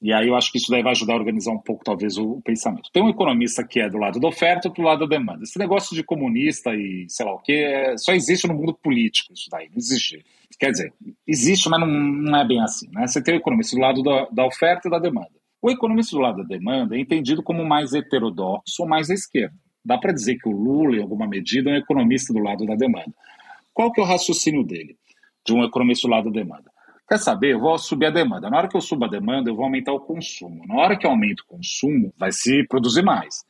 E 0.03 0.15
aí 0.15 0.29
eu 0.29 0.35
acho 0.35 0.51
que 0.51 0.57
isso 0.57 0.71
daí 0.71 0.83
vai 0.83 0.93
ajudar 0.93 1.13
a 1.13 1.17
organizar 1.17 1.53
um 1.53 1.59
pouco, 1.59 1.85
talvez, 1.85 2.17
o, 2.17 2.41
pensamento. 2.41 2.91
Tem 2.91 3.03
um 3.03 3.11
economista 3.11 3.63
que 3.63 3.81
é 3.81 3.89
do 3.89 3.99
lado 3.99 4.19
da 4.19 4.29
oferta 4.29 4.69
e 4.69 4.73
do 4.73 4.81
lado 4.81 5.01
da 5.01 5.17
demanda. 5.17 5.43
Esse 5.43 5.59
negócio 5.59 5.95
de 5.95 6.03
comunista 6.03 6.75
e 6.75 7.05
sei 7.07 7.27
lá 7.27 7.35
o 7.35 7.39
que 7.39 7.53
é, 7.53 7.99
só 7.99 8.13
existe 8.13 8.49
no 8.49 8.55
mundo 8.55 8.73
político, 8.73 9.35
isso 9.35 9.49
daí, 9.51 9.69
não 9.69 9.77
existe. 9.77 10.25
Quer 10.59 10.71
dizer, 10.71 10.93
existe, 11.27 11.69
mas 11.69 11.81
não, 11.81 11.87
não 11.87 12.39
é 12.39 12.47
bem 12.47 12.63
assim. 12.63 12.89
Né? 12.93 13.07
Você 13.07 13.23
tem 13.23 13.35
o 13.35 13.39
economista 13.39 13.77
do 13.77 13.83
lado 13.83 14.03
da, 14.03 14.27
da 14.33 14.47
oferta 14.47 14.89
e 14.89 14.91
da 14.91 14.99
demanda. 14.99 15.33
O 15.61 15.71
economista 15.71 16.17
do 16.17 16.23
lado 16.23 16.39
da 16.39 16.45
demanda 16.45 16.97
é 16.97 17.01
entendido 17.01 17.43
como 17.43 17.65
mais 17.65 17.93
heterodoxo 17.93 18.83
ou 18.83 18.89
mais 18.89 19.11
à 19.11 19.15
esquerda. 19.15 19.55
Dá 19.85 19.99
para 19.99 20.13
dizer 20.13 20.37
que 20.37 20.49
o 20.49 20.53
Lula, 20.53 20.97
em 20.97 21.03
alguma 21.03 21.27
medida, 21.27 21.71
é 21.71 21.75
um 21.75 21.77
economista 21.77 22.33
do 22.33 22.39
lado 22.39 22.65
da 22.65 22.75
demanda. 22.75 23.13
Qual 23.73 23.93
que 23.93 24.01
é 24.01 24.05
o 24.05 24.07
raciocínio 24.07 24.65
dele, 24.65 24.97
de 25.47 25.53
um 25.53 25.65
economista 25.65 26.07
do 26.07 26.11
lado 26.11 26.31
da 26.31 26.41
demanda? 26.41 26.71
Quer 27.09 27.19
saber? 27.19 27.55
Eu 27.55 27.61
vou 27.61 27.77
subir 27.77 28.07
a 28.07 28.11
demanda. 28.11 28.49
Na 28.49 28.59
hora 28.59 28.69
que 28.69 28.77
eu 28.77 28.81
subo 28.81 29.05
a 29.05 29.09
demanda, 29.09 29.51
eu 29.51 29.57
vou 29.57 29.65
aumentar 29.65 29.93
o 29.93 29.99
consumo. 29.99 30.65
Na 30.67 30.77
hora 30.77 30.97
que 30.97 31.05
eu 31.05 31.11
aumento 31.11 31.41
o 31.41 31.47
consumo, 31.47 32.15
vai 32.17 32.31
se 32.31 32.65
produzir 32.69 33.03
mais. 33.03 33.45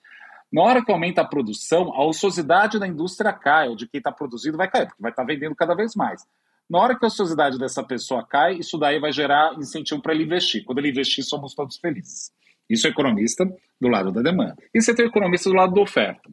Na 0.51 0.63
hora 0.63 0.85
que 0.85 0.91
aumenta 0.91 1.21
a 1.21 1.27
produção, 1.27 1.93
a 1.95 2.05
ociosidade 2.05 2.79
da 2.79 2.87
indústria 2.87 3.33
cai, 3.33 3.69
ou 3.69 3.77
de 3.77 3.87
quem 3.87 3.99
está 3.99 4.11
produzindo 4.11 4.57
vai 4.57 4.69
cair, 4.69 4.87
porque 4.87 5.03
vai 5.03 5.13
estar 5.13 5.23
tá 5.23 5.27
vendendo 5.27 5.55
cada 5.55 5.75
vez 5.75 5.95
mais. 5.95 6.23
Na 6.71 6.79
hora 6.79 6.99
que 6.99 7.05
a 7.05 7.09
ociosidade 7.09 7.59
dessa 7.59 7.83
pessoa 7.85 8.27
cai, 8.27 8.55
isso 8.55 8.79
daí 8.79 8.99
vai 8.99 9.13
gerar 9.13 9.55
incentivo 9.59 10.01
para 10.01 10.15
ele 10.15 10.25
investir. 10.25 10.65
Quando 10.65 10.79
ele 10.79 10.89
investir, 10.89 11.23
somos 11.23 11.55
todos 11.55 11.77
felizes. 11.77 12.31
Isso 12.69 12.87
é 12.87 12.91
economista 12.91 13.45
do 13.81 13.89
lado 13.89 14.11
da 14.11 14.23
demanda. 14.23 14.57
E 14.73 14.81
você 14.81 14.95
tem 14.95 15.05
o 15.05 15.09
economista 15.09 15.51
do 15.51 15.57
lado 15.57 15.75
da 15.75 15.81
oferta 15.83 16.31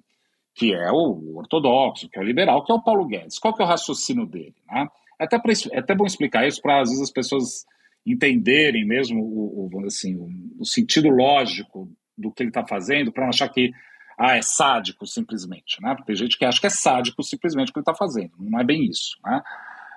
que 0.57 0.73
é 0.73 0.91
o 0.91 1.37
ortodoxo, 1.37 2.09
que 2.09 2.17
é 2.17 2.21
o 2.21 2.25
liberal, 2.25 2.65
que 2.65 2.71
é 2.71 2.75
o 2.75 2.81
Paulo 2.81 3.05
Guedes. 3.05 3.37
Qual 3.37 3.53
que 3.53 3.61
é 3.61 3.65
o 3.65 3.67
raciocínio 3.67 4.25
dele? 4.25 4.55
Né? 4.67 4.87
É, 5.19 5.25
até 5.25 5.37
pra, 5.37 5.53
é 5.71 5.79
até 5.79 5.93
bom 5.93 6.03
explicar 6.03 6.47
isso 6.47 6.59
para, 6.59 6.81
às 6.81 6.89
vezes, 6.89 7.03
as 7.03 7.11
pessoas 7.11 7.63
entenderem 8.03 8.83
mesmo 8.83 9.21
o, 9.21 9.69
o 9.71 9.85
assim, 9.85 10.15
o, 10.15 10.27
o, 10.59 10.65
sentido 10.65 11.09
lógico 11.09 11.87
do 12.17 12.31
que 12.31 12.41
ele 12.41 12.49
está 12.49 12.65
fazendo, 12.65 13.11
para 13.11 13.23
não 13.23 13.29
achar 13.29 13.47
que 13.49 13.71
ah, 14.17 14.35
é 14.35 14.41
sádico 14.41 15.05
simplesmente. 15.05 15.79
Né? 15.79 15.93
Porque 15.93 16.07
tem 16.07 16.15
gente 16.15 16.35
que 16.35 16.45
acha 16.45 16.59
que 16.59 16.65
é 16.65 16.71
sádico 16.71 17.21
simplesmente 17.21 17.69
o 17.69 17.73
que 17.73 17.77
ele 17.77 17.83
está 17.83 17.93
fazendo. 17.93 18.31
Não 18.39 18.59
é 18.59 18.63
bem 18.63 18.83
isso. 18.83 19.15
Né? 19.23 19.41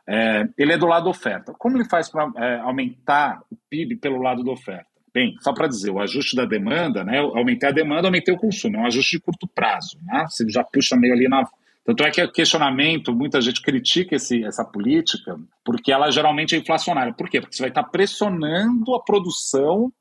É, 0.07 0.49
ele 0.59 0.75
é 0.75 0.79
do 0.79 0.87
lado 0.87 1.05
da 1.05 1.11
oferta. 1.11 1.55
Como 1.59 1.79
ele 1.79 1.89
faz 1.89 2.11
para 2.11 2.31
é, 2.37 2.59
aumentar 2.59 3.41
o 3.51 3.57
PIB 3.71 3.97
pelo 3.97 4.21
lado 4.21 4.45
da 4.45 4.53
oferta? 4.53 4.90
Bem, 5.13 5.37
só 5.41 5.53
para 5.53 5.67
dizer, 5.67 5.91
o 5.91 6.01
ajuste 6.01 6.37
da 6.37 6.45
demanda, 6.45 7.03
né? 7.03 7.19
Aumentei 7.19 7.69
a 7.69 7.73
demanda, 7.73 8.07
aumentei 8.07 8.33
o 8.33 8.39
consumo. 8.39 8.77
É 8.77 8.81
um 8.81 8.87
ajuste 8.87 9.17
de 9.17 9.23
curto 9.23 9.49
prazo, 9.49 9.99
né? 10.05 10.25
Você 10.29 10.49
já 10.49 10.63
puxa 10.63 10.97
meio 10.97 11.13
ali 11.13 11.29
na. 11.29 11.45
Tanto 11.85 12.05
é 12.05 12.11
que 12.11 12.23
o 12.23 12.31
questionamento, 12.31 13.13
muita 13.13 13.41
gente 13.41 13.61
critica 13.61 14.15
esse, 14.15 14.45
essa 14.45 14.65
política, 14.65 15.37
porque 15.65 15.91
ela 15.91 16.11
geralmente 16.11 16.55
é 16.55 16.59
inflacionária. 16.59 17.13
Por 17.13 17.29
quê? 17.29 17.41
Porque 17.41 17.57
você 17.57 17.63
vai 17.63 17.71
estar 17.71 17.85
pressionando 17.85 18.95
a 18.95 19.03
produção 19.03 19.93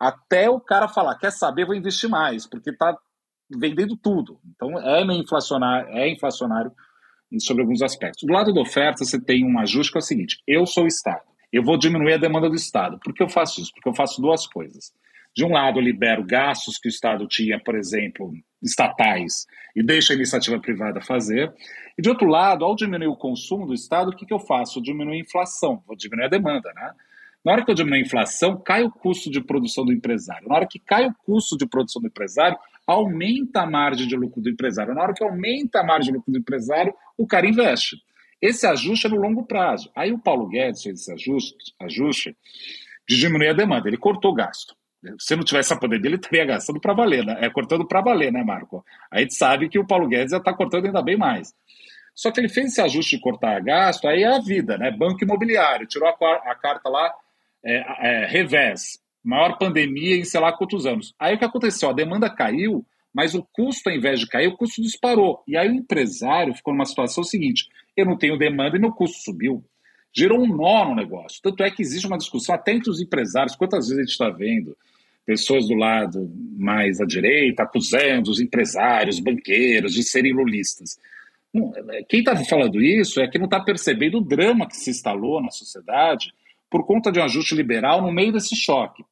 até 0.00 0.48
o 0.48 0.58
cara 0.58 0.88
falar, 0.88 1.16
quer 1.16 1.30
saber, 1.30 1.66
vou 1.66 1.74
investir 1.74 2.08
mais, 2.08 2.46
porque 2.46 2.70
está 2.70 2.96
vendendo 3.50 3.96
tudo. 3.96 4.40
Então 4.54 4.78
é 4.80 5.02
inflacionário, 5.14 5.88
é 5.90 6.10
inflacionário 6.10 6.72
sobre 7.40 7.62
alguns 7.62 7.82
aspectos. 7.82 8.26
Do 8.26 8.32
lado 8.32 8.52
da 8.52 8.60
oferta, 8.60 9.04
você 9.04 9.20
tem 9.20 9.44
um 9.44 9.58
ajuste 9.58 9.92
que 9.92 9.98
é 9.98 10.00
o 10.00 10.02
seguinte: 10.02 10.42
eu 10.46 10.66
sou 10.66 10.84
o 10.84 10.88
Estado 10.88 11.28
eu 11.52 11.62
vou 11.62 11.78
diminuir 11.78 12.14
a 12.14 12.18
demanda 12.18 12.48
do 12.48 12.54
Estado. 12.54 12.98
Por 13.02 13.14
que 13.14 13.22
eu 13.22 13.28
faço 13.28 13.60
isso? 13.60 13.72
Porque 13.72 13.88
eu 13.88 13.94
faço 13.94 14.20
duas 14.20 14.46
coisas. 14.46 14.92
De 15.34 15.44
um 15.44 15.52
lado, 15.52 15.78
eu 15.78 15.82
libero 15.82 16.24
gastos 16.24 16.78
que 16.78 16.88
o 16.88 16.90
Estado 16.90 17.26
tinha, 17.26 17.60
por 17.60 17.76
exemplo, 17.76 18.32
estatais, 18.62 19.46
e 19.74 19.82
deixa 19.82 20.12
a 20.12 20.16
iniciativa 20.16 20.58
privada 20.58 21.00
fazer. 21.00 21.52
E 21.96 22.02
de 22.02 22.08
outro 22.08 22.26
lado, 22.26 22.64
ao 22.64 22.74
diminuir 22.74 23.08
o 23.08 23.16
consumo 23.16 23.66
do 23.66 23.74
Estado, 23.74 24.10
o 24.10 24.16
que, 24.16 24.26
que 24.26 24.34
eu 24.34 24.40
faço? 24.40 24.78
Eu 24.78 24.82
diminuo 24.82 25.14
a 25.14 25.18
inflação, 25.18 25.82
vou 25.86 25.96
diminuir 25.96 26.26
a 26.26 26.28
demanda, 26.28 26.72
né? 26.74 26.92
Na 27.44 27.52
hora 27.52 27.64
que 27.64 27.70
eu 27.70 27.74
diminuo 27.74 27.98
a 27.98 28.02
inflação, 28.02 28.60
cai 28.60 28.82
o 28.82 28.90
custo 28.90 29.30
de 29.30 29.40
produção 29.40 29.84
do 29.84 29.92
empresário. 29.92 30.48
Na 30.48 30.56
hora 30.56 30.66
que 30.66 30.78
cai 30.78 31.06
o 31.06 31.14
custo 31.24 31.56
de 31.56 31.66
produção 31.66 32.02
do 32.02 32.08
empresário, 32.08 32.58
aumenta 32.86 33.62
a 33.62 33.66
margem 33.66 34.08
de 34.08 34.16
lucro 34.16 34.40
do 34.40 34.50
empresário. 34.50 34.94
Na 34.94 35.02
hora 35.02 35.14
que 35.14 35.22
aumenta 35.22 35.80
a 35.80 35.84
margem 35.84 36.10
de 36.10 36.18
lucro 36.18 36.32
do 36.32 36.38
empresário, 36.38 36.92
o 37.16 37.26
cara 37.26 37.46
investe. 37.46 37.96
Esse 38.40 38.66
ajuste 38.66 39.06
é 39.06 39.10
no 39.10 39.20
longo 39.20 39.44
prazo. 39.44 39.90
Aí 39.94 40.12
o 40.12 40.18
Paulo 40.18 40.48
Guedes 40.48 40.82
fez 40.82 41.00
esse 41.00 41.12
ajuste, 41.12 41.56
ajuste 41.80 42.36
de 43.08 43.16
diminuir 43.16 43.48
a 43.48 43.52
demanda. 43.52 43.88
Ele 43.88 43.96
cortou 43.96 44.32
o 44.32 44.34
gasto. 44.34 44.76
Se 45.18 45.36
não 45.36 45.44
tivesse 45.44 45.72
a 45.72 45.78
pandemia, 45.78 46.08
ele 46.08 46.16
estaria 46.16 46.44
gastando 46.44 46.80
para 46.80 46.92
valer, 46.92 47.24
né? 47.24 47.38
É 47.40 47.48
cortando 47.48 47.86
para 47.86 48.00
valer, 48.00 48.32
né, 48.32 48.42
Marco? 48.42 48.84
A 49.10 49.20
gente 49.20 49.34
sabe 49.34 49.68
que 49.68 49.78
o 49.78 49.86
Paulo 49.86 50.08
Guedes 50.08 50.32
já 50.32 50.38
está 50.38 50.52
cortando 50.52 50.86
ainda 50.86 51.02
bem 51.02 51.16
mais. 51.16 51.54
Só 52.14 52.32
que 52.32 52.40
ele 52.40 52.48
fez 52.48 52.72
esse 52.72 52.80
ajuste 52.80 53.16
de 53.16 53.22
cortar 53.22 53.62
gasto, 53.62 54.08
aí 54.08 54.24
é 54.24 54.26
a 54.26 54.40
vida, 54.40 54.76
né? 54.76 54.90
Banco 54.90 55.22
imobiliário, 55.22 55.86
tirou 55.86 56.08
a, 56.08 56.12
a 56.50 56.54
carta 56.56 56.88
lá, 56.88 57.14
é, 57.64 57.76
é, 58.00 58.26
revés, 58.26 58.98
maior 59.22 59.56
pandemia 59.56 60.16
em 60.16 60.24
sei 60.24 60.40
lá 60.40 60.52
quantos 60.52 60.84
anos. 60.84 61.14
Aí 61.16 61.36
o 61.36 61.38
que 61.38 61.44
aconteceu? 61.44 61.90
A 61.90 61.92
demanda 61.92 62.28
caiu, 62.28 62.84
mas 63.14 63.34
o 63.34 63.46
custo, 63.52 63.88
ao 63.88 63.94
invés 63.94 64.18
de 64.18 64.26
cair, 64.26 64.48
o 64.48 64.56
custo 64.56 64.82
disparou. 64.82 65.42
E 65.46 65.56
aí 65.56 65.68
o 65.68 65.74
empresário 65.74 66.54
ficou 66.54 66.74
numa 66.74 66.84
situação 66.84 67.22
seguinte: 67.22 67.68
eu 68.00 68.06
não 68.06 68.16
tenho 68.16 68.38
demanda 68.38 68.76
e 68.76 68.80
meu 68.80 68.92
custo 68.92 69.18
subiu. 69.22 69.64
Gerou 70.12 70.40
um 70.40 70.46
nó 70.46 70.84
no 70.86 70.94
negócio. 70.94 71.40
Tanto 71.42 71.62
é 71.62 71.70
que 71.70 71.82
existe 71.82 72.06
uma 72.06 72.18
discussão 72.18 72.54
até 72.54 72.72
entre 72.72 72.90
os 72.90 73.00
empresários. 73.00 73.56
Quantas 73.56 73.88
vezes 73.88 73.98
a 73.98 74.02
gente 74.02 74.12
está 74.12 74.30
vendo 74.30 74.76
pessoas 75.24 75.68
do 75.68 75.74
lado 75.74 76.30
mais 76.56 77.00
à 77.00 77.04
direita 77.04 77.62
acusando 77.62 78.30
os 78.30 78.40
empresários, 78.40 79.20
banqueiros 79.20 79.92
de 79.92 80.02
serem 80.02 80.32
lulistas? 80.32 80.98
Quem 82.08 82.20
está 82.20 82.36
falando 82.44 82.80
isso 82.80 83.20
é 83.20 83.28
que 83.28 83.38
não 83.38 83.46
está 83.46 83.60
percebendo 83.60 84.18
o 84.18 84.24
drama 84.24 84.68
que 84.68 84.76
se 84.76 84.90
instalou 84.90 85.42
na 85.42 85.50
sociedade 85.50 86.32
por 86.70 86.86
conta 86.86 87.10
de 87.10 87.18
um 87.18 87.24
ajuste 87.24 87.54
liberal 87.54 88.02
no 88.02 88.12
meio 88.12 88.32
desse 88.32 88.54
choque, 88.54 89.02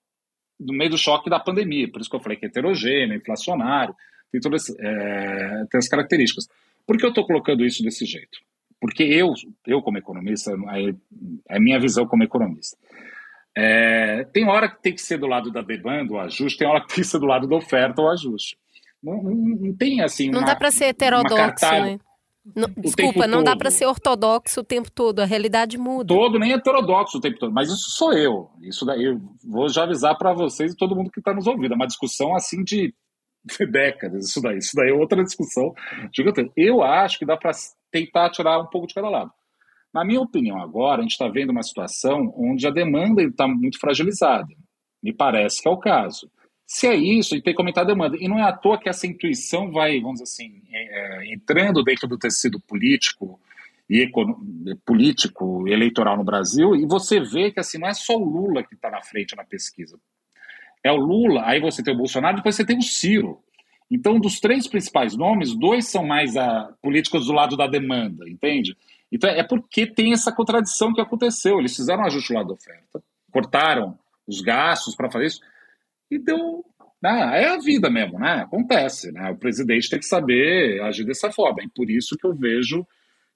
no 0.61 0.75
meio 0.75 0.91
do 0.91 0.99
choque 0.99 1.31
da 1.31 1.41
pandemia. 1.41 1.91
Por 1.91 2.01
isso 2.01 2.11
que 2.11 2.17
eu 2.17 2.21
falei 2.21 2.37
que 2.37 2.45
é 2.45 2.49
heterogêneo, 2.49 3.17
inflacionário, 3.17 3.95
tem 4.31 4.41
todas 4.41 4.69
é, 4.79 5.65
tem 5.71 5.79
as 5.79 5.89
características. 5.89 6.47
Por 6.87 6.99
que 6.99 7.05
eu 7.05 7.09
estou 7.09 7.27
colocando 7.27 7.65
isso 7.65 7.83
desse 7.83 8.05
jeito? 8.05 8.39
Porque 8.81 9.03
eu, 9.03 9.33
eu 9.67 9.83
como 9.83 9.99
economista, 9.99 10.53
é 10.53 11.57
a 11.57 11.61
minha 11.61 11.81
visão 11.81 12.07
como 12.07 12.25
economista. 12.25 12.77
É, 13.57 14.25
tem 14.33 14.47
hora 14.47 14.69
que 14.69 14.83
tem 14.83 14.95
que 14.95 15.01
ser 15.01 15.17
do 15.17 15.27
lado 15.27 15.51
da 15.51 15.63
demanda, 15.63 16.13
o 16.13 16.21
ajuste, 16.21 16.59
tem 16.59 16.69
hora 16.69 16.83
que 16.83 16.89
tem 16.89 16.97
que 16.97 17.05
ser 17.05 17.19
do 17.19 17.27
lado 17.27 17.49
da 17.49 17.57
oferta, 17.57 18.03
o 18.03 18.11
ajuste. 18.11 18.59
Não, 19.03 19.23
não, 19.23 19.35
não 19.35 19.77
tem 19.77 20.03
assim. 20.03 20.31
Não 20.31 20.41
uma, 20.41 20.47
dá 20.47 20.57
para 20.57 20.71
ser 20.71 20.87
heterodoxo, 20.87 21.65
né? 21.71 21.99
Não, 22.55 22.69
desculpa, 22.77 23.27
não 23.27 23.39
todo. 23.39 23.47
dá 23.47 23.57
para 23.57 23.71
ser 23.71 23.87
ortodoxo 23.87 24.61
o 24.61 24.65
tempo 24.65 24.91
todo, 24.91 25.21
a 25.21 25.25
realidade 25.25 25.77
muda. 25.77 26.15
Todo, 26.15 26.39
nem 26.39 26.53
heterodoxo 26.53 27.19
o 27.19 27.21
tempo 27.21 27.39
todo, 27.39 27.53
mas 27.53 27.69
isso 27.69 27.91
sou 27.91 28.13
eu. 28.13 28.51
Isso 28.61 28.85
daí 28.85 29.05
eu 29.05 29.21
vou 29.45 29.69
já 29.69 29.83
avisar 29.83 30.17
para 30.17 30.33
vocês 30.33 30.73
e 30.73 30.77
todo 30.77 30.95
mundo 30.95 31.11
que 31.11 31.19
está 31.19 31.35
nos 31.35 31.47
ouvindo. 31.47 31.73
É 31.73 31.77
uma 31.77 31.87
discussão 31.87 32.37
assim 32.37 32.63
de 32.63 32.95
décadas, 33.71 34.29
isso 34.29 34.41
daí. 34.41 34.59
Isso 34.59 34.75
daí 34.75 34.91
é 34.91 34.95
outra 34.95 35.23
discussão 35.23 35.75
gigantesca. 36.15 36.53
Eu 36.57 36.83
acho 36.83 37.19
que 37.19 37.27
dá 37.27 37.37
para 37.37 37.53
tentar 37.91 38.31
tirar 38.31 38.61
um 38.61 38.67
pouco 38.67 38.87
de 38.87 38.95
cada 38.95 39.09
lado. 39.09 39.33
Na 39.93 40.05
minha 40.05 40.21
opinião, 40.21 40.61
agora, 40.61 40.99
a 40.99 41.03
gente 41.03 41.13
está 41.13 41.29
vendo 41.29 41.51
uma 41.51 41.63
situação 41.63 42.33
onde 42.37 42.67
a 42.67 42.71
demanda 42.71 43.23
está 43.23 43.49
muito 43.49 43.79
fragilizada. 43.79 44.53
Me 45.03 45.13
parece 45.13 45.63
que 45.63 45.69
é 45.69 45.71
o 45.71 45.79
caso. 45.79 46.31
Se 46.67 46.87
é 46.87 46.95
isso, 46.95 47.33
a 47.33 47.37
gente 47.37 47.45
tem 47.45 47.55
que 47.55 47.61
aumentar 47.61 47.83
a 47.83 47.85
demanda. 47.85 48.17
E 48.19 48.29
não 48.29 48.39
é 48.39 48.43
à 48.43 48.53
toa 48.53 48.79
que 48.79 48.89
essa 48.89 49.07
intuição 49.07 49.71
vai, 49.71 50.01
vamos 50.01 50.21
dizer 50.21 50.25
assim, 50.25 50.63
é, 50.71 51.29
é 51.29 51.33
entrando 51.33 51.83
dentro 51.83 52.09
do 52.09 52.19
tecido 52.19 52.61
político 52.61 53.41
e 53.89 54.11
político 54.85 55.67
eleitoral 55.69 56.17
no 56.17 56.25
Brasil, 56.25 56.75
e 56.75 56.85
você 56.87 57.21
vê 57.21 57.53
que 57.53 57.61
assim, 57.61 57.79
não 57.79 57.87
é 57.87 57.95
só 57.95 58.17
o 58.17 58.25
Lula 58.25 58.65
que 58.65 58.75
está 58.75 58.91
na 58.91 59.01
frente 59.01 59.37
na 59.37 59.45
pesquisa. 59.45 59.97
É 60.87 60.93
o 60.93 60.97
Lula, 60.97 61.43
aí 61.45 61.61
você 61.61 61.83
tem 61.83 61.93
o 61.93 61.97
Bolsonaro, 61.97 62.37
depois 62.37 62.55
você 62.55 62.65
tem 62.65 62.79
o 62.79 62.83
Ciro. 62.83 63.41
Então, 63.91 64.19
dos 64.19 64.41
três 64.41 64.67
principais 64.67 65.17
nomes, 65.17 65.55
dois 65.55 65.87
são 65.87 66.05
mais 66.05 66.37
a, 66.37 66.73
políticos 66.83 67.27
do 67.27 67.33
lado 67.33 67.57
da 67.57 67.67
demanda, 67.67 68.29
entende? 68.29 68.77
Então, 69.11 69.31
é 69.31 69.43
porque 69.43 69.87
tem 69.87 70.13
essa 70.13 70.33
contradição 70.33 70.93
que 70.93 71.01
aconteceu. 71.01 71.59
Eles 71.59 71.77
fizeram 71.77 72.03
um 72.03 72.07
ajuste 72.07 72.33
lado 72.33 72.49
da 72.49 72.55
oferta, 72.55 73.03
cortaram 73.31 73.97
os 74.27 74.41
gastos 74.41 74.97
para 74.97 75.11
fazer 75.11 75.27
isso, 75.27 75.41
e 76.11 76.19
deu. 76.19 76.65
Né, 77.03 77.43
é 77.43 77.49
a 77.49 77.59
vida 77.59 77.91
mesmo, 77.91 78.19
né? 78.19 78.43
Acontece, 78.43 79.13
né? 79.13 79.31
O 79.31 79.37
presidente 79.37 79.91
tem 79.91 79.99
que 79.99 80.07
saber 80.07 80.81
agir 80.83 81.05
dessa 81.05 81.31
forma. 81.31 81.63
E 81.63 81.69
por 81.69 81.91
isso 81.91 82.17
que 82.17 82.27
eu 82.27 82.35
vejo 82.35 82.87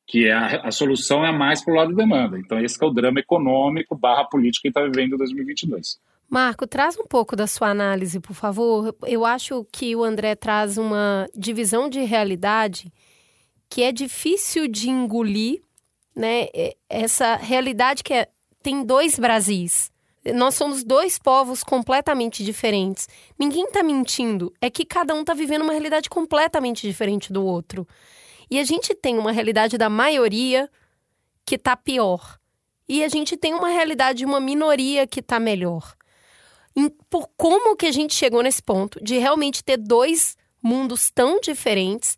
que 0.06 0.26
é 0.26 0.32
a, 0.32 0.62
a 0.62 0.70
solução 0.72 1.24
é 1.24 1.30
mais 1.30 1.62
para 1.62 1.72
o 1.72 1.76
lado 1.76 1.94
da 1.94 2.02
demanda. 2.02 2.38
Então, 2.38 2.58
esse 2.58 2.82
é 2.82 2.86
o 2.86 2.90
drama 2.90 3.20
econômico 3.20 3.94
barra 3.94 4.24
político 4.24 4.62
que 4.62 4.68
está 4.68 4.82
vivendo 4.82 5.14
em 5.14 5.18
2022. 5.18 6.00
Marco, 6.30 6.64
traz 6.64 6.96
um 6.96 7.04
pouco 7.04 7.34
da 7.34 7.48
sua 7.48 7.70
análise, 7.70 8.20
por 8.20 8.34
favor. 8.34 8.94
Eu 9.04 9.26
acho 9.26 9.66
que 9.72 9.96
o 9.96 10.04
André 10.04 10.36
traz 10.36 10.78
uma 10.78 11.28
divisão 11.34 11.88
de 11.88 12.04
realidade 12.04 12.92
que 13.68 13.82
é 13.82 13.90
difícil 13.90 14.68
de 14.68 14.88
engolir, 14.88 15.60
né? 16.14 16.46
É, 16.54 16.76
essa 16.88 17.34
realidade 17.34 18.04
que 18.04 18.14
é, 18.14 18.28
tem 18.62 18.84
dois 18.84 19.18
Brasis. 19.18 19.90
Nós 20.34 20.54
somos 20.54 20.84
dois 20.84 21.18
povos 21.18 21.64
completamente 21.64 22.44
diferentes. 22.44 23.08
Ninguém 23.36 23.64
está 23.64 23.82
mentindo. 23.82 24.52
É 24.60 24.70
que 24.70 24.84
cada 24.84 25.12
um 25.14 25.22
está 25.22 25.34
vivendo 25.34 25.62
uma 25.62 25.72
realidade 25.72 26.08
completamente 26.08 26.86
diferente 26.86 27.32
do 27.32 27.44
outro. 27.44 27.88
E 28.48 28.60
a 28.60 28.64
gente 28.64 28.94
tem 28.94 29.18
uma 29.18 29.32
realidade 29.32 29.76
da 29.76 29.90
maioria 29.90 30.70
que 31.44 31.56
está 31.56 31.74
pior. 31.74 32.38
E 32.88 33.02
a 33.02 33.08
gente 33.08 33.36
tem 33.36 33.52
uma 33.52 33.68
realidade 33.68 34.18
de 34.18 34.24
uma 34.24 34.38
minoria 34.38 35.08
que 35.08 35.18
está 35.18 35.40
melhor. 35.40 35.96
Por 37.08 37.28
como 37.36 37.76
que 37.76 37.86
a 37.86 37.92
gente 37.92 38.14
chegou 38.14 38.42
nesse 38.42 38.62
ponto 38.62 39.02
de 39.02 39.18
realmente 39.18 39.62
ter 39.64 39.76
dois 39.76 40.36
mundos 40.62 41.10
tão 41.10 41.40
diferentes? 41.40 42.16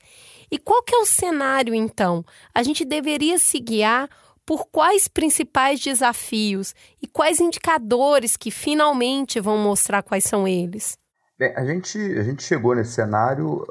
E 0.50 0.58
qual 0.58 0.82
que 0.82 0.94
é 0.94 0.98
o 0.98 1.06
cenário 1.06 1.74
então? 1.74 2.24
A 2.54 2.62
gente 2.62 2.84
deveria 2.84 3.38
se 3.38 3.58
guiar 3.58 4.08
por 4.44 4.66
quais 4.66 5.08
principais 5.08 5.80
desafios 5.80 6.74
e 7.00 7.06
quais 7.06 7.40
indicadores 7.40 8.36
que 8.36 8.50
finalmente 8.50 9.40
vão 9.40 9.56
mostrar 9.56 10.02
quais 10.02 10.24
são 10.24 10.46
eles? 10.46 10.98
Bem, 11.38 11.52
a 11.56 11.64
gente, 11.64 11.98
a 11.98 12.22
gente 12.22 12.42
chegou 12.42 12.74
nesse 12.74 12.92
cenário, 12.92 13.64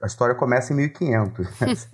a 0.00 0.06
história 0.06 0.34
começa 0.34 0.72
em 0.72 0.76
1500. 0.76 1.46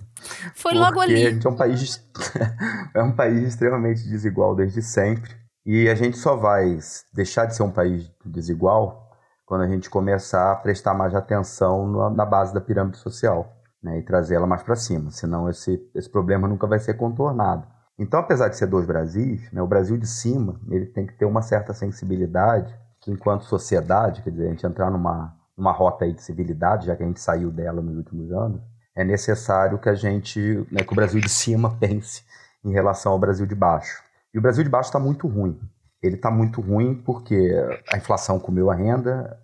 Foi 0.55 0.73
logo 0.73 0.99
ali. 0.99 1.27
A 1.27 1.31
gente 1.31 1.45
é 1.45 1.49
um 1.49 1.55
país 1.55 2.03
é 2.95 3.03
um 3.03 3.11
país 3.15 3.49
extremamente 3.49 4.07
desigual 4.07 4.55
desde 4.55 4.81
sempre. 4.81 5.35
E 5.71 5.87
a 5.87 5.93
gente 5.93 6.17
só 6.17 6.35
vai 6.35 6.79
deixar 7.13 7.45
de 7.45 7.55
ser 7.55 7.61
um 7.61 7.69
país 7.69 8.11
desigual 8.25 9.07
quando 9.45 9.61
a 9.61 9.67
gente 9.67 9.87
começar 9.87 10.51
a 10.51 10.55
prestar 10.55 10.95
mais 10.95 11.13
atenção 11.13 12.09
na 12.09 12.25
base 12.25 12.51
da 12.51 12.59
pirâmide 12.59 12.97
social 12.97 13.55
né, 13.79 13.99
e 13.99 14.01
trazer 14.01 14.33
ela 14.33 14.47
mais 14.47 14.63
para 14.63 14.75
cima. 14.75 15.11
Senão 15.11 15.47
esse, 15.47 15.79
esse 15.93 16.09
problema 16.09 16.47
nunca 16.47 16.65
vai 16.65 16.79
ser 16.79 16.95
contornado. 16.95 17.67
Então, 17.99 18.19
apesar 18.19 18.47
de 18.47 18.57
ser 18.57 18.65
dois 18.65 18.87
Brasis, 18.87 19.51
né, 19.51 19.61
o 19.61 19.67
Brasil 19.67 19.95
de 19.95 20.07
cima 20.07 20.59
ele 20.71 20.87
tem 20.87 21.05
que 21.05 21.13
ter 21.13 21.25
uma 21.25 21.43
certa 21.43 21.71
sensibilidade 21.71 22.75
que, 22.99 23.11
enquanto 23.11 23.45
sociedade, 23.45 24.23
quer 24.23 24.31
dizer, 24.31 24.47
a 24.47 24.49
gente 24.49 24.65
entrar 24.65 24.89
numa, 24.89 25.37
numa 25.55 25.71
rota 25.71 26.03
aí 26.03 26.13
de 26.13 26.23
civilidade, 26.23 26.87
já 26.87 26.95
que 26.95 27.03
a 27.03 27.05
gente 27.05 27.21
saiu 27.21 27.51
dela 27.51 27.79
nos 27.79 27.95
últimos 27.95 28.31
anos, 28.31 28.59
é 28.95 29.03
necessário 29.03 29.77
que 29.77 29.87
a 29.87 29.93
gente, 29.93 30.39
né, 30.71 30.83
que 30.83 30.93
o 30.93 30.95
Brasil 30.95 31.21
de 31.21 31.29
cima 31.29 31.69
pense 31.79 32.23
em 32.65 32.71
relação 32.71 33.11
ao 33.11 33.19
Brasil 33.19 33.45
de 33.45 33.53
baixo. 33.53 34.08
E 34.33 34.37
o 34.37 34.41
Brasil 34.41 34.63
de 34.63 34.69
baixo 34.69 34.89
está 34.89 34.99
muito 34.99 35.27
ruim. 35.27 35.59
Ele 36.01 36.15
está 36.15 36.31
muito 36.31 36.61
ruim 36.61 36.95
porque 36.95 37.51
a 37.91 37.97
inflação 37.97 38.39
comeu 38.39 38.69
a 38.69 38.75
renda, 38.75 39.37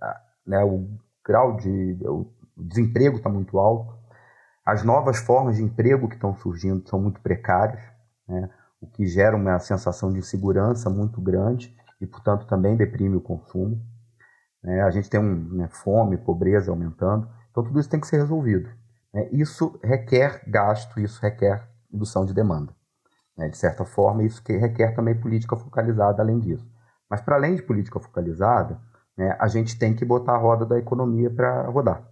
né, 0.45 0.63
o 0.63 0.87
grau 1.25 1.57
de 1.57 1.97
o 2.05 2.31
desemprego 2.63 3.17
está 3.17 3.29
muito 3.29 3.57
alto, 3.57 3.93
as 4.65 4.83
novas 4.83 5.17
formas 5.17 5.57
de 5.57 5.63
emprego 5.63 6.07
que 6.07 6.15
estão 6.15 6.33
surgindo 6.35 6.87
são 6.87 6.99
muito 6.99 7.19
precárias, 7.21 7.81
né, 8.27 8.49
o 8.79 8.87
que 8.87 9.05
gera 9.05 9.35
uma 9.35 9.59
sensação 9.59 10.13
de 10.13 10.19
insegurança 10.19 10.89
muito 10.89 11.19
grande 11.19 11.75
e, 11.99 12.05
portanto, 12.07 12.47
também 12.47 12.77
deprime 12.77 13.15
o 13.15 13.21
consumo. 13.21 13.81
É, 14.63 14.81
a 14.81 14.89
gente 14.89 15.09
tem 15.09 15.19
um, 15.19 15.55
né, 15.55 15.67
fome, 15.69 16.17
pobreza 16.17 16.71
aumentando, 16.71 17.29
então 17.51 17.63
tudo 17.63 17.79
isso 17.79 17.89
tem 17.89 17.99
que 17.99 18.07
ser 18.07 18.17
resolvido. 18.17 18.69
Né? 19.13 19.29
Isso 19.31 19.79
requer 19.83 20.43
gasto, 20.47 20.99
isso 20.99 21.21
requer 21.21 21.67
indução 21.91 22.25
de 22.25 22.33
demanda. 22.33 22.73
Né? 23.37 23.49
De 23.49 23.57
certa 23.57 23.85
forma, 23.85 24.23
isso 24.23 24.41
requer 24.47 24.95
também 24.95 25.19
política 25.19 25.55
focalizada 25.55 26.21
além 26.21 26.39
disso. 26.39 26.65
Mas, 27.09 27.21
para 27.21 27.35
além 27.35 27.55
de 27.55 27.63
política 27.63 27.99
focalizada, 27.99 28.79
né, 29.17 29.35
a 29.39 29.47
gente 29.47 29.77
tem 29.77 29.95
que 29.95 30.03
botar 30.03 30.33
a 30.33 30.37
roda 30.37 30.65
da 30.65 30.77
economia 30.77 31.29
para 31.29 31.67
rodar. 31.67 32.03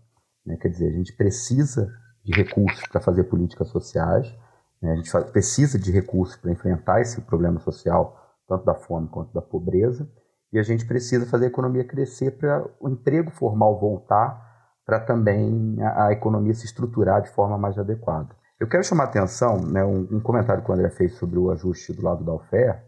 Né? 0.45 0.57
Quer 0.57 0.69
dizer, 0.69 0.87
a 0.87 0.91
gente 0.91 1.13
precisa 1.13 1.91
de 2.23 2.33
recursos 2.33 2.87
para 2.87 3.01
fazer 3.01 3.25
políticas 3.25 3.67
sociais, 3.69 4.33
né? 4.81 4.93
a 4.93 4.95
gente 4.95 5.11
precisa 5.31 5.77
de 5.77 5.91
recursos 5.91 6.35
para 6.35 6.51
enfrentar 6.51 7.01
esse 7.01 7.21
problema 7.21 7.59
social, 7.59 8.17
tanto 8.47 8.65
da 8.65 8.75
fome 8.75 9.07
quanto 9.07 9.33
da 9.33 9.41
pobreza, 9.41 10.09
e 10.51 10.59
a 10.59 10.63
gente 10.63 10.85
precisa 10.85 11.25
fazer 11.25 11.45
a 11.45 11.47
economia 11.47 11.83
crescer 11.83 12.31
para 12.37 12.63
o 12.79 12.87
emprego 12.87 13.31
formal 13.31 13.79
voltar 13.79 14.53
para 14.85 14.99
também 14.99 15.77
a, 15.81 16.07
a, 16.07 16.11
economia 16.11 16.53
se 16.53 16.65
estruturar 16.65 17.21
de 17.21 17.29
forma 17.29 17.57
mais 17.57 17.77
adequada. 17.77 18.35
Eu 18.63 18.67
quero 18.69 18.81
chamar 18.81 19.03
a 19.03 19.07
atenção, 19.07 19.57
né, 19.57 19.83
um, 19.83 20.07
um, 20.09 20.21
comentário 20.21 20.63
que 20.63 20.71
o 20.71 20.73
André 20.73 20.89
fez 20.89 21.15
sobre 21.15 21.37
o 21.37 21.51
ajuste 21.51 21.91
do 21.91 22.01
lado 22.01 22.23
da 22.23 22.31
oferta. 22.31 22.81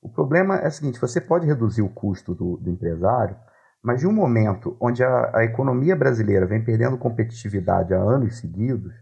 O 0.00 0.08
problema 0.08 0.54
é 0.58 0.68
o 0.68 0.70
seguinte: 0.70 1.00
você 1.00 1.20
pode 1.20 1.44
reduzir 1.44 1.82
o 1.82 1.88
custo 1.88 2.32
do, 2.32 2.56
do 2.58 2.70
empresário, 2.70 3.36
mas 3.82 3.98
de 3.98 4.06
um 4.06 4.12
momento 4.12 4.76
onde 4.80 5.02
a, 5.02 5.36
a 5.36 5.42
economia 5.42 5.96
brasileira 5.96 6.46
vem 6.46 6.64
perdendo 6.64 6.96
competitividade 6.96 7.92
há 7.92 7.98
anos 7.98 8.38
seguidos, 8.38 8.94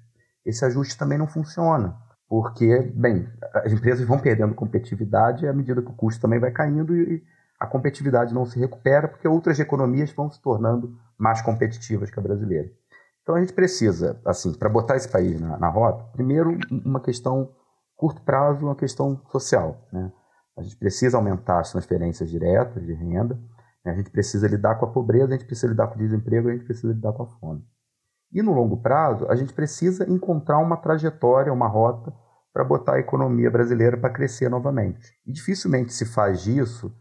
esse 0.46 0.64
ajuste 0.64 0.96
também 0.96 1.18
não 1.18 1.26
funciona. 1.26 1.94
Porque, 2.26 2.90
bem, 2.96 3.28
as 3.56 3.70
empresas 3.70 4.08
vão 4.08 4.18
perdendo 4.18 4.54
competitividade 4.54 5.46
à 5.46 5.52
medida 5.52 5.82
que 5.82 5.90
o 5.90 5.94
custo 5.94 6.22
também 6.22 6.40
vai 6.40 6.50
caindo 6.50 6.96
e, 6.96 7.22
a 7.60 7.66
competitividade 7.66 8.32
não 8.32 8.46
se 8.46 8.58
recupera 8.58 9.08
porque 9.08 9.28
outras 9.28 9.60
economias 9.60 10.10
vão 10.10 10.30
se 10.30 10.40
tornando 10.40 10.98
mais 11.18 11.42
competitivas 11.42 12.10
que 12.10 12.18
a 12.18 12.22
brasileira. 12.22 12.70
Então 13.24 13.36
a 13.36 13.40
gente 13.40 13.54
precisa, 13.54 14.20
assim, 14.24 14.52
para 14.52 14.68
botar 14.68 14.96
esse 14.96 15.08
país 15.08 15.40
na, 15.40 15.58
na, 15.58 15.68
rota, 15.70 16.04
primeiro 16.12 16.58
uma 16.70 17.00
questão 17.00 17.50
curto 17.96 18.20
prazo, 18.20 18.66
uma 18.66 18.76
questão 18.76 19.18
social. 19.32 19.88
Né? 19.90 20.12
A 20.58 20.62
gente 20.62 20.76
precisa 20.76 21.16
aumentar 21.16 21.60
as 21.60 21.72
transferências 21.72 22.30
diretas 22.30 22.84
de 22.84 22.92
renda, 22.92 23.34
né? 23.82 23.92
a 23.92 23.94
gente 23.94 24.10
precisa 24.10 24.46
lidar 24.46 24.74
com 24.74 24.84
a 24.84 24.92
pobreza, 24.92 25.28
a 25.28 25.38
gente 25.38 25.46
precisa 25.46 25.68
lidar 25.68 25.88
com 25.88 25.94
o 25.94 25.98
desemprego, 25.98 26.50
a 26.50 26.52
gente 26.52 26.66
precisa 26.66 26.92
lidar 26.92 27.14
com 27.14 27.22
a 27.22 27.26
fome. 27.26 27.64
E 28.30 28.42
no 28.42 28.52
longo 28.52 28.82
prazo, 28.82 29.26
a 29.30 29.34
gente 29.34 29.54
precisa 29.54 30.08
encontrar 30.10 30.58
uma 30.58 30.76
trajetória, 30.76 31.52
uma 31.52 31.66
rota 31.66 32.12
para 32.52 32.62
botar 32.62 32.96
a 32.96 33.00
economia 33.00 33.50
brasileira 33.50 33.96
para 33.96 34.10
crescer 34.10 34.50
novamente. 34.50 35.14
E 35.26 35.32
dificilmente 35.32 35.94
se 35.94 36.04
faz 36.04 36.46
isso 36.46 36.94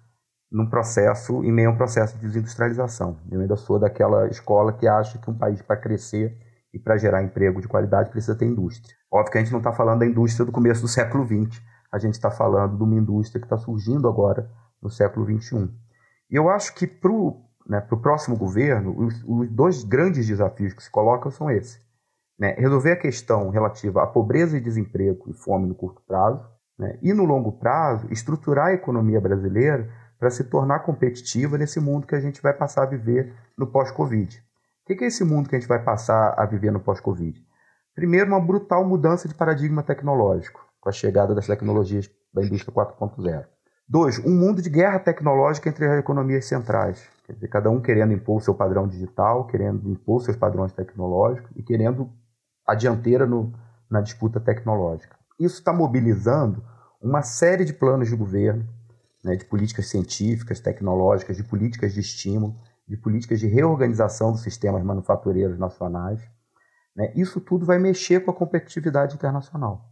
num 0.54 0.68
processo, 0.68 1.44
em 1.44 1.52
meio 1.52 1.70
a 1.70 1.72
um 1.74 1.76
processo 1.76 2.16
de 2.16 2.28
desindustrialização. 2.28 3.18
Eu 3.32 3.42
ainda 3.42 3.56
sou 3.56 3.80
daquela 3.80 4.28
escola 4.28 4.72
que 4.72 4.88
acha 4.88 5.18
que 5.18 5.28
um 5.28 5.34
país 5.34 5.60
para 5.64 5.76
crescer 5.76 6.38
e 6.72 6.78
para 6.78 6.96
gerar 6.96 7.24
emprego 7.24 7.60
de 7.60 7.68
qualidade 7.68 8.12
precisa 8.12 8.38
ter 8.38 8.46
indústria. 8.46 8.96
Óbvio 9.12 9.32
que 9.32 9.38
a 9.40 9.42
gente 9.42 9.52
não 9.52 9.60
está 9.60 9.74
falando 9.74 10.00
da 10.00 10.06
indústria 10.06 10.46
do 10.46 10.52
começo 10.52 10.82
do 10.82 10.88
século 10.88 11.26
XX, 11.26 11.60
a 11.92 11.98
gente 11.98 12.14
está 12.14 12.30
falando 12.30 12.78
de 12.78 12.84
uma 12.84 12.96
indústria 12.96 13.42
que 13.42 13.48
está 13.48 13.58
surgindo 13.58 14.08
agora 14.08 14.48
no 14.80 14.92
século 14.92 15.26
XXI. 15.26 15.70
E 16.30 16.36
eu 16.36 16.48
acho 16.50 16.76
que 16.76 16.86
para 16.86 17.12
o 17.12 17.42
né, 17.68 17.82
próximo 17.82 18.38
governo, 18.38 18.96
os, 18.96 19.24
os, 19.26 19.50
dois 19.50 19.84
grandes 19.84 20.28
desafios 20.28 20.74
que 20.74 20.84
se 20.84 20.92
colocam 20.92 21.32
são 21.32 21.50
esses. 21.50 21.82
Né, 22.38 22.56
resolver 22.60 22.92
a 22.92 22.98
questão 23.00 23.50
relativa 23.50 24.04
à 24.04 24.08
pobreza 24.08 24.58
e 24.58 24.62
desemprego 24.62 25.30
e 25.30 25.34
fome 25.34 25.68
no 25.68 25.76
curto 25.76 26.02
prazo, 26.08 26.48
né, 26.78 26.98
e 27.02 27.14
no 27.14 27.26
longo 27.26 27.54
prazo, 27.54 28.08
estruturar 28.12 28.68
a 28.68 28.74
economia 28.74 29.22
brasileira 29.22 29.90
para 30.24 30.30
se 30.30 30.46
tornar 30.46 30.80
competitiva 30.80 31.58
nesse 31.58 31.82
mundo 31.82 32.08
que 32.08 32.16
a 32.16 32.20
gente 32.22 32.42
vai 32.42 32.54
passar 32.54 32.84
a 32.84 32.86
viver 32.86 33.34
no 33.58 33.68
pós-Covid. 33.68 34.42
O 34.82 34.86
que 34.86 35.04
é 35.04 35.08
esse 35.08 35.22
mundo 35.22 35.50
que 35.50 35.56
a 35.58 35.60
gente 35.60 35.68
vai 35.68 35.84
passar 35.84 36.34
a 36.38 36.46
viver 36.46 36.72
no 36.72 36.80
pós-Covid? 36.80 37.46
Primeiro, 37.94 38.30
uma 38.30 38.40
brutal 38.40 38.88
mudança 38.88 39.28
de 39.28 39.36
paradigma 39.36 39.84
tecnológico, 39.84 40.66
com 40.80 40.88
a 40.88 40.94
chegada 40.94 41.36
das 41.36 41.46
tecnologias 41.46 42.10
da 42.34 42.42
indústria 42.42 42.74
4.0. 42.74 43.44
Dois, 43.86 44.18
um 44.20 44.34
mundo 44.34 44.62
de 44.62 44.70
guerra 44.70 44.98
tecnológica 44.98 45.68
entre 45.68 45.86
as 45.88 46.00
economias 46.00 46.46
centrais. 46.46 47.06
Quer 47.26 47.34
dizer, 47.34 47.50
cada 47.50 47.70
um 47.70 47.82
querendo 47.82 48.14
impor 48.14 48.42
seu 48.42 48.56
padrão 48.56 48.88
digital, 48.88 49.46
querendo 49.48 49.90
impor 49.90 50.22
seus 50.22 50.38
padrões 50.38 50.72
tecnológicos 50.72 51.52
e 51.54 51.62
querendo 51.62 52.10
a 52.66 52.74
dianteira 52.74 53.26
no, 53.26 53.52
na 53.92 54.00
disputa 54.00 54.40
tecnológica. 54.40 55.18
Isso 55.38 55.56
está 55.56 55.74
mobilizando 55.74 56.64
uma 57.02 57.22
série 57.22 57.66
de 57.66 57.74
planos 57.74 58.08
de 58.08 58.16
governo 58.16 58.66
né, 59.24 59.36
de 59.36 59.46
políticas 59.46 59.88
científicas, 59.88 60.60
tecnológicas, 60.60 61.38
de 61.38 61.44
políticas 61.44 61.94
de 61.94 62.02
estímulo, 62.02 62.56
de 62.88 62.98
políticas 62.98 63.40
de 63.40 63.48
reorganização 63.48 64.32
dos 64.32 64.42
sistemas 64.42 64.84
manufatureiros 64.84 65.58
nacionais. 65.58 66.22
Né, 66.96 67.12
isso 67.16 67.40
tudo 67.40 67.66
vai 67.66 67.80
mexer 67.80 68.20
com 68.20 68.32
a 68.32 68.34
competitividade 68.34 69.16
internacional. 69.16 69.90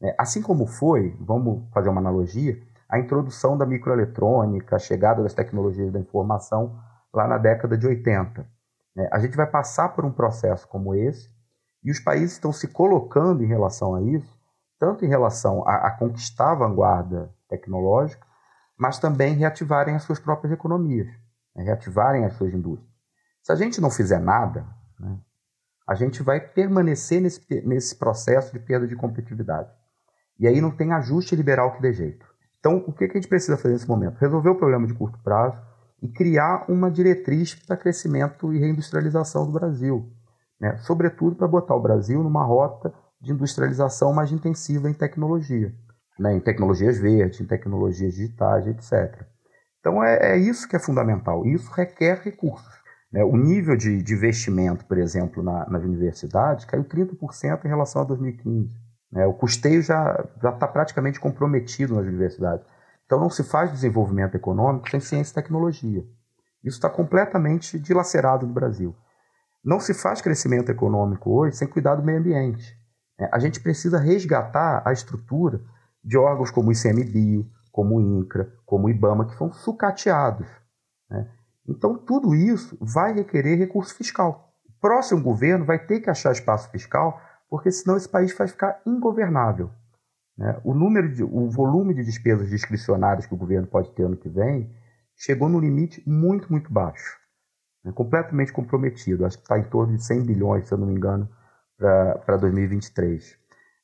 Né, 0.00 0.14
assim 0.18 0.42
como 0.42 0.66
foi, 0.66 1.16
vamos 1.20 1.68
fazer 1.72 1.88
uma 1.88 2.00
analogia, 2.00 2.60
a 2.88 2.98
introdução 2.98 3.56
da 3.56 3.64
microeletrônica, 3.64 4.76
a 4.76 4.78
chegada 4.78 5.22
das 5.22 5.32
tecnologias 5.32 5.90
da 5.90 5.98
informação 5.98 6.78
lá 7.12 7.26
na 7.26 7.38
década 7.38 7.78
de 7.78 7.86
80. 7.86 8.46
Né, 8.94 9.08
a 9.10 9.18
gente 9.18 9.36
vai 9.36 9.46
passar 9.46 9.88
por 9.88 10.04
um 10.04 10.12
processo 10.12 10.68
como 10.68 10.94
esse 10.94 11.32
e 11.82 11.90
os 11.90 11.98
países 11.98 12.32
estão 12.32 12.52
se 12.52 12.68
colocando 12.68 13.42
em 13.42 13.46
relação 13.46 13.94
a 13.94 14.02
isso, 14.02 14.38
tanto 14.78 15.04
em 15.04 15.08
relação 15.08 15.66
a, 15.66 15.88
a 15.88 15.90
conquistar 15.90 16.52
a 16.52 16.54
vanguarda 16.54 17.34
tecnológica, 17.48 18.26
mas 18.78 18.98
também 18.98 19.34
reativarem 19.34 19.94
as 19.94 20.02
suas 20.02 20.18
próprias 20.18 20.52
economias, 20.52 21.08
né? 21.54 21.64
reativarem 21.64 22.24
as 22.24 22.34
suas 22.34 22.52
indústrias. 22.52 22.92
Se 23.42 23.52
a 23.52 23.56
gente 23.56 23.80
não 23.80 23.90
fizer 23.90 24.18
nada, 24.18 24.66
né, 24.98 25.18
a 25.86 25.94
gente 25.94 26.22
vai 26.22 26.40
permanecer 26.40 27.20
nesse, 27.20 27.40
nesse 27.62 27.96
processo 27.96 28.52
de 28.52 28.58
perda 28.58 28.86
de 28.86 28.96
competitividade. 28.96 29.70
E 30.38 30.48
aí 30.48 30.60
não 30.60 30.70
tem 30.70 30.92
ajuste 30.92 31.36
liberal 31.36 31.72
que 31.72 31.82
dê 31.82 31.92
jeito. 31.92 32.26
Então, 32.58 32.82
o 32.86 32.92
que 32.92 33.04
a 33.04 33.08
gente 33.08 33.28
precisa 33.28 33.58
fazer 33.58 33.74
nesse 33.74 33.86
momento? 33.86 34.18
Resolver 34.18 34.48
o 34.48 34.56
problema 34.56 34.86
de 34.86 34.94
curto 34.94 35.18
prazo 35.18 35.58
e 36.00 36.08
criar 36.08 36.64
uma 36.68 36.90
diretriz 36.90 37.54
para 37.54 37.76
crescimento 37.76 38.52
e 38.52 38.58
reindustrialização 38.58 39.46
do 39.46 39.52
Brasil. 39.52 40.10
Né? 40.58 40.76
Sobretudo 40.78 41.36
para 41.36 41.46
botar 41.46 41.74
o 41.74 41.82
Brasil 41.82 42.22
numa 42.22 42.44
rota 42.44 42.92
de 43.20 43.32
industrialização 43.32 44.12
mais 44.12 44.32
intensiva 44.32 44.88
em 44.88 44.94
tecnologia, 44.94 45.74
né? 46.18 46.34
em 46.34 46.40
tecnologias 46.40 46.98
verdes, 46.98 47.40
em 47.40 47.46
tecnologias 47.46 48.14
digitais, 48.14 48.66
etc. 48.66 49.24
Então, 49.80 50.02
é, 50.02 50.32
é 50.32 50.36
isso 50.36 50.68
que 50.68 50.76
é 50.76 50.78
fundamental. 50.78 51.44
Isso 51.46 51.70
requer 51.72 52.20
recursos. 52.22 52.72
Né? 53.12 53.22
O 53.22 53.36
nível 53.36 53.76
de, 53.76 54.02
de, 54.02 54.14
investimento, 54.14 54.84
por 54.86 54.98
exemplo, 54.98 55.42
na, 55.42 55.68
nas 55.68 55.84
universidades 55.84 56.64
caiu 56.64 56.84
30% 56.84 57.64
em 57.64 57.68
relação 57.68 58.02
a 58.02 58.04
2015. 58.04 58.70
Né? 59.12 59.26
O 59.26 59.34
custeio 59.34 59.82
já 59.82 60.24
está 60.36 60.66
praticamente 60.66 61.20
comprometido 61.20 61.94
nas 61.94 62.06
universidades. 62.06 62.66
Então, 63.06 63.20
não 63.20 63.28
se 63.28 63.44
faz 63.44 63.70
desenvolvimento 63.70 64.34
econômico 64.34 64.90
sem 64.90 65.00
ciência 65.00 65.32
e 65.32 65.34
tecnologia. 65.34 66.04
Isso 66.64 66.78
está 66.78 66.88
completamente 66.88 67.78
dilacerado 67.78 68.46
no 68.46 68.54
Brasil. 68.54 68.96
Não 69.62 69.78
se 69.78 69.94
faz 69.94 70.20
crescimento 70.20 70.70
econômico 70.70 71.30
hoje 71.30 71.56
sem 71.56 71.68
cuidar 71.68 71.94
do 71.94 72.02
meio 72.02 72.18
ambiente. 72.18 72.74
É, 73.18 73.28
a 73.32 73.38
gente 73.38 73.60
precisa 73.60 73.98
resgatar 73.98 74.82
a 74.84 74.92
estrutura 74.92 75.60
de 76.04 76.18
órgãos 76.18 76.50
como 76.50 76.68
o 76.68 76.72
ICMBio, 76.72 77.48
como 77.72 77.96
o 77.96 78.00
INCRA, 78.00 78.52
como 78.64 78.86
o 78.86 78.90
IBAMA, 78.90 79.26
que 79.26 79.36
foram 79.36 79.52
sucateados. 79.52 80.46
Né? 81.10 81.28
Então, 81.66 81.96
tudo 81.96 82.34
isso 82.34 82.76
vai 82.80 83.12
requerer 83.14 83.58
recurso 83.58 83.94
fiscal. 83.94 84.52
O 84.68 84.80
próximo 84.80 85.22
governo 85.22 85.64
vai 85.64 85.78
ter 85.78 86.00
que 86.00 86.10
achar 86.10 86.32
espaço 86.32 86.70
fiscal, 86.70 87.20
porque 87.48 87.70
senão 87.70 87.96
esse 87.96 88.08
país 88.08 88.36
vai 88.36 88.46
ficar 88.46 88.80
ingovernável. 88.86 89.70
Né? 90.36 90.60
O, 90.62 90.74
número 90.74 91.12
de, 91.12 91.22
o 91.22 91.48
volume 91.48 91.94
de 91.94 92.04
despesas 92.04 92.48
discricionárias 92.50 93.26
que 93.26 93.34
o 93.34 93.38
governo 93.38 93.66
pode 93.66 93.90
ter 93.92 94.04
ano 94.04 94.16
que 94.16 94.28
vem 94.28 94.70
chegou 95.16 95.48
no 95.48 95.60
limite 95.60 96.02
muito, 96.06 96.50
muito 96.50 96.72
baixo. 96.72 97.18
Né? 97.84 97.92
Completamente 97.92 98.52
comprometido. 98.52 99.24
Acho 99.24 99.38
que 99.38 99.44
está 99.44 99.58
em 99.58 99.64
torno 99.64 99.96
de 99.96 100.04
100 100.04 100.26
bilhões, 100.26 100.66
se 100.66 100.74
eu 100.74 100.78
não 100.78 100.86
me 100.86 100.94
engano, 100.94 101.28
para 101.78 102.36
2023. 102.36 103.38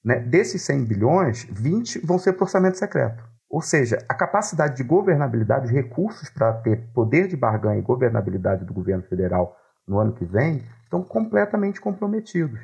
Né? 0.05 0.21
Desses 0.21 0.63
100 0.63 0.85
bilhões, 0.85 1.47
20 1.51 1.99
vão 2.01 2.19
ser 2.19 2.33
para 2.33 2.45
orçamento 2.45 2.79
secreto. 2.79 3.23
Ou 3.49 3.61
seja, 3.61 3.99
a 4.09 4.15
capacidade 4.15 4.77
de 4.77 4.85
governabilidade, 4.85 5.67
os 5.67 5.73
recursos 5.73 6.31
para 6.31 6.53
ter 6.53 6.89
poder 6.95 7.27
de 7.27 7.37
barganha 7.37 7.81
e 7.81 7.83
governabilidade 7.83 8.65
do 8.65 8.73
governo 8.73 9.03
federal 9.03 9.57
no 9.87 9.99
ano 9.99 10.13
que 10.13 10.25
vem 10.25 10.63
estão 10.85 11.03
completamente 11.03 11.81
comprometidos. 11.81 12.61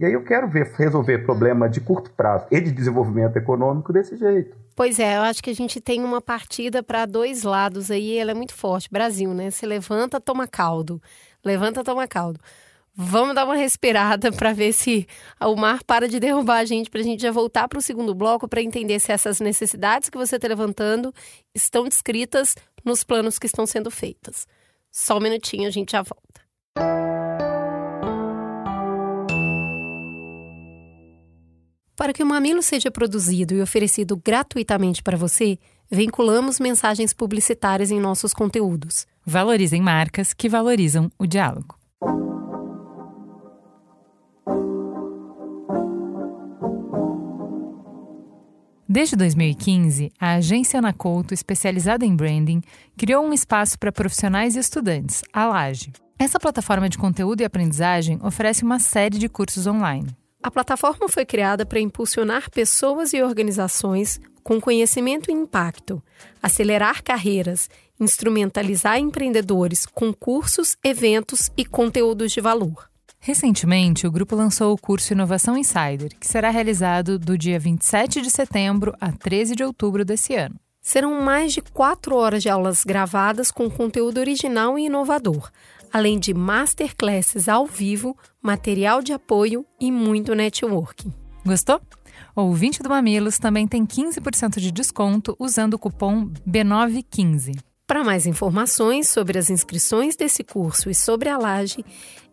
E 0.00 0.04
aí 0.04 0.12
eu 0.14 0.24
quero 0.24 0.48
ver 0.48 0.72
resolver 0.76 1.18
problema 1.18 1.68
de 1.68 1.80
curto 1.80 2.10
prazo 2.12 2.46
e 2.50 2.58
de 2.58 2.72
desenvolvimento 2.72 3.36
econômico 3.36 3.92
desse 3.92 4.16
jeito. 4.16 4.56
Pois 4.74 4.98
é, 4.98 5.18
eu 5.18 5.20
acho 5.20 5.42
que 5.42 5.50
a 5.50 5.54
gente 5.54 5.78
tem 5.78 6.02
uma 6.02 6.22
partida 6.22 6.82
para 6.82 7.04
dois 7.04 7.42
lados 7.42 7.90
aí, 7.90 8.16
ela 8.16 8.30
é 8.30 8.34
muito 8.34 8.54
forte. 8.54 8.88
Brasil, 8.90 9.34
né? 9.34 9.50
Se 9.50 9.66
levanta, 9.66 10.18
toma 10.18 10.48
caldo. 10.48 11.02
Levanta, 11.44 11.84
toma 11.84 12.08
caldo. 12.08 12.40
Vamos 13.02 13.34
dar 13.34 13.46
uma 13.46 13.56
respirada 13.56 14.30
para 14.36 14.52
ver 14.52 14.74
se 14.74 15.06
o 15.40 15.56
mar 15.56 15.82
para 15.84 16.06
de 16.06 16.20
derrubar 16.20 16.58
a 16.58 16.64
gente, 16.66 16.90
para 16.90 17.00
a 17.00 17.02
gente 17.02 17.22
já 17.22 17.32
voltar 17.32 17.66
para 17.66 17.78
o 17.78 17.82
segundo 17.82 18.14
bloco 18.14 18.46
para 18.46 18.60
entender 18.60 19.00
se 19.00 19.10
essas 19.10 19.40
necessidades 19.40 20.10
que 20.10 20.18
você 20.18 20.36
está 20.36 20.46
levantando 20.46 21.10
estão 21.54 21.88
descritas 21.88 22.54
nos 22.84 23.02
planos 23.02 23.38
que 23.38 23.46
estão 23.46 23.64
sendo 23.64 23.90
feitos. 23.90 24.46
Só 24.92 25.16
um 25.16 25.20
minutinho, 25.20 25.66
a 25.66 25.70
gente 25.70 25.92
já 25.92 26.02
volta. 26.02 26.40
Para 31.96 32.12
que 32.12 32.22
o 32.22 32.26
Mamilo 32.26 32.62
seja 32.62 32.90
produzido 32.90 33.54
e 33.54 33.62
oferecido 33.62 34.14
gratuitamente 34.14 35.02
para 35.02 35.16
você, 35.16 35.58
vinculamos 35.90 36.60
mensagens 36.60 37.14
publicitárias 37.14 37.90
em 37.90 37.98
nossos 37.98 38.34
conteúdos. 38.34 39.06
Valorizem 39.24 39.80
marcas 39.80 40.34
que 40.34 40.50
valorizam 40.50 41.10
o 41.18 41.26
diálogo. 41.26 41.80
Desde 48.92 49.14
2015, 49.14 50.10
a 50.18 50.34
agência 50.34 50.78
Anacouto, 50.80 51.32
especializada 51.32 52.04
em 52.04 52.16
branding, 52.16 52.60
criou 52.98 53.24
um 53.24 53.32
espaço 53.32 53.78
para 53.78 53.92
profissionais 53.92 54.56
e 54.56 54.58
estudantes, 54.58 55.22
a 55.32 55.46
Laje. 55.46 55.92
Essa 56.18 56.40
plataforma 56.40 56.88
de 56.88 56.98
conteúdo 56.98 57.40
e 57.40 57.44
aprendizagem 57.44 58.18
oferece 58.20 58.64
uma 58.64 58.80
série 58.80 59.16
de 59.16 59.28
cursos 59.28 59.64
online. 59.68 60.08
A 60.42 60.50
plataforma 60.50 61.08
foi 61.08 61.24
criada 61.24 61.64
para 61.64 61.78
impulsionar 61.78 62.50
pessoas 62.50 63.12
e 63.12 63.22
organizações 63.22 64.18
com 64.42 64.60
conhecimento 64.60 65.30
e 65.30 65.34
impacto, 65.34 66.02
acelerar 66.42 67.04
carreiras, 67.04 67.70
instrumentalizar 68.00 68.98
empreendedores 68.98 69.86
com 69.86 70.12
cursos, 70.12 70.76
eventos 70.82 71.48
e 71.56 71.64
conteúdos 71.64 72.32
de 72.32 72.40
valor. 72.40 72.90
Recentemente, 73.22 74.06
o 74.06 74.10
grupo 74.10 74.34
lançou 74.34 74.72
o 74.72 74.78
curso 74.78 75.12
Inovação 75.12 75.56
Insider, 75.56 76.10
que 76.18 76.26
será 76.26 76.48
realizado 76.48 77.18
do 77.18 77.36
dia 77.36 77.58
27 77.58 78.22
de 78.22 78.30
setembro 78.30 78.94
a 78.98 79.12
13 79.12 79.54
de 79.54 79.62
outubro 79.62 80.06
desse 80.06 80.34
ano. 80.34 80.58
Serão 80.80 81.20
mais 81.20 81.52
de 81.52 81.60
quatro 81.60 82.16
horas 82.16 82.42
de 82.42 82.48
aulas 82.48 82.82
gravadas 82.82 83.50
com 83.50 83.70
conteúdo 83.70 84.18
original 84.18 84.78
e 84.78 84.86
inovador, 84.86 85.50
além 85.92 86.18
de 86.18 86.32
masterclasses 86.32 87.46
ao 87.46 87.66
vivo, 87.66 88.16
material 88.40 89.02
de 89.02 89.12
apoio 89.12 89.66
e 89.78 89.92
muito 89.92 90.34
networking. 90.34 91.12
Gostou? 91.44 91.78
O 92.34 92.40
ouvinte 92.40 92.82
do 92.82 92.88
Mamilos 92.88 93.38
também 93.38 93.68
tem 93.68 93.84
15% 93.84 94.58
de 94.58 94.72
desconto 94.72 95.36
usando 95.38 95.74
o 95.74 95.78
cupom 95.78 96.30
B915. 96.48 97.60
Para 97.86 98.04
mais 98.04 98.24
informações 98.24 99.08
sobre 99.08 99.36
as 99.36 99.50
inscrições 99.50 100.14
desse 100.14 100.44
curso 100.44 100.88
e 100.88 100.94
sobre 100.94 101.28
a 101.28 101.36
laje, 101.36 101.84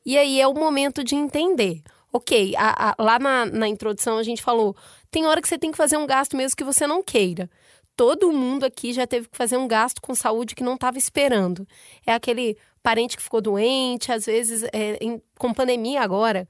e 0.06 0.18
aí 0.18 0.40
é 0.40 0.48
o 0.48 0.54
momento 0.54 1.04
de 1.04 1.16
entender. 1.16 1.82
Ok, 2.12 2.56
a, 2.58 2.92
a, 2.92 2.96
lá 2.98 3.20
na, 3.20 3.46
na 3.46 3.68
introdução 3.68 4.18
a 4.18 4.24
gente 4.24 4.42
falou, 4.42 4.76
tem 5.12 5.28
hora 5.28 5.42
que 5.42 5.48
você 5.48 5.58
tem 5.58 5.72
que 5.72 5.78
fazer 5.78 5.98
um 5.98 6.08
gasto 6.08 6.38
mesmo 6.38 6.56
que 6.56 6.64
você 6.64 6.88
não 6.88 7.04
queira 7.04 7.50
todo 8.00 8.32
mundo 8.32 8.64
aqui 8.64 8.94
já 8.94 9.06
teve 9.06 9.28
que 9.28 9.36
fazer 9.36 9.58
um 9.58 9.68
gasto 9.68 10.02
com 10.02 10.16
saúde 10.16 10.56
que 10.56 10.64
não 10.64 10.76
estava 10.76 10.98
esperando. 10.98 11.68
É 12.06 12.14
aquele 12.14 12.58
parente 12.82 13.18
que 13.18 13.22
ficou 13.22 13.42
doente, 13.42 14.10
às 14.10 14.26
vezes, 14.26 14.64
é, 14.72 14.98
em, 15.02 15.22
com 15.38 15.54
pandemia 15.54 16.00
agora, 16.00 16.48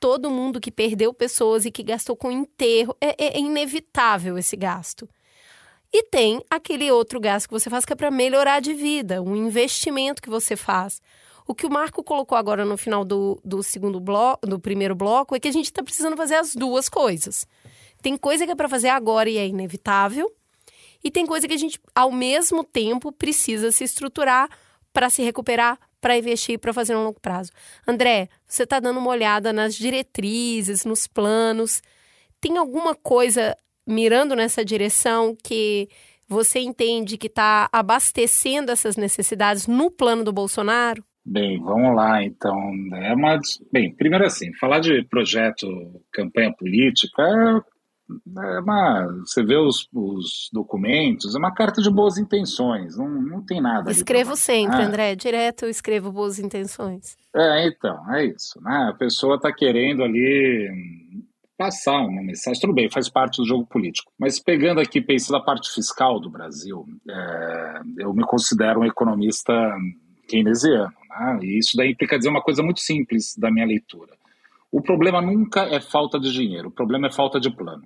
todo 0.00 0.30
mundo 0.30 0.58
que 0.58 0.70
perdeu 0.70 1.12
pessoas 1.12 1.66
e 1.66 1.70
que 1.70 1.82
gastou 1.82 2.16
com 2.16 2.32
enterro, 2.32 2.96
é, 2.98 3.08
é, 3.22 3.36
é 3.36 3.38
inevitável 3.38 4.38
esse 4.38 4.56
gasto. 4.56 5.06
E 5.92 6.02
tem 6.04 6.42
aquele 6.50 6.90
outro 6.90 7.20
gasto 7.20 7.48
que 7.48 7.52
você 7.52 7.68
faz 7.68 7.84
que 7.84 7.92
é 7.92 7.96
para 7.96 8.10
melhorar 8.10 8.60
de 8.60 8.72
vida, 8.72 9.20
um 9.20 9.36
investimento 9.36 10.22
que 10.22 10.30
você 10.30 10.56
faz. 10.56 11.02
O 11.46 11.54
que 11.54 11.66
o 11.66 11.70
Marco 11.70 12.02
colocou 12.02 12.38
agora 12.38 12.64
no 12.64 12.78
final 12.78 13.04
do, 13.04 13.38
do 13.44 13.62
segundo 13.62 14.00
bloco, 14.00 14.46
do 14.46 14.58
primeiro 14.58 14.94
bloco, 14.94 15.36
é 15.36 15.40
que 15.40 15.48
a 15.48 15.52
gente 15.52 15.66
está 15.66 15.82
precisando 15.82 16.16
fazer 16.16 16.36
as 16.36 16.54
duas 16.54 16.88
coisas. 16.88 17.46
Tem 18.00 18.16
coisa 18.16 18.46
que 18.46 18.52
é 18.52 18.56
para 18.56 18.66
fazer 18.66 18.88
agora 18.88 19.28
e 19.28 19.36
é 19.36 19.46
inevitável, 19.46 20.32
e 21.02 21.10
tem 21.10 21.26
coisa 21.26 21.46
que 21.46 21.54
a 21.54 21.58
gente, 21.58 21.80
ao 21.94 22.10
mesmo 22.10 22.64
tempo, 22.64 23.12
precisa 23.12 23.70
se 23.72 23.84
estruturar 23.84 24.48
para 24.92 25.10
se 25.10 25.22
recuperar, 25.22 25.78
para 26.00 26.16
investir, 26.16 26.58
para 26.58 26.72
fazer 26.72 26.96
um 26.96 27.04
longo 27.04 27.20
prazo. 27.20 27.50
André, 27.86 28.28
você 28.46 28.62
está 28.62 28.80
dando 28.80 28.98
uma 28.98 29.10
olhada 29.10 29.52
nas 29.52 29.74
diretrizes, 29.74 30.84
nos 30.84 31.06
planos. 31.06 31.82
Tem 32.40 32.56
alguma 32.56 32.94
coisa 32.94 33.56
mirando 33.86 34.34
nessa 34.34 34.64
direção 34.64 35.36
que 35.42 35.88
você 36.28 36.60
entende 36.60 37.18
que 37.18 37.26
está 37.26 37.68
abastecendo 37.72 38.72
essas 38.72 38.96
necessidades 38.96 39.66
no 39.66 39.90
plano 39.90 40.24
do 40.24 40.32
Bolsonaro? 40.32 41.04
Bem, 41.24 41.60
vamos 41.60 41.94
lá 41.94 42.22
então. 42.22 42.56
É 42.94 43.12
uma... 43.12 43.38
Bem, 43.72 43.94
primeiro 43.94 44.24
assim, 44.24 44.52
falar 44.54 44.80
de 44.80 45.04
projeto 45.08 45.66
campanha 46.12 46.54
política 46.56 47.22
é 48.38 48.60
uma, 48.60 49.06
você 49.24 49.42
vê 49.44 49.56
os, 49.56 49.88
os, 49.92 50.48
documentos, 50.52 51.34
é 51.34 51.38
uma 51.38 51.52
carta 51.52 51.82
de 51.82 51.90
boas 51.90 52.18
intenções, 52.18 52.96
não, 52.96 53.08
não 53.08 53.44
tem 53.44 53.60
nada. 53.60 53.90
Escrevo 53.90 54.36
sempre, 54.36 54.76
ah. 54.76 54.86
André, 54.86 55.14
direto 55.16 55.64
eu 55.64 55.70
escrevo 55.70 56.12
boas 56.12 56.38
intenções. 56.38 57.16
É, 57.34 57.66
então, 57.66 58.14
é 58.14 58.26
isso. 58.26 58.60
Né? 58.62 58.88
A 58.90 58.94
pessoa 58.94 59.36
está 59.36 59.52
querendo 59.52 60.02
ali 60.02 60.70
passar 61.56 62.00
uma 62.00 62.22
mensagem, 62.22 62.60
tudo 62.60 62.74
bem, 62.74 62.90
faz 62.90 63.08
parte 63.08 63.38
do 63.38 63.46
jogo 63.46 63.66
político. 63.66 64.12
Mas 64.18 64.38
pegando 64.38 64.80
aqui, 64.80 65.00
pensando 65.00 65.36
a 65.36 65.44
parte 65.44 65.72
fiscal 65.72 66.20
do 66.20 66.30
Brasil, 66.30 66.84
é, 67.08 67.80
eu 67.98 68.12
me 68.12 68.24
considero 68.24 68.80
um 68.80 68.84
economista 68.84 69.52
keynesiano, 70.28 70.92
né? 71.08 71.38
e 71.42 71.58
isso 71.58 71.76
daí 71.76 71.92
implica 71.92 72.18
dizer 72.18 72.28
uma 72.28 72.42
coisa 72.42 72.62
muito 72.62 72.80
simples 72.80 73.34
da 73.36 73.50
minha 73.50 73.66
leitura. 73.66 74.12
O 74.70 74.82
problema 74.82 75.22
nunca 75.22 75.62
é 75.62 75.80
falta 75.80 76.18
de 76.18 76.32
dinheiro, 76.32 76.68
o 76.68 76.72
problema 76.72 77.06
é 77.06 77.12
falta 77.12 77.40
de 77.40 77.50
plano. 77.50 77.84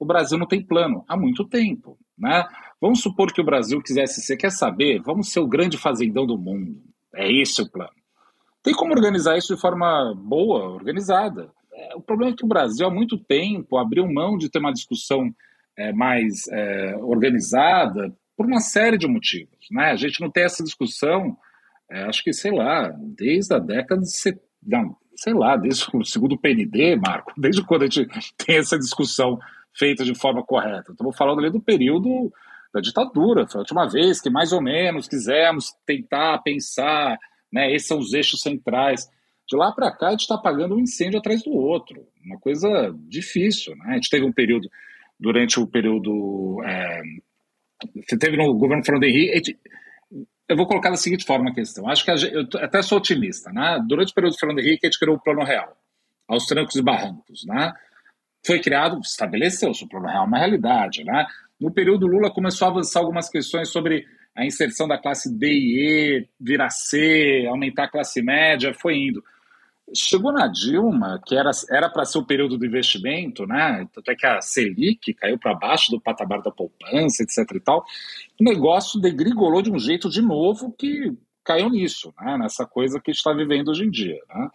O 0.00 0.06
Brasil 0.06 0.38
não 0.38 0.46
tem 0.46 0.64
plano 0.64 1.04
há 1.06 1.14
muito 1.14 1.44
tempo. 1.44 1.98
Né? 2.18 2.42
Vamos 2.80 3.02
supor 3.02 3.30
que 3.32 3.40
o 3.40 3.44
Brasil 3.44 3.80
quisesse 3.82 4.22
ser, 4.22 4.38
quer 4.38 4.50
saber, 4.50 5.02
vamos 5.02 5.30
ser 5.30 5.40
o 5.40 5.46
grande 5.46 5.76
fazendão 5.76 6.26
do 6.26 6.38
mundo. 6.38 6.82
É 7.14 7.30
esse 7.30 7.60
o 7.60 7.70
plano. 7.70 7.92
Tem 8.62 8.74
como 8.74 8.94
organizar 8.94 9.36
isso 9.36 9.54
de 9.54 9.60
forma 9.60 10.14
boa, 10.16 10.70
organizada. 10.70 11.50
É, 11.72 11.94
o 11.94 12.00
problema 12.00 12.32
é 12.32 12.36
que 12.36 12.44
o 12.44 12.48
Brasil, 12.48 12.86
há 12.86 12.90
muito 12.90 13.18
tempo, 13.18 13.76
abriu 13.76 14.10
mão 14.10 14.38
de 14.38 14.50
ter 14.50 14.58
uma 14.58 14.72
discussão 14.72 15.34
é, 15.76 15.92
mais 15.92 16.48
é, 16.50 16.96
organizada 16.96 18.14
por 18.36 18.46
uma 18.46 18.60
série 18.60 18.96
de 18.96 19.06
motivos. 19.06 19.66
Né? 19.70 19.90
A 19.90 19.96
gente 19.96 20.20
não 20.20 20.30
tem 20.30 20.44
essa 20.44 20.64
discussão, 20.64 21.36
é, 21.90 22.04
acho 22.04 22.22
que, 22.22 22.32
sei 22.32 22.52
lá, 22.52 22.90
desde 22.98 23.54
a 23.54 23.58
década 23.58 24.00
de. 24.00 24.10
Set... 24.10 24.38
Não, 24.62 24.96
sei 25.14 25.34
lá, 25.34 25.56
desde 25.56 25.86
o 25.94 26.04
segundo 26.04 26.38
PND, 26.38 26.96
Marco, 26.96 27.32
desde 27.36 27.62
quando 27.64 27.82
a 27.82 27.86
gente 27.86 28.06
tem 28.46 28.56
essa 28.56 28.78
discussão 28.78 29.38
feita 29.76 30.04
de 30.04 30.14
forma 30.14 30.44
correta. 30.44 30.92
Estamos 30.92 31.16
falando 31.16 31.40
ali 31.40 31.50
do 31.50 31.60
período 31.60 32.32
da 32.72 32.80
ditadura, 32.80 33.46
foi 33.46 33.58
a 33.58 33.62
última 33.62 33.88
vez 33.88 34.20
que 34.20 34.30
mais 34.30 34.52
ou 34.52 34.62
menos 34.62 35.08
quisemos 35.08 35.72
tentar 35.84 36.38
pensar, 36.38 37.18
né, 37.52 37.72
esses 37.74 37.88
são 37.88 37.98
os 37.98 38.12
eixos 38.12 38.42
centrais. 38.42 39.08
De 39.48 39.56
lá 39.56 39.72
para 39.72 39.90
cá, 39.90 40.08
a 40.08 40.10
gente 40.12 40.20
está 40.20 40.36
apagando 40.36 40.76
um 40.76 40.80
incêndio 40.80 41.18
atrás 41.18 41.42
do 41.42 41.52
outro, 41.52 42.06
uma 42.24 42.38
coisa 42.38 42.94
difícil. 43.08 43.74
Né? 43.76 43.86
A 43.88 43.94
gente 43.94 44.08
teve 44.08 44.24
um 44.24 44.32
período, 44.32 44.68
durante 45.20 45.60
o 45.60 45.66
período. 45.66 46.62
É, 46.64 47.02
você 47.94 48.18
teve 48.18 48.36
no 48.36 48.54
governo 48.54 48.84
Fernando 48.84 49.04
Henrique. 49.04 49.58
Eu 50.48 50.56
vou 50.56 50.66
colocar 50.66 50.90
da 50.90 50.96
seguinte 50.96 51.24
forma 51.24 51.50
a 51.50 51.54
questão. 51.54 51.88
Acho 51.88 52.04
que 52.04 52.10
a, 52.10 52.14
eu 52.14 52.48
até 52.56 52.82
sou 52.82 52.98
otimista. 52.98 53.52
Né? 53.52 53.78
Durante 53.86 54.10
o 54.10 54.14
período 54.14 54.32
do 54.32 54.38
Fernando 54.38 54.58
Henrique, 54.58 54.86
a 54.86 54.90
gente 54.90 54.98
criou 54.98 55.16
o 55.16 55.20
Plano 55.20 55.44
Real, 55.44 55.76
aos 56.26 56.46
trancos 56.46 56.74
e 56.74 56.82
barrancos. 56.82 57.44
Né? 57.44 57.72
Foi 58.44 58.60
criado, 58.60 59.00
estabeleceu-se 59.00 59.84
o 59.84 59.88
Plano 59.88 60.06
Real, 60.06 60.26
uma 60.26 60.38
realidade. 60.38 61.04
Né? 61.04 61.26
No 61.60 61.70
período 61.70 62.06
Lula, 62.06 62.30
começou 62.30 62.66
a 62.66 62.70
avançar 62.70 63.00
algumas 63.00 63.28
questões 63.28 63.68
sobre 63.68 64.06
a 64.34 64.46
inserção 64.46 64.88
da 64.88 64.98
classe 64.98 65.32
D 65.32 65.46
e 65.46 66.18
E, 66.18 66.28
virar 66.40 66.70
C, 66.70 67.46
aumentar 67.48 67.84
a 67.84 67.90
classe 67.90 68.22
média, 68.22 68.72
foi 68.72 68.96
indo. 68.96 69.22
Chegou 69.92 70.32
na 70.32 70.46
Dilma, 70.46 71.20
que 71.26 71.34
era 71.34 71.88
para 71.90 72.04
ser 72.04 72.18
o 72.18 72.24
período 72.24 72.56
do 72.56 72.64
investimento, 72.64 73.44
né? 73.44 73.88
Tanto 73.92 74.08
é 74.10 74.14
que 74.14 74.24
a 74.24 74.40
Selic 74.40 75.12
caiu 75.14 75.36
para 75.36 75.52
baixo 75.52 75.90
do 75.90 76.00
patamar 76.00 76.40
da 76.42 76.50
poupança, 76.50 77.24
etc. 77.24 77.56
e 77.56 77.60
tal. 77.60 77.84
O 78.40 78.44
negócio 78.44 79.00
degrigolou 79.00 79.60
de 79.60 79.70
um 79.70 79.80
jeito 79.80 80.08
de 80.08 80.22
novo 80.22 80.72
que 80.78 81.12
caiu 81.44 81.68
nisso, 81.68 82.14
né? 82.20 82.38
nessa 82.38 82.64
coisa 82.64 83.00
que 83.00 83.10
está 83.10 83.32
vivendo 83.32 83.68
hoje 83.68 83.84
em 83.84 83.90
dia. 83.90 84.18
Né? 84.28 84.48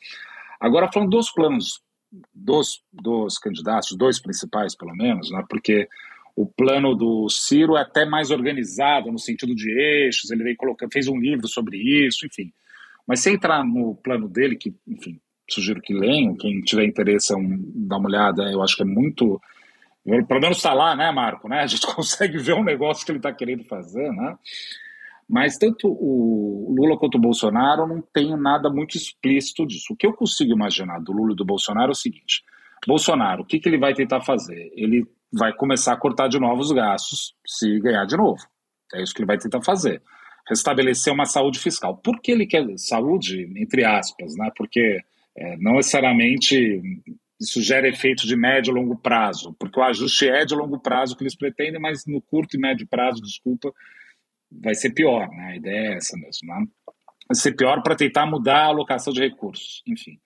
Agora, 0.60 0.90
falando 0.92 1.10
dos 1.10 1.30
planos 1.30 1.82
dos, 2.34 2.82
dos 2.92 3.38
candidatos, 3.38 3.98
dois 3.98 4.20
principais 4.20 4.76
pelo 4.76 4.96
menos, 4.96 5.32
né? 5.32 5.44
porque 5.50 5.88
o 6.36 6.46
plano 6.46 6.94
do 6.94 7.30
Ciro 7.30 7.78
é 7.78 7.82
até 7.82 8.06
mais 8.06 8.30
organizado 8.30 9.12
no 9.12 9.18
sentido 9.18 9.56
de 9.56 9.72
eixos, 9.72 10.32
ele 10.32 10.44
veio 10.44 10.58
colocar, 10.58 10.88
fez 10.92 11.08
um 11.08 11.18
livro 11.18 11.48
sobre 11.48 11.78
isso, 11.78 12.26
enfim. 12.26 12.52
Mas 13.08 13.22
se 13.22 13.30
entrar 13.30 13.64
no 13.64 13.96
plano 13.96 14.28
dele, 14.28 14.56
que, 14.56 14.76
enfim, 14.88 15.20
sugiro 15.50 15.82
que 15.82 15.94
leiam, 15.94 16.36
quem 16.36 16.60
tiver 16.62 16.86
interesse 16.86 17.34
é 17.34 17.38
um, 17.38 17.72
dar 17.76 17.98
uma 17.98 18.10
olhada, 18.10 18.44
eu 18.52 18.62
acho 18.62 18.76
que 18.76 18.82
é 18.82 18.86
muito. 18.86 19.40
Pelo 20.04 20.42
menos 20.42 20.58
está 20.58 20.74
lá, 20.74 20.96
né, 20.96 21.12
Marco? 21.12 21.48
Né? 21.48 21.62
A 21.62 21.68
gente 21.68 21.86
consegue 21.96 22.38
ver 22.38 22.54
um 22.54 22.64
negócio 22.64 23.06
que 23.06 23.12
ele 23.12 23.20
está 23.20 23.32
querendo 23.32 23.64
fazer, 23.64 24.12
né? 24.12 24.38
Mas 25.28 25.58
tanto 25.58 25.88
o 25.88 26.74
Lula 26.78 26.98
quanto 26.98 27.16
o 27.16 27.22
Bolsonaro 27.22 27.88
não 27.88 28.02
tem 28.02 28.38
nada 28.38 28.70
muito 28.70 28.96
explícito 28.96 29.66
disso. 29.66 29.94
O 29.94 29.96
que 29.96 30.06
eu 30.06 30.14
consigo 30.14 30.52
imaginar 30.52 31.00
do 31.00 31.12
Lula 31.12 31.34
e 31.34 31.36
do 31.36 31.46
Bolsonaro 31.46 31.90
é 31.90 31.92
o 31.92 31.96
seguinte: 31.96 32.44
Bolsonaro, 32.86 33.42
o 33.42 33.46
que, 33.46 33.60
que 33.60 33.68
ele 33.68 33.80
vai 33.80 33.94
tentar 33.94 34.22
fazer? 34.22 34.72
Ele 34.76 35.06
vai 35.34 35.52
começar 35.54 35.94
a 35.94 35.98
cortar 35.98 36.28
de 36.28 36.40
novo 36.40 36.62
os 36.62 36.72
gastos 36.72 37.34
se 37.46 37.80
ganhar 37.80 38.06
de 38.06 38.16
novo. 38.16 38.42
É 38.94 39.02
isso 39.02 39.14
que 39.14 39.22
ele 39.22 39.28
vai 39.28 39.38
tentar 39.38 39.62
fazer. 39.62 40.02
Restabelecer 40.48 41.12
uma 41.12 41.26
saúde 41.26 41.60
fiscal. 41.60 41.98
Por 41.98 42.22
que 42.22 42.32
ele 42.32 42.46
quer 42.46 42.64
saúde, 42.78 43.52
entre 43.58 43.84
aspas, 43.84 44.36
né? 44.38 44.52
Porque 44.56 45.00
é, 45.36 45.58
não 45.58 45.74
necessariamente 45.74 46.82
isso 47.40 47.62
gera 47.62 47.88
efeito 47.88 48.26
de 48.26 48.36
médio 48.36 48.72
e 48.72 48.76
longo 48.76 48.96
prazo, 48.96 49.54
porque 49.60 49.80
o 49.80 49.84
ajuste 49.84 50.30
é 50.30 50.46
de 50.46 50.56
longo 50.56 50.80
prazo 50.80 51.18
que 51.18 51.24
eles 51.24 51.36
pretendem, 51.36 51.82
mas 51.82 52.06
no 52.06 52.22
curto 52.22 52.56
e 52.56 52.60
médio 52.60 52.88
prazo, 52.88 53.22
desculpa, 53.22 53.74
vai 54.52 54.76
ser 54.76 54.92
pior, 54.92 55.28
né? 55.30 55.52
A 55.52 55.56
ideia 55.56 55.94
é 55.94 55.94
essa 55.96 56.18
mesmo, 56.18 56.48
né? 56.48 56.66
Vai 57.28 57.36
ser 57.36 57.54
pior 57.54 57.82
para 57.82 57.96
tentar 57.96 58.26
mudar 58.26 58.66
a 58.66 58.68
alocação 58.68 59.12
de 59.12 59.22
recursos, 59.22 59.82
enfim. 59.88 60.20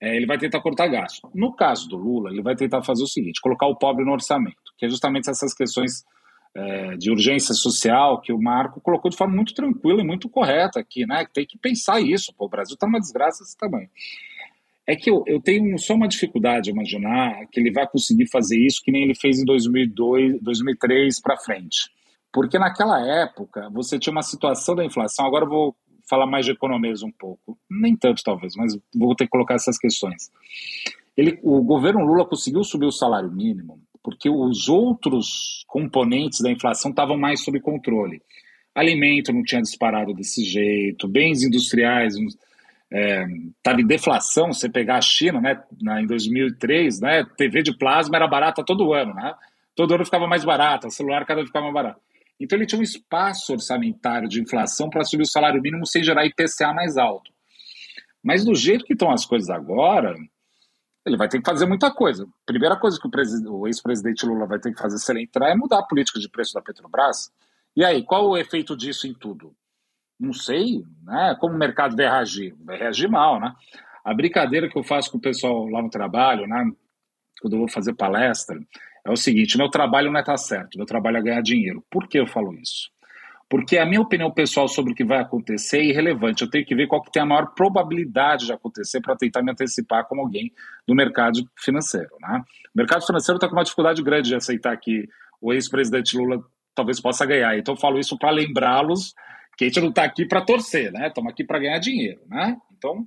É, 0.00 0.16
ele 0.16 0.26
vai 0.26 0.38
tentar 0.38 0.60
cortar 0.60 0.86
gasto. 0.86 1.28
No 1.34 1.54
caso 1.54 1.88
do 1.88 1.96
Lula, 1.96 2.30
ele 2.30 2.42
vai 2.42 2.54
tentar 2.54 2.82
fazer 2.82 3.02
o 3.02 3.08
seguinte: 3.08 3.40
colocar 3.40 3.66
o 3.66 3.76
pobre 3.76 4.04
no 4.04 4.12
orçamento, 4.12 4.72
que 4.76 4.86
é 4.86 4.88
justamente 4.88 5.28
essas 5.28 5.52
questões 5.52 6.04
é, 6.54 6.96
de 6.96 7.10
urgência 7.10 7.54
social 7.54 8.20
que 8.20 8.32
o 8.32 8.40
Marco 8.40 8.80
colocou 8.80 9.10
de 9.10 9.16
forma 9.16 9.34
muito 9.34 9.54
tranquila 9.54 10.00
e 10.00 10.06
muito 10.06 10.28
correta 10.28 10.78
aqui, 10.78 11.04
né? 11.04 11.26
Tem 11.32 11.44
que 11.44 11.58
pensar 11.58 12.00
isso. 12.00 12.32
Pô, 12.36 12.46
o 12.46 12.48
Brasil 12.48 12.74
está 12.74 12.86
uma 12.86 13.00
desgraça 13.00 13.42
desse 13.42 13.56
tamanho. 13.56 13.88
É 14.86 14.96
que 14.96 15.10
eu, 15.10 15.22
eu 15.26 15.40
tenho 15.40 15.76
só 15.78 15.94
uma 15.94 16.08
dificuldade 16.08 16.64
de 16.64 16.70
imaginar 16.70 17.46
que 17.52 17.60
ele 17.60 17.70
vai 17.70 17.86
conseguir 17.86 18.26
fazer 18.30 18.58
isso 18.58 18.80
que 18.82 18.90
nem 18.90 19.02
ele 19.02 19.14
fez 19.14 19.38
em 19.38 19.44
2002, 19.44 20.40
2003 20.40 21.20
para 21.20 21.36
frente. 21.36 21.90
Porque 22.38 22.56
naquela 22.56 23.04
época 23.04 23.68
você 23.68 23.98
tinha 23.98 24.12
uma 24.12 24.22
situação 24.22 24.76
da 24.76 24.84
inflação, 24.84 25.26
agora 25.26 25.44
eu 25.44 25.48
vou 25.48 25.76
falar 26.08 26.24
mais 26.24 26.46
de 26.46 26.52
economês 26.52 27.02
um 27.02 27.10
pouco, 27.10 27.58
nem 27.68 27.96
tanto 27.96 28.22
talvez, 28.22 28.54
mas 28.56 28.78
vou 28.94 29.16
ter 29.16 29.24
que 29.24 29.30
colocar 29.30 29.54
essas 29.54 29.76
questões. 29.76 30.30
Ele, 31.16 31.36
o 31.42 31.60
governo 31.64 32.04
Lula 32.04 32.24
conseguiu 32.24 32.62
subir 32.62 32.86
o 32.86 32.92
salário 32.92 33.28
mínimo 33.28 33.80
porque 34.04 34.30
os 34.30 34.68
outros 34.68 35.64
componentes 35.66 36.40
da 36.40 36.48
inflação 36.48 36.92
estavam 36.92 37.18
mais 37.18 37.42
sob 37.42 37.58
controle. 37.58 38.22
Alimento 38.72 39.32
não 39.32 39.42
tinha 39.42 39.60
disparado 39.60 40.14
desse 40.14 40.44
jeito, 40.44 41.08
bens 41.08 41.42
industriais 41.42 42.14
é, 42.92 43.24
em 43.24 43.84
deflação, 43.84 44.52
você 44.52 44.68
pegar 44.68 44.98
a 44.98 45.02
China, 45.02 45.40
né, 45.40 45.60
na, 45.82 46.00
em 46.00 46.06
2003, 46.06 47.00
né, 47.00 47.26
TV 47.36 47.64
de 47.64 47.76
plasma 47.76 48.16
era 48.16 48.28
barata 48.28 48.64
todo 48.64 48.94
ano, 48.94 49.12
né? 49.12 49.34
Todo 49.74 49.92
ano 49.92 50.04
ficava 50.04 50.28
mais 50.28 50.44
barata, 50.44 50.88
celular 50.88 51.26
cada 51.26 51.40
vez 51.40 51.48
ficava 51.48 51.64
mais 51.64 51.74
barato. 51.74 52.00
Então 52.40 52.56
ele 52.56 52.66
tinha 52.66 52.78
um 52.78 52.84
espaço 52.84 53.52
orçamentário 53.52 54.28
de 54.28 54.40
inflação 54.40 54.88
para 54.88 55.04
subir 55.04 55.22
o 55.22 55.30
salário 55.30 55.60
mínimo 55.60 55.86
sem 55.86 56.02
gerar 56.02 56.24
IPCA 56.24 56.72
mais 56.72 56.96
alto. 56.96 57.32
Mas 58.22 58.44
do 58.44 58.54
jeito 58.54 58.84
que 58.84 58.92
estão 58.92 59.10
as 59.10 59.24
coisas 59.24 59.48
agora, 59.50 60.14
ele 61.06 61.16
vai 61.16 61.28
ter 61.28 61.38
que 61.40 61.48
fazer 61.48 61.66
muita 61.66 61.90
coisa. 61.90 62.26
Primeira 62.46 62.76
coisa 62.76 62.98
que 63.00 63.06
o, 63.06 63.52
o 63.52 63.66
ex-presidente 63.66 64.26
Lula 64.26 64.46
vai 64.46 64.58
ter 64.58 64.72
que 64.72 64.80
fazer 64.80 64.98
se 64.98 65.10
ele 65.10 65.22
entrar 65.22 65.50
é 65.50 65.54
mudar 65.54 65.80
a 65.80 65.86
política 65.86 66.20
de 66.20 66.28
preço 66.28 66.54
da 66.54 66.62
Petrobras. 66.62 67.30
E 67.76 67.84
aí, 67.84 68.04
qual 68.04 68.28
o 68.28 68.36
efeito 68.36 68.76
disso 68.76 69.06
em 69.06 69.14
tudo? 69.14 69.54
Não 70.18 70.32
sei, 70.32 70.82
né? 71.04 71.36
Como 71.40 71.54
o 71.54 71.58
mercado 71.58 71.96
vai 71.96 72.06
reagir? 72.06 72.54
Vai 72.64 72.76
reagir 72.76 73.08
mal, 73.08 73.40
né? 73.40 73.54
A 74.04 74.12
brincadeira 74.14 74.68
que 74.68 74.76
eu 74.76 74.82
faço 74.82 75.10
com 75.10 75.18
o 75.18 75.20
pessoal 75.20 75.66
lá 75.68 75.80
no 75.80 75.90
trabalho, 75.90 76.46
né? 76.46 76.70
Quando 77.40 77.52
eu 77.52 77.60
vou 77.60 77.68
fazer 77.68 77.94
palestra, 77.94 78.58
é 79.08 79.12
o 79.12 79.16
seguinte: 79.16 79.56
meu 79.56 79.70
trabalho 79.70 80.10
não 80.10 80.18
é 80.18 80.20
estar 80.20 80.36
certo, 80.36 80.76
meu 80.76 80.86
trabalho 80.86 81.16
é 81.16 81.22
ganhar 81.22 81.40
dinheiro. 81.40 81.82
Por 81.90 82.06
que 82.06 82.18
eu 82.18 82.26
falo 82.26 82.54
isso? 82.54 82.90
Porque 83.48 83.78
a 83.78 83.86
minha 83.86 84.02
opinião 84.02 84.30
pessoal 84.30 84.68
sobre 84.68 84.92
o 84.92 84.94
que 84.94 85.04
vai 85.04 85.18
acontecer 85.18 85.78
é 85.78 85.84
irrelevante. 85.86 86.42
Eu 86.42 86.50
tenho 86.50 86.66
que 86.66 86.74
ver 86.74 86.86
qual 86.86 87.02
que 87.02 87.10
tem 87.10 87.22
a 87.22 87.26
maior 87.26 87.54
probabilidade 87.54 88.44
de 88.44 88.52
acontecer 88.52 89.00
para 89.00 89.16
tentar 89.16 89.42
me 89.42 89.50
antecipar 89.50 90.06
como 90.06 90.20
alguém 90.20 90.52
do 90.86 90.94
mercado 90.94 91.40
financeiro. 91.56 92.10
Né? 92.20 92.42
O 92.74 92.76
mercado 92.76 93.06
financeiro 93.06 93.38
está 93.38 93.48
com 93.48 93.56
uma 93.56 93.64
dificuldade 93.64 94.02
grande 94.02 94.28
de 94.28 94.34
aceitar 94.34 94.76
que 94.76 95.08
o 95.40 95.50
ex-presidente 95.54 96.14
Lula 96.14 96.44
talvez 96.74 97.00
possa 97.00 97.24
ganhar. 97.24 97.56
Então 97.56 97.72
eu 97.72 97.80
falo 97.80 97.98
isso 97.98 98.18
para 98.18 98.30
lembrá-los 98.30 99.14
que 99.56 99.64
a 99.64 99.68
gente 99.68 99.80
não 99.80 99.88
está 99.88 100.04
aqui 100.04 100.26
para 100.26 100.44
torcer, 100.44 100.92
né? 100.92 101.08
Estamos 101.08 101.32
aqui 101.32 101.42
para 101.42 101.58
ganhar 101.58 101.78
dinheiro, 101.78 102.20
né? 102.28 102.54
Então, 102.76 103.06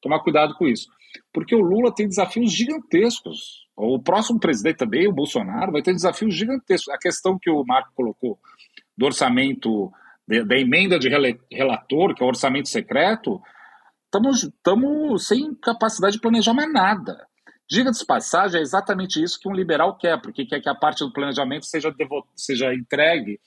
tomar 0.00 0.20
cuidado 0.20 0.54
com 0.54 0.68
isso. 0.68 0.88
Porque 1.32 1.54
o 1.54 1.60
Lula 1.60 1.94
tem 1.94 2.08
desafios 2.08 2.52
gigantescos. 2.52 3.66
O 3.76 3.98
próximo 3.98 4.38
presidente 4.40 4.78
também, 4.78 5.08
o 5.08 5.12
Bolsonaro, 5.12 5.72
vai 5.72 5.82
ter 5.82 5.92
desafios 5.92 6.34
gigantescos. 6.34 6.92
A 6.92 6.98
questão 6.98 7.38
que 7.38 7.50
o 7.50 7.64
Marco 7.64 7.92
colocou 7.94 8.38
do 8.96 9.06
orçamento, 9.06 9.90
da 10.26 10.58
emenda 10.58 10.98
de 10.98 11.08
relator, 11.08 12.14
que 12.14 12.22
é 12.22 12.26
o 12.26 12.28
orçamento 12.28 12.68
secreto, 12.68 13.40
estamos 14.04 15.26
sem 15.26 15.54
capacidade 15.54 16.14
de 16.14 16.20
planejar 16.20 16.52
mais 16.52 16.72
nada. 16.72 17.26
Diga-se 17.70 18.04
passagem, 18.04 18.58
é 18.58 18.62
exatamente 18.62 19.22
isso 19.22 19.38
que 19.38 19.48
um 19.48 19.54
liberal 19.54 19.96
quer, 19.96 20.20
porque 20.20 20.44
quer 20.44 20.60
que 20.60 20.68
a 20.68 20.74
parte 20.74 21.04
do 21.04 21.12
planejamento 21.12 21.64
seja, 21.66 21.94
seja 22.34 22.74
entregue 22.74 23.40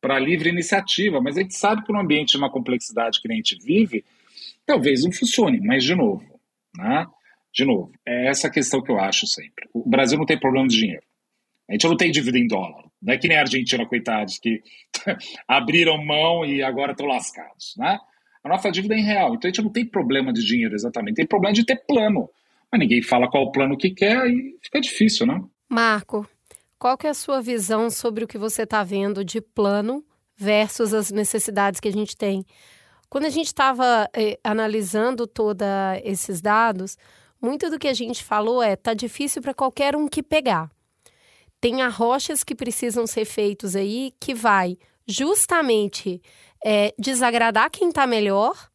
para 0.00 0.18
livre 0.18 0.48
iniciativa, 0.48 1.20
mas 1.20 1.36
a 1.36 1.40
gente 1.40 1.54
sabe 1.54 1.82
que 1.82 1.92
no 1.92 1.98
ambiente 1.98 2.32
de 2.32 2.38
uma 2.38 2.50
complexidade 2.50 3.20
que 3.20 3.30
a 3.30 3.34
gente 3.34 3.58
vive, 3.58 4.04
talvez 4.64 5.02
não 5.02 5.10
funcione, 5.10 5.60
mas 5.60 5.82
de 5.82 5.94
novo, 5.94 6.40
né? 6.76 7.06
De 7.54 7.64
novo, 7.64 7.92
é 8.04 8.26
essa 8.26 8.50
questão 8.50 8.82
que 8.82 8.90
eu 8.90 8.98
acho 8.98 9.28
sempre. 9.28 9.68
O 9.72 9.88
Brasil 9.88 10.18
não 10.18 10.26
tem 10.26 10.38
problema 10.38 10.66
de 10.66 10.76
dinheiro. 10.76 11.04
A 11.68 11.72
gente 11.72 11.86
não 11.86 11.96
tem 11.96 12.10
dívida 12.10 12.36
em 12.36 12.48
dólar. 12.48 12.84
Não 13.00 13.14
é 13.14 13.16
que 13.16 13.28
nem 13.28 13.38
a 13.38 13.42
Argentina, 13.42 13.86
coitados, 13.86 14.38
que 14.38 14.60
abriram 15.46 16.04
mão 16.04 16.44
e 16.44 16.62
agora 16.62 16.92
estão 16.92 17.06
lascados, 17.06 17.74
né? 17.78 17.98
A 18.42 18.48
nossa 18.48 18.70
dívida 18.70 18.94
é 18.94 18.98
em 18.98 19.04
real. 19.04 19.34
Então 19.34 19.48
a 19.48 19.52
gente 19.52 19.62
não 19.62 19.70
tem 19.70 19.86
problema 19.86 20.32
de 20.32 20.44
dinheiro 20.44 20.74
exatamente, 20.74 21.16
tem 21.16 21.26
problema 21.26 21.54
de 21.54 21.64
ter 21.64 21.76
plano. 21.86 22.28
Mas 22.70 22.80
ninguém 22.80 23.00
fala 23.02 23.30
qual 23.30 23.44
o 23.44 23.52
plano 23.52 23.78
que 23.78 23.90
quer 23.90 24.26
e 24.26 24.58
fica 24.60 24.80
difícil, 24.80 25.24
né? 25.24 25.40
Marco, 25.68 26.28
qual 26.76 26.98
que 26.98 27.06
é 27.06 27.10
a 27.10 27.14
sua 27.14 27.40
visão 27.40 27.88
sobre 27.88 28.24
o 28.24 28.28
que 28.28 28.36
você 28.36 28.64
está 28.64 28.82
vendo 28.82 29.24
de 29.24 29.40
plano 29.40 30.04
versus 30.36 30.92
as 30.92 31.10
necessidades 31.12 31.78
que 31.78 31.88
a 31.88 31.92
gente 31.92 32.16
tem? 32.16 32.44
Quando 33.08 33.26
a 33.26 33.30
gente 33.30 33.46
estava 33.46 34.10
eh, 34.12 34.38
analisando 34.42 35.26
todos 35.26 35.66
esses 36.02 36.42
dados, 36.42 36.98
muito 37.44 37.68
do 37.70 37.78
que 37.78 37.88
a 37.88 37.94
gente 37.94 38.24
falou 38.24 38.62
é 38.62 38.74
tá 38.74 38.94
difícil 38.94 39.42
para 39.42 39.52
qualquer 39.52 39.94
um 39.94 40.08
que 40.08 40.22
pegar. 40.22 40.70
Tem 41.60 41.82
arrochas 41.82 42.42
que 42.42 42.54
precisam 42.54 43.06
ser 43.06 43.24
feitos 43.24 43.76
aí 43.76 44.12
que 44.18 44.34
vai 44.34 44.78
justamente 45.06 46.22
é, 46.64 46.94
desagradar 46.98 47.70
quem 47.70 47.90
está 47.90 48.06
melhor 48.06 48.70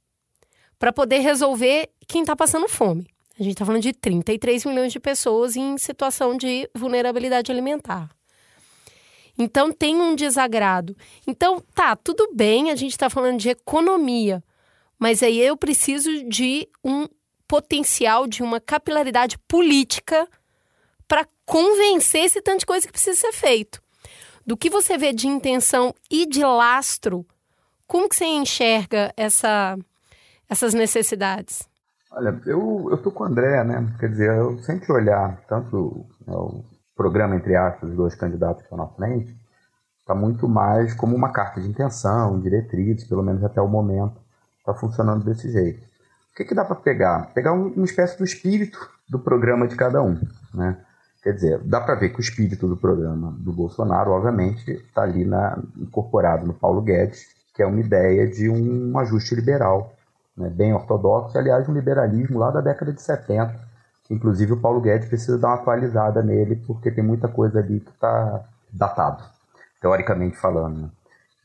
para 0.78 0.94
poder 0.94 1.20
resolver 1.20 1.90
quem 2.08 2.22
está 2.22 2.36
passando 2.36 2.70
fome. 2.70 3.08
A 3.40 3.44
gente 3.44 3.54
está 3.54 3.66
falando 3.66 3.82
de 3.82 3.94
33 3.94 4.66
milhões 4.66 4.92
de 4.92 5.00
pessoas 5.00 5.56
em 5.56 5.78
situação 5.78 6.38
de 6.38 6.70
vulnerabilidade 6.76 7.52
alimentar. 7.52 8.10
Então 9.38 9.72
tem 9.72 9.96
um 9.96 10.14
desagrado. 10.14 10.96
Então, 11.26 11.64
tá, 11.74 11.96
tudo 11.96 12.30
bem, 12.34 12.70
a 12.70 12.76
gente 12.76 12.92
está 12.92 13.10
falando 13.10 13.40
de 13.40 13.50
economia, 13.50 14.44
mas 15.00 15.24
aí 15.24 15.40
eu 15.40 15.56
preciso 15.56 16.26
de 16.26 16.68
um 16.84 17.08
potencial, 17.50 18.28
de 18.28 18.44
uma 18.44 18.62
capilaridade 18.62 19.40
política 19.40 20.28
para 21.08 21.28
convencer 21.46 22.26
esse 22.26 22.42
tanto 22.44 22.60
de 22.60 22.66
coisa 22.68 22.86
que 22.86 22.94
precisa 22.94 23.20
ser 23.20 23.34
feito. 23.34 23.82
Do 24.46 24.56
que 24.56 24.70
você 24.70 24.98
vê 24.98 25.12
de 25.12 25.28
intenção 25.28 25.94
e 26.10 26.28
de 26.28 26.44
lastro, 26.44 27.26
como 27.88 28.08
que 28.08 28.16
você 28.16 28.26
enxerga 28.26 29.12
essa, 29.18 29.76
essas 30.48 30.76
necessidades? 30.76 31.68
Olha, 32.12 32.40
eu 32.46 32.94
estou 32.94 33.12
com 33.12 33.24
o 33.24 33.28
André, 33.28 33.64
né? 33.64 33.96
Quer 34.00 34.10
dizer, 34.10 34.38
eu 34.38 34.60
sempre 34.60 34.92
olhar 34.94 35.44
tanto 35.48 36.06
né, 36.26 36.34
o 36.36 36.64
programa, 36.96 37.36
entre 37.36 37.56
aspas, 37.56 37.90
dos 37.90 37.98
dois 37.98 38.16
candidatos 38.16 38.58
que 38.58 38.64
estão 38.64 38.78
na 38.78 38.88
frente, 38.88 39.36
está 40.02 40.14
muito 40.14 40.48
mais 40.48 40.94
como 40.94 41.16
uma 41.16 41.32
carta 41.32 41.60
de 41.60 41.68
intenção, 41.68 42.40
diretrizes, 42.40 43.08
pelo 43.08 43.24
menos 43.24 43.44
até 43.44 43.60
o 43.60 43.68
momento, 43.68 44.20
está 44.60 44.74
funcionando 44.74 45.26
desse 45.26 45.52
jeito. 45.52 45.89
Que, 46.40 46.46
que 46.46 46.56
dá 46.56 46.64
para 46.64 46.78
pegar? 46.78 47.34
Pegar 47.34 47.52
um, 47.52 47.68
uma 47.68 47.84
espécie 47.84 48.18
do 48.18 48.24
espírito 48.24 48.90
do 49.10 49.20
programa 49.20 49.68
de 49.68 49.76
cada 49.76 50.02
um, 50.02 50.18
né? 50.54 50.78
Quer 51.22 51.34
dizer, 51.34 51.60
dá 51.66 51.82
para 51.82 51.96
ver 51.96 52.12
que 52.12 52.20
o 52.20 52.22
espírito 52.22 52.66
do 52.66 52.78
programa 52.78 53.36
do 53.38 53.52
Bolsonaro, 53.52 54.12
obviamente, 54.12 54.72
está 54.72 55.02
ali 55.02 55.26
na, 55.26 55.60
incorporado 55.76 56.48
no 56.48 56.54
Paulo 56.54 56.82
Guedes, 56.82 57.26
que 57.54 57.62
é 57.62 57.66
uma 57.66 57.82
ideia 57.82 58.26
de 58.26 58.50
um 58.50 58.98
ajuste 58.98 59.36
liberal 59.36 59.94
né, 60.38 60.50
bem 60.50 60.74
ortodoxo, 60.74 61.38
aliás, 61.38 61.68
um 61.68 61.74
liberalismo 61.74 62.40
lá 62.40 62.52
da 62.52 62.62
década 62.62 62.94
de 62.94 63.02
70, 63.02 63.60
que 64.06 64.14
inclusive 64.14 64.54
o 64.54 64.62
Paulo 64.62 64.80
Guedes 64.80 65.10
precisa 65.10 65.38
dar 65.38 65.50
uma 65.50 65.56
atualizada 65.56 66.24
nele, 66.24 66.56
porque 66.56 66.90
tem 66.90 67.04
muita 67.04 67.28
coisa 67.28 67.60
ali 67.60 67.82
que 67.82 67.92
está 67.92 68.46
datado, 68.72 69.26
teoricamente 69.82 70.38
falando. 70.38 70.84
Né? 70.84 70.90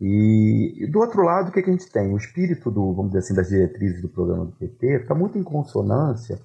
E, 0.01 0.85
e, 0.85 0.87
do 0.87 0.99
outro 0.99 1.23
lado, 1.23 1.49
o 1.49 1.53
que, 1.53 1.63
que 1.63 1.71
a 1.71 1.73
gente 1.73 1.91
tem? 1.91 2.13
O 2.13 2.17
espírito 2.17 2.71
do, 2.71 2.93
vamos 2.93 3.13
dizer 3.13 3.21
assim, 3.21 3.35
das 3.35 3.49
diretrizes 3.49 4.03
do 4.03 4.09
programa 4.09 4.47
do 4.47 4.53
PT 4.53 5.03
está 5.03 5.15
muito 5.15 5.39
em 5.39 5.43
consonância 5.43 6.39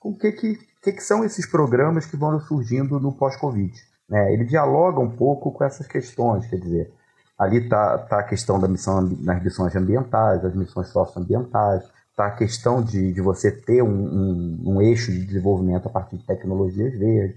com 0.00 0.10
o 0.10 0.18
que, 0.18 0.32
que, 0.32 0.58
que, 0.82 0.92
que 0.92 1.02
são 1.02 1.24
esses 1.24 1.46
programas 1.46 2.06
que 2.06 2.16
vão 2.16 2.38
surgindo 2.40 2.98
no 2.98 3.12
pós-Covid. 3.12 3.72
Né? 4.08 4.32
Ele 4.32 4.44
dialoga 4.44 5.00
um 5.00 5.10
pouco 5.10 5.52
com 5.52 5.64
essas 5.64 5.86
questões, 5.86 6.46
quer 6.46 6.56
dizer, 6.56 6.92
ali 7.38 7.58
está 7.58 7.98
tá 7.98 8.20
a 8.20 8.22
questão 8.22 8.60
da 8.60 8.68
missão 8.68 9.02
nas 9.20 9.42
missões 9.42 9.74
ambientais, 9.74 10.44
as 10.44 10.54
missões 10.54 10.88
socioambientais, 10.88 11.82
está 12.10 12.26
a 12.26 12.30
questão 12.30 12.82
de, 12.82 13.12
de 13.12 13.20
você 13.20 13.50
ter 13.50 13.82
um, 13.82 13.88
um, 13.88 14.62
um, 14.66 14.82
eixo 14.82 15.10
de 15.10 15.24
desenvolvimento 15.24 15.88
a 15.88 15.90
partir 15.90 16.16
de 16.16 16.24
tecnologias 16.24 16.96
verdes, 16.96 17.36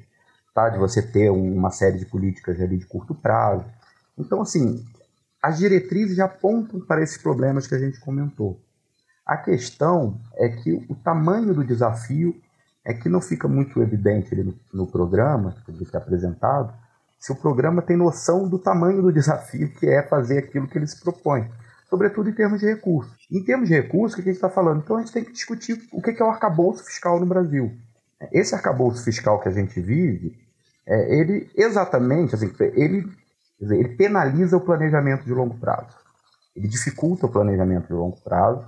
tá? 0.54 0.70
de 0.70 0.78
você 0.78 1.02
ter 1.02 1.30
uma 1.32 1.72
série 1.72 1.98
de 1.98 2.06
políticas 2.06 2.62
ali 2.62 2.78
de 2.78 2.86
curto 2.86 3.16
prazo. 3.16 3.66
Então, 4.18 4.42
assim, 4.42 4.84
as 5.48 5.58
diretrizes 5.58 6.18
já 6.18 6.26
apontam 6.26 6.80
para 6.80 7.02
esses 7.02 7.18
problemas 7.18 7.68
que 7.68 7.76
a 7.76 7.80
gente 7.80 8.00
comentou. 8.00 8.62
A 9.26 9.38
questão 9.38 10.20
é 10.36 10.50
que 10.50 10.74
o 10.90 10.96
tamanho 10.96 11.54
do 11.54 11.64
desafio 11.64 12.36
é 12.86 12.94
que 12.94 13.10
não 13.10 13.22
fica 13.22 13.48
muito 13.48 13.82
evidente 13.82 14.36
no, 14.36 14.54
no 14.74 14.88
programa, 14.88 15.56
que 15.66 15.96
é 15.96 15.98
apresentado, 15.98 16.74
se 17.20 17.32
o 17.32 17.36
programa 17.36 17.82
tem 17.82 17.98
noção 17.98 18.48
do 18.48 18.60
tamanho 18.60 19.02
do 19.02 19.12
desafio 19.12 19.74
que 19.74 19.88
é 19.88 20.04
fazer 20.04 20.40
aquilo 20.40 20.68
que 20.68 20.78
ele 20.78 20.88
se 20.88 21.00
propõe 21.00 21.50
sobretudo 21.90 22.30
em 22.30 22.34
termos 22.34 22.60
de 22.60 22.66
recursos. 22.66 23.16
Em 23.32 23.42
termos 23.42 23.70
de 23.70 23.76
recursos, 23.76 24.14
o 24.14 24.16
que 24.16 24.30
a 24.30 24.34
gente 24.34 24.36
está 24.36 24.50
falando? 24.50 24.82
Então 24.84 24.98
a 24.98 25.00
gente 25.00 25.14
tem 25.14 25.24
que 25.24 25.32
discutir 25.32 25.82
o 25.94 26.02
que 26.02 26.22
é 26.22 26.26
o 26.26 26.30
arcabouço 26.30 26.84
fiscal 26.84 27.18
no 27.18 27.26
Brasil. 27.26 27.72
Esse 28.30 28.54
arcabouço 28.54 29.06
fiscal 29.06 29.40
que 29.40 29.48
a 29.48 29.52
gente 29.52 29.80
vive, 29.80 30.38
é, 30.86 31.18
ele 31.18 31.50
exatamente, 31.56 32.36
assim, 32.36 32.52
ele, 32.76 33.08
dizer, 33.60 33.78
ele 33.78 33.96
penaliza 33.96 34.58
o 34.58 34.62
planejamento 34.62 35.24
de 35.24 35.34
longo 35.34 35.58
prazo. 35.58 35.96
Ele 36.56 36.68
dificulta 36.68 37.26
o 37.26 37.30
planejamento 37.30 37.88
de 37.88 37.94
longo 37.94 38.18
prazo 38.22 38.66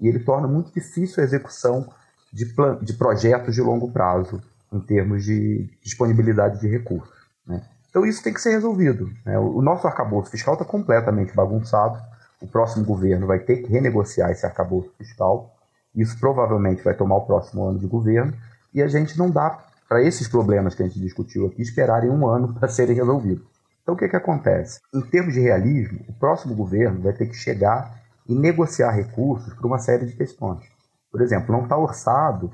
e 0.00 0.08
ele 0.08 0.20
torna 0.20 0.46
muito 0.46 0.72
difícil 0.72 1.22
a 1.22 1.26
execução 1.26 1.88
de, 2.32 2.46
plan 2.46 2.78
de 2.82 2.92
projetos 2.94 3.54
de 3.54 3.60
longo 3.60 3.90
prazo 3.90 4.42
em 4.72 4.80
termos 4.80 5.24
de 5.24 5.70
disponibilidade 5.82 6.60
de 6.60 6.68
recursos. 6.68 7.14
Né? 7.46 7.62
Então 7.90 8.04
isso 8.04 8.22
tem 8.22 8.34
que 8.34 8.40
ser 8.40 8.50
resolvido. 8.50 9.10
Né? 9.24 9.38
O 9.38 9.62
nosso 9.62 9.86
arcabouço 9.86 10.30
fiscal 10.30 10.54
está 10.54 10.64
completamente 10.64 11.34
bagunçado 11.34 11.98
o 12.40 12.46
próximo 12.46 12.84
governo 12.84 13.26
vai 13.26 13.40
ter 13.40 13.58
que 13.58 13.72
renegociar 13.72 14.30
esse 14.30 14.46
arcabouço 14.46 14.92
fiscal. 14.96 15.54
Isso 15.94 16.18
provavelmente 16.18 16.82
vai 16.82 16.94
tomar 16.94 17.16
o 17.16 17.26
próximo 17.26 17.64
ano 17.64 17.78
de 17.78 17.86
governo. 17.86 18.32
E 18.72 18.80
a 18.80 18.86
gente 18.86 19.18
não 19.18 19.30
dá 19.30 19.58
para 19.88 20.02
esses 20.02 20.28
problemas 20.28 20.74
que 20.74 20.82
a 20.82 20.86
gente 20.86 21.00
discutiu 21.00 21.46
aqui 21.46 21.62
esperarem 21.62 22.10
um 22.10 22.26
ano 22.26 22.54
para 22.54 22.68
serem 22.68 22.94
resolvidos. 22.94 23.44
Então 23.88 23.94
o 23.94 23.98
que, 23.98 24.06
que 24.06 24.16
acontece? 24.16 24.80
Em 24.94 25.00
termos 25.00 25.32
de 25.32 25.40
realismo, 25.40 26.04
o 26.06 26.12
próximo 26.12 26.54
governo 26.54 27.00
vai 27.00 27.14
ter 27.14 27.24
que 27.24 27.32
chegar 27.32 28.02
e 28.28 28.34
negociar 28.34 28.90
recursos 28.90 29.54
para 29.54 29.66
uma 29.66 29.78
série 29.78 30.04
de 30.04 30.12
questões. 30.12 30.62
Por 31.10 31.22
exemplo, 31.22 31.50
não 31.50 31.62
está 31.62 31.74
orçado 31.74 32.52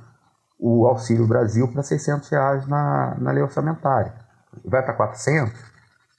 o 0.57 0.87
Auxílio 0.87 1.27
Brasil 1.27 1.67
para 1.67 1.83
600 1.83 2.29
reais 2.29 2.69
na, 2.69 3.17
na 3.19 3.33
lei 3.33 3.43
orçamentária. 3.43 4.15
Vai 4.65 4.81
para 4.85 4.95
400? 4.95 5.53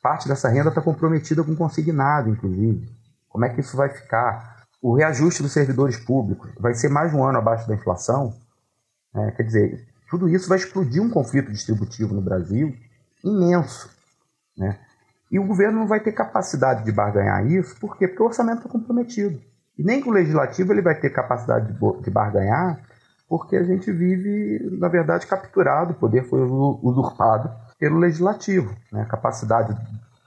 Parte 0.04 0.28
dessa 0.28 0.50
renda 0.50 0.68
está 0.68 0.82
comprometida 0.82 1.46
com 1.46 1.56
consignado, 1.56 2.30
inclusive. 2.30 2.86
Como 3.30 3.46
é 3.46 3.50
que 3.50 3.62
isso 3.62 3.78
vai 3.78 3.88
ficar? 3.88 4.66
O 4.82 4.96
reajuste 4.96 5.42
dos 5.42 5.54
servidores 5.54 5.96
públicos 5.96 6.52
vai 6.60 6.74
ser 6.74 6.90
mais 6.90 7.14
um 7.14 7.24
ano 7.24 7.38
abaixo 7.38 7.66
da 7.70 7.76
inflação? 7.76 8.36
É, 9.16 9.32
quer 9.32 9.44
dizer, 9.44 9.88
tudo 10.10 10.28
isso 10.28 10.50
vai 10.50 10.58
explodir 10.58 11.02
um 11.02 11.10
conflito 11.10 11.54
distributivo 11.54 12.14
no 12.14 12.22
Brasil 12.22 12.76
imenso. 13.24 13.90
Né? 14.58 14.78
E 15.32 15.40
o 15.40 15.46
governo 15.46 15.80
não 15.80 15.88
vai 15.88 16.00
ter 16.00 16.12
capacidade 16.12 16.84
de 16.84 16.92
barganhar 16.92 17.46
isso, 17.46 17.80
por 17.80 17.98
quê? 17.98 18.08
Porque 18.08 18.22
o 18.22 18.28
orçamento 18.28 18.60
está 18.60 18.70
comprometido. 18.70 19.42
E 19.78 19.84
nem 19.84 20.02
com 20.02 20.10
o 20.10 20.14
legislativo 20.14 20.72
ele 20.72 20.82
vai 20.82 20.96
ter 20.96 21.10
capacidade 21.10 21.74
de 21.74 22.10
barganhar, 22.10 22.80
porque 23.28 23.56
a 23.56 23.64
gente 23.64 23.92
vive, 23.92 24.60
na 24.80 24.88
verdade, 24.88 25.26
capturado, 25.28 25.92
o 25.92 25.96
poder 25.96 26.24
foi 26.30 26.40
usurpado 26.42 27.52
pelo 27.78 27.98
legislativo. 27.98 28.74
Né? 28.92 29.02
A 29.02 29.06
capacidade 29.06 29.76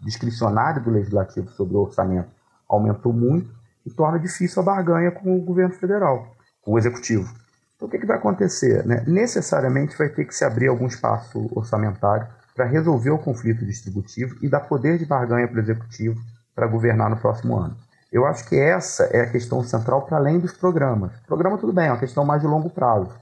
discricionária 0.01 0.81
do 0.81 0.91
legislativo 0.91 1.49
sobre 1.51 1.77
o 1.77 1.81
orçamento 1.81 2.29
aumentou 2.69 3.13
muito 3.13 3.51
e 3.87 3.91
torna 3.91 4.19
difícil 4.19 4.63
a 4.63 4.65
barganha 4.65 5.11
com 5.11 5.37
o 5.37 5.41
governo 5.41 5.75
federal, 5.75 6.37
com 6.61 6.73
o 6.73 6.79
executivo. 6.79 7.33
Então, 7.77 7.87
o 7.87 7.91
que, 7.91 7.99
que 7.99 8.07
vai 8.07 8.19
acontecer? 8.19 8.85
Né? 8.85 9.05
Necessariamente 9.07 9.97
vai 9.97 10.09
ter 10.09 10.25
que 10.25 10.35
se 10.35 10.45
abrir 10.45 10.69
algum 10.69 10.87
espaço 10.87 11.49
orçamentário 11.55 12.27
para 12.59 12.67
resolver 12.67 13.11
o 13.11 13.19
conflito 13.19 13.65
distributivo 13.65 14.35
e 14.43 14.49
dar 14.49 14.59
poder 14.59 14.99
de 14.99 15.07
barganha 15.07 15.47
para 15.47 15.59
o 15.59 15.61
executivo 15.61 16.21
para 16.57 16.67
governar 16.67 17.09
no 17.09 17.17
próximo 17.17 17.57
ano. 17.57 17.77
Eu 18.11 18.27
acho 18.27 18.49
que 18.49 18.57
essa 18.57 19.05
é 19.05 19.21
a 19.21 19.31
questão 19.31 19.63
central 19.63 20.03
para 20.03 20.17
além 20.17 20.41
dos 20.41 20.53
programas. 20.53 21.13
Programa, 21.25 21.57
tudo 21.57 21.73
bem, 21.73 21.87
é 21.87 21.93
uma 21.93 22.01
questão 22.01 22.25
mais 22.25 22.43
de 22.43 22.49
longo 22.49 22.69
prazo. 22.69 23.15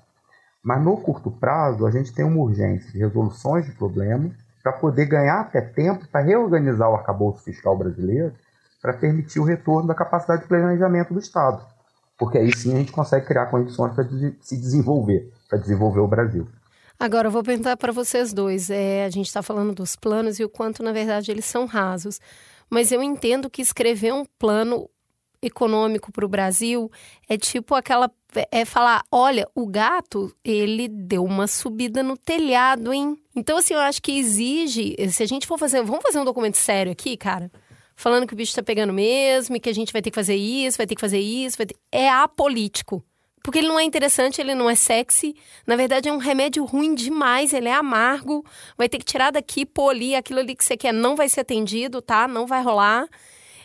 Mas 0.64 0.82
no 0.82 0.97
curto 0.97 1.30
prazo, 1.30 1.84
a 1.84 1.91
gente 1.91 2.14
tem 2.14 2.24
uma 2.24 2.41
urgência 2.41 2.91
de 2.91 2.99
resoluções 2.99 3.66
de 3.66 3.72
problemas 3.72 4.32
para 4.62 4.72
poder 4.72 5.05
ganhar 5.05 5.41
até 5.41 5.61
tempo 5.61 6.09
para 6.09 6.22
reorganizar 6.22 6.89
o 6.89 6.95
arcabouço 6.95 7.45
fiscal 7.45 7.76
brasileiro 7.76 8.32
para 8.80 8.95
permitir 8.95 9.39
o 9.39 9.45
retorno 9.45 9.87
da 9.87 9.95
capacidade 9.95 10.43
de 10.43 10.49
planejamento 10.49 11.12
do 11.12 11.20
Estado. 11.20 11.62
Porque 12.18 12.39
aí 12.39 12.57
sim 12.57 12.72
a 12.72 12.78
gente 12.78 12.91
consegue 12.91 13.26
criar 13.26 13.47
condições 13.47 13.93
para 13.93 14.09
se 14.41 14.57
desenvolver, 14.57 15.30
para 15.47 15.59
desenvolver 15.59 16.01
o 16.01 16.09
Brasil. 16.09 16.49
Agora, 16.99 17.28
eu 17.28 17.32
vou 17.32 17.42
perguntar 17.42 17.76
para 17.76 17.92
vocês 17.92 18.32
dois. 18.32 18.70
É, 18.70 19.05
a 19.05 19.11
gente 19.11 19.26
está 19.26 19.42
falando 19.42 19.74
dos 19.74 19.97
planos 19.97 20.38
e 20.38 20.44
o 20.44 20.49
quanto, 20.49 20.82
na 20.82 20.92
verdade, 20.92 21.30
eles 21.30 21.44
são 21.44 21.66
rasos. 21.66 22.20
Mas 22.70 22.90
eu 22.90 23.03
entendo 23.03 23.51
que 23.51 23.62
escrever 23.62 24.12
um 24.12 24.24
plano 24.38 24.88
econômico 25.42 26.11
para 26.11 26.24
o 26.24 26.28
Brasil 26.28 26.90
é 27.28 27.36
tipo 27.36 27.74
aquela. 27.74 28.11
É 28.51 28.64
falar: 28.64 29.03
olha, 29.12 29.47
o 29.55 29.66
gato, 29.66 30.34
ele 30.44 30.88
deu 30.88 31.24
uma 31.24 31.47
subida 31.47 32.03
no 32.03 32.16
telhado, 32.16 32.92
hein? 32.92 33.16
Então, 33.34 33.59
assim, 33.59 33.74
eu 33.74 33.80
acho 33.80 34.03
que 34.03 34.18
exige. 34.18 34.97
Se 35.11 35.22
a 35.22 35.26
gente 35.26 35.47
for 35.47 35.59
fazer. 35.59 35.82
Vamos 35.82 36.03
fazer 36.03 36.18
um 36.18 36.24
documento 36.24 36.57
sério 36.57 36.92
aqui, 36.92 37.16
cara? 37.16 37.51
falando 37.97 38.26
que 38.26 38.34
o 38.34 38.36
bicho 38.36 38.55
tá 38.55 38.62
pegando 38.62 38.92
mesmo 38.92 39.57
e 39.57 39.61
que 39.61 39.70
a 39.70 39.74
gente 39.74 39.92
vai 39.92 40.03
ter 40.03 40.11
que 40.11 40.14
fazer 40.14 40.36
isso, 40.36 40.76
vai 40.76 40.86
ter 40.86 40.94
que 40.94 41.01
fazer 41.01 41.18
isso, 41.18 41.57
ter... 41.57 41.74
é 41.90 42.09
apolítico. 42.09 43.03
Porque 43.47 43.61
ele 43.61 43.68
não 43.68 43.78
é 43.78 43.84
interessante, 43.84 44.40
ele 44.40 44.57
não 44.57 44.68
é 44.68 44.74
sexy. 44.74 45.36
Na 45.64 45.76
verdade, 45.76 46.09
é 46.09 46.12
um 46.12 46.18
remédio 46.18 46.64
ruim 46.64 46.97
demais, 46.97 47.53
ele 47.53 47.68
é 47.68 47.74
amargo. 47.74 48.44
Vai 48.76 48.88
ter 48.88 48.99
que 48.99 49.05
tirar 49.05 49.30
daqui, 49.30 49.64
ali, 49.88 50.16
aquilo 50.16 50.40
ali 50.40 50.57
que 50.57 50.64
você 50.64 50.76
quer 50.76 50.92
não 50.92 51.14
vai 51.14 51.28
ser 51.28 51.42
atendido, 51.42 52.03
tá? 52.03 52.26
Não 52.26 52.44
vai 52.44 52.61
rolar. 52.61 53.07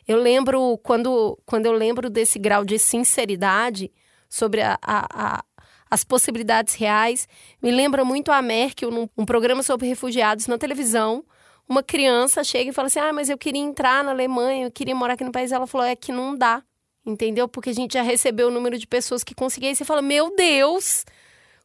Eu 0.07 0.19
lembro, 0.19 0.77
quando, 0.83 1.35
quando 1.47 1.65
eu 1.65 1.71
lembro 1.71 2.11
desse 2.11 2.37
grau 2.37 2.63
de 2.63 2.77
sinceridade 2.77 3.91
sobre 4.29 4.61
a, 4.61 4.77
a, 4.83 5.39
a 5.39 5.43
as 5.89 6.03
possibilidades 6.03 6.75
reais, 6.75 7.27
me 7.59 7.71
lembra 7.71 8.05
muito 8.05 8.31
a 8.31 8.39
Merkel 8.39 8.91
num 8.91 9.09
um 9.17 9.25
programa 9.25 9.63
sobre 9.63 9.87
refugiados 9.87 10.45
na 10.45 10.59
televisão. 10.59 11.25
Uma 11.67 11.81
criança 11.81 12.43
chega 12.43 12.69
e 12.69 12.73
fala 12.73 12.85
assim: 12.85 12.99
Ah, 12.99 13.11
mas 13.11 13.29
eu 13.31 13.37
queria 13.37 13.61
entrar 13.61 14.03
na 14.03 14.11
Alemanha, 14.11 14.67
eu 14.67 14.71
queria 14.71 14.95
morar 14.95 15.15
aqui 15.15 15.23
no 15.23 15.31
país. 15.31 15.51
Ela 15.51 15.65
falou: 15.65 15.87
É 15.87 15.95
que 15.95 16.11
não 16.11 16.37
dá 16.37 16.61
entendeu? 17.05 17.47
Porque 17.47 17.69
a 17.69 17.73
gente 17.73 17.93
já 17.93 18.01
recebeu 18.01 18.47
o 18.47 18.51
número 18.51 18.77
de 18.77 18.87
pessoas 18.87 19.23
que 19.23 19.35
conseguiam. 19.35 19.71
E 19.71 19.75
você 19.75 19.85
fala, 19.85 20.01
meu 20.01 20.35
Deus, 20.35 21.05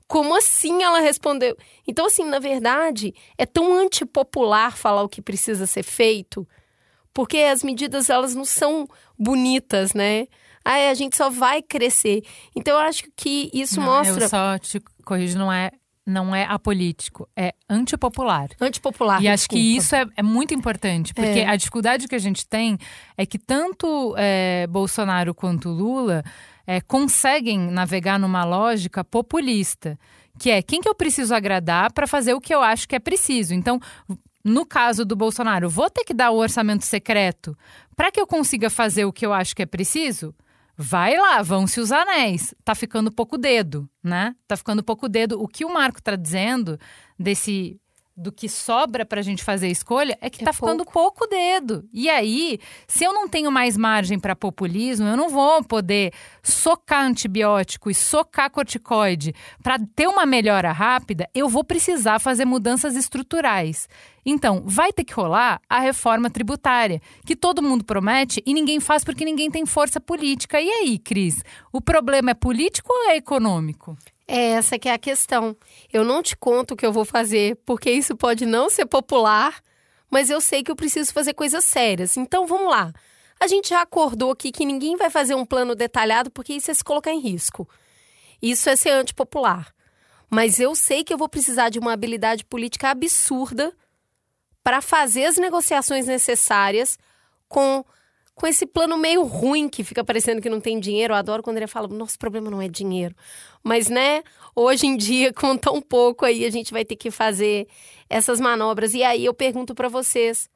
como 0.07 0.37
assim 0.37 0.82
ela 0.82 1.01
respondeu? 1.01 1.57
Então, 1.87 2.07
assim, 2.07 2.24
na 2.24 2.39
verdade, 2.39 3.14
é 3.37 3.45
tão 3.45 3.74
antipopular 3.74 4.76
falar 4.76 5.03
o 5.03 5.09
que 5.09 5.22
precisa 5.22 5.66
ser 5.66 5.82
feito, 5.82 6.47
porque 7.12 7.39
as 7.39 7.62
medidas, 7.62 8.11
elas 8.11 8.34
não 8.34 8.45
são 8.45 8.87
bonitas, 9.18 9.95
né? 9.95 10.26
Ah, 10.64 10.91
a 10.91 10.95
gente 10.95 11.16
só 11.16 11.30
vai 11.30 11.62
crescer. 11.62 12.22
Então, 12.55 12.74
eu 12.74 12.80
acho 12.80 13.05
que 13.16 13.51
isso 13.55 13.80
não, 13.80 13.87
mostra... 13.87 14.24
Eu 14.24 14.28
só 14.28 14.59
te 14.59 14.80
corrijo, 15.05 15.39
não 15.39 15.53
é 15.53 15.70
não 16.07 16.35
é 16.35 16.45
apolítico, 16.45 17.29
é 17.37 17.53
antipopular. 17.69 18.49
Antipopular. 18.61 19.21
E 19.21 19.27
acho 19.27 19.49
que 19.49 19.59
isso 19.59 19.95
é, 19.97 20.07
é 20.17 20.23
muito 20.23 20.55
importante, 20.55 21.13
porque 21.13 21.41
é. 21.41 21.49
a 21.49 21.57
dificuldade 21.57 22.07
que 22.07 22.15
a 22.15 22.19
gente 22.19 22.47
tem 22.47 22.79
é 23.19 23.27
que 23.27 23.39
tanto 23.39 24.15
é, 24.17 24.69
Bolsonaro 24.69 25.35
quanto 25.35 25.69
Lula 25.69 26.23
é, 26.65 26.81
conseguem 26.81 27.59
navegar 27.59 28.21
numa 28.21 28.45
lógica 28.45 29.03
populista, 29.03 29.99
que 30.39 30.51
é 30.51 30.63
quem 30.63 30.81
que 30.81 30.89
eu 30.89 30.95
preciso 30.95 31.35
agradar 31.35 31.93
para 31.93 32.07
fazer 32.07 32.35
o 32.35 32.41
que 32.41 32.55
eu 32.55 32.63
acho 32.63 32.89
que 32.89 32.95
é 32.95 33.01
preciso. 33.01 33.53
Então, 33.53 33.81
no 34.45 34.65
caso 34.65 35.05
do 35.05 35.17
Bolsonaro, 35.17 35.69
vou 35.69 35.91
ter 35.91 36.05
que 36.05 36.15
dar 36.15 36.31
o 36.31 36.37
orçamento 36.37 36.85
secreto 36.85 37.59
para 37.97 38.13
que 38.13 38.21
eu 38.21 38.27
consiga 38.27 38.71
fazer 38.71 39.05
o 39.07 39.13
que 39.13 39.27
eu 39.27 39.33
acho 39.33 39.57
que 39.57 39.63
é 39.63 39.67
preciso? 39.67 40.33
Vai 40.77 41.16
lá, 41.16 41.43
vão-se 41.43 41.81
os 41.81 41.91
anéis. 41.91 42.55
Tá 42.64 42.74
ficando 42.74 43.11
pouco 43.11 43.39
dedo, 43.39 43.89
né? 44.03 44.35
Tá 44.47 44.57
ficando 44.57 44.83
pouco 44.83 45.09
dedo. 45.09 45.41
O 45.41 45.49
que 45.49 45.64
o 45.64 45.72
Marco 45.72 46.03
tá 46.03 46.14
dizendo 46.16 46.79
desse 47.18 47.81
do 48.17 48.33
que 48.33 48.49
sobra 48.49 49.05
para 49.05 49.21
a 49.21 49.23
gente 49.23 49.45
fazer 49.45 49.67
a 49.67 49.71
escolha 49.71 50.17
é 50.21 50.31
que 50.31 50.39
está 50.39 50.51
é 50.51 50.55
ficando 50.55 50.85
pouco 50.85 51.27
dedo. 51.27 51.87
E 51.93 52.09
aí, 52.09 52.59
se 52.89 53.05
eu 53.05 53.12
não 53.12 53.29
tenho 53.29 53.53
mais 53.53 53.77
margem 53.77 54.19
para 54.19 54.35
populismo, 54.35 55.07
eu 55.07 55.17
não 55.17 55.29
vou 55.29 55.62
poder 55.62 56.12
socar 56.43 57.05
antibiótico 57.05 57.91
e 57.91 57.95
socar 57.95 58.51
corticoide 58.51 59.35
para 59.62 59.79
ter 59.95 60.09
uma 60.09 60.25
melhora 60.25 60.73
rápida, 60.73 61.29
eu 61.35 61.49
vou 61.49 61.62
precisar 61.62 62.19
fazer 62.19 62.47
mudanças 62.47 62.97
estruturais. 62.97 63.89
Então, 64.25 64.62
vai 64.64 64.93
ter 64.93 65.05
que 65.05 65.12
rolar 65.12 65.61
a 65.69 65.79
reforma 65.79 66.29
tributária, 66.29 67.01
que 67.25 67.37
todo 67.37 67.62
mundo 67.62 67.85
promete 67.85 68.43
e 68.45 68.55
ninguém 68.55 68.81
faz 68.81 69.05
porque 69.05 69.25
ninguém 69.25 69.51
tem 69.51 69.64
força 69.67 70.01
política. 70.01 70.61
E 70.61 70.69
aí, 70.69 70.99
Cris, 70.99 71.43
o 71.73 71.81
problema 71.81 72.31
é 72.31 72.35
político 72.35 72.93
ou 72.93 73.11
é 73.11 73.17
econômico? 73.17 73.97
É 74.29 74.53
essa 74.53 74.79
que 74.79 74.89
é 74.89 74.93
a 74.93 74.99
questão. 74.99 75.57
Eu 75.93 76.05
não 76.05 76.22
te 76.22 76.37
conto 76.37 76.74
o 76.74 76.77
que 76.77 76.85
eu 76.85 76.93
vou 76.93 77.05
fazer, 77.05 77.57
porque 77.64 77.91
isso 77.91 78.16
pode 78.16 78.45
não 78.45 78.68
ser 78.68 78.87
popular, 78.87 79.62
mas 80.11 80.31
eu 80.31 80.41
sei 80.41 80.62
que 80.62 80.70
eu 80.70 80.77
preciso 80.77 81.12
fazer 81.12 81.35
coisas 81.35 81.64
sérias. 81.64 82.16
Então 82.16 82.47
vamos 82.47 82.68
lá. 82.68 82.93
A 83.39 83.47
gente 83.47 83.68
já 83.68 83.83
acordou 83.83 84.33
aqui 84.33 84.51
que 84.51 84.64
ninguém 84.64 84.97
vai 84.97 85.11
fazer 85.11 85.35
um 85.35 85.45
plano 85.45 85.74
detalhado 85.74 86.31
porque 86.31 86.55
isso 86.55 86.70
é 86.70 86.74
se 86.74 86.83
colocar 86.83 87.12
em 87.12 87.20
risco. 87.20 87.68
Isso 88.43 88.68
é 88.68 88.77
ser 88.77 88.91
antipopular. 88.91 89.72
Mas 90.29 90.59
eu 90.59 90.74
sei 90.74 91.05
que 91.05 91.12
eu 91.12 91.18
vou 91.18 91.29
precisar 91.29 91.68
de 91.68 91.79
uma 91.79 91.93
habilidade 91.93 92.45
política 92.45 92.91
absurda 92.91 93.72
para 94.62 94.81
fazer 94.81 95.27
as 95.27 95.37
negociações 95.37 96.07
necessárias 96.07 96.99
com 97.49 97.85
com 98.37 98.47
esse 98.47 98.66
plano 98.66 98.99
meio 98.99 99.24
ruim 99.24 99.66
que 99.66 99.82
fica 99.82 100.05
parecendo 100.05 100.43
que 100.43 100.51
não 100.51 100.61
tem 100.61 100.78
dinheiro. 100.78 101.14
Eu 101.14 101.16
adoro 101.16 101.43
quando 101.43 101.57
ele 101.57 101.66
fala: 101.66 101.89
nosso 101.89 102.18
problema 102.18 102.51
não 102.51 102.61
é 102.61 102.68
dinheiro. 102.68 103.16
Mas, 103.64 103.89
né, 103.89 104.22
hoje 104.55 104.87
em 104.87 104.97
dia, 104.97 105.32
com 105.34 105.57
tão 105.57 105.80
pouco 105.80 106.24
aí, 106.24 106.45
a 106.45 106.51
gente 106.51 106.70
vai 106.70 106.84
ter 106.84 106.95
que 106.95 107.11
fazer 107.11 107.66
essas 108.09 108.39
manobras. 108.39 108.95
E 108.95 109.03
aí 109.03 109.24
eu 109.24 109.32
pergunto 109.32 109.74
para 109.74 109.89
vocês: 109.89 110.51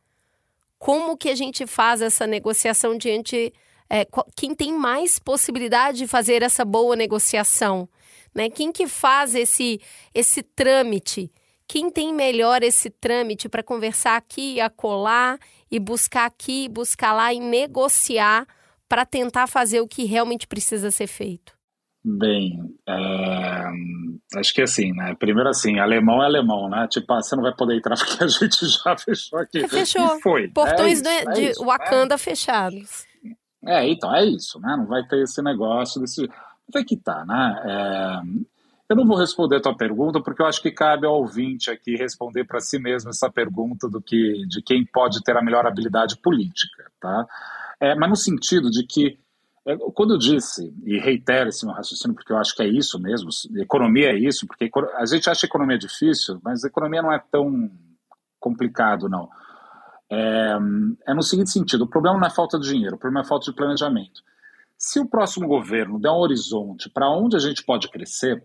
como 0.78 1.16
que 1.16 1.30
a 1.30 1.34
gente 1.34 1.66
faz 1.66 2.00
essa 2.02 2.26
negociação 2.26 2.96
diante. 2.96 3.52
É, 3.92 4.06
quem 4.36 4.54
tem 4.54 4.72
mais 4.72 5.18
possibilidade 5.18 5.98
de 5.98 6.06
fazer 6.06 6.42
essa 6.44 6.64
boa 6.64 6.94
negociação? 6.94 7.88
Né? 8.32 8.48
Quem 8.48 8.70
que 8.70 8.86
faz 8.86 9.34
esse, 9.34 9.80
esse 10.14 10.44
trâmite? 10.44 11.32
Quem 11.66 11.90
tem 11.90 12.14
melhor 12.14 12.62
esse 12.62 12.88
trâmite 12.88 13.48
para 13.48 13.64
conversar 13.64 14.16
aqui 14.16 14.54
e 14.54 14.60
acolá 14.60 15.38
e 15.70 15.78
buscar 15.78 16.26
aqui, 16.26 16.68
buscar 16.68 17.12
lá 17.12 17.32
e 17.32 17.40
negociar 17.40 18.46
para 18.88 19.06
tentar 19.06 19.46
fazer 19.46 19.80
o 19.80 19.88
que 19.88 20.04
realmente 20.04 20.46
precisa 20.46 20.90
ser 20.90 21.06
feito? 21.06 21.58
Bem, 22.02 22.58
é, 22.88 24.38
acho 24.38 24.54
que 24.54 24.62
assim, 24.62 24.90
né? 24.92 25.14
Primeiro 25.18 25.50
assim, 25.50 25.78
alemão 25.78 26.22
é 26.22 26.24
alemão, 26.24 26.68
né? 26.68 26.88
Tipo, 26.88 27.12
ah, 27.12 27.22
você 27.22 27.36
não 27.36 27.42
vai 27.42 27.54
poder 27.54 27.76
entrar 27.76 27.94
porque 27.96 28.24
a 28.24 28.26
gente 28.26 28.66
já 28.66 28.96
fechou 28.98 29.38
aqui. 29.38 29.68
Fechou. 29.68 30.16
E 30.16 30.22
foi. 30.22 30.48
Portões 30.48 31.02
é 31.04 31.18
isso, 31.18 31.32
de, 31.32 31.40
é 31.40 31.50
isso, 31.50 31.64
Wakanda 31.64 32.16
fechados. 32.16 33.06
É, 33.66 33.86
então, 33.86 34.14
é 34.14 34.24
isso, 34.24 34.58
né? 34.60 34.76
Não 34.78 34.86
vai 34.86 35.06
ter 35.06 35.22
esse 35.22 35.42
negócio 35.42 36.00
desse. 36.00 36.26
Mas 36.72 36.82
é 36.82 36.84
que 36.84 36.96
tá, 36.96 37.24
né? 37.26 38.22
Eu 38.90 38.96
não 38.96 39.06
vou 39.06 39.16
responder 39.16 39.54
a 39.54 39.60
tua 39.60 39.76
pergunta, 39.76 40.20
porque 40.20 40.42
eu 40.42 40.46
acho 40.46 40.60
que 40.60 40.72
cabe 40.72 41.06
ao 41.06 41.14
ouvinte 41.14 41.70
aqui 41.70 41.94
responder 41.94 42.42
para 42.42 42.58
si 42.58 42.76
mesmo 42.76 43.10
essa 43.10 43.30
pergunta 43.30 43.88
do 43.88 44.02
que, 44.02 44.44
de 44.48 44.60
quem 44.60 44.84
pode 44.84 45.22
ter 45.22 45.36
a 45.36 45.42
melhor 45.42 45.64
habilidade 45.64 46.16
política, 46.16 46.90
tá? 47.00 47.24
É, 47.78 47.94
mas 47.94 48.10
no 48.10 48.16
sentido 48.16 48.68
de 48.68 48.84
que, 48.84 49.16
é, 49.64 49.76
quando 49.94 50.14
eu 50.14 50.18
disse, 50.18 50.74
e 50.84 50.98
reitero 50.98 51.50
esse 51.50 51.64
meu 51.64 51.72
raciocínio, 51.72 52.16
porque 52.16 52.32
eu 52.32 52.36
acho 52.36 52.52
que 52.52 52.64
é 52.64 52.66
isso 52.66 52.98
mesmo, 52.98 53.30
economia 53.58 54.08
é 54.08 54.18
isso, 54.18 54.44
porque 54.44 54.68
a 54.96 55.06
gente 55.06 55.30
acha 55.30 55.46
economia 55.46 55.78
difícil, 55.78 56.40
mas 56.42 56.64
economia 56.64 57.00
não 57.00 57.12
é 57.12 57.22
tão 57.30 57.70
complicado, 58.40 59.08
não. 59.08 59.28
É, 60.10 60.58
é 61.06 61.14
no 61.14 61.22
seguinte 61.22 61.50
sentido, 61.50 61.84
o 61.84 61.88
problema 61.88 62.18
não 62.18 62.26
é 62.26 62.30
falta 62.30 62.58
de 62.58 62.68
dinheiro, 62.68 62.96
o 62.96 62.98
problema 62.98 63.24
é 63.24 63.28
falta 63.28 63.44
de 63.48 63.56
planejamento. 63.56 64.20
Se 64.76 64.98
o 64.98 65.06
próximo 65.06 65.46
governo 65.46 66.00
der 66.00 66.10
um 66.10 66.18
horizonte 66.18 66.90
para 66.90 67.08
onde 67.08 67.36
a 67.36 67.38
gente 67.38 67.62
pode 67.62 67.88
crescer, 67.88 68.42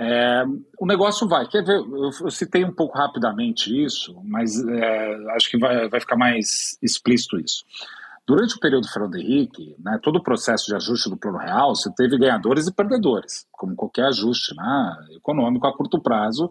é, 0.00 0.44
o 0.78 0.86
negócio 0.86 1.28
vai. 1.28 1.46
Quer 1.46 1.64
ver? 1.64 1.76
Eu, 1.76 2.10
eu, 2.20 2.30
citei 2.30 2.64
um 2.64 2.72
pouco 2.72 2.98
rapidamente 2.98 3.70
isso, 3.70 4.20
mas 4.24 4.58
é, 4.66 5.16
acho 5.36 5.50
que 5.50 5.58
vai, 5.58 5.88
vai 5.88 6.00
ficar 6.00 6.16
mais 6.16 6.76
explícito 6.82 7.38
isso. 7.38 7.64
Durante 8.26 8.56
o 8.56 8.60
período 8.60 8.88
Fernando 8.88 9.16
Henrique, 9.16 9.76
né, 9.78 9.98
todo 10.02 10.16
o 10.16 10.22
processo 10.22 10.66
de 10.66 10.74
ajuste 10.74 11.10
do 11.10 11.16
Plano 11.16 11.38
Real, 11.38 11.74
você 11.74 11.92
teve 11.94 12.18
ganhadores 12.18 12.66
e 12.66 12.74
perdedores, 12.74 13.46
como 13.52 13.76
qualquer 13.76 14.06
ajuste 14.06 14.56
né, 14.56 15.06
econômico 15.14 15.66
a 15.66 15.76
curto 15.76 16.00
prazo. 16.00 16.50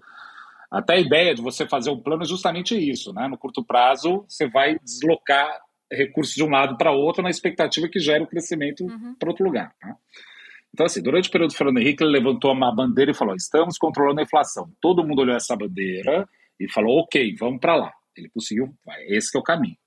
Até 0.69 0.95
a 0.95 0.99
ideia 0.99 1.33
de 1.33 1.41
você 1.41 1.67
fazer 1.67 1.89
um 1.89 1.99
plano 1.99 2.23
é 2.23 2.27
justamente 2.27 2.75
isso. 2.77 3.11
Né? 3.11 3.27
No 3.27 3.37
curto 3.37 3.63
prazo, 3.63 4.23
você 4.27 4.47
vai 4.47 4.77
deslocar 4.79 5.61
recursos 5.91 6.35
de 6.35 6.43
um 6.43 6.49
lado 6.49 6.77
para 6.77 6.91
outro 6.91 7.23
na 7.23 7.29
expectativa 7.29 7.87
que 7.87 7.99
gere 7.99 8.23
o 8.23 8.27
crescimento 8.27 8.83
uhum. 8.83 9.15
para 9.17 9.29
outro 9.29 9.43
lugar. 9.43 9.73
Né? 9.83 9.95
Então, 10.74 10.88
assim, 10.88 11.03
durante 11.03 11.30
o 11.30 11.32
período 11.32 11.51
do 11.51 11.55
Fernando 11.55 11.78
Henrique, 11.78 12.03
ele 12.03 12.11
levantou 12.11 12.51
uma 12.51 12.74
bandeira 12.74 13.11
e 13.11 13.13
falou: 13.13 13.36
estamos 13.36 13.78
controlando 13.78 14.19
a 14.19 14.24
inflação. 14.24 14.71
Todo 14.82 15.05
mundo 15.05 15.21
olhou 15.21 15.36
essa 15.36 15.55
bandeira 15.55 16.28
e 16.59 16.67
falou: 16.67 17.01
ok, 17.01 17.36
vamos 17.39 17.59
para 17.59 17.76
lá. 17.76 17.91
Ele 18.17 18.30
conseguiu, 18.30 18.74
esse 19.07 19.36
é 19.38 19.39
o 19.39 19.43
caminho. 19.43 19.78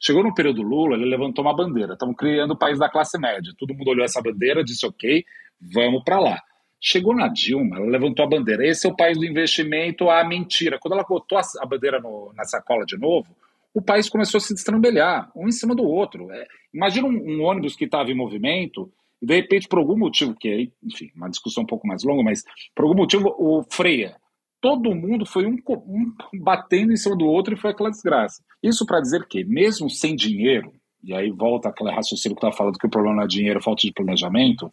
Chegou 0.00 0.22
no 0.22 0.34
período 0.34 0.62
Lula, 0.62 0.94
ele 0.94 1.06
levantou 1.06 1.44
uma 1.44 1.54
bandeira: 1.54 1.94
estamos 1.94 2.14
criando 2.16 2.52
o 2.52 2.56
país 2.56 2.78
da 2.78 2.88
classe 2.88 3.18
média. 3.18 3.52
Todo 3.58 3.74
mundo 3.74 3.88
olhou 3.88 4.04
essa 4.04 4.22
bandeira, 4.22 4.62
disse: 4.62 4.86
ok, 4.86 5.24
vamos 5.60 6.04
para 6.04 6.20
lá. 6.20 6.40
Chegou 6.80 7.14
na 7.14 7.26
Dilma, 7.26 7.78
ela 7.78 7.86
levantou 7.86 8.24
a 8.24 8.28
bandeira: 8.28 8.64
esse 8.64 8.86
é 8.86 8.90
o 8.90 8.94
país 8.94 9.18
do 9.18 9.24
investimento, 9.24 10.08
a 10.08 10.22
mentira. 10.22 10.78
Quando 10.78 10.94
ela 10.94 11.02
botou 11.02 11.38
a 11.38 11.66
bandeira 11.66 12.00
no, 12.00 12.32
na 12.36 12.44
sacola 12.44 12.84
de 12.84 12.96
novo, 12.96 13.34
o 13.74 13.82
país 13.82 14.08
começou 14.08 14.38
a 14.38 14.40
se 14.40 14.54
destrambelhar, 14.54 15.28
um 15.34 15.48
em 15.48 15.52
cima 15.52 15.74
do 15.74 15.82
outro. 15.82 16.30
É, 16.30 16.46
imagina 16.72 17.08
um, 17.08 17.10
um 17.10 17.42
ônibus 17.42 17.74
que 17.74 17.86
estava 17.86 18.12
em 18.12 18.14
movimento 18.14 18.92
e 19.20 19.26
de 19.26 19.34
repente, 19.34 19.68
por 19.68 19.78
algum 19.78 19.96
motivo, 19.96 20.34
que 20.34 20.48
é, 20.48 20.68
enfim, 20.82 21.10
uma 21.14 21.30
discussão 21.30 21.62
um 21.62 21.66
pouco 21.66 21.86
mais 21.86 22.02
longa, 22.04 22.22
mas 22.22 22.42
por 22.74 22.84
algum 22.84 22.96
motivo 22.96 23.34
o 23.38 23.64
freia. 23.70 24.16
Todo 24.60 24.94
mundo 24.94 25.24
foi 25.24 25.46
um, 25.46 25.56
um 25.68 26.12
batendo 26.42 26.92
em 26.92 26.96
cima 26.96 27.16
do 27.16 27.26
outro 27.26 27.54
e 27.54 27.58
foi 27.58 27.70
aquela 27.70 27.90
desgraça. 27.90 28.42
Isso 28.62 28.84
para 28.84 29.00
dizer 29.00 29.26
que, 29.28 29.44
mesmo 29.44 29.88
sem 29.88 30.16
dinheiro, 30.16 30.72
e 31.02 31.14
aí 31.14 31.30
volta 31.30 31.68
aquele 31.68 31.90
raciocínio 31.90 32.34
que 32.34 32.40
estava 32.40 32.56
falando 32.56 32.78
que 32.78 32.86
o 32.86 32.90
problema 32.90 33.16
não 33.16 33.24
é 33.24 33.28
dinheiro, 33.28 33.58
é 33.58 33.62
falta 33.62 33.82
de 33.82 33.92
planejamento, 33.92 34.72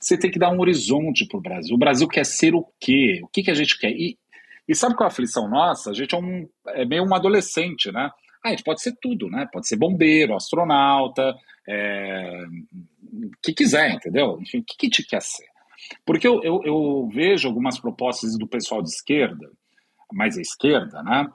você 0.00 0.16
tem 0.16 0.30
que 0.30 0.38
dar 0.38 0.50
um 0.50 0.60
horizonte 0.60 1.26
para 1.26 1.38
o 1.38 1.42
Brasil. 1.42 1.74
O 1.74 1.78
Brasil 1.78 2.06
quer 2.08 2.24
ser 2.24 2.54
o 2.54 2.66
quê? 2.80 3.20
O 3.22 3.28
que, 3.28 3.42
que 3.42 3.50
a 3.50 3.54
gente 3.54 3.78
quer? 3.78 3.90
E, 3.90 4.18
e 4.66 4.74
sabe 4.74 4.94
qual 4.94 5.06
é 5.06 5.10
a 5.10 5.12
aflição 5.12 5.48
nossa? 5.48 5.90
A 5.90 5.94
gente 5.94 6.14
é, 6.14 6.18
um, 6.18 6.48
é 6.68 6.84
meio 6.84 7.04
um 7.04 7.14
adolescente, 7.14 7.90
né? 7.90 8.10
Ah, 8.44 8.48
a 8.48 8.50
gente 8.50 8.64
pode 8.64 8.82
ser 8.82 8.96
tudo, 9.00 9.28
né? 9.28 9.48
Pode 9.52 9.66
ser 9.66 9.76
bombeiro, 9.76 10.34
astronauta, 10.34 11.34
é, 11.66 12.44
que 13.42 13.52
quiser, 13.52 13.92
entendeu? 13.92 14.38
Enfim, 14.40 14.58
o 14.58 14.64
que, 14.64 14.76
que 14.76 14.88
te 14.88 15.02
quer 15.04 15.22
ser? 15.22 15.46
Porque 16.04 16.26
eu, 16.26 16.42
eu, 16.42 16.62
eu 16.64 17.08
vejo 17.12 17.48
algumas 17.48 17.78
propostas 17.78 18.36
do 18.36 18.46
pessoal 18.46 18.82
de 18.82 18.88
esquerda, 18.88 19.50
mais 20.12 20.38
à 20.38 20.40
esquerda, 20.40 21.02
né? 21.02 21.28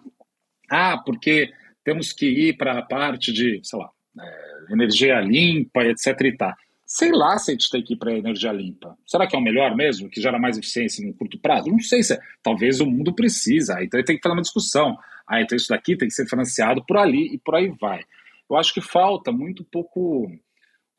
Ah, 0.69 0.97
porque 0.97 1.51
temos 1.83 2.11
que 2.11 2.25
ir 2.25 2.57
para 2.57 2.79
a 2.79 2.81
parte 2.81 3.31
de, 3.31 3.59
sei 3.63 3.79
lá, 3.79 3.89
é, 4.19 4.73
energia 4.73 5.19
limpa, 5.21 5.83
etc. 5.83 6.19
e 6.21 6.37
tal. 6.37 6.53
Sei 6.85 7.11
lá 7.11 7.37
se 7.37 7.51
a 7.51 7.53
gente 7.53 7.69
tem 7.69 7.83
que 7.83 7.93
ir 7.93 7.97
para 7.97 8.15
energia 8.15 8.51
limpa. 8.51 8.97
Será 9.05 9.25
que 9.25 9.35
é 9.35 9.39
o 9.39 9.41
melhor 9.41 9.75
mesmo, 9.75 10.09
que 10.09 10.21
gera 10.21 10.37
mais 10.37 10.57
eficiência 10.57 11.05
no 11.05 11.13
curto 11.13 11.39
prazo? 11.39 11.69
Não 11.69 11.79
sei 11.79 12.03
se 12.03 12.13
é. 12.13 12.19
Talvez 12.41 12.79
o 12.81 12.85
mundo 12.85 13.13
precisa. 13.13 13.83
Então 13.83 14.03
tem 14.03 14.15
que 14.15 14.21
fazer 14.21 14.35
uma 14.35 14.41
discussão. 14.41 14.97
Ah, 15.27 15.41
então 15.41 15.55
isso 15.55 15.69
daqui 15.69 15.95
tem 15.95 16.07
que 16.07 16.13
ser 16.13 16.27
financiado 16.27 16.83
por 16.85 16.97
ali 16.97 17.33
e 17.33 17.37
por 17.37 17.55
aí 17.55 17.69
vai. 17.79 18.03
Eu 18.49 18.57
acho 18.57 18.73
que 18.73 18.81
falta 18.81 19.31
muito 19.31 19.63
pouco 19.63 20.29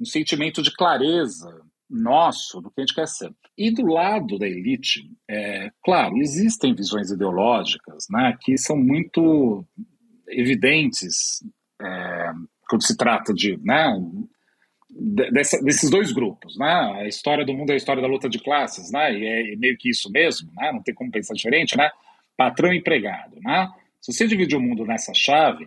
um 0.01 0.05
sentimento 0.05 0.63
de 0.63 0.75
clareza 0.75 1.63
nosso 1.89 2.61
do 2.61 2.71
que 2.71 2.81
a 2.81 2.85
gente 2.85 2.95
quer 2.95 3.07
ser. 3.07 3.33
E 3.57 3.71
do 3.71 3.87
lado 3.87 4.39
da 4.39 4.49
elite, 4.49 5.09
é, 5.29 5.71
claro, 5.85 6.17
existem 6.17 6.75
visões 6.75 7.11
ideológicas 7.11 8.07
né, 8.11 8.37
que 8.41 8.59
são 8.59 8.77
muito 8.77 9.65
evidentes 10.29 11.45
é, 11.81 12.33
quando 12.69 12.83
se 12.83 12.97
trata 12.97 13.33
de 13.33 13.57
né, 13.59 13.95
dessa, 15.33 15.63
desses 15.63 15.91
dois 15.91 16.13
grupos, 16.13 16.57
né? 16.57 16.67
A 16.97 17.07
história 17.07 17.45
do 17.45 17.53
mundo 17.53 17.71
é 17.71 17.75
a 17.75 17.77
história 17.77 18.01
da 18.01 18.09
luta 18.09 18.29
de 18.29 18.39
classes, 18.39 18.91
né? 18.91 19.13
E 19.13 19.53
é 19.53 19.57
meio 19.57 19.77
que 19.77 19.91
isso 19.91 20.11
mesmo, 20.11 20.51
né? 20.55 20.73
Não 20.73 20.83
tem 20.83 20.95
como 20.95 21.11
pensar 21.11 21.35
diferente, 21.35 21.77
né? 21.77 21.91
Patrão 22.37 22.73
e 22.73 22.79
empregado, 22.79 23.37
né? 23.41 23.71
Se 24.05 24.13
você 24.13 24.27
dividir 24.27 24.55
o 24.55 24.61
mundo 24.61 24.85
nessa 24.85 25.15
chave, 25.15 25.67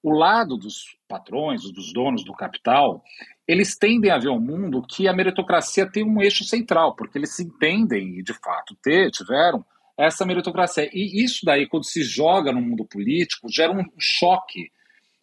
o 0.00 0.12
lado 0.12 0.56
dos 0.56 0.96
patrões, 1.08 1.62
dos 1.72 1.92
donos 1.92 2.24
do 2.24 2.32
capital, 2.32 3.02
eles 3.48 3.76
tendem 3.76 4.12
a 4.12 4.18
ver 4.18 4.28
um 4.28 4.38
mundo 4.38 4.80
que 4.80 5.08
a 5.08 5.12
meritocracia 5.12 5.90
tem 5.90 6.04
um 6.04 6.22
eixo 6.22 6.44
central, 6.44 6.94
porque 6.94 7.18
eles 7.18 7.34
se 7.34 7.42
entendem 7.42 8.20
e 8.20 8.22
de 8.22 8.32
fato 8.32 8.76
ter, 8.80 9.10
tiveram 9.10 9.64
essa 9.98 10.24
meritocracia. 10.24 10.88
E 10.92 11.24
isso 11.24 11.44
daí, 11.44 11.66
quando 11.66 11.84
se 11.84 12.04
joga 12.04 12.52
no 12.52 12.60
mundo 12.60 12.84
político, 12.84 13.48
gera 13.50 13.72
um 13.72 13.82
choque. 13.98 14.70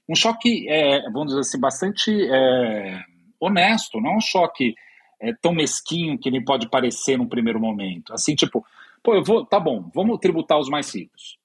Um 0.10 0.14
choque, 0.14 0.68
é, 0.68 1.04
vamos 1.10 1.28
dizer 1.28 1.39
assim, 1.39 1.58
bastante 1.58 2.12
é, 2.12 3.02
honesto, 3.39 4.02
não 4.02 4.12
é 4.12 4.18
um 4.18 4.22
choque 4.22 4.76
é, 5.22 5.32
tão 5.41 5.54
mesquinho 5.54 6.20
que 6.20 6.30
nem 6.30 6.43
pode 6.43 6.70
parecer 6.70 7.18
num 7.18 7.30
primeiro 7.30 7.62
momento. 7.62 8.12
Assim, 8.12 8.36
tipo, 8.36 8.66
pô, 9.02 9.16
eu 9.16 9.24
vou, 9.24 9.45
tá 9.45 9.58
bom, 9.58 9.89
vamos 9.95 10.20
tributar 10.20 10.60
os 10.60 10.68
mais 10.68 10.93
ricos. 10.93 11.39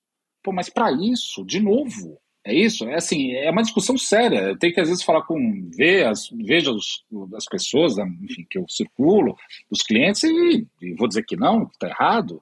Pô, 0.47 0.53
mas 0.53 0.71
para 0.71 0.93
isso, 0.93 1.45
de 1.45 1.59
novo, 1.59 2.21
é 2.45 2.55
isso? 2.55 2.89
É 2.89 2.95
assim, 2.95 3.33
é 3.33 3.51
uma 3.51 3.65
discussão 3.65 3.99
séria. 3.99 4.39
Eu 4.39 4.57
tenho 4.57 4.73
que 4.73 4.81
às 4.81 4.89
vezes 4.89 5.03
falar 5.03 5.23
com 5.23 5.69
ver 5.77 6.07
as, 6.07 6.29
veja 6.31 6.71
os, 6.71 7.05
as 7.35 7.47
pessoas, 7.47 7.97
né, 7.97 8.07
enfim, 8.23 8.47
que 8.49 8.57
eu 8.57 8.65
circulo, 8.69 9.37
os 9.69 9.83
clientes 9.83 10.23
e, 10.23 10.65
e 10.81 10.95
vou 10.95 11.09
dizer 11.09 11.25
que 11.25 11.35
não, 11.35 11.67
que 11.67 11.73
está 11.75 11.89
errado, 11.89 12.41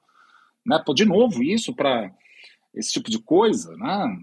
né? 0.67 0.79
Pô, 0.85 0.93
de 0.93 1.07
novo 1.07 1.43
isso 1.43 1.75
para 1.75 2.13
esse 2.75 2.93
tipo 2.93 3.11
de 3.11 3.19
coisa, 3.19 3.75
né? 3.79 4.19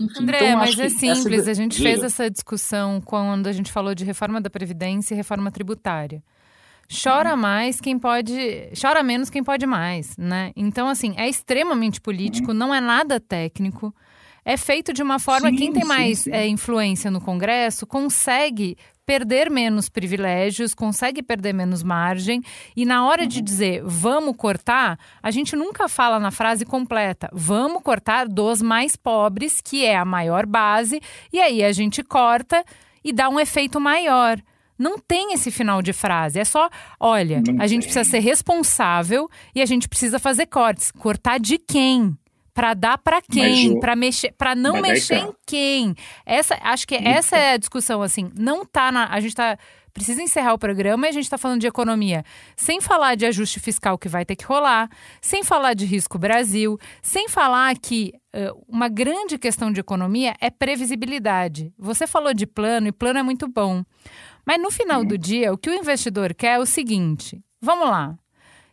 Enfim, 0.00 0.22
André, 0.22 0.38
então, 0.38 0.58
mas 0.58 0.78
é 0.78 0.88
simples. 0.88 1.40
Essa... 1.40 1.50
A 1.50 1.54
gente 1.54 1.82
fez 1.82 2.02
essa 2.02 2.30
discussão 2.30 3.02
quando 3.02 3.48
a 3.48 3.52
gente 3.52 3.70
falou 3.70 3.94
de 3.94 4.02
reforma 4.02 4.40
da 4.40 4.48
Previdência 4.48 5.12
e 5.12 5.16
reforma 5.18 5.50
tributária. 5.50 6.24
Chora 6.88 7.36
mais 7.36 7.80
quem 7.80 7.98
pode. 7.98 8.34
Chora 8.80 9.02
menos 9.02 9.28
quem 9.28 9.42
pode 9.42 9.66
mais, 9.66 10.16
né? 10.16 10.52
Então, 10.54 10.88
assim, 10.88 11.14
é 11.16 11.28
extremamente 11.28 12.00
político, 12.00 12.52
não 12.54 12.74
é 12.74 12.80
nada 12.80 13.18
técnico. 13.18 13.94
É 14.44 14.56
feito 14.56 14.92
de 14.92 15.02
uma 15.02 15.18
forma. 15.18 15.50
Sim, 15.50 15.56
quem 15.56 15.72
tem 15.72 15.82
sim, 15.82 15.88
mais 15.88 16.18
sim. 16.20 16.30
É, 16.30 16.46
influência 16.46 17.10
no 17.10 17.20
Congresso 17.20 17.84
consegue 17.84 18.76
perder 19.04 19.50
menos 19.50 19.88
privilégios, 19.88 20.74
consegue 20.74 21.22
perder 21.22 21.52
menos 21.52 21.82
margem. 21.82 22.42
E 22.76 22.84
na 22.84 23.04
hora 23.06 23.26
de 23.26 23.38
uhum. 23.38 23.44
dizer 23.44 23.82
vamos 23.84 24.36
cortar, 24.36 24.98
a 25.22 25.30
gente 25.30 25.56
nunca 25.56 25.88
fala 25.88 26.20
na 26.20 26.30
frase 26.30 26.64
completa. 26.64 27.28
Vamos 27.32 27.82
cortar 27.82 28.28
dos 28.28 28.62
mais 28.62 28.96
pobres, 28.96 29.60
que 29.60 29.84
é 29.84 29.96
a 29.96 30.04
maior 30.04 30.46
base, 30.46 31.00
e 31.32 31.40
aí 31.40 31.64
a 31.64 31.72
gente 31.72 32.02
corta 32.02 32.64
e 33.04 33.12
dá 33.12 33.28
um 33.28 33.40
efeito 33.40 33.80
maior. 33.80 34.40
Não 34.78 34.98
tem 34.98 35.32
esse 35.32 35.50
final 35.50 35.80
de 35.82 35.92
frase. 35.92 36.38
É 36.38 36.44
só, 36.44 36.68
olha, 36.98 37.42
Não 37.46 37.62
a 37.62 37.66
gente 37.66 37.84
precisa 37.84 38.04
ser 38.04 38.20
responsável 38.20 39.28
e 39.54 39.62
a 39.62 39.66
gente 39.66 39.88
precisa 39.88 40.18
fazer 40.18 40.46
cortes. 40.46 40.90
Cortar 40.90 41.38
de 41.38 41.58
quem? 41.58 42.16
para 42.54 42.72
dar 42.72 42.96
para 42.96 43.20
quem, 43.20 43.78
para 43.78 43.94
mexer, 43.94 44.32
para 44.32 44.54
não 44.54 44.80
mexer 44.80 45.18
em 45.18 45.32
quem. 45.46 45.94
Essa, 46.24 46.58
acho 46.62 46.88
que 46.88 46.94
essa 46.94 47.36
é 47.36 47.52
a 47.52 47.56
discussão 47.58 48.00
assim. 48.00 48.30
Não 48.34 48.64
tá 48.64 48.90
na, 48.90 49.12
a 49.12 49.20
gente 49.20 49.34
tá 49.34 49.58
precisa 49.96 50.22
encerrar 50.22 50.52
o 50.52 50.58
programa 50.58 51.06
e 51.06 51.08
a 51.08 51.12
gente 51.12 51.24
está 51.24 51.38
falando 51.38 51.62
de 51.62 51.66
economia, 51.66 52.22
sem 52.54 52.82
falar 52.82 53.14
de 53.14 53.24
ajuste 53.24 53.58
fiscal 53.58 53.96
que 53.96 54.10
vai 54.10 54.26
ter 54.26 54.36
que 54.36 54.44
rolar, 54.44 54.90
sem 55.22 55.42
falar 55.42 55.72
de 55.72 55.86
risco 55.86 56.18
Brasil, 56.18 56.78
sem 57.00 57.30
falar 57.30 57.74
que 57.78 58.12
uh, 58.34 58.62
uma 58.68 58.90
grande 58.90 59.38
questão 59.38 59.72
de 59.72 59.80
economia 59.80 60.34
é 60.38 60.50
previsibilidade. 60.50 61.72
Você 61.78 62.06
falou 62.06 62.34
de 62.34 62.46
plano 62.46 62.88
e 62.88 62.92
plano 62.92 63.20
é 63.20 63.22
muito 63.22 63.48
bom, 63.48 63.82
mas 64.46 64.60
no 64.60 64.70
final 64.70 65.04
do 65.04 65.18
dia 65.18 65.52
o 65.52 65.58
que 65.58 65.70
o 65.70 65.74
investidor 65.74 66.34
quer 66.34 66.56
é 66.56 66.58
o 66.58 66.66
seguinte: 66.66 67.42
vamos 67.60 67.88
lá, 67.88 68.16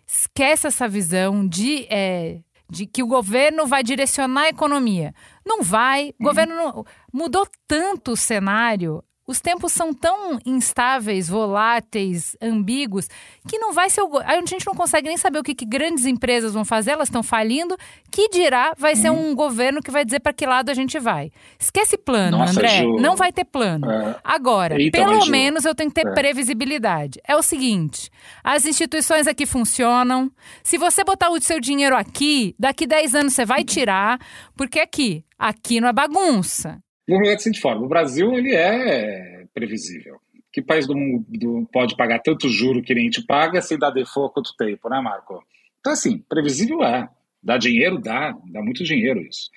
esquece 0.06 0.68
essa 0.68 0.88
visão 0.88 1.48
de 1.48 1.86
é, 1.90 2.42
de 2.70 2.86
que 2.86 3.04
o 3.04 3.08
governo 3.08 3.68
vai 3.68 3.84
direcionar 3.84 4.44
a 4.44 4.50
economia. 4.50 5.14
Não 5.46 5.62
vai. 5.62 6.14
O 6.20 6.24
governo 6.24 6.56
não, 6.56 6.86
mudou 7.14 7.48
tanto 7.68 8.12
o 8.12 8.18
cenário 8.18 9.04
os 9.26 9.40
tempos 9.40 9.72
são 9.72 9.94
tão 9.94 10.38
instáveis, 10.46 11.30
voláteis, 11.30 12.36
ambíguos, 12.42 13.08
que 13.48 13.58
não 13.58 13.72
vai 13.72 13.90
ser 13.90 14.02
o. 14.02 14.18
A 14.18 14.36
gente 14.46 14.66
não 14.68 14.76
consegue 14.76 15.08
nem 15.08 15.16
saber 15.16 15.40
o 15.40 15.44
que, 15.44 15.56
que 15.56 15.66
grandes 15.66 16.06
empresas 16.06 16.54
vão 16.54 16.66
fazer, 16.66 16.92
elas 16.92 17.08
estão 17.08 17.24
falindo. 17.24 17.78
Que 18.12 18.28
dirá 18.30 18.74
vai 18.78 18.96
ser 18.96 19.12
uhum. 19.12 19.32
um 19.32 19.36
governo 19.36 19.82
que 19.82 19.90
vai 19.90 20.04
dizer 20.04 20.20
para 20.20 20.34
que 20.34 20.46
lado 20.46 20.70
a 20.70 20.74
gente 20.74 21.00
vai. 21.00 21.32
Esquece 21.58 21.98
plano, 21.98 22.38
Nossa, 22.38 22.52
André. 22.52 22.84
Ju... 22.84 22.98
Não 23.00 23.16
vai 23.16 23.32
ter 23.32 23.46
plano. 23.46 23.90
É... 23.90 24.16
Agora, 24.24 24.80
Eita, 24.80 24.98
pelo 24.98 25.26
menos 25.28 25.64
eu 25.64 25.74
tenho 25.74 25.90
que 25.90 26.02
ter 26.02 26.08
é. 26.08 26.14
previsibilidade. 26.14 27.22
É 27.26 27.36
o 27.36 27.42
seguinte: 27.42 28.10
as 28.44 28.66
instituições 28.66 29.26
aqui 29.26 29.46
funcionam. 29.46 30.30
Se 30.62 30.78
você 30.78 31.04
botar 31.04 31.30
o 31.30 31.42
seu 31.42 31.62
dinheiro 31.62 31.96
aqui, 31.96 32.56
daqui 32.60 32.86
10 32.86 33.16
anos 33.16 33.34
você 33.34 33.46
vai 33.46 33.64
tirar, 33.64 34.20
porque 34.56 34.82
aqui, 34.82 35.24
aqui 35.40 35.80
não 35.80 35.88
é 35.88 35.94
bagunça. 35.94 36.84
Ver 37.08 37.22
da 37.22 37.40
seguinte 37.40 37.62
forma: 37.62 37.86
o 37.86 37.90
Brasil 37.90 38.34
ele 38.34 38.54
é 38.56 39.46
previsível. 39.54 40.20
Que 40.52 40.62
país 40.62 40.86
do 40.86 40.96
mundo 40.96 41.68
pode 41.72 41.96
pagar 41.98 42.20
tanto 42.20 42.48
juro 42.48 42.84
que 42.84 42.94
nem 42.94 43.06
gente 43.06 43.26
paga 43.26 43.62
sem 43.62 43.78
dar 43.78 43.90
default 43.90 44.34
quanto 44.34 44.56
tempo, 44.56 44.88
né, 44.88 45.02
Marco? 45.02 45.44
Então, 45.80 45.94
assim, 45.94 46.20
previsível 46.30 46.84
é. 46.84 47.10
Dá 47.42 47.58
dinheiro? 47.58 48.00
Dá. 48.00 48.36
Dá 48.52 48.62
muito 48.62 48.84
dinheiro 48.84 49.20
isso. 49.22 49.50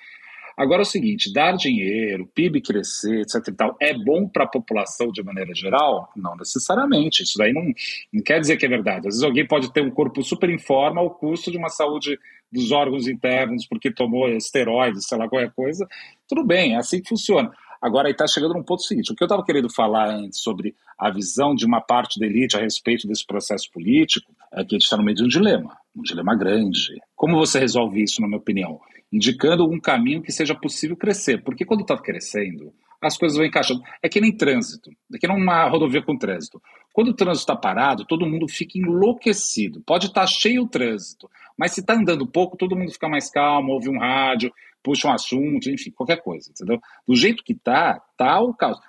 Agora 0.57 0.81
é 0.81 0.81
o 0.81 0.85
seguinte, 0.85 1.31
dar 1.31 1.55
dinheiro, 1.55 2.25
PIB 2.33 2.61
crescer, 2.61 3.21
etc 3.21 3.47
e 3.47 3.51
tal, 3.51 3.77
é 3.79 3.93
bom 3.93 4.27
para 4.27 4.45
a 4.45 4.47
população 4.47 5.11
de 5.11 5.21
maneira 5.21 5.53
geral? 5.53 6.09
Não 6.15 6.35
necessariamente. 6.35 7.21
Isso 7.21 7.37
daí 7.37 7.53
não, 7.53 7.63
não 8.11 8.23
quer 8.23 8.39
dizer 8.39 8.57
que 8.57 8.65
é 8.65 8.69
verdade. 8.69 9.07
Às 9.07 9.13
vezes 9.13 9.23
alguém 9.23 9.45
pode 9.45 9.71
ter 9.71 9.81
um 9.81 9.91
corpo 9.91 10.23
super 10.23 10.49
em 10.49 10.57
forma 10.57 10.99
ao 10.99 11.11
custo 11.11 11.51
de 11.51 11.57
uma 11.57 11.69
saúde 11.69 12.17
dos 12.51 12.71
órgãos 12.71 13.07
internos 13.07 13.67
porque 13.67 13.93
tomou 13.93 14.27
esteroides, 14.29 15.05
sei 15.05 15.19
lá, 15.19 15.29
qualquer 15.29 15.51
coisa. 15.51 15.87
Tudo 16.27 16.43
bem, 16.43 16.73
é 16.73 16.77
assim 16.77 17.01
que 17.01 17.09
funciona. 17.09 17.51
Agora, 17.79 18.09
está 18.09 18.25
chegando 18.25 18.55
num 18.55 18.63
ponto 18.63 18.81
seguinte. 18.81 19.11
O 19.11 19.15
que 19.15 19.23
eu 19.23 19.27
estava 19.27 19.45
querendo 19.45 19.69
falar 19.69 20.09
antes 20.09 20.39
sobre 20.39 20.75
a 20.97 21.11
visão 21.11 21.53
de 21.53 21.67
uma 21.67 21.79
parte 21.79 22.19
da 22.19 22.25
elite 22.25 22.57
a 22.57 22.59
respeito 22.59 23.07
desse 23.07 23.23
processo 23.23 23.71
político 23.71 24.33
é 24.51 24.63
que 24.63 24.73
a 24.73 24.77
gente 24.77 24.85
está 24.85 24.97
no 24.97 25.03
meio 25.03 25.17
de 25.17 25.23
um 25.23 25.27
dilema, 25.27 25.77
um 25.95 26.01
dilema 26.01 26.35
grande. 26.35 26.99
Como 27.15 27.37
você 27.37 27.59
resolve 27.59 28.01
isso, 28.01 28.21
na 28.21 28.27
minha 28.27 28.39
opinião? 28.39 28.81
Indicando 29.11 29.69
um 29.69 29.79
caminho 29.79 30.21
que 30.21 30.31
seja 30.31 30.55
possível 30.55 30.95
crescer. 30.95 31.43
Porque 31.43 31.65
quando 31.65 31.81
está 31.81 31.97
crescendo, 31.97 32.73
as 33.01 33.17
coisas 33.17 33.37
vão 33.37 33.45
encaixando. 33.45 33.81
É 34.01 34.09
que 34.09 34.19
nem 34.19 34.35
trânsito, 34.35 34.89
é 35.13 35.17
que 35.17 35.27
nem 35.27 35.37
uma 35.37 35.67
rodovia 35.69 36.01
com 36.01 36.17
trânsito. 36.17 36.61
Quando 36.93 37.09
o 37.09 37.13
trânsito 37.13 37.51
está 37.51 37.55
parado, 37.55 38.05
todo 38.05 38.25
mundo 38.25 38.47
fica 38.47 38.77
enlouquecido. 38.77 39.81
Pode 39.85 40.07
estar 40.07 40.21
tá 40.21 40.27
cheio 40.27 40.63
o 40.63 40.67
trânsito, 40.67 41.29
mas 41.57 41.73
se 41.73 41.81
está 41.81 41.93
andando 41.93 42.27
pouco, 42.27 42.57
todo 42.57 42.75
mundo 42.75 42.91
fica 42.91 43.07
mais 43.07 43.29
calmo, 43.29 43.73
ouve 43.73 43.89
um 43.89 43.99
rádio, 43.99 44.51
puxa 44.81 45.07
um 45.07 45.13
assunto, 45.13 45.69
enfim, 45.69 45.91
qualquer 45.91 46.21
coisa, 46.23 46.49
entendeu? 46.49 46.79
Do 47.07 47.15
jeito 47.15 47.43
que 47.43 47.53
está, 47.53 48.01
tá 48.17 48.39
o 48.41 48.53
caos. 48.53 48.79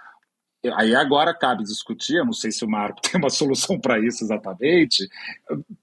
Aí 0.75 0.95
agora 0.95 1.33
cabe 1.33 1.63
discutir, 1.63 2.17
eu 2.17 2.25
não 2.25 2.33
sei 2.33 2.51
se 2.51 2.65
o 2.65 2.69
Marco 2.69 3.01
tem 3.03 3.21
uma 3.21 3.31
solução 3.31 3.79
para 3.79 3.99
isso 3.99 4.25
exatamente, 4.25 5.09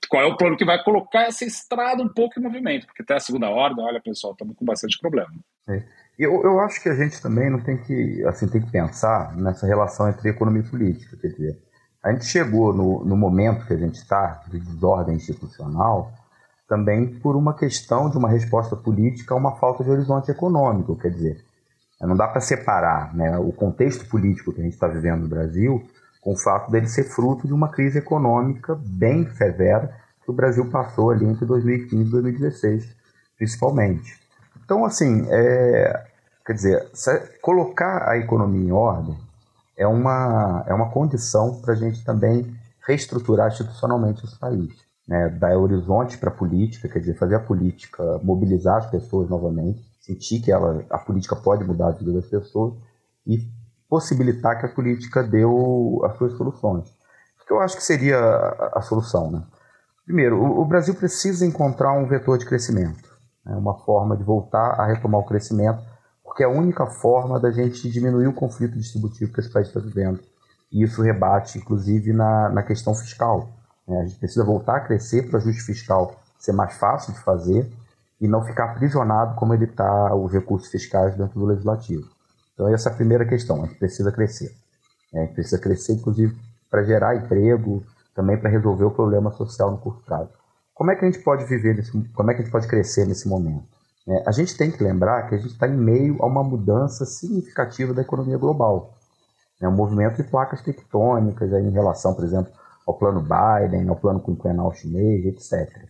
qual 0.10 0.24
é 0.24 0.26
o 0.26 0.36
plano 0.36 0.58
que 0.58 0.66
vai 0.66 0.84
colocar 0.84 1.24
essa 1.24 1.46
estrada 1.46 2.04
um 2.04 2.10
pouco 2.10 2.40
em 2.40 2.44
movimento, 2.44 2.86
porque 2.86 3.02
até 3.02 3.16
a 3.16 3.20
segunda 3.20 3.50
ordem, 3.50 3.84
olha 3.84 4.02
pessoal, 4.02 4.34
estamos 4.34 4.56
com 4.56 4.66
bastante 4.66 4.98
problema. 5.00 5.34
É. 5.70 5.84
Eu, 6.18 6.44
eu 6.44 6.60
acho 6.62 6.82
que 6.82 6.88
a 6.88 6.96
gente 6.96 7.22
também 7.22 7.50
não 7.50 7.62
tem 7.62 7.78
que, 7.78 8.24
assim, 8.26 8.48
tem 8.48 8.62
que 8.62 8.72
pensar 8.72 9.36
nessa 9.36 9.68
relação 9.68 10.10
entre 10.10 10.30
economia 10.30 10.62
e 10.62 10.70
política, 10.70 11.18
quer 11.18 11.28
dizer, 11.28 11.62
a 12.04 12.12
gente 12.12 12.26
chegou 12.26 12.74
no, 12.74 13.04
no 13.04 13.18
momento 13.18 13.66
que 13.66 13.74
a 13.74 13.78
gente 13.78 13.96
está, 13.96 14.44
de 14.48 14.60
desordem 14.60 15.16
institucional, 15.16 16.14
também 16.68 17.08
por 17.20 17.36
uma 17.36 17.54
questão 17.54 18.10
de 18.10 18.18
uma 18.18 18.30
resposta 18.30 18.76
política 18.76 19.34
a 19.34 19.38
uma 19.38 19.56
falta 19.56 19.84
de 19.84 19.90
horizonte 19.90 20.32
econômico, 20.32 20.96
quer 20.98 21.10
dizer, 21.10 21.44
não 22.02 22.16
dá 22.16 22.28
para 22.28 22.42
separar 22.42 23.16
né, 23.16 23.38
o 23.38 23.52
contexto 23.52 24.08
político 24.08 24.52
que 24.52 24.60
a 24.60 24.64
gente 24.64 24.74
está 24.74 24.88
vivendo 24.88 25.22
no 25.22 25.28
Brasil 25.28 25.86
com 26.26 26.34
o 26.34 26.38
fato 26.38 26.72
dele 26.72 26.88
ser 26.88 27.04
fruto 27.04 27.46
de 27.46 27.54
uma 27.54 27.70
crise 27.70 28.00
econômica 28.00 28.76
bem 28.76 29.30
severa, 29.36 29.96
que 30.24 30.32
o 30.32 30.34
Brasil 30.34 30.68
passou 30.72 31.12
ali 31.12 31.24
entre 31.24 31.46
2015 31.46 32.02
e 32.02 32.12
2016, 32.12 32.96
principalmente. 33.38 34.20
Então, 34.64 34.84
assim, 34.84 35.28
é, 35.30 36.04
quer 36.44 36.54
dizer, 36.54 36.92
colocar 37.44 38.10
a 38.10 38.18
economia 38.18 38.68
em 38.68 38.72
ordem 38.72 39.16
é 39.78 39.86
uma, 39.86 40.64
é 40.66 40.74
uma 40.74 40.90
condição 40.90 41.62
para 41.62 41.74
a 41.74 41.78
gente 41.78 42.04
também 42.04 42.58
reestruturar 42.88 43.52
institucionalmente 43.52 44.26
esse 44.26 44.40
país. 44.40 44.74
Né? 45.08 45.30
Dar 45.30 45.56
horizonte 45.56 46.18
para 46.18 46.30
a 46.30 46.34
política, 46.34 46.90
quer 46.90 47.00
dizer, 47.00 47.20
fazer 47.20 47.36
a 47.36 47.40
política 47.40 48.20
mobilizar 48.24 48.78
as 48.78 48.90
pessoas 48.90 49.30
novamente, 49.30 49.86
sentir 50.06 50.40
que 50.40 50.52
ela, 50.52 50.86
a 50.90 51.00
política 51.00 51.36
pode 51.36 51.64
mudar 51.64 51.88
a 51.88 51.92
vida 51.92 52.14
das 52.14 52.28
pessoas 52.28 52.76
e 53.26 53.40
possibilitar 53.90 54.60
que 54.60 54.66
a 54.66 54.70
política 54.70 55.24
dê 55.24 55.44
as 56.04 56.18
suas 56.18 56.34
soluções. 56.34 56.88
O 57.42 57.46
que 57.46 57.54
eu 57.54 57.60
acho 57.60 57.76
que 57.76 57.84
seria 57.84 58.18
a, 58.18 58.80
a 58.80 58.82
solução? 58.82 59.32
Né? 59.32 59.44
Primeiro, 60.06 60.40
o, 60.40 60.62
o, 60.62 60.66
Brasil 60.66 60.94
precisa 60.94 61.46
encontrar 61.46 61.94
um 61.94 62.08
vetor 62.08 62.38
de 62.38 62.46
crescimento, 62.46 63.10
né? 63.44 63.56
uma 63.56 63.80
forma 63.80 64.16
de 64.16 64.24
voltar 64.24 64.80
a 64.80 64.86
retomar 64.86 65.22
o 65.22 65.26
crescimento, 65.26 65.82
porque 66.24 66.44
é 66.44 66.46
a 66.46 66.50
única 66.50 66.86
forma 66.86 67.40
da 67.40 67.50
gente 67.52 67.90
diminuir 67.90 68.28
o 68.28 68.34
conflito 68.34 68.78
distributivo 68.78 69.34
que 69.34 69.40
esse 69.40 69.52
país 69.52 69.68
está 69.68 69.80
vivendo. 69.80 70.20
E 70.72 70.84
isso 70.84 71.02
rebate, 71.02 71.58
inclusive, 71.58 72.14
na, 72.14 72.50
na 72.50 72.64
questão 72.64 72.94
fiscal. 72.94 73.50
Né? 73.88 74.02
A 74.02 74.06
gente 74.06 74.20
precisa 74.20 74.44
voltar 74.44 74.78
a 74.78 74.82
crescer 74.82 75.24
para 75.24 75.36
o 75.36 75.38
ajuste 75.38 75.62
fiscal 75.64 76.16
ser 76.38 76.52
mais 76.52 76.76
fácil 76.78 77.14
de 77.14 77.20
fazer 77.22 77.72
e 78.20 78.28
não 78.28 78.44
ficar 78.44 78.72
aprisionado 78.72 79.36
como 79.36 79.54
ele 79.54 79.66
está 79.66 80.16
os 80.16 80.32
recursos 80.32 80.70
fiscais 80.70 81.16
dentro 81.16 81.40
do 81.40 81.46
legislativo. 81.46 82.08
Então 82.54 82.68
essa 82.74 82.90
é 82.90 82.92
a 82.92 82.96
primeira 82.96 83.26
questão, 83.26 83.64
a 83.64 83.68
gente 83.68 83.78
precisa 83.78 84.12
crescer. 84.12 84.56
É, 85.14 85.20
a 85.20 85.26
gente 85.26 85.34
precisa 85.34 85.60
crescer, 85.60 85.94
inclusive, 85.94 86.36
para 86.70 86.84
gerar 86.84 87.16
emprego, 87.16 87.84
também 88.14 88.38
para 88.38 88.50
resolver 88.50 88.86
o 88.86 88.92
problema 88.92 89.32
social 89.32 89.72
no 89.72 89.78
curto 89.78 90.04
prazo. 90.04 90.30
Como 90.74 90.92
é 90.92 90.96
que 90.96 91.06
a 91.06 91.12
gente 91.12 91.24
pode 91.24 91.46
viver, 91.46 91.76
nesse, 91.76 91.92
como 92.10 92.32
é 92.32 92.34
que 92.34 92.42
a 92.42 92.44
gente 92.44 92.52
pode 92.52 92.68
crescer 92.68 93.06
nesse 93.06 93.28
momento? 93.28 93.64
É, 94.08 94.24
a 94.28 94.32
gente 94.32 94.58
tem 94.58 94.72
que 94.72 94.84
lembrar 94.84 95.28
que 95.28 95.36
a 95.36 95.38
gente 95.38 95.52
está 95.52 95.68
em 95.68 95.78
meio 95.78 96.18
a 96.22 96.26
uma 96.26 96.44
mudança 96.44 97.06
significativa 97.06 97.94
da 97.94 98.02
economia 98.02 98.38
global. 98.38 98.94
É 99.62 99.68
um 99.68 99.72
movimento 99.72 100.22
de 100.22 100.30
placas 100.30 100.62
tectônicas 100.62 101.52
aí 101.54 101.66
em 101.66 101.72
relação, 101.72 102.14
por 102.14 102.24
exemplo, 102.24 102.52
ao 102.86 102.94
plano 102.94 103.22
Biden, 103.22 103.88
ao 103.88 103.96
plano 103.96 104.20
quinquenal 104.20 104.74
chinês, 104.74 105.26
etc. 105.26 105.88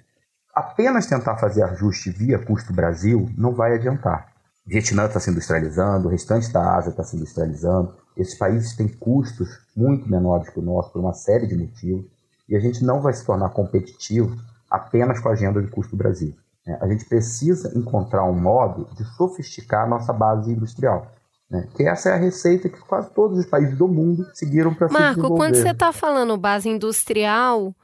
Apenas 0.56 1.06
tentar 1.06 1.36
fazer 1.36 1.64
ajuste 1.64 2.10
via 2.10 2.40
custo 2.40 2.74
Brasil 2.74 3.30
não 3.38 3.54
vai 3.54 3.76
adiantar. 3.76 4.30
O 4.66 4.70
Vietnã 4.70 5.06
está 5.06 5.20
se 5.20 5.30
industrializando, 5.30 6.08
o 6.08 6.12
restante 6.12 6.52
da 6.52 6.76
Ásia 6.76 6.92
está 6.92 7.04
se 7.04 7.18
industrializando. 7.18 7.94
Esses 8.16 8.38
países 8.38 8.74
têm 8.76 8.88
custos 8.88 9.60
muito 9.76 10.10
menores 10.10 10.50
que 10.50 10.60
o 10.60 10.64
nosso 10.64 10.92
por 10.92 11.00
uma 11.02 11.14
série 11.14 11.46
de 11.46 11.56
motivos 11.56 12.06
e 12.48 12.56
a 12.56 12.60
gente 12.60 12.84
não 12.84 13.02
vai 13.02 13.14
se 13.14 13.26
tornar 13.26 13.50
competitivo 13.50 14.38
apenas 14.72 15.20
com 15.20 15.30
a 15.30 15.34
agenda 15.34 15.62
de 15.62 15.68
custo 15.68 15.96
Brasil. 15.96 16.34
É, 16.66 16.78
a 16.82 16.88
gente 16.88 17.06
precisa 17.06 17.78
encontrar 17.78 18.24
um 18.24 18.34
modo 18.34 18.88
de 18.96 19.04
sofisticar 19.16 19.84
a 19.84 19.88
nossa 19.88 20.12
base 20.12 20.52
industrial. 20.52 21.12
Né? 21.50 21.68
Que 21.76 21.84
essa 21.84 22.10
é 22.10 22.14
a 22.14 22.18
receita 22.18 22.70
que 22.70 22.80
quase 22.80 23.10
todos 23.12 23.38
os 23.38 23.46
países 23.46 23.78
do 23.78 23.88
mundo 23.88 24.28
seguiram 24.34 24.74
para 24.74 24.88
se 24.88 24.94
desenvolver. 24.94 25.22
Marco, 25.22 25.36
quando 25.36 25.56
você 25.56 25.70
está 25.70 25.92
falando 25.92 26.38
base 26.38 26.70
industrial, 26.70 27.76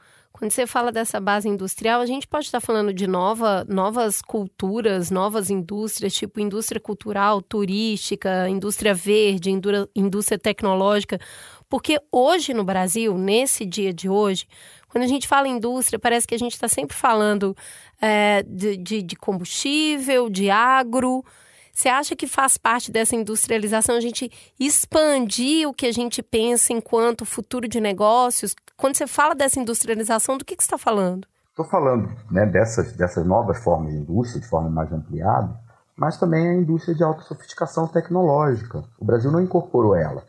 quando 0.42 0.50
você 0.50 0.66
fala 0.66 0.90
dessa 0.90 1.20
base 1.20 1.48
industrial, 1.48 2.00
a 2.00 2.06
gente 2.06 2.26
pode 2.26 2.46
estar 2.46 2.58
falando 2.58 2.92
de 2.92 3.06
nova, 3.06 3.64
novas 3.68 4.20
culturas, 4.20 5.08
novas 5.08 5.50
indústrias, 5.50 6.12
tipo 6.14 6.40
indústria 6.40 6.80
cultural, 6.80 7.40
turística, 7.40 8.48
indústria 8.48 8.92
verde, 8.92 9.52
indústria 9.94 10.36
tecnológica. 10.36 11.20
Porque 11.68 11.96
hoje 12.10 12.52
no 12.52 12.64
Brasil, 12.64 13.16
nesse 13.16 13.64
dia 13.64 13.92
de 13.92 14.08
hoje, 14.08 14.48
quando 14.88 15.04
a 15.04 15.06
gente 15.06 15.28
fala 15.28 15.46
indústria, 15.46 15.96
parece 15.96 16.26
que 16.26 16.34
a 16.34 16.38
gente 16.38 16.54
está 16.54 16.66
sempre 16.66 16.96
falando 16.96 17.56
é, 18.00 18.42
de, 18.42 18.76
de, 18.76 19.00
de 19.00 19.14
combustível, 19.14 20.28
de 20.28 20.50
agro. 20.50 21.24
Você 21.72 21.88
acha 21.88 22.14
que 22.14 22.26
faz 22.26 22.58
parte 22.58 22.92
dessa 22.92 23.16
industrialização 23.16 23.96
a 23.96 24.00
gente 24.00 24.30
expandir 24.60 25.66
o 25.66 25.72
que 25.72 25.86
a 25.86 25.92
gente 25.92 26.22
pensa 26.22 26.72
enquanto 26.72 27.24
futuro 27.24 27.66
de 27.66 27.80
negócios? 27.80 28.54
Quando 28.76 28.96
você 28.96 29.06
fala 29.06 29.34
dessa 29.34 29.58
industrialização, 29.58 30.36
do 30.36 30.44
que, 30.44 30.54
que 30.54 30.62
você 30.62 30.66
está 30.66 30.78
falando? 30.78 31.26
Estou 31.48 31.64
falando 31.64 32.10
né, 32.30 32.46
dessas, 32.46 32.92
dessas 32.92 33.26
novas 33.26 33.62
formas 33.62 33.92
de 33.92 33.98
indústria, 33.98 34.40
de 34.40 34.48
forma 34.48 34.68
mais 34.68 34.92
ampliada, 34.92 35.54
mas 35.96 36.18
também 36.18 36.48
a 36.48 36.54
indústria 36.54 36.94
de 36.94 37.02
alta 37.02 37.22
sofisticação 37.22 37.86
tecnológica. 37.88 38.84
O 38.98 39.04
Brasil 39.04 39.30
não 39.30 39.40
incorporou 39.40 39.94
ela. 39.94 40.24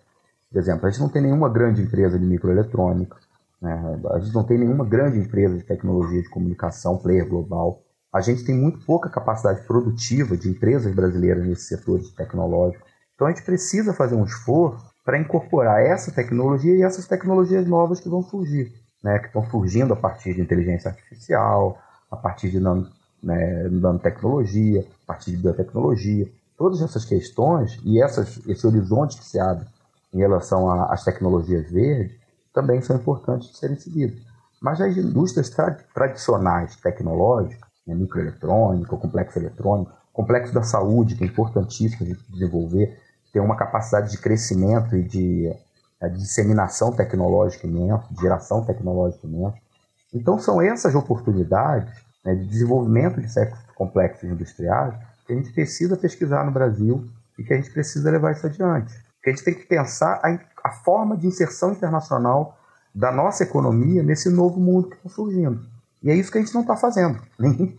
Por 0.52 0.60
exemplo, 0.60 0.86
a 0.86 0.90
gente 0.90 1.02
não 1.02 1.10
tem 1.10 1.22
nenhuma 1.22 1.50
grande 1.50 1.82
empresa 1.82 2.18
de 2.20 2.26
microeletrônica, 2.26 3.18
né? 3.62 4.00
a 4.12 4.20
gente 4.20 4.34
não 4.34 4.44
tem 4.44 4.58
nenhuma 4.58 4.86
grande 4.86 5.18
empresa 5.18 5.58
de 5.58 5.64
tecnologia 5.64 6.22
de 6.22 6.30
comunicação, 6.30 6.98
player 6.98 7.28
global. 7.28 7.82
A 8.14 8.22
gente 8.22 8.44
tem 8.44 8.56
muito 8.56 8.86
pouca 8.86 9.10
capacidade 9.10 9.66
produtiva 9.66 10.38
de 10.38 10.48
empresas 10.48 10.94
brasileiras 10.94 11.44
nesse 11.48 11.64
setor 11.64 12.00
tecnológico. 12.16 12.86
Então 13.16 13.26
a 13.26 13.32
gente 13.32 13.44
precisa 13.44 13.92
fazer 13.92 14.14
um 14.14 14.24
esforço 14.24 14.86
para 15.04 15.18
incorporar 15.18 15.82
essa 15.82 16.12
tecnologia 16.12 16.76
e 16.76 16.84
essas 16.84 17.08
tecnologias 17.08 17.68
novas 17.68 18.00
que 18.00 18.08
vão 18.08 18.22
surgir, 18.22 18.72
né? 19.04 19.18
que 19.18 19.28
estão 19.28 19.44
surgindo 19.50 19.94
a 19.94 19.98
partir 19.98 20.36
de 20.36 20.42
inteligência 20.42 20.92
artificial, 20.92 21.80
a 22.12 22.16
partir 22.16 22.52
de 22.52 22.60
nano, 22.60 22.88
né, 23.22 23.68
nanotecnologia, 23.70 24.86
a 25.04 25.08
partir 25.08 25.32
de 25.32 25.38
biotecnologia. 25.38 26.30
Todas 26.56 26.82
essas 26.82 27.04
questões 27.04 27.80
e 27.84 28.02
essas, 28.02 28.40
esse 28.48 28.66
horizonte 28.68 29.18
que 29.18 29.26
se 29.26 29.40
abre 29.40 29.66
em 30.14 30.20
relação 30.20 30.70
às 30.70 31.04
tecnologias 31.04 31.70
verdes 31.72 32.16
também 32.54 32.82
são 32.82 32.96
importantes 32.96 33.50
de 33.50 33.58
serem 33.58 33.76
seguidas. 33.76 34.20
Mas 34.62 34.80
as 34.80 34.96
indústrias 34.96 35.52
tradicionais 35.94 36.76
tecnológicas, 36.76 37.73
né, 37.86 37.96
microeletrônica, 37.96 38.98
complexo 38.98 39.40
eletrônico, 39.40 39.92
complexo 40.12 40.54
da 40.54 40.64
saúde, 40.64 41.16
que 41.16 41.24
é 41.24 41.28
importantíssimo 41.28 42.06
a 42.06 42.10
gente 42.10 42.32
desenvolver, 42.32 42.98
ter 43.32 43.40
uma 43.40 43.56
capacidade 43.56 44.12
de 44.12 44.18
crescimento 44.20 44.96
e 44.96 45.04
de, 45.04 45.48
eh, 46.00 46.10
de 46.10 46.20
disseminação 46.20 46.92
tecnológica 46.92 47.66
imensa, 47.66 48.06
de 48.12 48.22
geração 48.22 48.64
tecnológica 48.64 49.26
imensa. 49.26 49.58
Então, 50.14 50.38
são 50.38 50.62
essas 50.62 50.94
oportunidades 50.94 51.92
né, 52.24 52.36
de 52.36 52.46
desenvolvimento 52.46 53.20
de 53.20 53.28
complexos 53.76 54.30
industriais 54.30 54.94
que 55.26 55.34
a 55.34 55.36
gente 55.36 55.52
precisa 55.52 55.98
pesquisar 55.98 56.46
no 56.46 56.52
Brasil 56.52 57.10
e 57.38 57.44
que 57.44 57.54
a 57.54 57.56
gente 57.56 57.72
precisa 57.72 58.12
levar 58.12 58.34
isso 58.34 58.46
adiante. 58.46 58.94
A 59.26 59.30
gente 59.30 59.44
tem 59.44 59.54
que 59.54 59.66
pensar 59.66 60.20
a, 60.24 60.40
a 60.64 60.72
forma 60.72 61.18
de 61.18 61.26
inserção 61.26 61.72
internacional 61.72 62.58
da 62.94 63.12
nossa 63.12 63.44
economia 63.44 64.04
nesse 64.04 64.30
novo 64.30 64.60
mundo 64.60 64.90
que 64.90 64.96
está 64.98 65.10
surgindo. 65.10 65.73
E 66.04 66.10
é 66.10 66.16
isso 66.16 66.32
que 66.32 66.38
a 66.38 66.42
gente 66.42 66.54
não 66.54 66.62
está 66.62 66.76
fazendo. 66.76 67.20
Nem, 67.40 67.78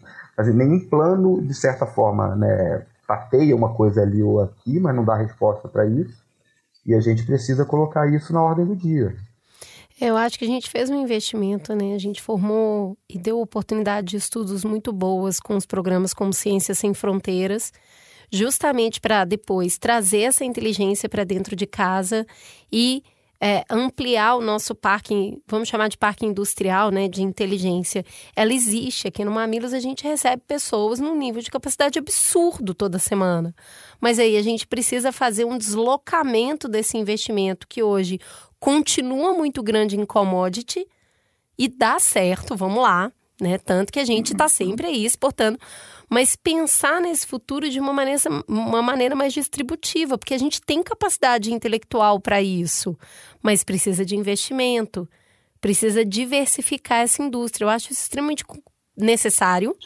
nenhum 0.54 0.80
plano, 0.88 1.42
de 1.42 1.54
certa 1.54 1.86
forma, 1.86 2.34
né, 2.34 2.86
tateia 3.06 3.54
uma 3.54 3.74
coisa 3.74 4.02
ali 4.02 4.22
ou 4.22 4.40
aqui, 4.40 4.80
mas 4.80 4.94
não 4.96 5.04
dá 5.04 5.14
resposta 5.14 5.68
para 5.68 5.86
isso. 5.86 6.24
E 6.86 6.94
a 6.94 7.00
gente 7.00 7.24
precisa 7.24 7.64
colocar 7.64 8.06
isso 8.12 8.32
na 8.32 8.42
ordem 8.42 8.66
do 8.66 8.76
dia. 8.76 9.14
Eu 10.00 10.16
acho 10.16 10.38
que 10.38 10.44
a 10.44 10.48
gente 10.48 10.68
fez 10.68 10.90
um 10.90 11.00
investimento, 11.00 11.74
né? 11.74 11.94
A 11.94 11.98
gente 11.98 12.20
formou 12.20 12.98
e 13.08 13.16
deu 13.16 13.40
oportunidade 13.40 14.08
de 14.08 14.16
estudos 14.16 14.64
muito 14.64 14.92
boas 14.92 15.38
com 15.38 15.56
os 15.56 15.64
programas 15.64 16.12
como 16.12 16.32
Ciências 16.32 16.78
Sem 16.78 16.92
Fronteiras, 16.92 17.72
justamente 18.30 19.00
para 19.00 19.24
depois 19.24 19.78
trazer 19.78 20.22
essa 20.22 20.44
inteligência 20.44 21.08
para 21.08 21.22
dentro 21.22 21.54
de 21.54 21.66
casa 21.66 22.26
e 22.72 23.04
é, 23.46 23.62
ampliar 23.68 24.36
o 24.36 24.40
nosso 24.40 24.74
parque, 24.74 25.38
vamos 25.46 25.68
chamar 25.68 25.88
de 25.88 25.98
parque 25.98 26.24
industrial, 26.24 26.90
né, 26.90 27.08
de 27.08 27.22
inteligência, 27.22 28.02
ela 28.34 28.54
existe. 28.54 29.06
Aqui 29.06 29.22
no 29.22 29.30
Mamilos 29.30 29.74
a 29.74 29.80
gente 29.80 30.02
recebe 30.02 30.42
pessoas 30.48 30.98
num 30.98 31.14
nível 31.14 31.42
de 31.42 31.50
capacidade 31.50 31.98
absurdo 31.98 32.72
toda 32.72 32.98
semana. 32.98 33.54
Mas 34.00 34.18
aí 34.18 34.38
a 34.38 34.42
gente 34.42 34.66
precisa 34.66 35.12
fazer 35.12 35.44
um 35.44 35.58
deslocamento 35.58 36.66
desse 36.66 36.96
investimento 36.96 37.68
que 37.68 37.82
hoje 37.82 38.18
continua 38.58 39.34
muito 39.34 39.62
grande 39.62 39.94
em 39.94 40.06
commodity 40.06 40.88
e 41.58 41.68
dá 41.68 41.98
certo, 41.98 42.56
vamos 42.56 42.82
lá, 42.82 43.12
né? 43.38 43.58
Tanto 43.58 43.92
que 43.92 44.00
a 44.00 44.06
gente 44.06 44.32
está 44.32 44.48
sempre 44.48 44.86
aí 44.86 45.04
exportando 45.04 45.58
mas 46.14 46.36
pensar 46.36 47.00
nesse 47.00 47.26
futuro 47.26 47.68
de 47.68 47.80
uma 47.80 47.92
maneira, 47.92 48.20
uma 48.46 48.80
maneira 48.80 49.16
mais 49.16 49.32
distributiva, 49.32 50.16
porque 50.16 50.32
a 50.32 50.38
gente 50.38 50.62
tem 50.62 50.80
capacidade 50.80 51.52
intelectual 51.52 52.20
para 52.20 52.40
isso, 52.40 52.96
mas 53.42 53.64
precisa 53.64 54.04
de 54.04 54.14
investimento, 54.14 55.08
precisa 55.60 56.04
diversificar 56.04 57.00
essa 57.00 57.20
indústria. 57.20 57.64
Eu 57.64 57.68
acho 57.68 57.90
isso 57.90 58.02
extremamente 58.02 58.44
necessário, 58.96 59.76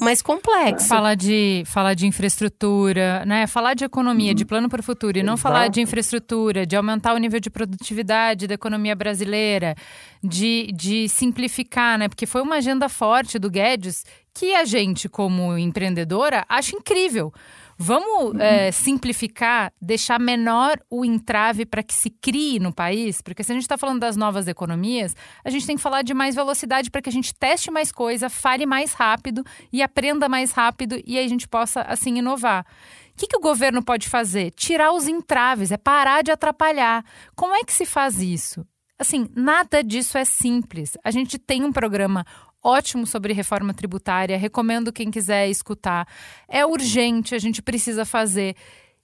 mas 0.00 0.22
complexo. 0.22 0.88
Falar 0.88 1.14
de, 1.14 1.62
falar 1.66 1.94
de 1.94 2.06
infraestrutura, 2.06 3.24
né? 3.26 3.46
Falar 3.46 3.74
de 3.74 3.84
economia, 3.84 4.30
uhum. 4.30 4.34
de 4.34 4.44
plano 4.44 4.68
para 4.68 4.80
o 4.80 4.82
futuro, 4.82 5.18
e 5.18 5.22
não 5.22 5.34
Exato. 5.34 5.42
falar 5.42 5.68
de 5.68 5.80
infraestrutura, 5.80 6.66
de 6.66 6.74
aumentar 6.74 7.14
o 7.14 7.18
nível 7.18 7.40
de 7.40 7.50
produtividade 7.50 8.46
da 8.46 8.54
economia 8.54 8.96
brasileira, 8.96 9.74
de, 10.22 10.70
de 10.72 11.08
simplificar, 11.08 11.98
né? 11.98 12.08
Porque 12.08 12.26
foi 12.26 12.40
uma 12.40 12.56
agenda 12.56 12.88
forte 12.88 13.38
do 13.38 13.50
Guedes 13.50 14.04
que 14.32 14.54
a 14.54 14.64
gente, 14.64 15.08
como 15.08 15.56
empreendedora, 15.58 16.44
acha 16.48 16.74
incrível. 16.74 17.32
Vamos 17.76 18.38
é, 18.40 18.70
simplificar, 18.70 19.72
deixar 19.80 20.20
menor 20.20 20.78
o 20.88 21.04
entrave 21.04 21.66
para 21.66 21.82
que 21.82 21.94
se 21.94 22.10
crie 22.10 22.58
no 22.58 22.72
país? 22.72 23.20
Porque 23.20 23.42
se 23.42 23.52
a 23.52 23.54
gente 23.54 23.62
está 23.62 23.76
falando 23.76 24.00
das 24.00 24.16
novas 24.16 24.46
economias, 24.46 25.14
a 25.44 25.50
gente 25.50 25.66
tem 25.66 25.76
que 25.76 25.82
falar 25.82 26.02
de 26.02 26.14
mais 26.14 26.34
velocidade 26.34 26.90
para 26.90 27.02
que 27.02 27.08
a 27.08 27.12
gente 27.12 27.34
teste 27.34 27.70
mais 27.70 27.90
coisa, 27.90 28.30
fale 28.30 28.64
mais 28.66 28.92
rápido 28.92 29.44
e 29.72 29.82
aprenda 29.82 30.28
mais 30.28 30.52
rápido 30.52 31.00
e 31.04 31.18
aí 31.18 31.24
a 31.24 31.28
gente 31.28 31.48
possa, 31.48 31.82
assim, 31.82 32.18
inovar. 32.18 32.64
O 33.12 33.16
que, 33.16 33.26
que 33.26 33.36
o 33.36 33.40
governo 33.40 33.82
pode 33.82 34.08
fazer? 34.08 34.50
Tirar 34.52 34.92
os 34.92 35.06
entraves, 35.06 35.70
é 35.70 35.76
parar 35.76 36.22
de 36.22 36.32
atrapalhar. 36.32 37.04
Como 37.36 37.54
é 37.54 37.62
que 37.62 37.72
se 37.72 37.86
faz 37.86 38.20
isso? 38.20 38.66
Assim, 38.98 39.28
nada 39.34 39.82
disso 39.82 40.16
é 40.16 40.24
simples. 40.24 40.96
A 41.04 41.10
gente 41.10 41.38
tem 41.38 41.64
um 41.64 41.72
programa 41.72 42.24
ótimo 42.64 43.06
sobre 43.06 43.32
reforma 43.32 43.74
tributária, 43.74 44.38
recomendo 44.38 44.92
quem 44.92 45.10
quiser 45.10 45.48
escutar. 45.48 46.08
É 46.48 46.64
urgente, 46.64 47.34
a 47.34 47.38
gente 47.38 47.60
precisa 47.60 48.04
fazer. 48.04 48.56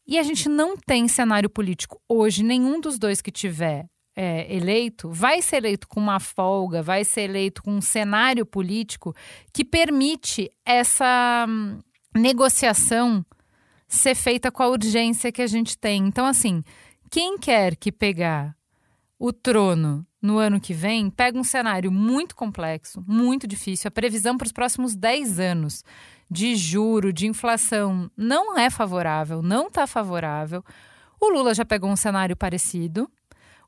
E 0.06 0.18
a 0.18 0.22
gente 0.22 0.48
não 0.48 0.76
tem 0.76 1.06
cenário 1.06 1.50
político 1.50 2.00
hoje, 2.08 2.42
nenhum 2.42 2.80
dos 2.80 2.98
dois 2.98 3.20
que 3.20 3.30
tiver 3.30 3.86
é, 4.16 4.52
eleito 4.54 5.08
vai 5.10 5.40
ser 5.40 5.56
eleito 5.56 5.88
com 5.88 6.00
uma 6.00 6.18
folga, 6.18 6.82
vai 6.82 7.04
ser 7.04 7.22
eleito 7.22 7.62
com 7.62 7.72
um 7.72 7.80
cenário 7.80 8.44
político 8.44 9.14
que 9.52 9.64
permite 9.64 10.50
essa 10.64 11.46
hum, 11.48 11.78
negociação 12.14 13.24
ser 13.88 14.14
feita 14.14 14.50
com 14.50 14.62
a 14.62 14.68
urgência 14.68 15.32
que 15.32 15.42
a 15.42 15.46
gente 15.46 15.76
tem. 15.76 16.06
Então, 16.06 16.26
assim, 16.26 16.62
quem 17.10 17.38
quer 17.38 17.76
que 17.76 17.90
pegar 17.90 18.56
o 19.18 19.32
trono 19.32 20.06
no 20.20 20.38
ano 20.38 20.60
que 20.60 20.74
vem, 20.74 21.10
pega 21.10 21.38
um 21.38 21.44
cenário 21.44 21.90
muito 21.90 22.36
complexo, 22.36 23.02
muito 23.06 23.46
difícil. 23.46 23.88
A 23.88 23.90
previsão 23.90 24.36
para 24.36 24.46
os 24.46 24.52
próximos 24.52 24.94
10 24.94 25.40
anos 25.40 25.84
de 26.30 26.54
juro, 26.54 27.12
de 27.12 27.26
inflação, 27.26 28.10
não 28.16 28.58
é 28.58 28.70
favorável, 28.70 29.42
não 29.42 29.68
está 29.68 29.86
favorável. 29.86 30.62
O 31.20 31.28
Lula 31.30 31.54
já 31.54 31.64
pegou 31.64 31.90
um 31.90 31.96
cenário 31.96 32.36
parecido. 32.36 33.10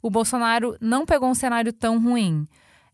O 0.00 0.10
Bolsonaro 0.10 0.76
não 0.80 1.04
pegou 1.06 1.28
um 1.28 1.34
cenário 1.34 1.72
tão 1.72 2.02
ruim. 2.02 2.46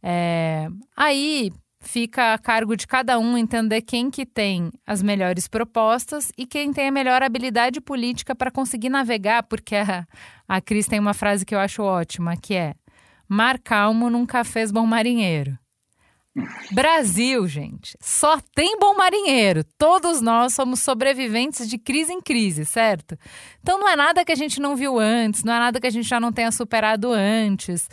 É... 0.02 0.68
Aí 0.96 1.52
fica 1.80 2.34
a 2.34 2.38
cargo 2.38 2.76
de 2.76 2.86
cada 2.86 3.18
um 3.18 3.36
entender 3.36 3.82
quem 3.82 4.10
que 4.10 4.26
tem 4.26 4.70
as 4.86 5.02
melhores 5.02 5.46
propostas 5.46 6.30
e 6.36 6.46
quem 6.46 6.72
tem 6.72 6.88
a 6.88 6.92
melhor 6.92 7.22
habilidade 7.22 7.80
política 7.80 8.34
para 8.34 8.50
conseguir 8.50 8.88
navegar, 8.88 9.44
porque 9.44 9.76
a, 9.76 10.06
a 10.46 10.60
Cris 10.60 10.86
tem 10.86 10.98
uma 10.98 11.14
frase 11.14 11.46
que 11.46 11.54
eu 11.54 11.58
acho 11.58 11.82
ótima, 11.82 12.36
que 12.36 12.54
é 12.54 12.74
Mar 13.28 13.58
calmo 13.58 14.08
nunca 14.08 14.42
fez 14.42 14.72
bom 14.72 14.86
marinheiro. 14.86 15.58
Brasil, 16.70 17.46
gente, 17.46 17.96
só 18.00 18.38
tem 18.54 18.78
bom 18.78 18.94
marinheiro. 18.94 19.64
Todos 19.76 20.20
nós 20.20 20.54
somos 20.54 20.80
sobreviventes 20.80 21.68
de 21.68 21.78
crise 21.78 22.12
em 22.12 22.20
crise, 22.20 22.64
certo? 22.64 23.18
Então 23.60 23.78
não 23.78 23.88
é 23.88 23.96
nada 23.96 24.24
que 24.24 24.32
a 24.32 24.36
gente 24.36 24.60
não 24.60 24.76
viu 24.76 24.98
antes, 24.98 25.42
não 25.42 25.52
é 25.52 25.58
nada 25.58 25.80
que 25.80 25.86
a 25.86 25.90
gente 25.90 26.08
já 26.08 26.20
não 26.20 26.32
tenha 26.32 26.52
superado 26.52 27.12
antes. 27.12 27.88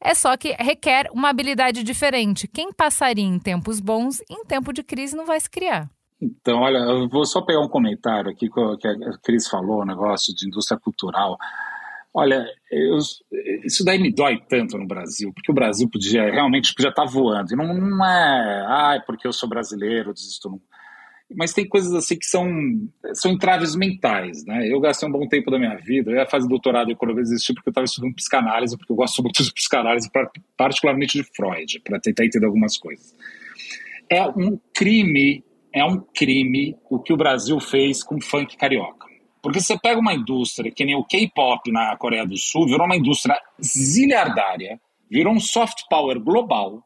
É 0.00 0.14
só 0.14 0.36
que 0.36 0.56
requer 0.58 1.10
uma 1.12 1.28
habilidade 1.28 1.82
diferente. 1.82 2.48
Quem 2.48 2.72
passaria 2.72 3.24
em 3.24 3.38
tempos 3.38 3.80
bons, 3.80 4.22
em 4.30 4.44
tempo 4.44 4.72
de 4.72 4.82
crise 4.82 5.14
não 5.14 5.26
vai 5.26 5.38
se 5.38 5.50
criar. 5.50 5.90
Então, 6.22 6.60
olha, 6.60 6.78
eu 6.78 7.08
vou 7.08 7.24
só 7.24 7.40
pegar 7.40 7.60
um 7.60 7.68
comentário 7.68 8.30
aqui 8.30 8.48
que 8.50 8.88
a 8.88 9.18
Cris 9.22 9.48
falou, 9.48 9.80
o 9.80 9.86
negócio 9.86 10.34
de 10.34 10.46
indústria 10.46 10.78
cultural. 10.78 11.38
Olha, 12.12 12.44
eu, 12.70 12.98
isso 13.64 13.84
daí 13.84 13.98
me 13.98 14.12
dói 14.12 14.40
tanto 14.48 14.76
no 14.76 14.86
Brasil, 14.86 15.32
porque 15.32 15.52
o 15.52 15.54
Brasil 15.54 15.88
podia 15.88 16.30
realmente 16.30 16.74
podia 16.74 16.90
estar 16.90 17.04
voando. 17.04 17.52
E 17.52 17.56
não, 17.56 17.72
não 17.72 18.04
é, 18.04 18.66
ah, 18.66 18.94
é 18.96 19.00
porque 19.00 19.26
eu 19.26 19.32
sou 19.32 19.48
brasileiro, 19.48 20.12
desisto. 20.12 20.50
Não 20.50 20.60
mas 21.34 21.52
tem 21.52 21.66
coisas 21.66 21.92
assim 21.94 22.18
que 22.18 22.26
são, 22.26 22.48
são 23.14 23.30
entraves 23.30 23.76
mentais, 23.76 24.44
né? 24.44 24.66
Eu 24.68 24.80
gastei 24.80 25.08
um 25.08 25.12
bom 25.12 25.26
tempo 25.28 25.50
da 25.50 25.58
minha 25.58 25.76
vida, 25.76 26.10
eu 26.10 26.16
ia 26.16 26.26
fazer 26.26 26.48
doutorado 26.48 26.88
em 26.88 26.92
economia 26.92 27.22
existir 27.22 27.54
porque 27.54 27.68
eu 27.68 27.70
estava 27.70 27.84
estudando 27.84 28.14
psicanálise, 28.14 28.76
porque 28.76 28.92
eu 28.92 28.96
gosto 28.96 29.22
muito 29.22 29.42
de 29.42 29.52
psicanálise, 29.52 30.10
particularmente 30.56 31.18
de 31.18 31.24
Freud, 31.24 31.80
para 31.80 32.00
tentar 32.00 32.24
entender 32.24 32.46
algumas 32.46 32.76
coisas. 32.76 33.14
É 34.08 34.26
um 34.26 34.58
crime, 34.74 35.44
é 35.72 35.84
um 35.84 36.00
crime 36.00 36.76
o 36.90 36.98
que 36.98 37.12
o 37.12 37.16
Brasil 37.16 37.60
fez 37.60 38.02
com 38.02 38.20
funk 38.20 38.56
carioca. 38.56 39.06
Porque 39.42 39.60
você 39.60 39.78
pega 39.78 39.98
uma 39.98 40.14
indústria 40.14 40.70
que 40.70 40.84
nem 40.84 40.94
o 40.94 41.04
K-pop 41.04 41.70
na 41.70 41.96
Coreia 41.96 42.26
do 42.26 42.36
Sul, 42.36 42.66
virou 42.66 42.86
uma 42.86 42.96
indústria 42.96 43.40
ziliardária, 43.62 44.80
virou 45.10 45.32
um 45.32 45.40
soft 45.40 45.84
power 45.88 46.20
global, 46.20 46.82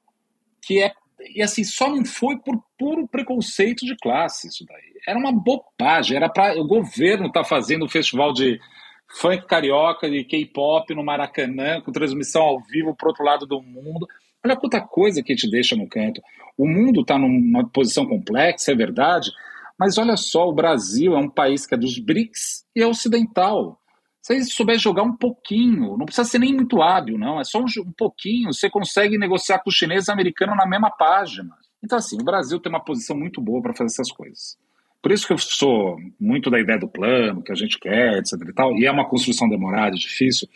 que 0.63 0.83
é 0.83 0.93
e 1.35 1.43
assim, 1.43 1.65
só 1.65 1.89
não 1.89 2.05
foi 2.05 2.37
por 2.39 2.63
puro 2.79 3.09
preconceito 3.09 3.87
de 3.87 3.97
classe 3.97 4.49
isso 4.49 4.65
daí. 4.67 4.95
Era 5.07 5.19
uma 5.19 5.33
bobagem, 5.33 6.17
era 6.17 6.29
para 6.29 6.61
o 6.61 6.67
governo 6.67 7.29
estar 7.29 7.43
tá 7.43 7.49
fazendo 7.49 7.85
um 7.85 7.89
festival 7.89 8.33
de 8.33 8.61
funk 9.09 9.47
carioca, 9.47 10.11
de 10.11 10.25
K-pop 10.25 10.95
no 10.95 11.05
Maracanã, 11.05 11.81
com 11.81 11.93
transmissão 11.93 12.43
ao 12.43 12.61
vivo 12.61 12.95
para 12.95 13.09
outro 13.09 13.25
lado 13.25 13.47
do 13.47 13.63
mundo. 13.63 14.07
Olha 14.45 14.57
quanta 14.57 14.81
coisa 14.81 15.23
que 15.23 15.35
te 15.35 15.49
deixa 15.49 15.77
no 15.77 15.89
canto. 15.89 16.21
O 16.57 16.67
mundo 16.67 17.01
está 17.01 17.19
numa 17.19 17.67
posição 17.69 18.07
complexa, 18.07 18.73
é 18.73 18.75
verdade, 18.75 19.31
mas 19.79 19.99
olha 19.99 20.17
só, 20.17 20.49
o 20.49 20.55
Brasil 20.55 21.15
é 21.15 21.19
um 21.19 21.29
país 21.29 21.67
que 21.67 21.75
é 21.75 21.79
dos 21.79 21.99
BRICS 21.99 22.65
e 22.75 22.83
é 22.83 22.87
ocidental. 22.87 23.81
Se 24.23 24.35
você 24.35 24.51
souber 24.51 24.79
jogar 24.79 25.03
um 25.03 25.17
pouquinho, 25.17 25.97
não 25.99 26.07
precisa 26.07 26.27
ser 26.27 26.39
nem 26.39 26.55
muito 26.55 26.81
hábil, 26.81 27.19
não, 27.19 27.39
é 27.39 27.45
só 27.45 27.59
um, 27.59 27.67
um 27.87 27.93
pouquinho, 27.93 28.53
você 28.53 28.71
consegue 28.71 29.19
negociar 29.19 29.59
com 29.59 29.69
o 29.69 29.73
chinês 29.73 30.07
e 30.07 30.11
o 30.11 30.15
americano 30.15 30.55
na 30.55 30.67
mesma 30.67 30.91
página. 30.91 31.55
Então, 31.83 31.99
assim, 31.99 32.17
o 32.19 32.25
Brasil 32.25 32.59
tem 32.59 32.73
uma 32.73 32.83
posição 32.83 33.17
muito 33.17 33.41
boa 33.41 33.61
para 33.61 33.75
fazer 33.75 33.93
essas 33.93 34.11
coisas. 34.11 34.57
Por 35.03 35.13
isso 35.13 35.27
que 35.27 35.35
eu 35.35 35.39
sou 35.39 35.99
muito 36.19 36.51
da 36.51 36.59
ideia 36.59 36.79
do 36.79 36.89
plano, 36.89 37.43
que 37.43 37.53
a 37.53 37.55
gente 37.55 37.79
quer, 37.79 38.17
etc 38.17 38.41
e 38.49 38.53
tal, 38.55 38.75
e 38.75 38.87
é 38.87 38.91
uma 38.91 39.07
construção 39.07 39.47
demorada, 39.47 39.95
difícil, 39.95 40.49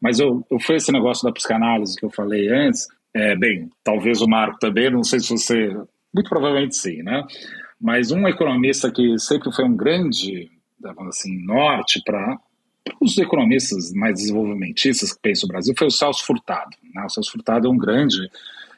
mas 0.00 0.20
eu, 0.20 0.46
eu 0.48 0.60
fui 0.60 0.76
esse 0.76 0.92
negócio 0.92 1.24
da 1.24 1.32
psicanálise 1.32 1.96
que 1.96 2.04
eu 2.04 2.10
falei 2.10 2.48
antes, 2.48 2.86
é, 3.12 3.34
bem, 3.36 3.68
talvez 3.82 4.22
o 4.22 4.28
Marco 4.28 4.58
também, 4.60 4.88
não 4.88 5.02
sei 5.02 5.18
se 5.18 5.30
você, 5.30 5.68
muito 6.14 6.28
provavelmente 6.28 6.76
sim, 6.76 7.02
né? 7.02 7.24
Mas 7.80 8.10
um 8.10 8.26
economista 8.26 8.90
que 8.90 9.18
sempre 9.18 9.52
foi 9.52 9.64
um 9.64 9.76
grande, 9.76 10.50
assim, 11.08 11.44
norte 11.44 12.02
para 12.04 12.38
os 13.00 13.16
economistas 13.18 13.92
mais 13.92 14.14
desenvolvimentistas 14.14 15.12
que 15.12 15.20
pensam 15.20 15.46
o 15.46 15.52
Brasil 15.52 15.74
foi 15.76 15.86
o 15.86 15.90
Celso 15.90 16.24
Furtado. 16.24 16.76
Né? 16.94 17.04
O 17.04 17.08
Celso 17.08 17.30
Furtado 17.30 17.68
é 17.68 17.70
um 17.70 17.76
grande 17.78 18.30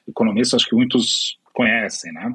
economista, 0.07 0.57
acho 0.57 0.69
que 0.69 0.75
muitos 0.75 1.39
conhecem, 1.53 2.13
né? 2.13 2.35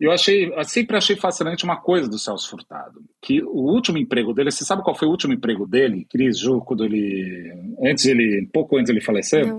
Eu 0.00 0.10
achei, 0.10 0.50
eu 0.50 0.64
sempre 0.64 0.96
achei 0.96 1.14
fascinante 1.14 1.62
uma 1.62 1.76
coisa 1.76 2.08
do 2.08 2.18
Celso 2.18 2.48
Furtado, 2.48 3.02
que 3.20 3.42
o 3.42 3.70
último 3.70 3.98
emprego 3.98 4.32
dele, 4.32 4.50
você 4.50 4.64
sabe 4.64 4.82
qual 4.82 4.96
foi 4.96 5.06
o 5.06 5.10
último 5.10 5.34
emprego 5.34 5.66
dele, 5.66 6.06
Cris 6.10 6.38
Ju, 6.38 6.62
quando 6.62 6.86
ele, 6.86 7.52
antes 7.84 8.06
ele, 8.06 8.48
pouco 8.50 8.78
antes 8.78 8.88
ele 8.88 9.02
falecer? 9.02 9.46
Não. 9.46 9.58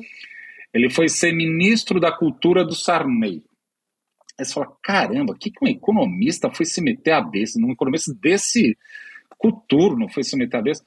Ele 0.73 0.89
foi 0.89 1.07
ser 1.09 1.31
ministro 1.31 1.99
da 1.99 2.11
cultura 2.11 2.65
do 2.65 2.73
Sarney. 2.73 3.43
Aí 4.41 4.45
você 4.45 4.53
fala, 4.55 4.75
caramba, 4.81 5.33
o 5.33 5.37
que, 5.37 5.51
que 5.51 5.63
um 5.63 5.67
economista 5.67 6.49
foi 6.49 6.65
se 6.65 6.81
meter 6.81 7.11
a 7.11 7.21
besta, 7.21 7.59
um 7.63 7.71
economista 7.71 8.11
desse 8.19 8.75
coturno 9.37 10.09
foi 10.09 10.23
se 10.23 10.35
meter 10.35 10.57
a 10.57 10.61
besta? 10.63 10.83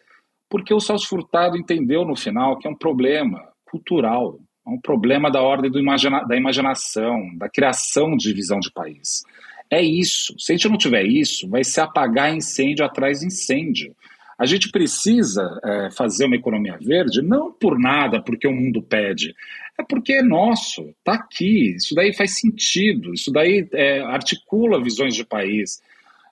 Porque 0.51 0.75
o 0.75 0.81
Celso 0.81 1.09
Furtado 1.09 1.57
entendeu 1.57 2.05
no 2.05 2.17
final 2.17 2.59
que 2.59 2.67
é 2.67 2.71
um 2.71 2.77
problema 2.77 3.49
cultural, 3.65 4.41
é 4.67 4.71
um 4.71 4.81
problema 4.81 5.31
da 5.31 5.41
ordem 5.41 5.71
imagina 5.81 6.25
da 6.25 6.37
imaginação, 6.37 7.21
da 7.37 7.49
criação 7.49 8.17
de 8.17 8.33
visão 8.33 8.59
de 8.59 8.73
país. 8.73 9.23
É 9.71 9.81
isso. 9.81 10.35
Se 10.37 10.53
a 10.53 10.57
gente 10.57 10.69
não 10.69 10.77
tiver 10.77 11.05
isso, 11.05 11.49
vai 11.49 11.63
se 11.63 11.81
apagar 11.81 12.35
incêndio 12.35 12.85
atrás 12.85 13.21
de 13.21 13.27
incêndio. 13.27 13.95
A 14.37 14.47
gente 14.47 14.69
precisa 14.71 15.61
é, 15.65 15.91
fazer 15.93 16.27
uma 16.27 16.35
economia 16.35 16.77
verde 16.81 17.23
não 17.23 17.53
por 17.53 17.79
nada, 17.79 18.21
porque 18.21 18.49
o 18.49 18.53
mundo 18.53 18.83
pede, 18.83 19.33
é 19.79 19.83
porque 19.83 20.15
é 20.15 20.23
nosso, 20.23 20.83
está 20.99 21.15
aqui. 21.15 21.75
Isso 21.77 21.95
daí 21.95 22.13
faz 22.13 22.39
sentido, 22.39 23.13
isso 23.13 23.33
daí 23.33 23.69
é, 23.73 24.01
articula 24.01 24.83
visões 24.83 25.15
de 25.15 25.25
país. 25.25 25.83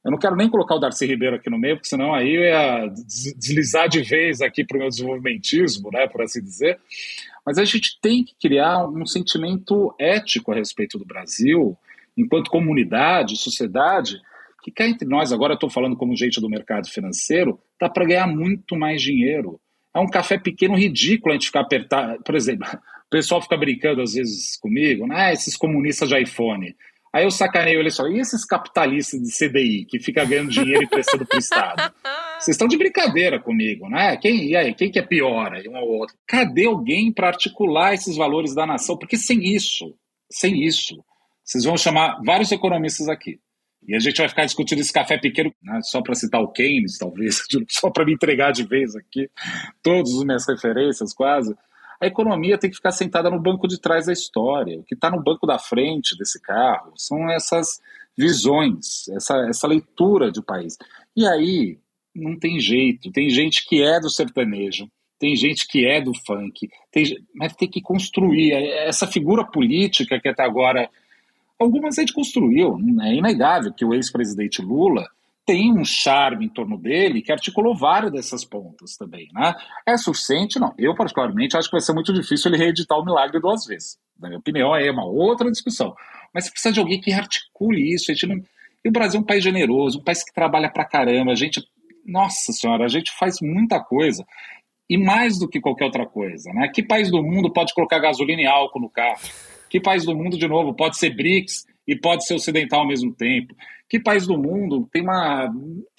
Eu 0.05 0.11
não 0.11 0.19
quero 0.19 0.35
nem 0.35 0.49
colocar 0.49 0.75
o 0.75 0.79
Darcy 0.81 1.07
Ribeiro 1.07 1.37
aqui 1.37 1.49
no 1.49 1.59
meio, 1.59 1.77
porque 1.77 1.89
senão 1.89 2.13
aí 2.13 2.35
eu 2.35 2.43
ia 2.43 2.93
deslizar 3.37 3.89
de 3.89 4.03
vez 4.03 4.41
aqui 4.41 4.65
para 4.65 4.77
o 4.77 4.81
meu 4.81 4.89
desenvolvimentismo, 4.89 5.91
né, 5.93 6.09
por 6.09 6.23
assim 6.23 6.43
dizer. 6.43 6.79
Mas 7.47 7.59
a 7.59 7.65
gente 7.65 8.01
tem 8.01 8.25
que 8.25 8.35
criar 8.41 8.87
um 8.87 9.07
sentimento 9.07 9.95
ético 9.99 10.53
a 10.53 10.57
respeito 10.57 10.99
do 10.99 11.05
Brasil, 11.05 11.77
enquanto 12.17 12.51
comunidade, 12.51 13.37
sociedade, 13.37 14.21
que 14.63 14.71
cá 14.71 14.87
entre 14.87 15.07
nós, 15.09 15.33
agora 15.33 15.53
eu 15.53 15.57
estou 15.57 15.71
falando 15.71 15.97
como 15.97 16.17
gente 16.17 16.41
do 16.41 16.49
mercado 16.49 16.89
financeiro, 16.89 17.59
tá 17.79 17.89
para 17.89 18.05
ganhar 18.05 18.27
muito 18.27 18.77
mais 18.77 19.03
dinheiro. 19.03 19.61
É 19.95 19.99
um 19.99 20.09
café 20.09 20.39
pequeno 20.39 20.77
ridículo 20.77 21.33
a 21.33 21.35
gente 21.35 21.47
ficar 21.47 21.61
apertado. 21.61 22.23
Por 22.23 22.35
exemplo, 22.35 22.67
pessoal 23.13 23.43
fica 23.43 23.57
brincando 23.57 24.01
às 24.01 24.15
vezes 24.15 24.57
comigo, 24.57 25.07
né? 25.07 25.27
Ah, 25.27 25.33
esses 25.33 25.57
comunistas 25.57 26.09
de 26.09 26.21
iPhone. 26.21 26.75
Aí 27.13 27.25
eu 27.25 27.31
sacaneio 27.31 27.79
ele 27.79 27.91
só, 27.91 28.09
e 28.09 28.19
esses 28.19 28.43
capitalistas 28.43 29.21
de 29.21 29.31
CDI 29.31 29.85
que 29.85 30.01
fica 30.01 30.25
ganhando 30.25 30.51
dinheiro 30.51 30.85
e 30.85 30.89
prestando 30.89 31.27
para 31.27 31.37
o 31.37 31.39
Estado? 31.39 31.95
Vocês 32.41 32.55
estão 32.55 32.67
de 32.67 32.79
brincadeira 32.79 33.39
comigo, 33.39 33.87
né? 33.87 34.17
Quem, 34.17 34.49
e 34.49 34.57
aí, 34.57 34.75
quem 34.75 34.91
que 34.91 34.99
é 34.99 35.03
pior 35.03 35.53
aí, 35.53 35.69
um 35.69 35.77
ou 35.77 36.01
outro? 36.01 36.17
Cadê 36.27 36.65
alguém 36.65 37.13
para 37.13 37.29
articular 37.29 37.93
esses 37.93 38.17
valores 38.17 38.55
da 38.55 38.67
nação? 38.67 38.97
Porque 38.97 39.19
sem 39.19 39.45
isso, 39.45 39.95
sem 40.31 40.65
isso, 40.65 41.05
vocês 41.45 41.65
vão 41.65 41.77
chamar 41.77 42.19
vários 42.25 42.51
economistas 42.51 43.09
aqui. 43.09 43.39
E 43.87 43.95
a 43.95 43.99
gente 43.99 44.17
vai 44.17 44.29
ficar 44.29 44.47
discutindo 44.47 44.79
esse 44.79 44.93
café 44.93 45.19
pequeno, 45.19 45.53
né, 45.63 45.81
só 45.83 46.01
para 46.01 46.15
citar 46.15 46.41
o 46.41 46.49
Keynes, 46.49 46.97
talvez, 46.97 47.43
só 47.69 47.91
para 47.91 48.07
me 48.07 48.15
entregar 48.15 48.53
de 48.53 48.65
vez 48.65 48.97
aqui, 48.97 49.29
todas 49.83 50.15
as 50.15 50.25
minhas 50.25 50.47
referências 50.49 51.13
quase. 51.13 51.55
A 52.03 52.07
economia 52.09 52.59
tem 52.59 52.69
que 52.69 52.75
ficar 52.75 52.91
sentada 52.91 53.31
no 53.31 53.41
banco 53.41 53.69
de 53.69 53.81
trás 53.81 54.07
da 54.07 54.13
história. 54.13 54.81
O 54.81 54.83
que 54.83 54.95
está 54.95 55.09
no 55.09 55.23
banco 55.23 55.47
da 55.47 55.57
frente 55.57 56.19
desse 56.19 56.43
carro 56.43 56.93
são 56.97 57.31
essas 57.31 57.81
visões, 58.19 59.07
essa, 59.11 59.37
essa 59.49 59.69
leitura 59.69 60.33
de 60.33 60.43
país. 60.43 60.77
E 61.17 61.25
aí, 61.25 61.79
não 62.13 62.37
tem 62.37 62.59
jeito. 62.59 63.13
Tem 63.13 63.31
gente 63.31 63.65
que 63.65 63.81
é 63.81 64.01
do 64.01 64.11
sertanejo, 64.11 64.91
tem 65.17 65.37
gente 65.37 65.65
que 65.69 65.87
é 65.87 66.01
do 66.01 66.13
funk, 66.27 66.69
tem, 66.91 67.05
mas 67.37 67.55
tem 67.55 67.71
que 67.71 67.81
construir. 67.81 68.53
Essa 68.53 69.07
figura 69.07 69.45
política 69.45 70.19
que 70.21 70.29
até 70.29 70.43
agora. 70.43 70.91
Algumas 71.57 71.97
a 71.97 72.03
gente 72.03 72.13
construiu, 72.13 72.81
é 73.03 73.15
inegável 73.15 73.73
que 73.73 73.85
o 73.85 73.95
ex-presidente 73.95 74.61
Lula 74.61 75.09
tem 75.45 75.73
um 75.73 75.85
charme 75.85 76.47
em 76.47 76.49
torno 76.49 76.79
dele 76.79 77.23
que 77.23 77.33
articulou 77.33 77.77
várias 77.77 78.13
dessas 78.13 78.45
pontas 78.45 78.97
também. 78.97 79.29
Né? 79.33 79.55
É 79.87 79.97
suficiente? 79.97 80.59
Não. 80.59 80.73
Eu, 80.79 80.95
particularmente, 80.95 81.57
acho 81.57 81.69
que 81.69 81.77
vai 81.77 81.81
ser 81.81 81.93
muito 81.93 82.13
difícil 82.13 82.51
ele 82.51 82.63
reeditar 82.63 82.99
o 82.99 83.05
milagre 83.05 83.41
duas 83.41 83.67
vezes. 83.67 83.99
Na 84.19 84.29
minha 84.29 84.39
opinião, 84.39 84.75
é 84.75 84.91
uma 84.91 85.05
outra 85.05 85.51
discussão. 85.51 85.95
Mas 86.33 86.45
você 86.45 86.51
precisa 86.51 86.73
de 86.73 86.81
alguém 86.81 87.01
que 87.01 87.13
articule 87.13 87.93
isso. 87.93 88.13
Não... 88.27 88.37
E 88.85 88.89
o 88.89 88.93
Brasil 88.93 89.19
é 89.19 89.23
um 89.23 89.27
país 89.27 89.43
generoso, 89.43 89.99
um 89.99 90.05
país 90.05 90.25
que 90.25 90.33
trabalha 90.33 90.71
pra 90.71 90.85
caramba. 90.85 91.33
A 91.33 91.37
gente 91.37 91.61
nossa 92.05 92.53
senhora, 92.53 92.85
a 92.85 92.89
gente 92.89 93.13
faz 93.13 93.37
muita 93.41 93.81
coisa. 93.81 94.27
E 94.89 94.99
mais 94.99 95.39
do 95.39 95.49
que 95.49 95.61
qualquer 95.61 95.85
outra 95.85 96.07
coisa, 96.07 96.53
né? 96.53 96.69
Que 96.69 96.83
país 96.83 97.11
do 97.11 97.23
mundo 97.23 97.53
pode 97.53 97.73
colocar 97.73 97.99
gasolina 97.99 98.43
e 98.43 98.47
álcool 98.47 98.81
no 98.81 98.91
carro? 98.91 99.21
Que 99.71 99.81
país 99.81 100.05
do 100.05 100.15
mundo, 100.15 100.37
de 100.37 100.47
novo, 100.47 100.75
pode 100.75 100.99
ser 100.99 101.11
BRICS 101.11 101.67
e 101.87 101.97
pode 101.97 102.27
ser 102.27 102.35
ocidental 102.35 102.81
ao 102.81 102.87
mesmo 102.87 103.13
tempo? 103.15 103.55
Que 103.89 104.01
país 104.01 104.27
do 104.27 104.39
mundo 104.39 104.89
tem 104.91 105.03
uma. 105.03 105.53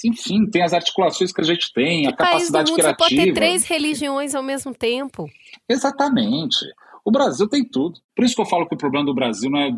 Enfim, 0.04 0.50
tem 0.50 0.64
as 0.64 0.74
articulações 0.74 1.32
que 1.32 1.42
a 1.42 1.44
gente 1.44 1.72
tem, 1.74 2.04
que 2.04 2.08
a 2.08 2.14
capacidade 2.14 2.52
país 2.52 2.52
do 2.52 2.58
mundo 2.58 2.74
criativa. 2.76 3.08
Você 3.08 3.16
pode 3.16 3.16
ter 3.16 3.34
três 3.34 3.66
religiões 3.66 4.34
ao 4.34 4.42
mesmo 4.42 4.74
tempo. 4.74 5.30
Exatamente. 5.70 6.66
O 7.06 7.12
Brasil 7.12 7.48
tem 7.48 7.64
tudo. 7.64 8.00
Por 8.16 8.24
isso 8.24 8.34
que 8.34 8.42
eu 8.42 8.46
falo 8.46 8.68
que 8.68 8.76
o 8.76 8.78
problema 8.78 9.06
do 9.06 9.14
Brasil 9.14 9.50
não 9.50 9.60
é 9.60 9.72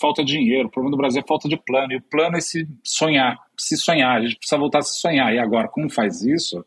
falta 0.00 0.24
de 0.24 0.32
dinheiro, 0.32 0.68
o 0.68 0.70
problema 0.70 0.96
do 0.96 1.00
Brasil 1.00 1.22
é 1.22 1.26
falta 1.26 1.48
de 1.48 1.56
plano. 1.56 1.92
E 1.92 1.96
o 1.96 2.02
plano 2.02 2.36
é 2.36 2.40
se 2.40 2.66
sonhar, 2.82 3.38
se 3.56 3.76
sonhar. 3.76 4.18
A 4.18 4.20
gente 4.20 4.36
precisa 4.36 4.58
voltar 4.58 4.80
a 4.80 4.82
se 4.82 5.00
sonhar. 5.00 5.32
E 5.32 5.38
agora, 5.38 5.68
como 5.68 5.88
faz 5.88 6.22
isso? 6.22 6.64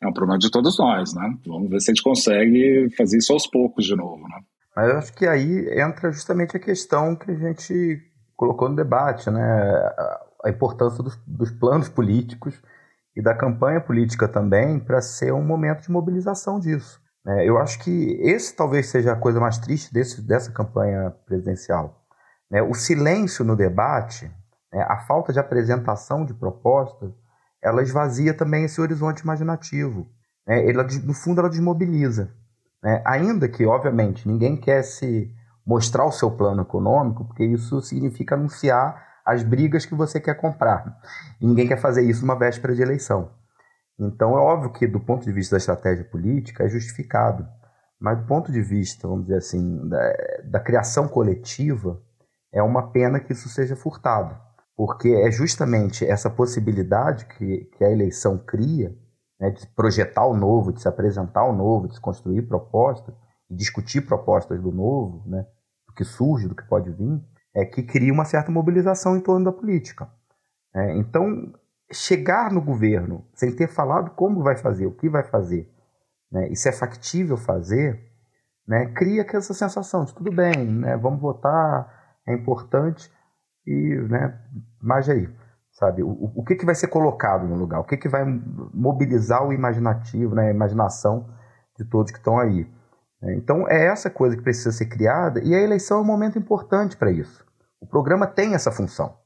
É 0.00 0.06
um 0.06 0.12
problema 0.12 0.38
de 0.38 0.50
todos 0.50 0.78
nós, 0.78 1.14
né? 1.14 1.32
Vamos 1.46 1.70
ver 1.70 1.80
se 1.80 1.90
a 1.90 1.94
gente 1.94 2.02
consegue 2.02 2.90
fazer 2.96 3.18
isso 3.18 3.32
aos 3.32 3.46
poucos 3.46 3.86
de 3.86 3.94
novo, 3.96 4.28
né? 4.28 4.40
Mas 4.74 4.90
eu 4.90 4.98
acho 4.98 5.14
que 5.14 5.26
aí 5.26 5.80
entra 5.80 6.12
justamente 6.12 6.56
a 6.56 6.60
questão 6.60 7.16
que 7.16 7.30
a 7.30 7.34
gente 7.34 8.02
colocou 8.36 8.68
no 8.68 8.76
debate, 8.76 9.30
né? 9.30 9.42
A 10.44 10.50
importância 10.50 11.02
dos, 11.02 11.16
dos 11.26 11.50
planos 11.50 11.88
políticos 11.88 12.62
e 13.16 13.22
da 13.22 13.34
campanha 13.34 13.80
política 13.80 14.28
também 14.28 14.78
para 14.78 15.00
ser 15.00 15.32
um 15.32 15.42
momento 15.42 15.82
de 15.82 15.90
mobilização 15.90 16.60
disso. 16.60 17.00
É, 17.26 17.48
eu 17.48 17.58
acho 17.58 17.80
que 17.80 18.18
esse 18.20 18.54
talvez 18.54 18.86
seja 18.86 19.12
a 19.12 19.16
coisa 19.16 19.40
mais 19.40 19.58
triste 19.58 19.92
desse, 19.92 20.22
dessa 20.22 20.52
campanha 20.52 21.10
presidencial. 21.26 22.04
É, 22.52 22.62
o 22.62 22.72
silêncio 22.74 23.44
no 23.44 23.56
debate, 23.56 24.30
é, 24.72 24.80
a 24.82 24.98
falta 24.98 25.32
de 25.32 25.40
apresentação 25.40 26.24
de 26.24 26.34
propostas, 26.34 27.10
ela 27.60 27.82
esvazia 27.82 28.32
também 28.32 28.64
esse 28.64 28.80
horizonte 28.80 29.20
imaginativo. 29.20 30.06
Né? 30.46 30.70
Ela, 30.70 30.86
no 31.02 31.12
fundo, 31.12 31.40
ela 31.40 31.50
desmobiliza. 31.50 32.30
Né? 32.80 33.02
Ainda 33.04 33.48
que, 33.48 33.66
obviamente, 33.66 34.28
ninguém 34.28 34.56
quer 34.56 34.84
se 34.84 35.34
mostrar 35.66 36.06
o 36.06 36.12
seu 36.12 36.30
plano 36.30 36.62
econômico, 36.62 37.24
porque 37.24 37.44
isso 37.44 37.80
significa 37.80 38.36
anunciar 38.36 39.04
as 39.24 39.42
brigas 39.42 39.84
que 39.84 39.94
você 39.94 40.20
quer 40.20 40.34
comprar. 40.34 41.00
E 41.40 41.46
ninguém 41.46 41.66
quer 41.66 41.80
fazer 41.80 42.02
isso 42.02 42.20
numa 42.20 42.38
véspera 42.38 42.74
de 42.74 42.82
eleição. 42.82 43.30
Então 43.98 44.38
é 44.38 44.40
óbvio 44.40 44.72
que 44.72 44.86
do 44.86 45.00
ponto 45.00 45.24
de 45.24 45.32
vista 45.32 45.56
da 45.56 45.58
estratégia 45.58 46.04
política 46.04 46.64
é 46.64 46.68
justificado, 46.68 47.48
mas 47.98 48.18
do 48.18 48.26
ponto 48.26 48.52
de 48.52 48.62
vista, 48.62 49.08
vamos 49.08 49.24
dizer 49.24 49.38
assim, 49.38 49.88
da, 49.88 50.12
da 50.44 50.60
criação 50.60 51.08
coletiva, 51.08 52.00
é 52.52 52.62
uma 52.62 52.92
pena 52.92 53.18
que 53.18 53.32
isso 53.32 53.48
seja 53.48 53.74
furtado, 53.74 54.38
porque 54.76 55.08
é 55.08 55.30
justamente 55.30 56.06
essa 56.06 56.30
possibilidade 56.30 57.24
que, 57.24 57.64
que 57.76 57.84
a 57.84 57.90
eleição 57.90 58.38
cria 58.38 58.94
né, 59.40 59.50
de 59.50 59.66
projetar 59.68 60.26
o 60.26 60.36
novo, 60.36 60.72
de 60.72 60.80
se 60.80 60.88
apresentar 60.88 61.44
o 61.44 61.52
novo, 61.52 61.88
de 61.88 61.94
se 61.94 62.00
construir 62.00 62.42
propostas, 62.42 63.14
discutir 63.50 64.02
propostas 64.02 64.60
do 64.60 64.70
novo, 64.70 65.22
né, 65.26 65.46
que 65.96 66.04
surge, 66.04 66.46
do 66.46 66.54
que 66.54 66.68
pode 66.68 66.90
vir, 66.92 67.20
é 67.54 67.64
que 67.64 67.82
cria 67.82 68.12
uma 68.12 68.24
certa 68.24 68.52
mobilização 68.52 69.16
em 69.16 69.20
torno 69.20 69.46
da 69.46 69.52
política. 69.52 70.08
É, 70.74 70.96
então, 70.96 71.52
chegar 71.90 72.52
no 72.52 72.60
governo 72.60 73.24
sem 73.34 73.54
ter 73.54 73.68
falado 73.68 74.10
como 74.10 74.42
vai 74.42 74.56
fazer, 74.56 74.86
o 74.86 74.94
que 74.94 75.08
vai 75.08 75.24
fazer, 75.24 75.68
né, 76.30 76.48
e 76.50 76.56
se 76.56 76.68
é 76.68 76.72
factível 76.72 77.36
fazer, 77.36 78.00
né, 78.68 78.92
cria 78.92 79.24
essa 79.32 79.54
sensação 79.54 80.04
de 80.04 80.14
tudo 80.14 80.30
bem, 80.30 80.66
né, 80.66 80.96
vamos 80.96 81.20
votar, 81.20 81.90
é 82.26 82.34
importante, 82.34 83.10
e, 83.66 83.96
né, 84.10 84.38
mas 84.82 85.08
aí, 85.08 85.28
sabe, 85.72 86.02
o, 86.02 86.32
o 86.34 86.44
que, 86.44 86.56
que 86.56 86.66
vai 86.66 86.74
ser 86.74 86.88
colocado 86.88 87.46
no 87.46 87.56
lugar, 87.56 87.80
o 87.80 87.84
que, 87.84 87.96
que 87.96 88.08
vai 88.08 88.24
mobilizar 88.74 89.46
o 89.46 89.52
imaginativo, 89.52 90.34
né, 90.34 90.48
a 90.48 90.54
imaginação 90.54 91.26
de 91.78 91.84
todos 91.84 92.10
que 92.10 92.18
estão 92.18 92.38
aí. 92.38 92.66
Né. 93.26 93.34
Então 93.34 93.68
é 93.68 93.86
essa 93.86 94.08
coisa 94.08 94.36
que 94.36 94.42
precisa 94.42 94.70
ser 94.70 94.86
criada 94.86 95.40
e 95.42 95.54
a 95.54 95.60
eleição 95.60 95.98
é 95.98 96.00
um 96.00 96.04
momento 96.04 96.38
importante 96.38 96.96
para 96.96 97.10
isso. 97.10 97.44
O 97.80 97.86
programa 97.86 98.26
tem 98.26 98.54
essa 98.54 98.70
função. 98.70 99.16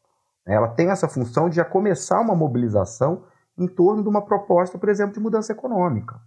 Ela 0.47 0.69
tem 0.69 0.91
essa 0.91 1.07
função 1.07 1.49
de 1.51 1.57
já 1.57 1.65
começar 1.65 2.19
uma 2.21 2.35
mobilização 2.35 3.25
em 3.57 3.69
torno 3.69 4.03
de 4.03 4.09
uma 4.09 4.25
proposta, 4.25 4.79
por 4.79 4.89
exemplo, 4.89 5.13
de 5.13 5.21
mudança 5.21 5.53
econômica. 5.53 6.19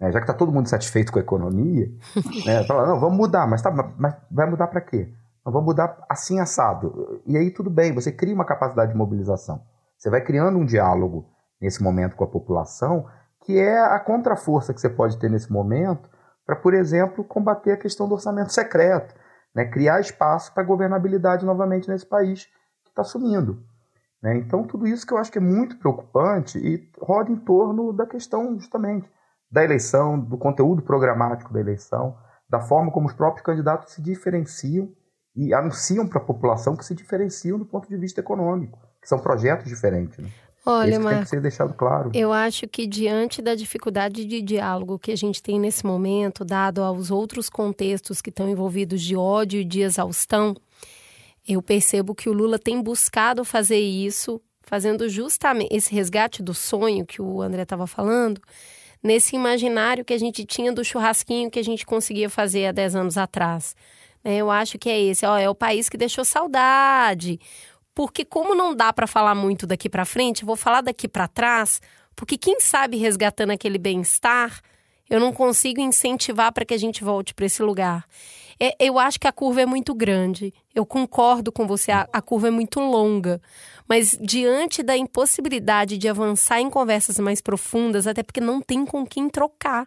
É, 0.00 0.10
já 0.10 0.18
que 0.18 0.24
está 0.24 0.34
todo 0.34 0.50
mundo 0.50 0.68
satisfeito 0.68 1.12
com 1.12 1.18
a 1.18 1.22
economia, 1.22 1.88
né, 2.46 2.64
fala, 2.64 2.86
não, 2.86 2.98
vamos 2.98 3.16
mudar, 3.16 3.46
mas, 3.46 3.60
tá, 3.60 3.70
mas 3.70 4.16
vai 4.30 4.48
mudar 4.48 4.66
para 4.66 4.80
quê? 4.80 5.12
Não, 5.44 5.52
vamos 5.52 5.66
mudar 5.66 6.02
assim 6.08 6.40
assado. 6.40 7.20
E 7.26 7.36
aí 7.36 7.50
tudo 7.50 7.68
bem, 7.68 7.92
você 7.92 8.10
cria 8.10 8.34
uma 8.34 8.44
capacidade 8.44 8.92
de 8.92 8.98
mobilização. 8.98 9.62
Você 9.96 10.10
vai 10.10 10.22
criando 10.22 10.58
um 10.58 10.64
diálogo 10.64 11.28
nesse 11.60 11.82
momento 11.82 12.16
com 12.16 12.24
a 12.24 12.28
população, 12.28 13.06
que 13.44 13.58
é 13.58 13.78
a 13.78 14.00
contraforça 14.00 14.74
que 14.74 14.80
você 14.80 14.88
pode 14.88 15.18
ter 15.18 15.30
nesse 15.30 15.52
momento 15.52 16.10
para, 16.46 16.56
por 16.56 16.74
exemplo, 16.74 17.24
combater 17.24 17.72
a 17.72 17.76
questão 17.76 18.08
do 18.08 18.14
orçamento 18.14 18.52
secreto, 18.52 19.14
né, 19.54 19.64
criar 19.64 20.00
espaço 20.00 20.52
para 20.52 20.62
governabilidade 20.62 21.44
novamente 21.44 21.88
nesse 21.88 22.06
país 22.06 22.48
está 22.92 23.02
sumindo. 23.02 23.62
Né? 24.22 24.36
Então, 24.36 24.64
tudo 24.64 24.86
isso 24.86 25.06
que 25.06 25.12
eu 25.12 25.18
acho 25.18 25.32
que 25.32 25.38
é 25.38 25.40
muito 25.40 25.76
preocupante 25.78 26.58
e 26.58 26.88
roda 27.00 27.30
em 27.30 27.36
torno 27.36 27.92
da 27.92 28.06
questão 28.06 28.58
justamente 28.58 29.10
da 29.50 29.64
eleição, 29.64 30.18
do 30.18 30.38
conteúdo 30.38 30.80
programático 30.82 31.52
da 31.52 31.60
eleição, 31.60 32.16
da 32.48 32.60
forma 32.60 32.90
como 32.90 33.06
os 33.06 33.12
próprios 33.12 33.44
candidatos 33.44 33.92
se 33.92 34.02
diferenciam 34.02 34.90
e 35.34 35.52
anunciam 35.52 36.06
para 36.06 36.18
a 36.18 36.24
população 36.24 36.76
que 36.76 36.84
se 36.84 36.94
diferenciam 36.94 37.58
do 37.58 37.64
ponto 37.64 37.88
de 37.88 37.96
vista 37.96 38.20
econômico, 38.20 38.78
que 39.00 39.08
são 39.08 39.18
projetos 39.18 39.66
diferentes. 39.66 40.18
Né? 40.18 40.30
Olha, 40.64 40.96
Isso 40.96 41.08
tem 41.08 41.20
que 41.20 41.28
ser 41.28 41.40
deixado 41.40 41.74
claro. 41.74 42.10
Eu 42.14 42.32
acho 42.32 42.68
que 42.68 42.86
diante 42.86 43.42
da 43.42 43.54
dificuldade 43.54 44.24
de 44.24 44.40
diálogo 44.40 44.98
que 44.98 45.10
a 45.10 45.16
gente 45.16 45.42
tem 45.42 45.58
nesse 45.58 45.84
momento, 45.84 46.44
dado 46.44 46.82
aos 46.82 47.10
outros 47.10 47.50
contextos 47.50 48.22
que 48.22 48.30
estão 48.30 48.48
envolvidos 48.48 49.02
de 49.02 49.16
ódio 49.16 49.60
e 49.60 49.64
de 49.64 49.80
exaustão, 49.80 50.56
eu 51.48 51.60
percebo 51.60 52.14
que 52.14 52.28
o 52.28 52.32
Lula 52.32 52.58
tem 52.58 52.80
buscado 52.80 53.44
fazer 53.44 53.80
isso, 53.80 54.40
fazendo 54.62 55.08
justamente 55.08 55.74
esse 55.74 55.92
resgate 55.92 56.40
do 56.42 56.54
sonho 56.54 57.04
que 57.04 57.20
o 57.20 57.42
André 57.42 57.62
estava 57.62 57.86
falando, 57.86 58.40
nesse 59.02 59.34
imaginário 59.34 60.04
que 60.04 60.14
a 60.14 60.18
gente 60.18 60.44
tinha 60.44 60.72
do 60.72 60.84
churrasquinho 60.84 61.50
que 61.50 61.58
a 61.58 61.64
gente 61.64 61.84
conseguia 61.84 62.30
fazer 62.30 62.66
há 62.66 62.72
10 62.72 62.94
anos 62.94 63.18
atrás. 63.18 63.74
Né, 64.22 64.36
eu 64.36 64.50
acho 64.50 64.78
que 64.78 64.88
é 64.88 65.00
esse, 65.00 65.26
ó, 65.26 65.36
é 65.36 65.50
o 65.50 65.54
país 65.54 65.88
que 65.88 65.96
deixou 65.96 66.24
saudade. 66.24 67.40
Porque 67.94 68.24
como 68.24 68.54
não 68.54 68.74
dá 68.74 68.92
para 68.92 69.06
falar 69.06 69.34
muito 69.34 69.66
daqui 69.66 69.88
para 69.88 70.04
frente, 70.04 70.42
eu 70.42 70.46
vou 70.46 70.56
falar 70.56 70.80
daqui 70.80 71.06
para 71.06 71.28
trás, 71.28 71.80
porque 72.16 72.38
quem 72.38 72.58
sabe 72.60 72.96
resgatando 72.96 73.50
aquele 73.50 73.78
bem-estar, 73.78 74.60
eu 75.08 75.20
não 75.20 75.32
consigo 75.32 75.80
incentivar 75.80 76.52
para 76.52 76.64
que 76.64 76.72
a 76.72 76.78
gente 76.78 77.04
volte 77.04 77.34
para 77.34 77.46
esse 77.46 77.62
lugar. 77.62 78.06
É, 78.58 78.74
eu 78.78 78.98
acho 78.98 79.18
que 79.18 79.26
a 79.26 79.32
curva 79.32 79.62
é 79.62 79.66
muito 79.66 79.94
grande. 79.94 80.54
Eu 80.74 80.86
concordo 80.86 81.50
com 81.50 81.66
você, 81.66 81.90
a, 81.90 82.08
a 82.12 82.22
curva 82.22 82.48
é 82.48 82.50
muito 82.50 82.80
longa. 82.80 83.42
Mas 83.88 84.16
diante 84.20 84.82
da 84.82 84.96
impossibilidade 84.96 85.98
de 85.98 86.08
avançar 86.08 86.60
em 86.60 86.70
conversas 86.70 87.18
mais 87.18 87.40
profundas, 87.40 88.06
até 88.06 88.22
porque 88.22 88.40
não 88.40 88.60
tem 88.62 88.86
com 88.86 89.04
quem 89.04 89.28
trocar. 89.28 89.86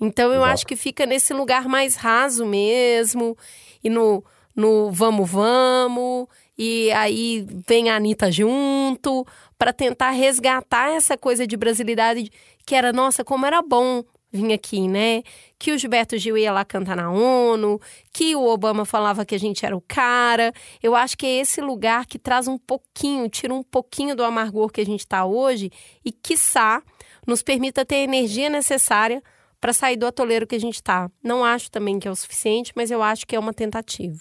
Então 0.00 0.26
eu 0.26 0.40
Exato. 0.40 0.52
acho 0.52 0.66
que 0.66 0.76
fica 0.76 1.06
nesse 1.06 1.32
lugar 1.32 1.68
mais 1.68 1.94
raso 1.96 2.44
mesmo, 2.44 3.36
e 3.82 3.88
no, 3.88 4.24
no 4.54 4.90
vamos, 4.90 5.30
vamos, 5.30 6.26
e 6.56 6.90
aí 6.92 7.46
vem 7.66 7.90
a 7.90 7.96
Anitta 7.96 8.30
junto, 8.30 9.26
para 9.58 9.72
tentar 9.72 10.10
resgatar 10.10 10.90
essa 10.90 11.16
coisa 11.16 11.46
de 11.46 11.56
brasilidade 11.56 12.30
que 12.66 12.74
era, 12.74 12.92
nossa, 12.92 13.24
como 13.24 13.46
era 13.46 13.62
bom 13.62 14.02
vir 14.32 14.52
aqui, 14.52 14.88
né? 14.88 15.22
Que 15.58 15.72
o 15.72 15.78
Gilberto 15.78 16.16
Gil 16.16 16.38
ia 16.38 16.50
lá 16.50 16.64
cantar 16.64 16.96
na 16.96 17.10
ONU, 17.10 17.78
que 18.12 18.34
o 18.34 18.46
Obama 18.46 18.84
falava 18.84 19.24
que 19.24 19.34
a 19.34 19.38
gente 19.38 19.64
era 19.64 19.76
o 19.76 19.80
cara. 19.80 20.52
Eu 20.82 20.96
acho 20.96 21.16
que 21.16 21.26
é 21.26 21.40
esse 21.40 21.60
lugar 21.60 22.06
que 22.06 22.18
traz 22.18 22.48
um 22.48 22.56
pouquinho, 22.56 23.28
tira 23.28 23.52
um 23.52 23.62
pouquinho 23.62 24.16
do 24.16 24.24
amargor 24.24 24.70
que 24.70 24.80
a 24.80 24.86
gente 24.86 25.00
está 25.00 25.24
hoje 25.24 25.70
e, 26.04 26.10
quiçá, 26.10 26.82
nos 27.26 27.42
permita 27.42 27.84
ter 27.84 27.96
a 27.96 28.04
energia 28.04 28.48
necessária 28.48 29.22
para 29.60 29.72
sair 29.72 29.96
do 29.96 30.06
atoleiro 30.06 30.46
que 30.46 30.56
a 30.56 30.60
gente 30.60 30.74
está. 30.76 31.10
Não 31.22 31.44
acho 31.44 31.70
também 31.70 32.00
que 32.00 32.08
é 32.08 32.10
o 32.10 32.16
suficiente, 32.16 32.72
mas 32.74 32.90
eu 32.90 33.02
acho 33.02 33.26
que 33.26 33.36
é 33.36 33.38
uma 33.38 33.52
tentativa. 33.52 34.18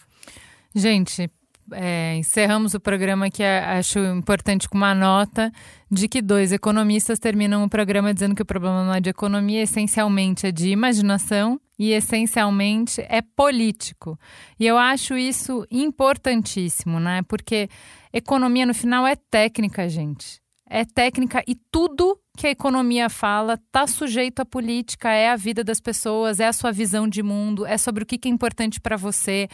Gente, 0.75 1.29
é, 1.71 2.15
encerramos 2.17 2.73
o 2.73 2.79
programa 2.79 3.29
que 3.29 3.43
acho 3.43 3.99
importante 3.99 4.67
com 4.67 4.77
uma 4.77 4.93
nota 4.95 5.51
de 5.89 6.07
que 6.07 6.21
dois 6.21 6.51
economistas 6.51 7.19
terminam 7.19 7.63
o 7.63 7.69
programa 7.69 8.13
dizendo 8.13 8.35
que 8.35 8.41
o 8.41 8.45
problema 8.45 8.85
não 8.85 8.93
é 8.93 8.99
de 8.99 9.09
economia, 9.09 9.61
essencialmente 9.61 10.47
é 10.47 10.51
de 10.51 10.69
imaginação 10.69 11.59
e 11.77 11.91
essencialmente 11.91 13.01
é 13.09 13.21
político. 13.21 14.17
E 14.59 14.67
eu 14.67 14.77
acho 14.77 15.17
isso 15.17 15.65
importantíssimo, 15.71 16.99
né? 16.99 17.21
Porque 17.27 17.67
economia 18.13 18.65
no 18.65 18.73
final 18.73 19.05
é 19.05 19.15
técnica, 19.15 19.89
gente. 19.89 20.39
É 20.69 20.85
técnica 20.85 21.43
e 21.47 21.55
tudo 21.69 22.17
que 22.38 22.47
a 22.47 22.51
economia 22.51 23.09
fala 23.09 23.55
está 23.55 23.85
sujeito 23.85 24.41
à 24.41 24.45
política, 24.45 25.09
é 25.09 25.29
a 25.29 25.35
vida 25.35 25.63
das 25.63 25.81
pessoas, 25.81 26.39
é 26.39 26.47
a 26.47 26.53
sua 26.53 26.71
visão 26.71 27.07
de 27.07 27.21
mundo, 27.21 27.65
é 27.65 27.77
sobre 27.77 28.03
o 28.03 28.05
que 28.05 28.27
é 28.27 28.31
importante 28.31 28.79
para 28.79 28.95
você. 28.95 29.49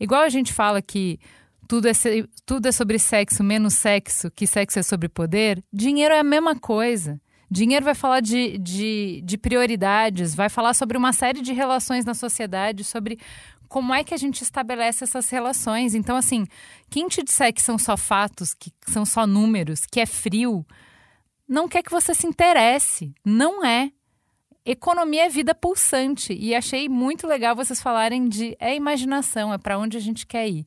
Igual 0.00 0.22
a 0.22 0.28
gente 0.28 0.52
fala 0.52 0.82
que 0.82 1.20
tudo 1.68 1.88
é, 1.88 1.92
tudo 2.44 2.66
é 2.66 2.72
sobre 2.72 2.98
sexo, 2.98 3.42
menos 3.42 3.74
sexo, 3.74 4.30
que 4.30 4.46
sexo 4.46 4.78
é 4.78 4.82
sobre 4.82 5.08
poder, 5.08 5.62
dinheiro 5.72 6.14
é 6.14 6.20
a 6.20 6.24
mesma 6.24 6.54
coisa. 6.54 7.20
Dinheiro 7.48 7.84
vai 7.84 7.94
falar 7.94 8.20
de, 8.20 8.58
de, 8.58 9.22
de 9.24 9.38
prioridades, 9.38 10.34
vai 10.34 10.48
falar 10.48 10.74
sobre 10.74 10.98
uma 10.98 11.12
série 11.12 11.40
de 11.40 11.52
relações 11.52 12.04
na 12.04 12.12
sociedade, 12.12 12.82
sobre 12.82 13.20
como 13.68 13.94
é 13.94 14.02
que 14.02 14.14
a 14.14 14.16
gente 14.16 14.42
estabelece 14.42 15.04
essas 15.04 15.28
relações. 15.30 15.94
Então, 15.94 16.16
assim, 16.16 16.44
quem 16.90 17.06
te 17.06 17.22
disser 17.22 17.52
que 17.52 17.62
são 17.62 17.78
só 17.78 17.96
fatos, 17.96 18.52
que 18.52 18.72
são 18.88 19.04
só 19.04 19.26
números, 19.26 19.86
que 19.86 20.00
é 20.00 20.06
frio, 20.06 20.66
não 21.48 21.68
quer 21.68 21.82
que 21.82 21.90
você 21.90 22.14
se 22.14 22.26
interesse. 22.26 23.14
Não 23.24 23.64
é. 23.64 23.90
Economia 24.64 25.26
é 25.26 25.28
vida 25.28 25.54
pulsante. 25.54 26.32
E 26.32 26.54
achei 26.54 26.88
muito 26.88 27.26
legal 27.26 27.54
vocês 27.54 27.80
falarem 27.80 28.28
de 28.28 28.56
é 28.58 28.74
imaginação, 28.74 29.54
é 29.54 29.58
para 29.58 29.78
onde 29.78 29.96
a 29.96 30.00
gente 30.00 30.26
quer 30.26 30.48
ir. 30.48 30.66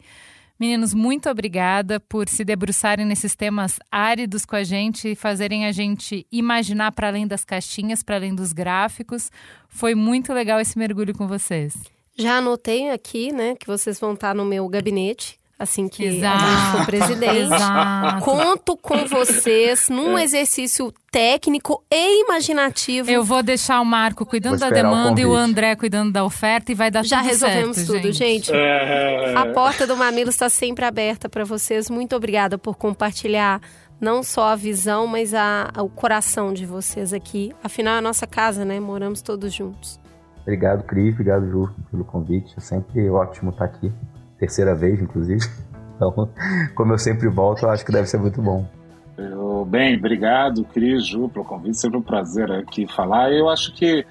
Meninos, 0.59 0.93
muito 0.93 1.29
obrigada 1.29 2.01
por 2.01 2.27
se 2.27 2.43
debruçarem 2.43 3.05
nesses 3.05 3.33
temas 3.33 3.79
áridos 3.89 4.45
com 4.45 4.57
a 4.57 4.63
gente 4.63 5.07
e 5.07 5.15
fazerem 5.15 5.65
a 5.65 5.71
gente 5.71 6.27
imaginar 6.29 6.91
para 6.91 7.07
além 7.07 7.25
das 7.25 7.45
caixinhas, 7.45 8.03
para 8.03 8.17
além 8.17 8.35
dos 8.35 8.51
gráficos. 8.51 9.31
Foi 9.69 9.95
muito 9.95 10.33
legal 10.33 10.59
esse 10.59 10.77
mergulho 10.77 11.15
com 11.15 11.27
vocês. 11.27 11.73
Já 12.17 12.39
anotei 12.39 12.89
aqui, 12.89 13.31
né, 13.31 13.55
que 13.55 13.65
vocês 13.65 13.97
vão 13.97 14.13
estar 14.13 14.35
no 14.35 14.43
meu 14.43 14.67
gabinete 14.67 15.38
assim 15.59 15.89
que 15.89 16.05
Exato. 16.05 16.43
a 16.43 16.47
gente 16.47 16.77
for 16.77 16.85
presidente. 16.85 17.53
Exato. 17.53 18.23
Conto 18.23 18.77
com 18.77 19.05
vocês 19.05 19.89
num 19.89 20.15
é. 20.17 20.23
exercício 20.23 20.93
técnico 21.11 21.83
e 21.91 22.23
imaginativo. 22.23 23.11
Eu 23.11 23.23
vou 23.23 23.43
deixar 23.43 23.81
o 23.81 23.85
Marco 23.85 24.25
cuidando 24.25 24.57
da 24.57 24.69
demanda 24.69 25.19
o 25.19 25.19
e 25.19 25.25
o 25.25 25.35
André 25.35 25.75
cuidando 25.75 26.13
da 26.13 26.23
oferta 26.23 26.71
e 26.71 26.75
vai 26.75 26.89
dar 26.89 27.03
Já 27.03 27.17
tudo 27.17 27.27
certo. 27.27 27.39
Já 27.39 27.47
resolvemos 27.47 27.85
tudo, 27.85 28.13
gente. 28.13 28.47
gente. 28.47 28.51
É... 28.53 29.35
A 29.35 29.47
porta 29.47 29.85
do 29.85 29.97
Mamilo 29.97 30.29
está 30.29 30.49
sempre 30.49 30.85
aberta 30.85 31.27
para 31.27 31.43
vocês. 31.43 31.89
Muito 31.89 32.15
obrigada 32.15 32.57
por 32.57 32.77
compartilhar 32.77 33.59
não 33.99 34.23
só 34.23 34.49
a 34.49 34.55
visão, 34.55 35.05
mas 35.05 35.33
a, 35.33 35.69
o 35.77 35.89
coração 35.89 36.53
de 36.53 36.65
vocês 36.65 37.11
aqui. 37.11 37.53
Afinal, 37.61 37.95
é 37.95 37.97
a 37.97 38.01
nossa 38.01 38.25
casa, 38.25 38.63
né? 38.63 38.79
Moramos 38.79 39.21
todos 39.21 39.53
juntos. 39.53 39.99
Obrigado, 40.41 40.83
Cris. 40.83 41.13
Obrigado, 41.13 41.49
Ju, 41.49 41.69
pelo 41.91 42.05
convite. 42.05 42.53
É 42.57 42.61
sempre 42.61 43.09
ótimo 43.09 43.51
estar 43.51 43.65
aqui 43.65 43.91
terceira 44.39 44.73
vez, 44.73 45.01
inclusive. 45.01 45.45
Então, 45.95 46.29
como 46.75 46.93
eu 46.93 46.97
sempre 46.97 47.27
volto, 47.27 47.63
eu 47.63 47.69
acho 47.69 47.85
que 47.85 47.91
deve 47.91 48.07
ser 48.07 48.17
muito 48.17 48.41
bom. 48.41 48.67
Eu, 49.17 49.65
bem, 49.65 49.97
obrigado, 49.97 50.63
Cris, 50.63 51.05
Ju, 51.05 51.27
pelo 51.29 51.43
convite. 51.43 51.77
Sempre 51.77 51.97
um 51.97 52.01
prazer 52.01 52.49
aqui 52.51 52.87
falar. 52.87 53.31
Eu 53.31 53.49
acho 53.49 53.73
que, 53.73 54.05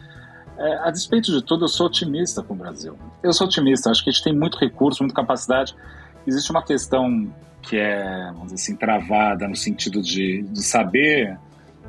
é, 0.59 0.79
a 0.81 0.91
despeito 0.91 1.33
de 1.33 1.43
tudo, 1.43 1.65
eu 1.65 1.69
sou 1.69 1.87
otimista 1.87 2.43
com 2.43 2.53
o 2.53 2.57
Brasil. 2.57 2.95
Eu 3.23 3.33
sou 3.33 3.47
otimista. 3.47 3.91
Acho 3.91 4.05
que 4.05 4.11
a 4.11 4.13
gente 4.13 4.23
tem 4.23 4.35
muito 4.35 4.59
recurso, 4.59 5.03
muita 5.03 5.15
capacidade. 5.15 5.75
Existe 6.27 6.51
uma 6.51 6.63
questão 6.63 7.33
que 7.63 7.79
é, 7.79 8.27
vamos 8.33 8.53
dizer 8.53 8.55
assim, 8.57 8.77
travada 8.77 9.49
no 9.49 9.57
sentido 9.57 10.03
de, 10.03 10.43
de 10.43 10.63
saber 10.63 11.39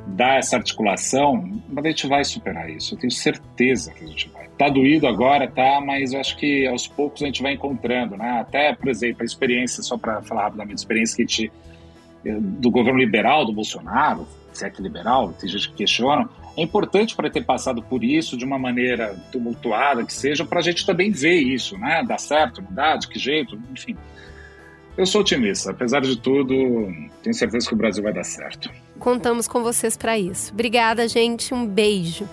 dar 0.06 0.38
essa 0.38 0.56
articulação, 0.56 1.62
mas 1.68 1.84
a 1.84 1.88
gente 1.88 2.06
vai 2.06 2.24
superar 2.24 2.68
isso. 2.68 2.94
Eu 2.94 2.98
tenho 2.98 3.10
certeza 3.10 3.92
que 3.92 4.04
a 4.04 4.06
gente 4.06 4.28
vai. 4.30 4.48
Tá 4.58 4.68
doído 4.68 5.06
agora, 5.06 5.48
tá, 5.48 5.80
mas 5.80 6.12
eu 6.12 6.20
acho 6.20 6.36
que 6.36 6.66
aos 6.66 6.86
poucos 6.86 7.22
a 7.22 7.26
gente 7.26 7.42
vai 7.42 7.52
encontrando, 7.52 8.16
né? 8.16 8.40
Até, 8.40 8.74
por 8.74 8.88
exemplo, 8.88 9.22
a 9.22 9.24
experiência, 9.24 9.82
só 9.82 9.96
para 9.96 10.20
falar 10.22 10.44
rapidamente, 10.44 10.74
a 10.74 10.82
experiência 10.82 11.16
que 11.16 11.22
a 11.22 11.26
gente, 11.26 11.52
eh, 12.24 12.36
do 12.38 12.70
governo 12.70 12.98
liberal, 12.98 13.46
do 13.46 13.52
Bolsonaro, 13.52 14.26
se 14.52 14.64
é 14.66 14.70
que 14.70 14.82
liberal, 14.82 15.32
tem 15.32 15.48
gente 15.48 15.70
que 15.70 15.76
questiona, 15.76 16.28
é 16.56 16.62
importante 16.62 17.14
para 17.14 17.30
ter 17.30 17.44
passado 17.44 17.82
por 17.82 18.02
isso 18.04 18.36
de 18.36 18.44
uma 18.44 18.58
maneira 18.58 19.16
tumultuada 19.30 20.04
que 20.04 20.12
seja, 20.12 20.44
para 20.44 20.58
a 20.58 20.62
gente 20.62 20.84
também 20.84 21.10
ver 21.10 21.40
isso, 21.40 21.78
né? 21.78 22.04
Dar 22.06 22.18
certo, 22.18 22.60
mudar, 22.62 22.96
de 22.96 23.08
que 23.08 23.18
jeito, 23.18 23.58
enfim. 23.72 23.96
Eu 24.96 25.06
sou 25.06 25.20
otimista, 25.20 25.70
apesar 25.70 26.00
de 26.00 26.16
tudo, 26.16 26.54
tenho 27.22 27.34
certeza 27.34 27.66
que 27.66 27.74
o 27.74 27.78
Brasil 27.78 28.02
vai 28.02 28.12
dar 28.12 28.24
certo. 28.24 28.70
Contamos 29.00 29.48
com 29.48 29.62
vocês 29.62 29.96
para 29.96 30.18
isso. 30.18 30.52
Obrigada, 30.52 31.08
gente. 31.08 31.54
Um 31.54 31.66
beijo. 31.66 32.28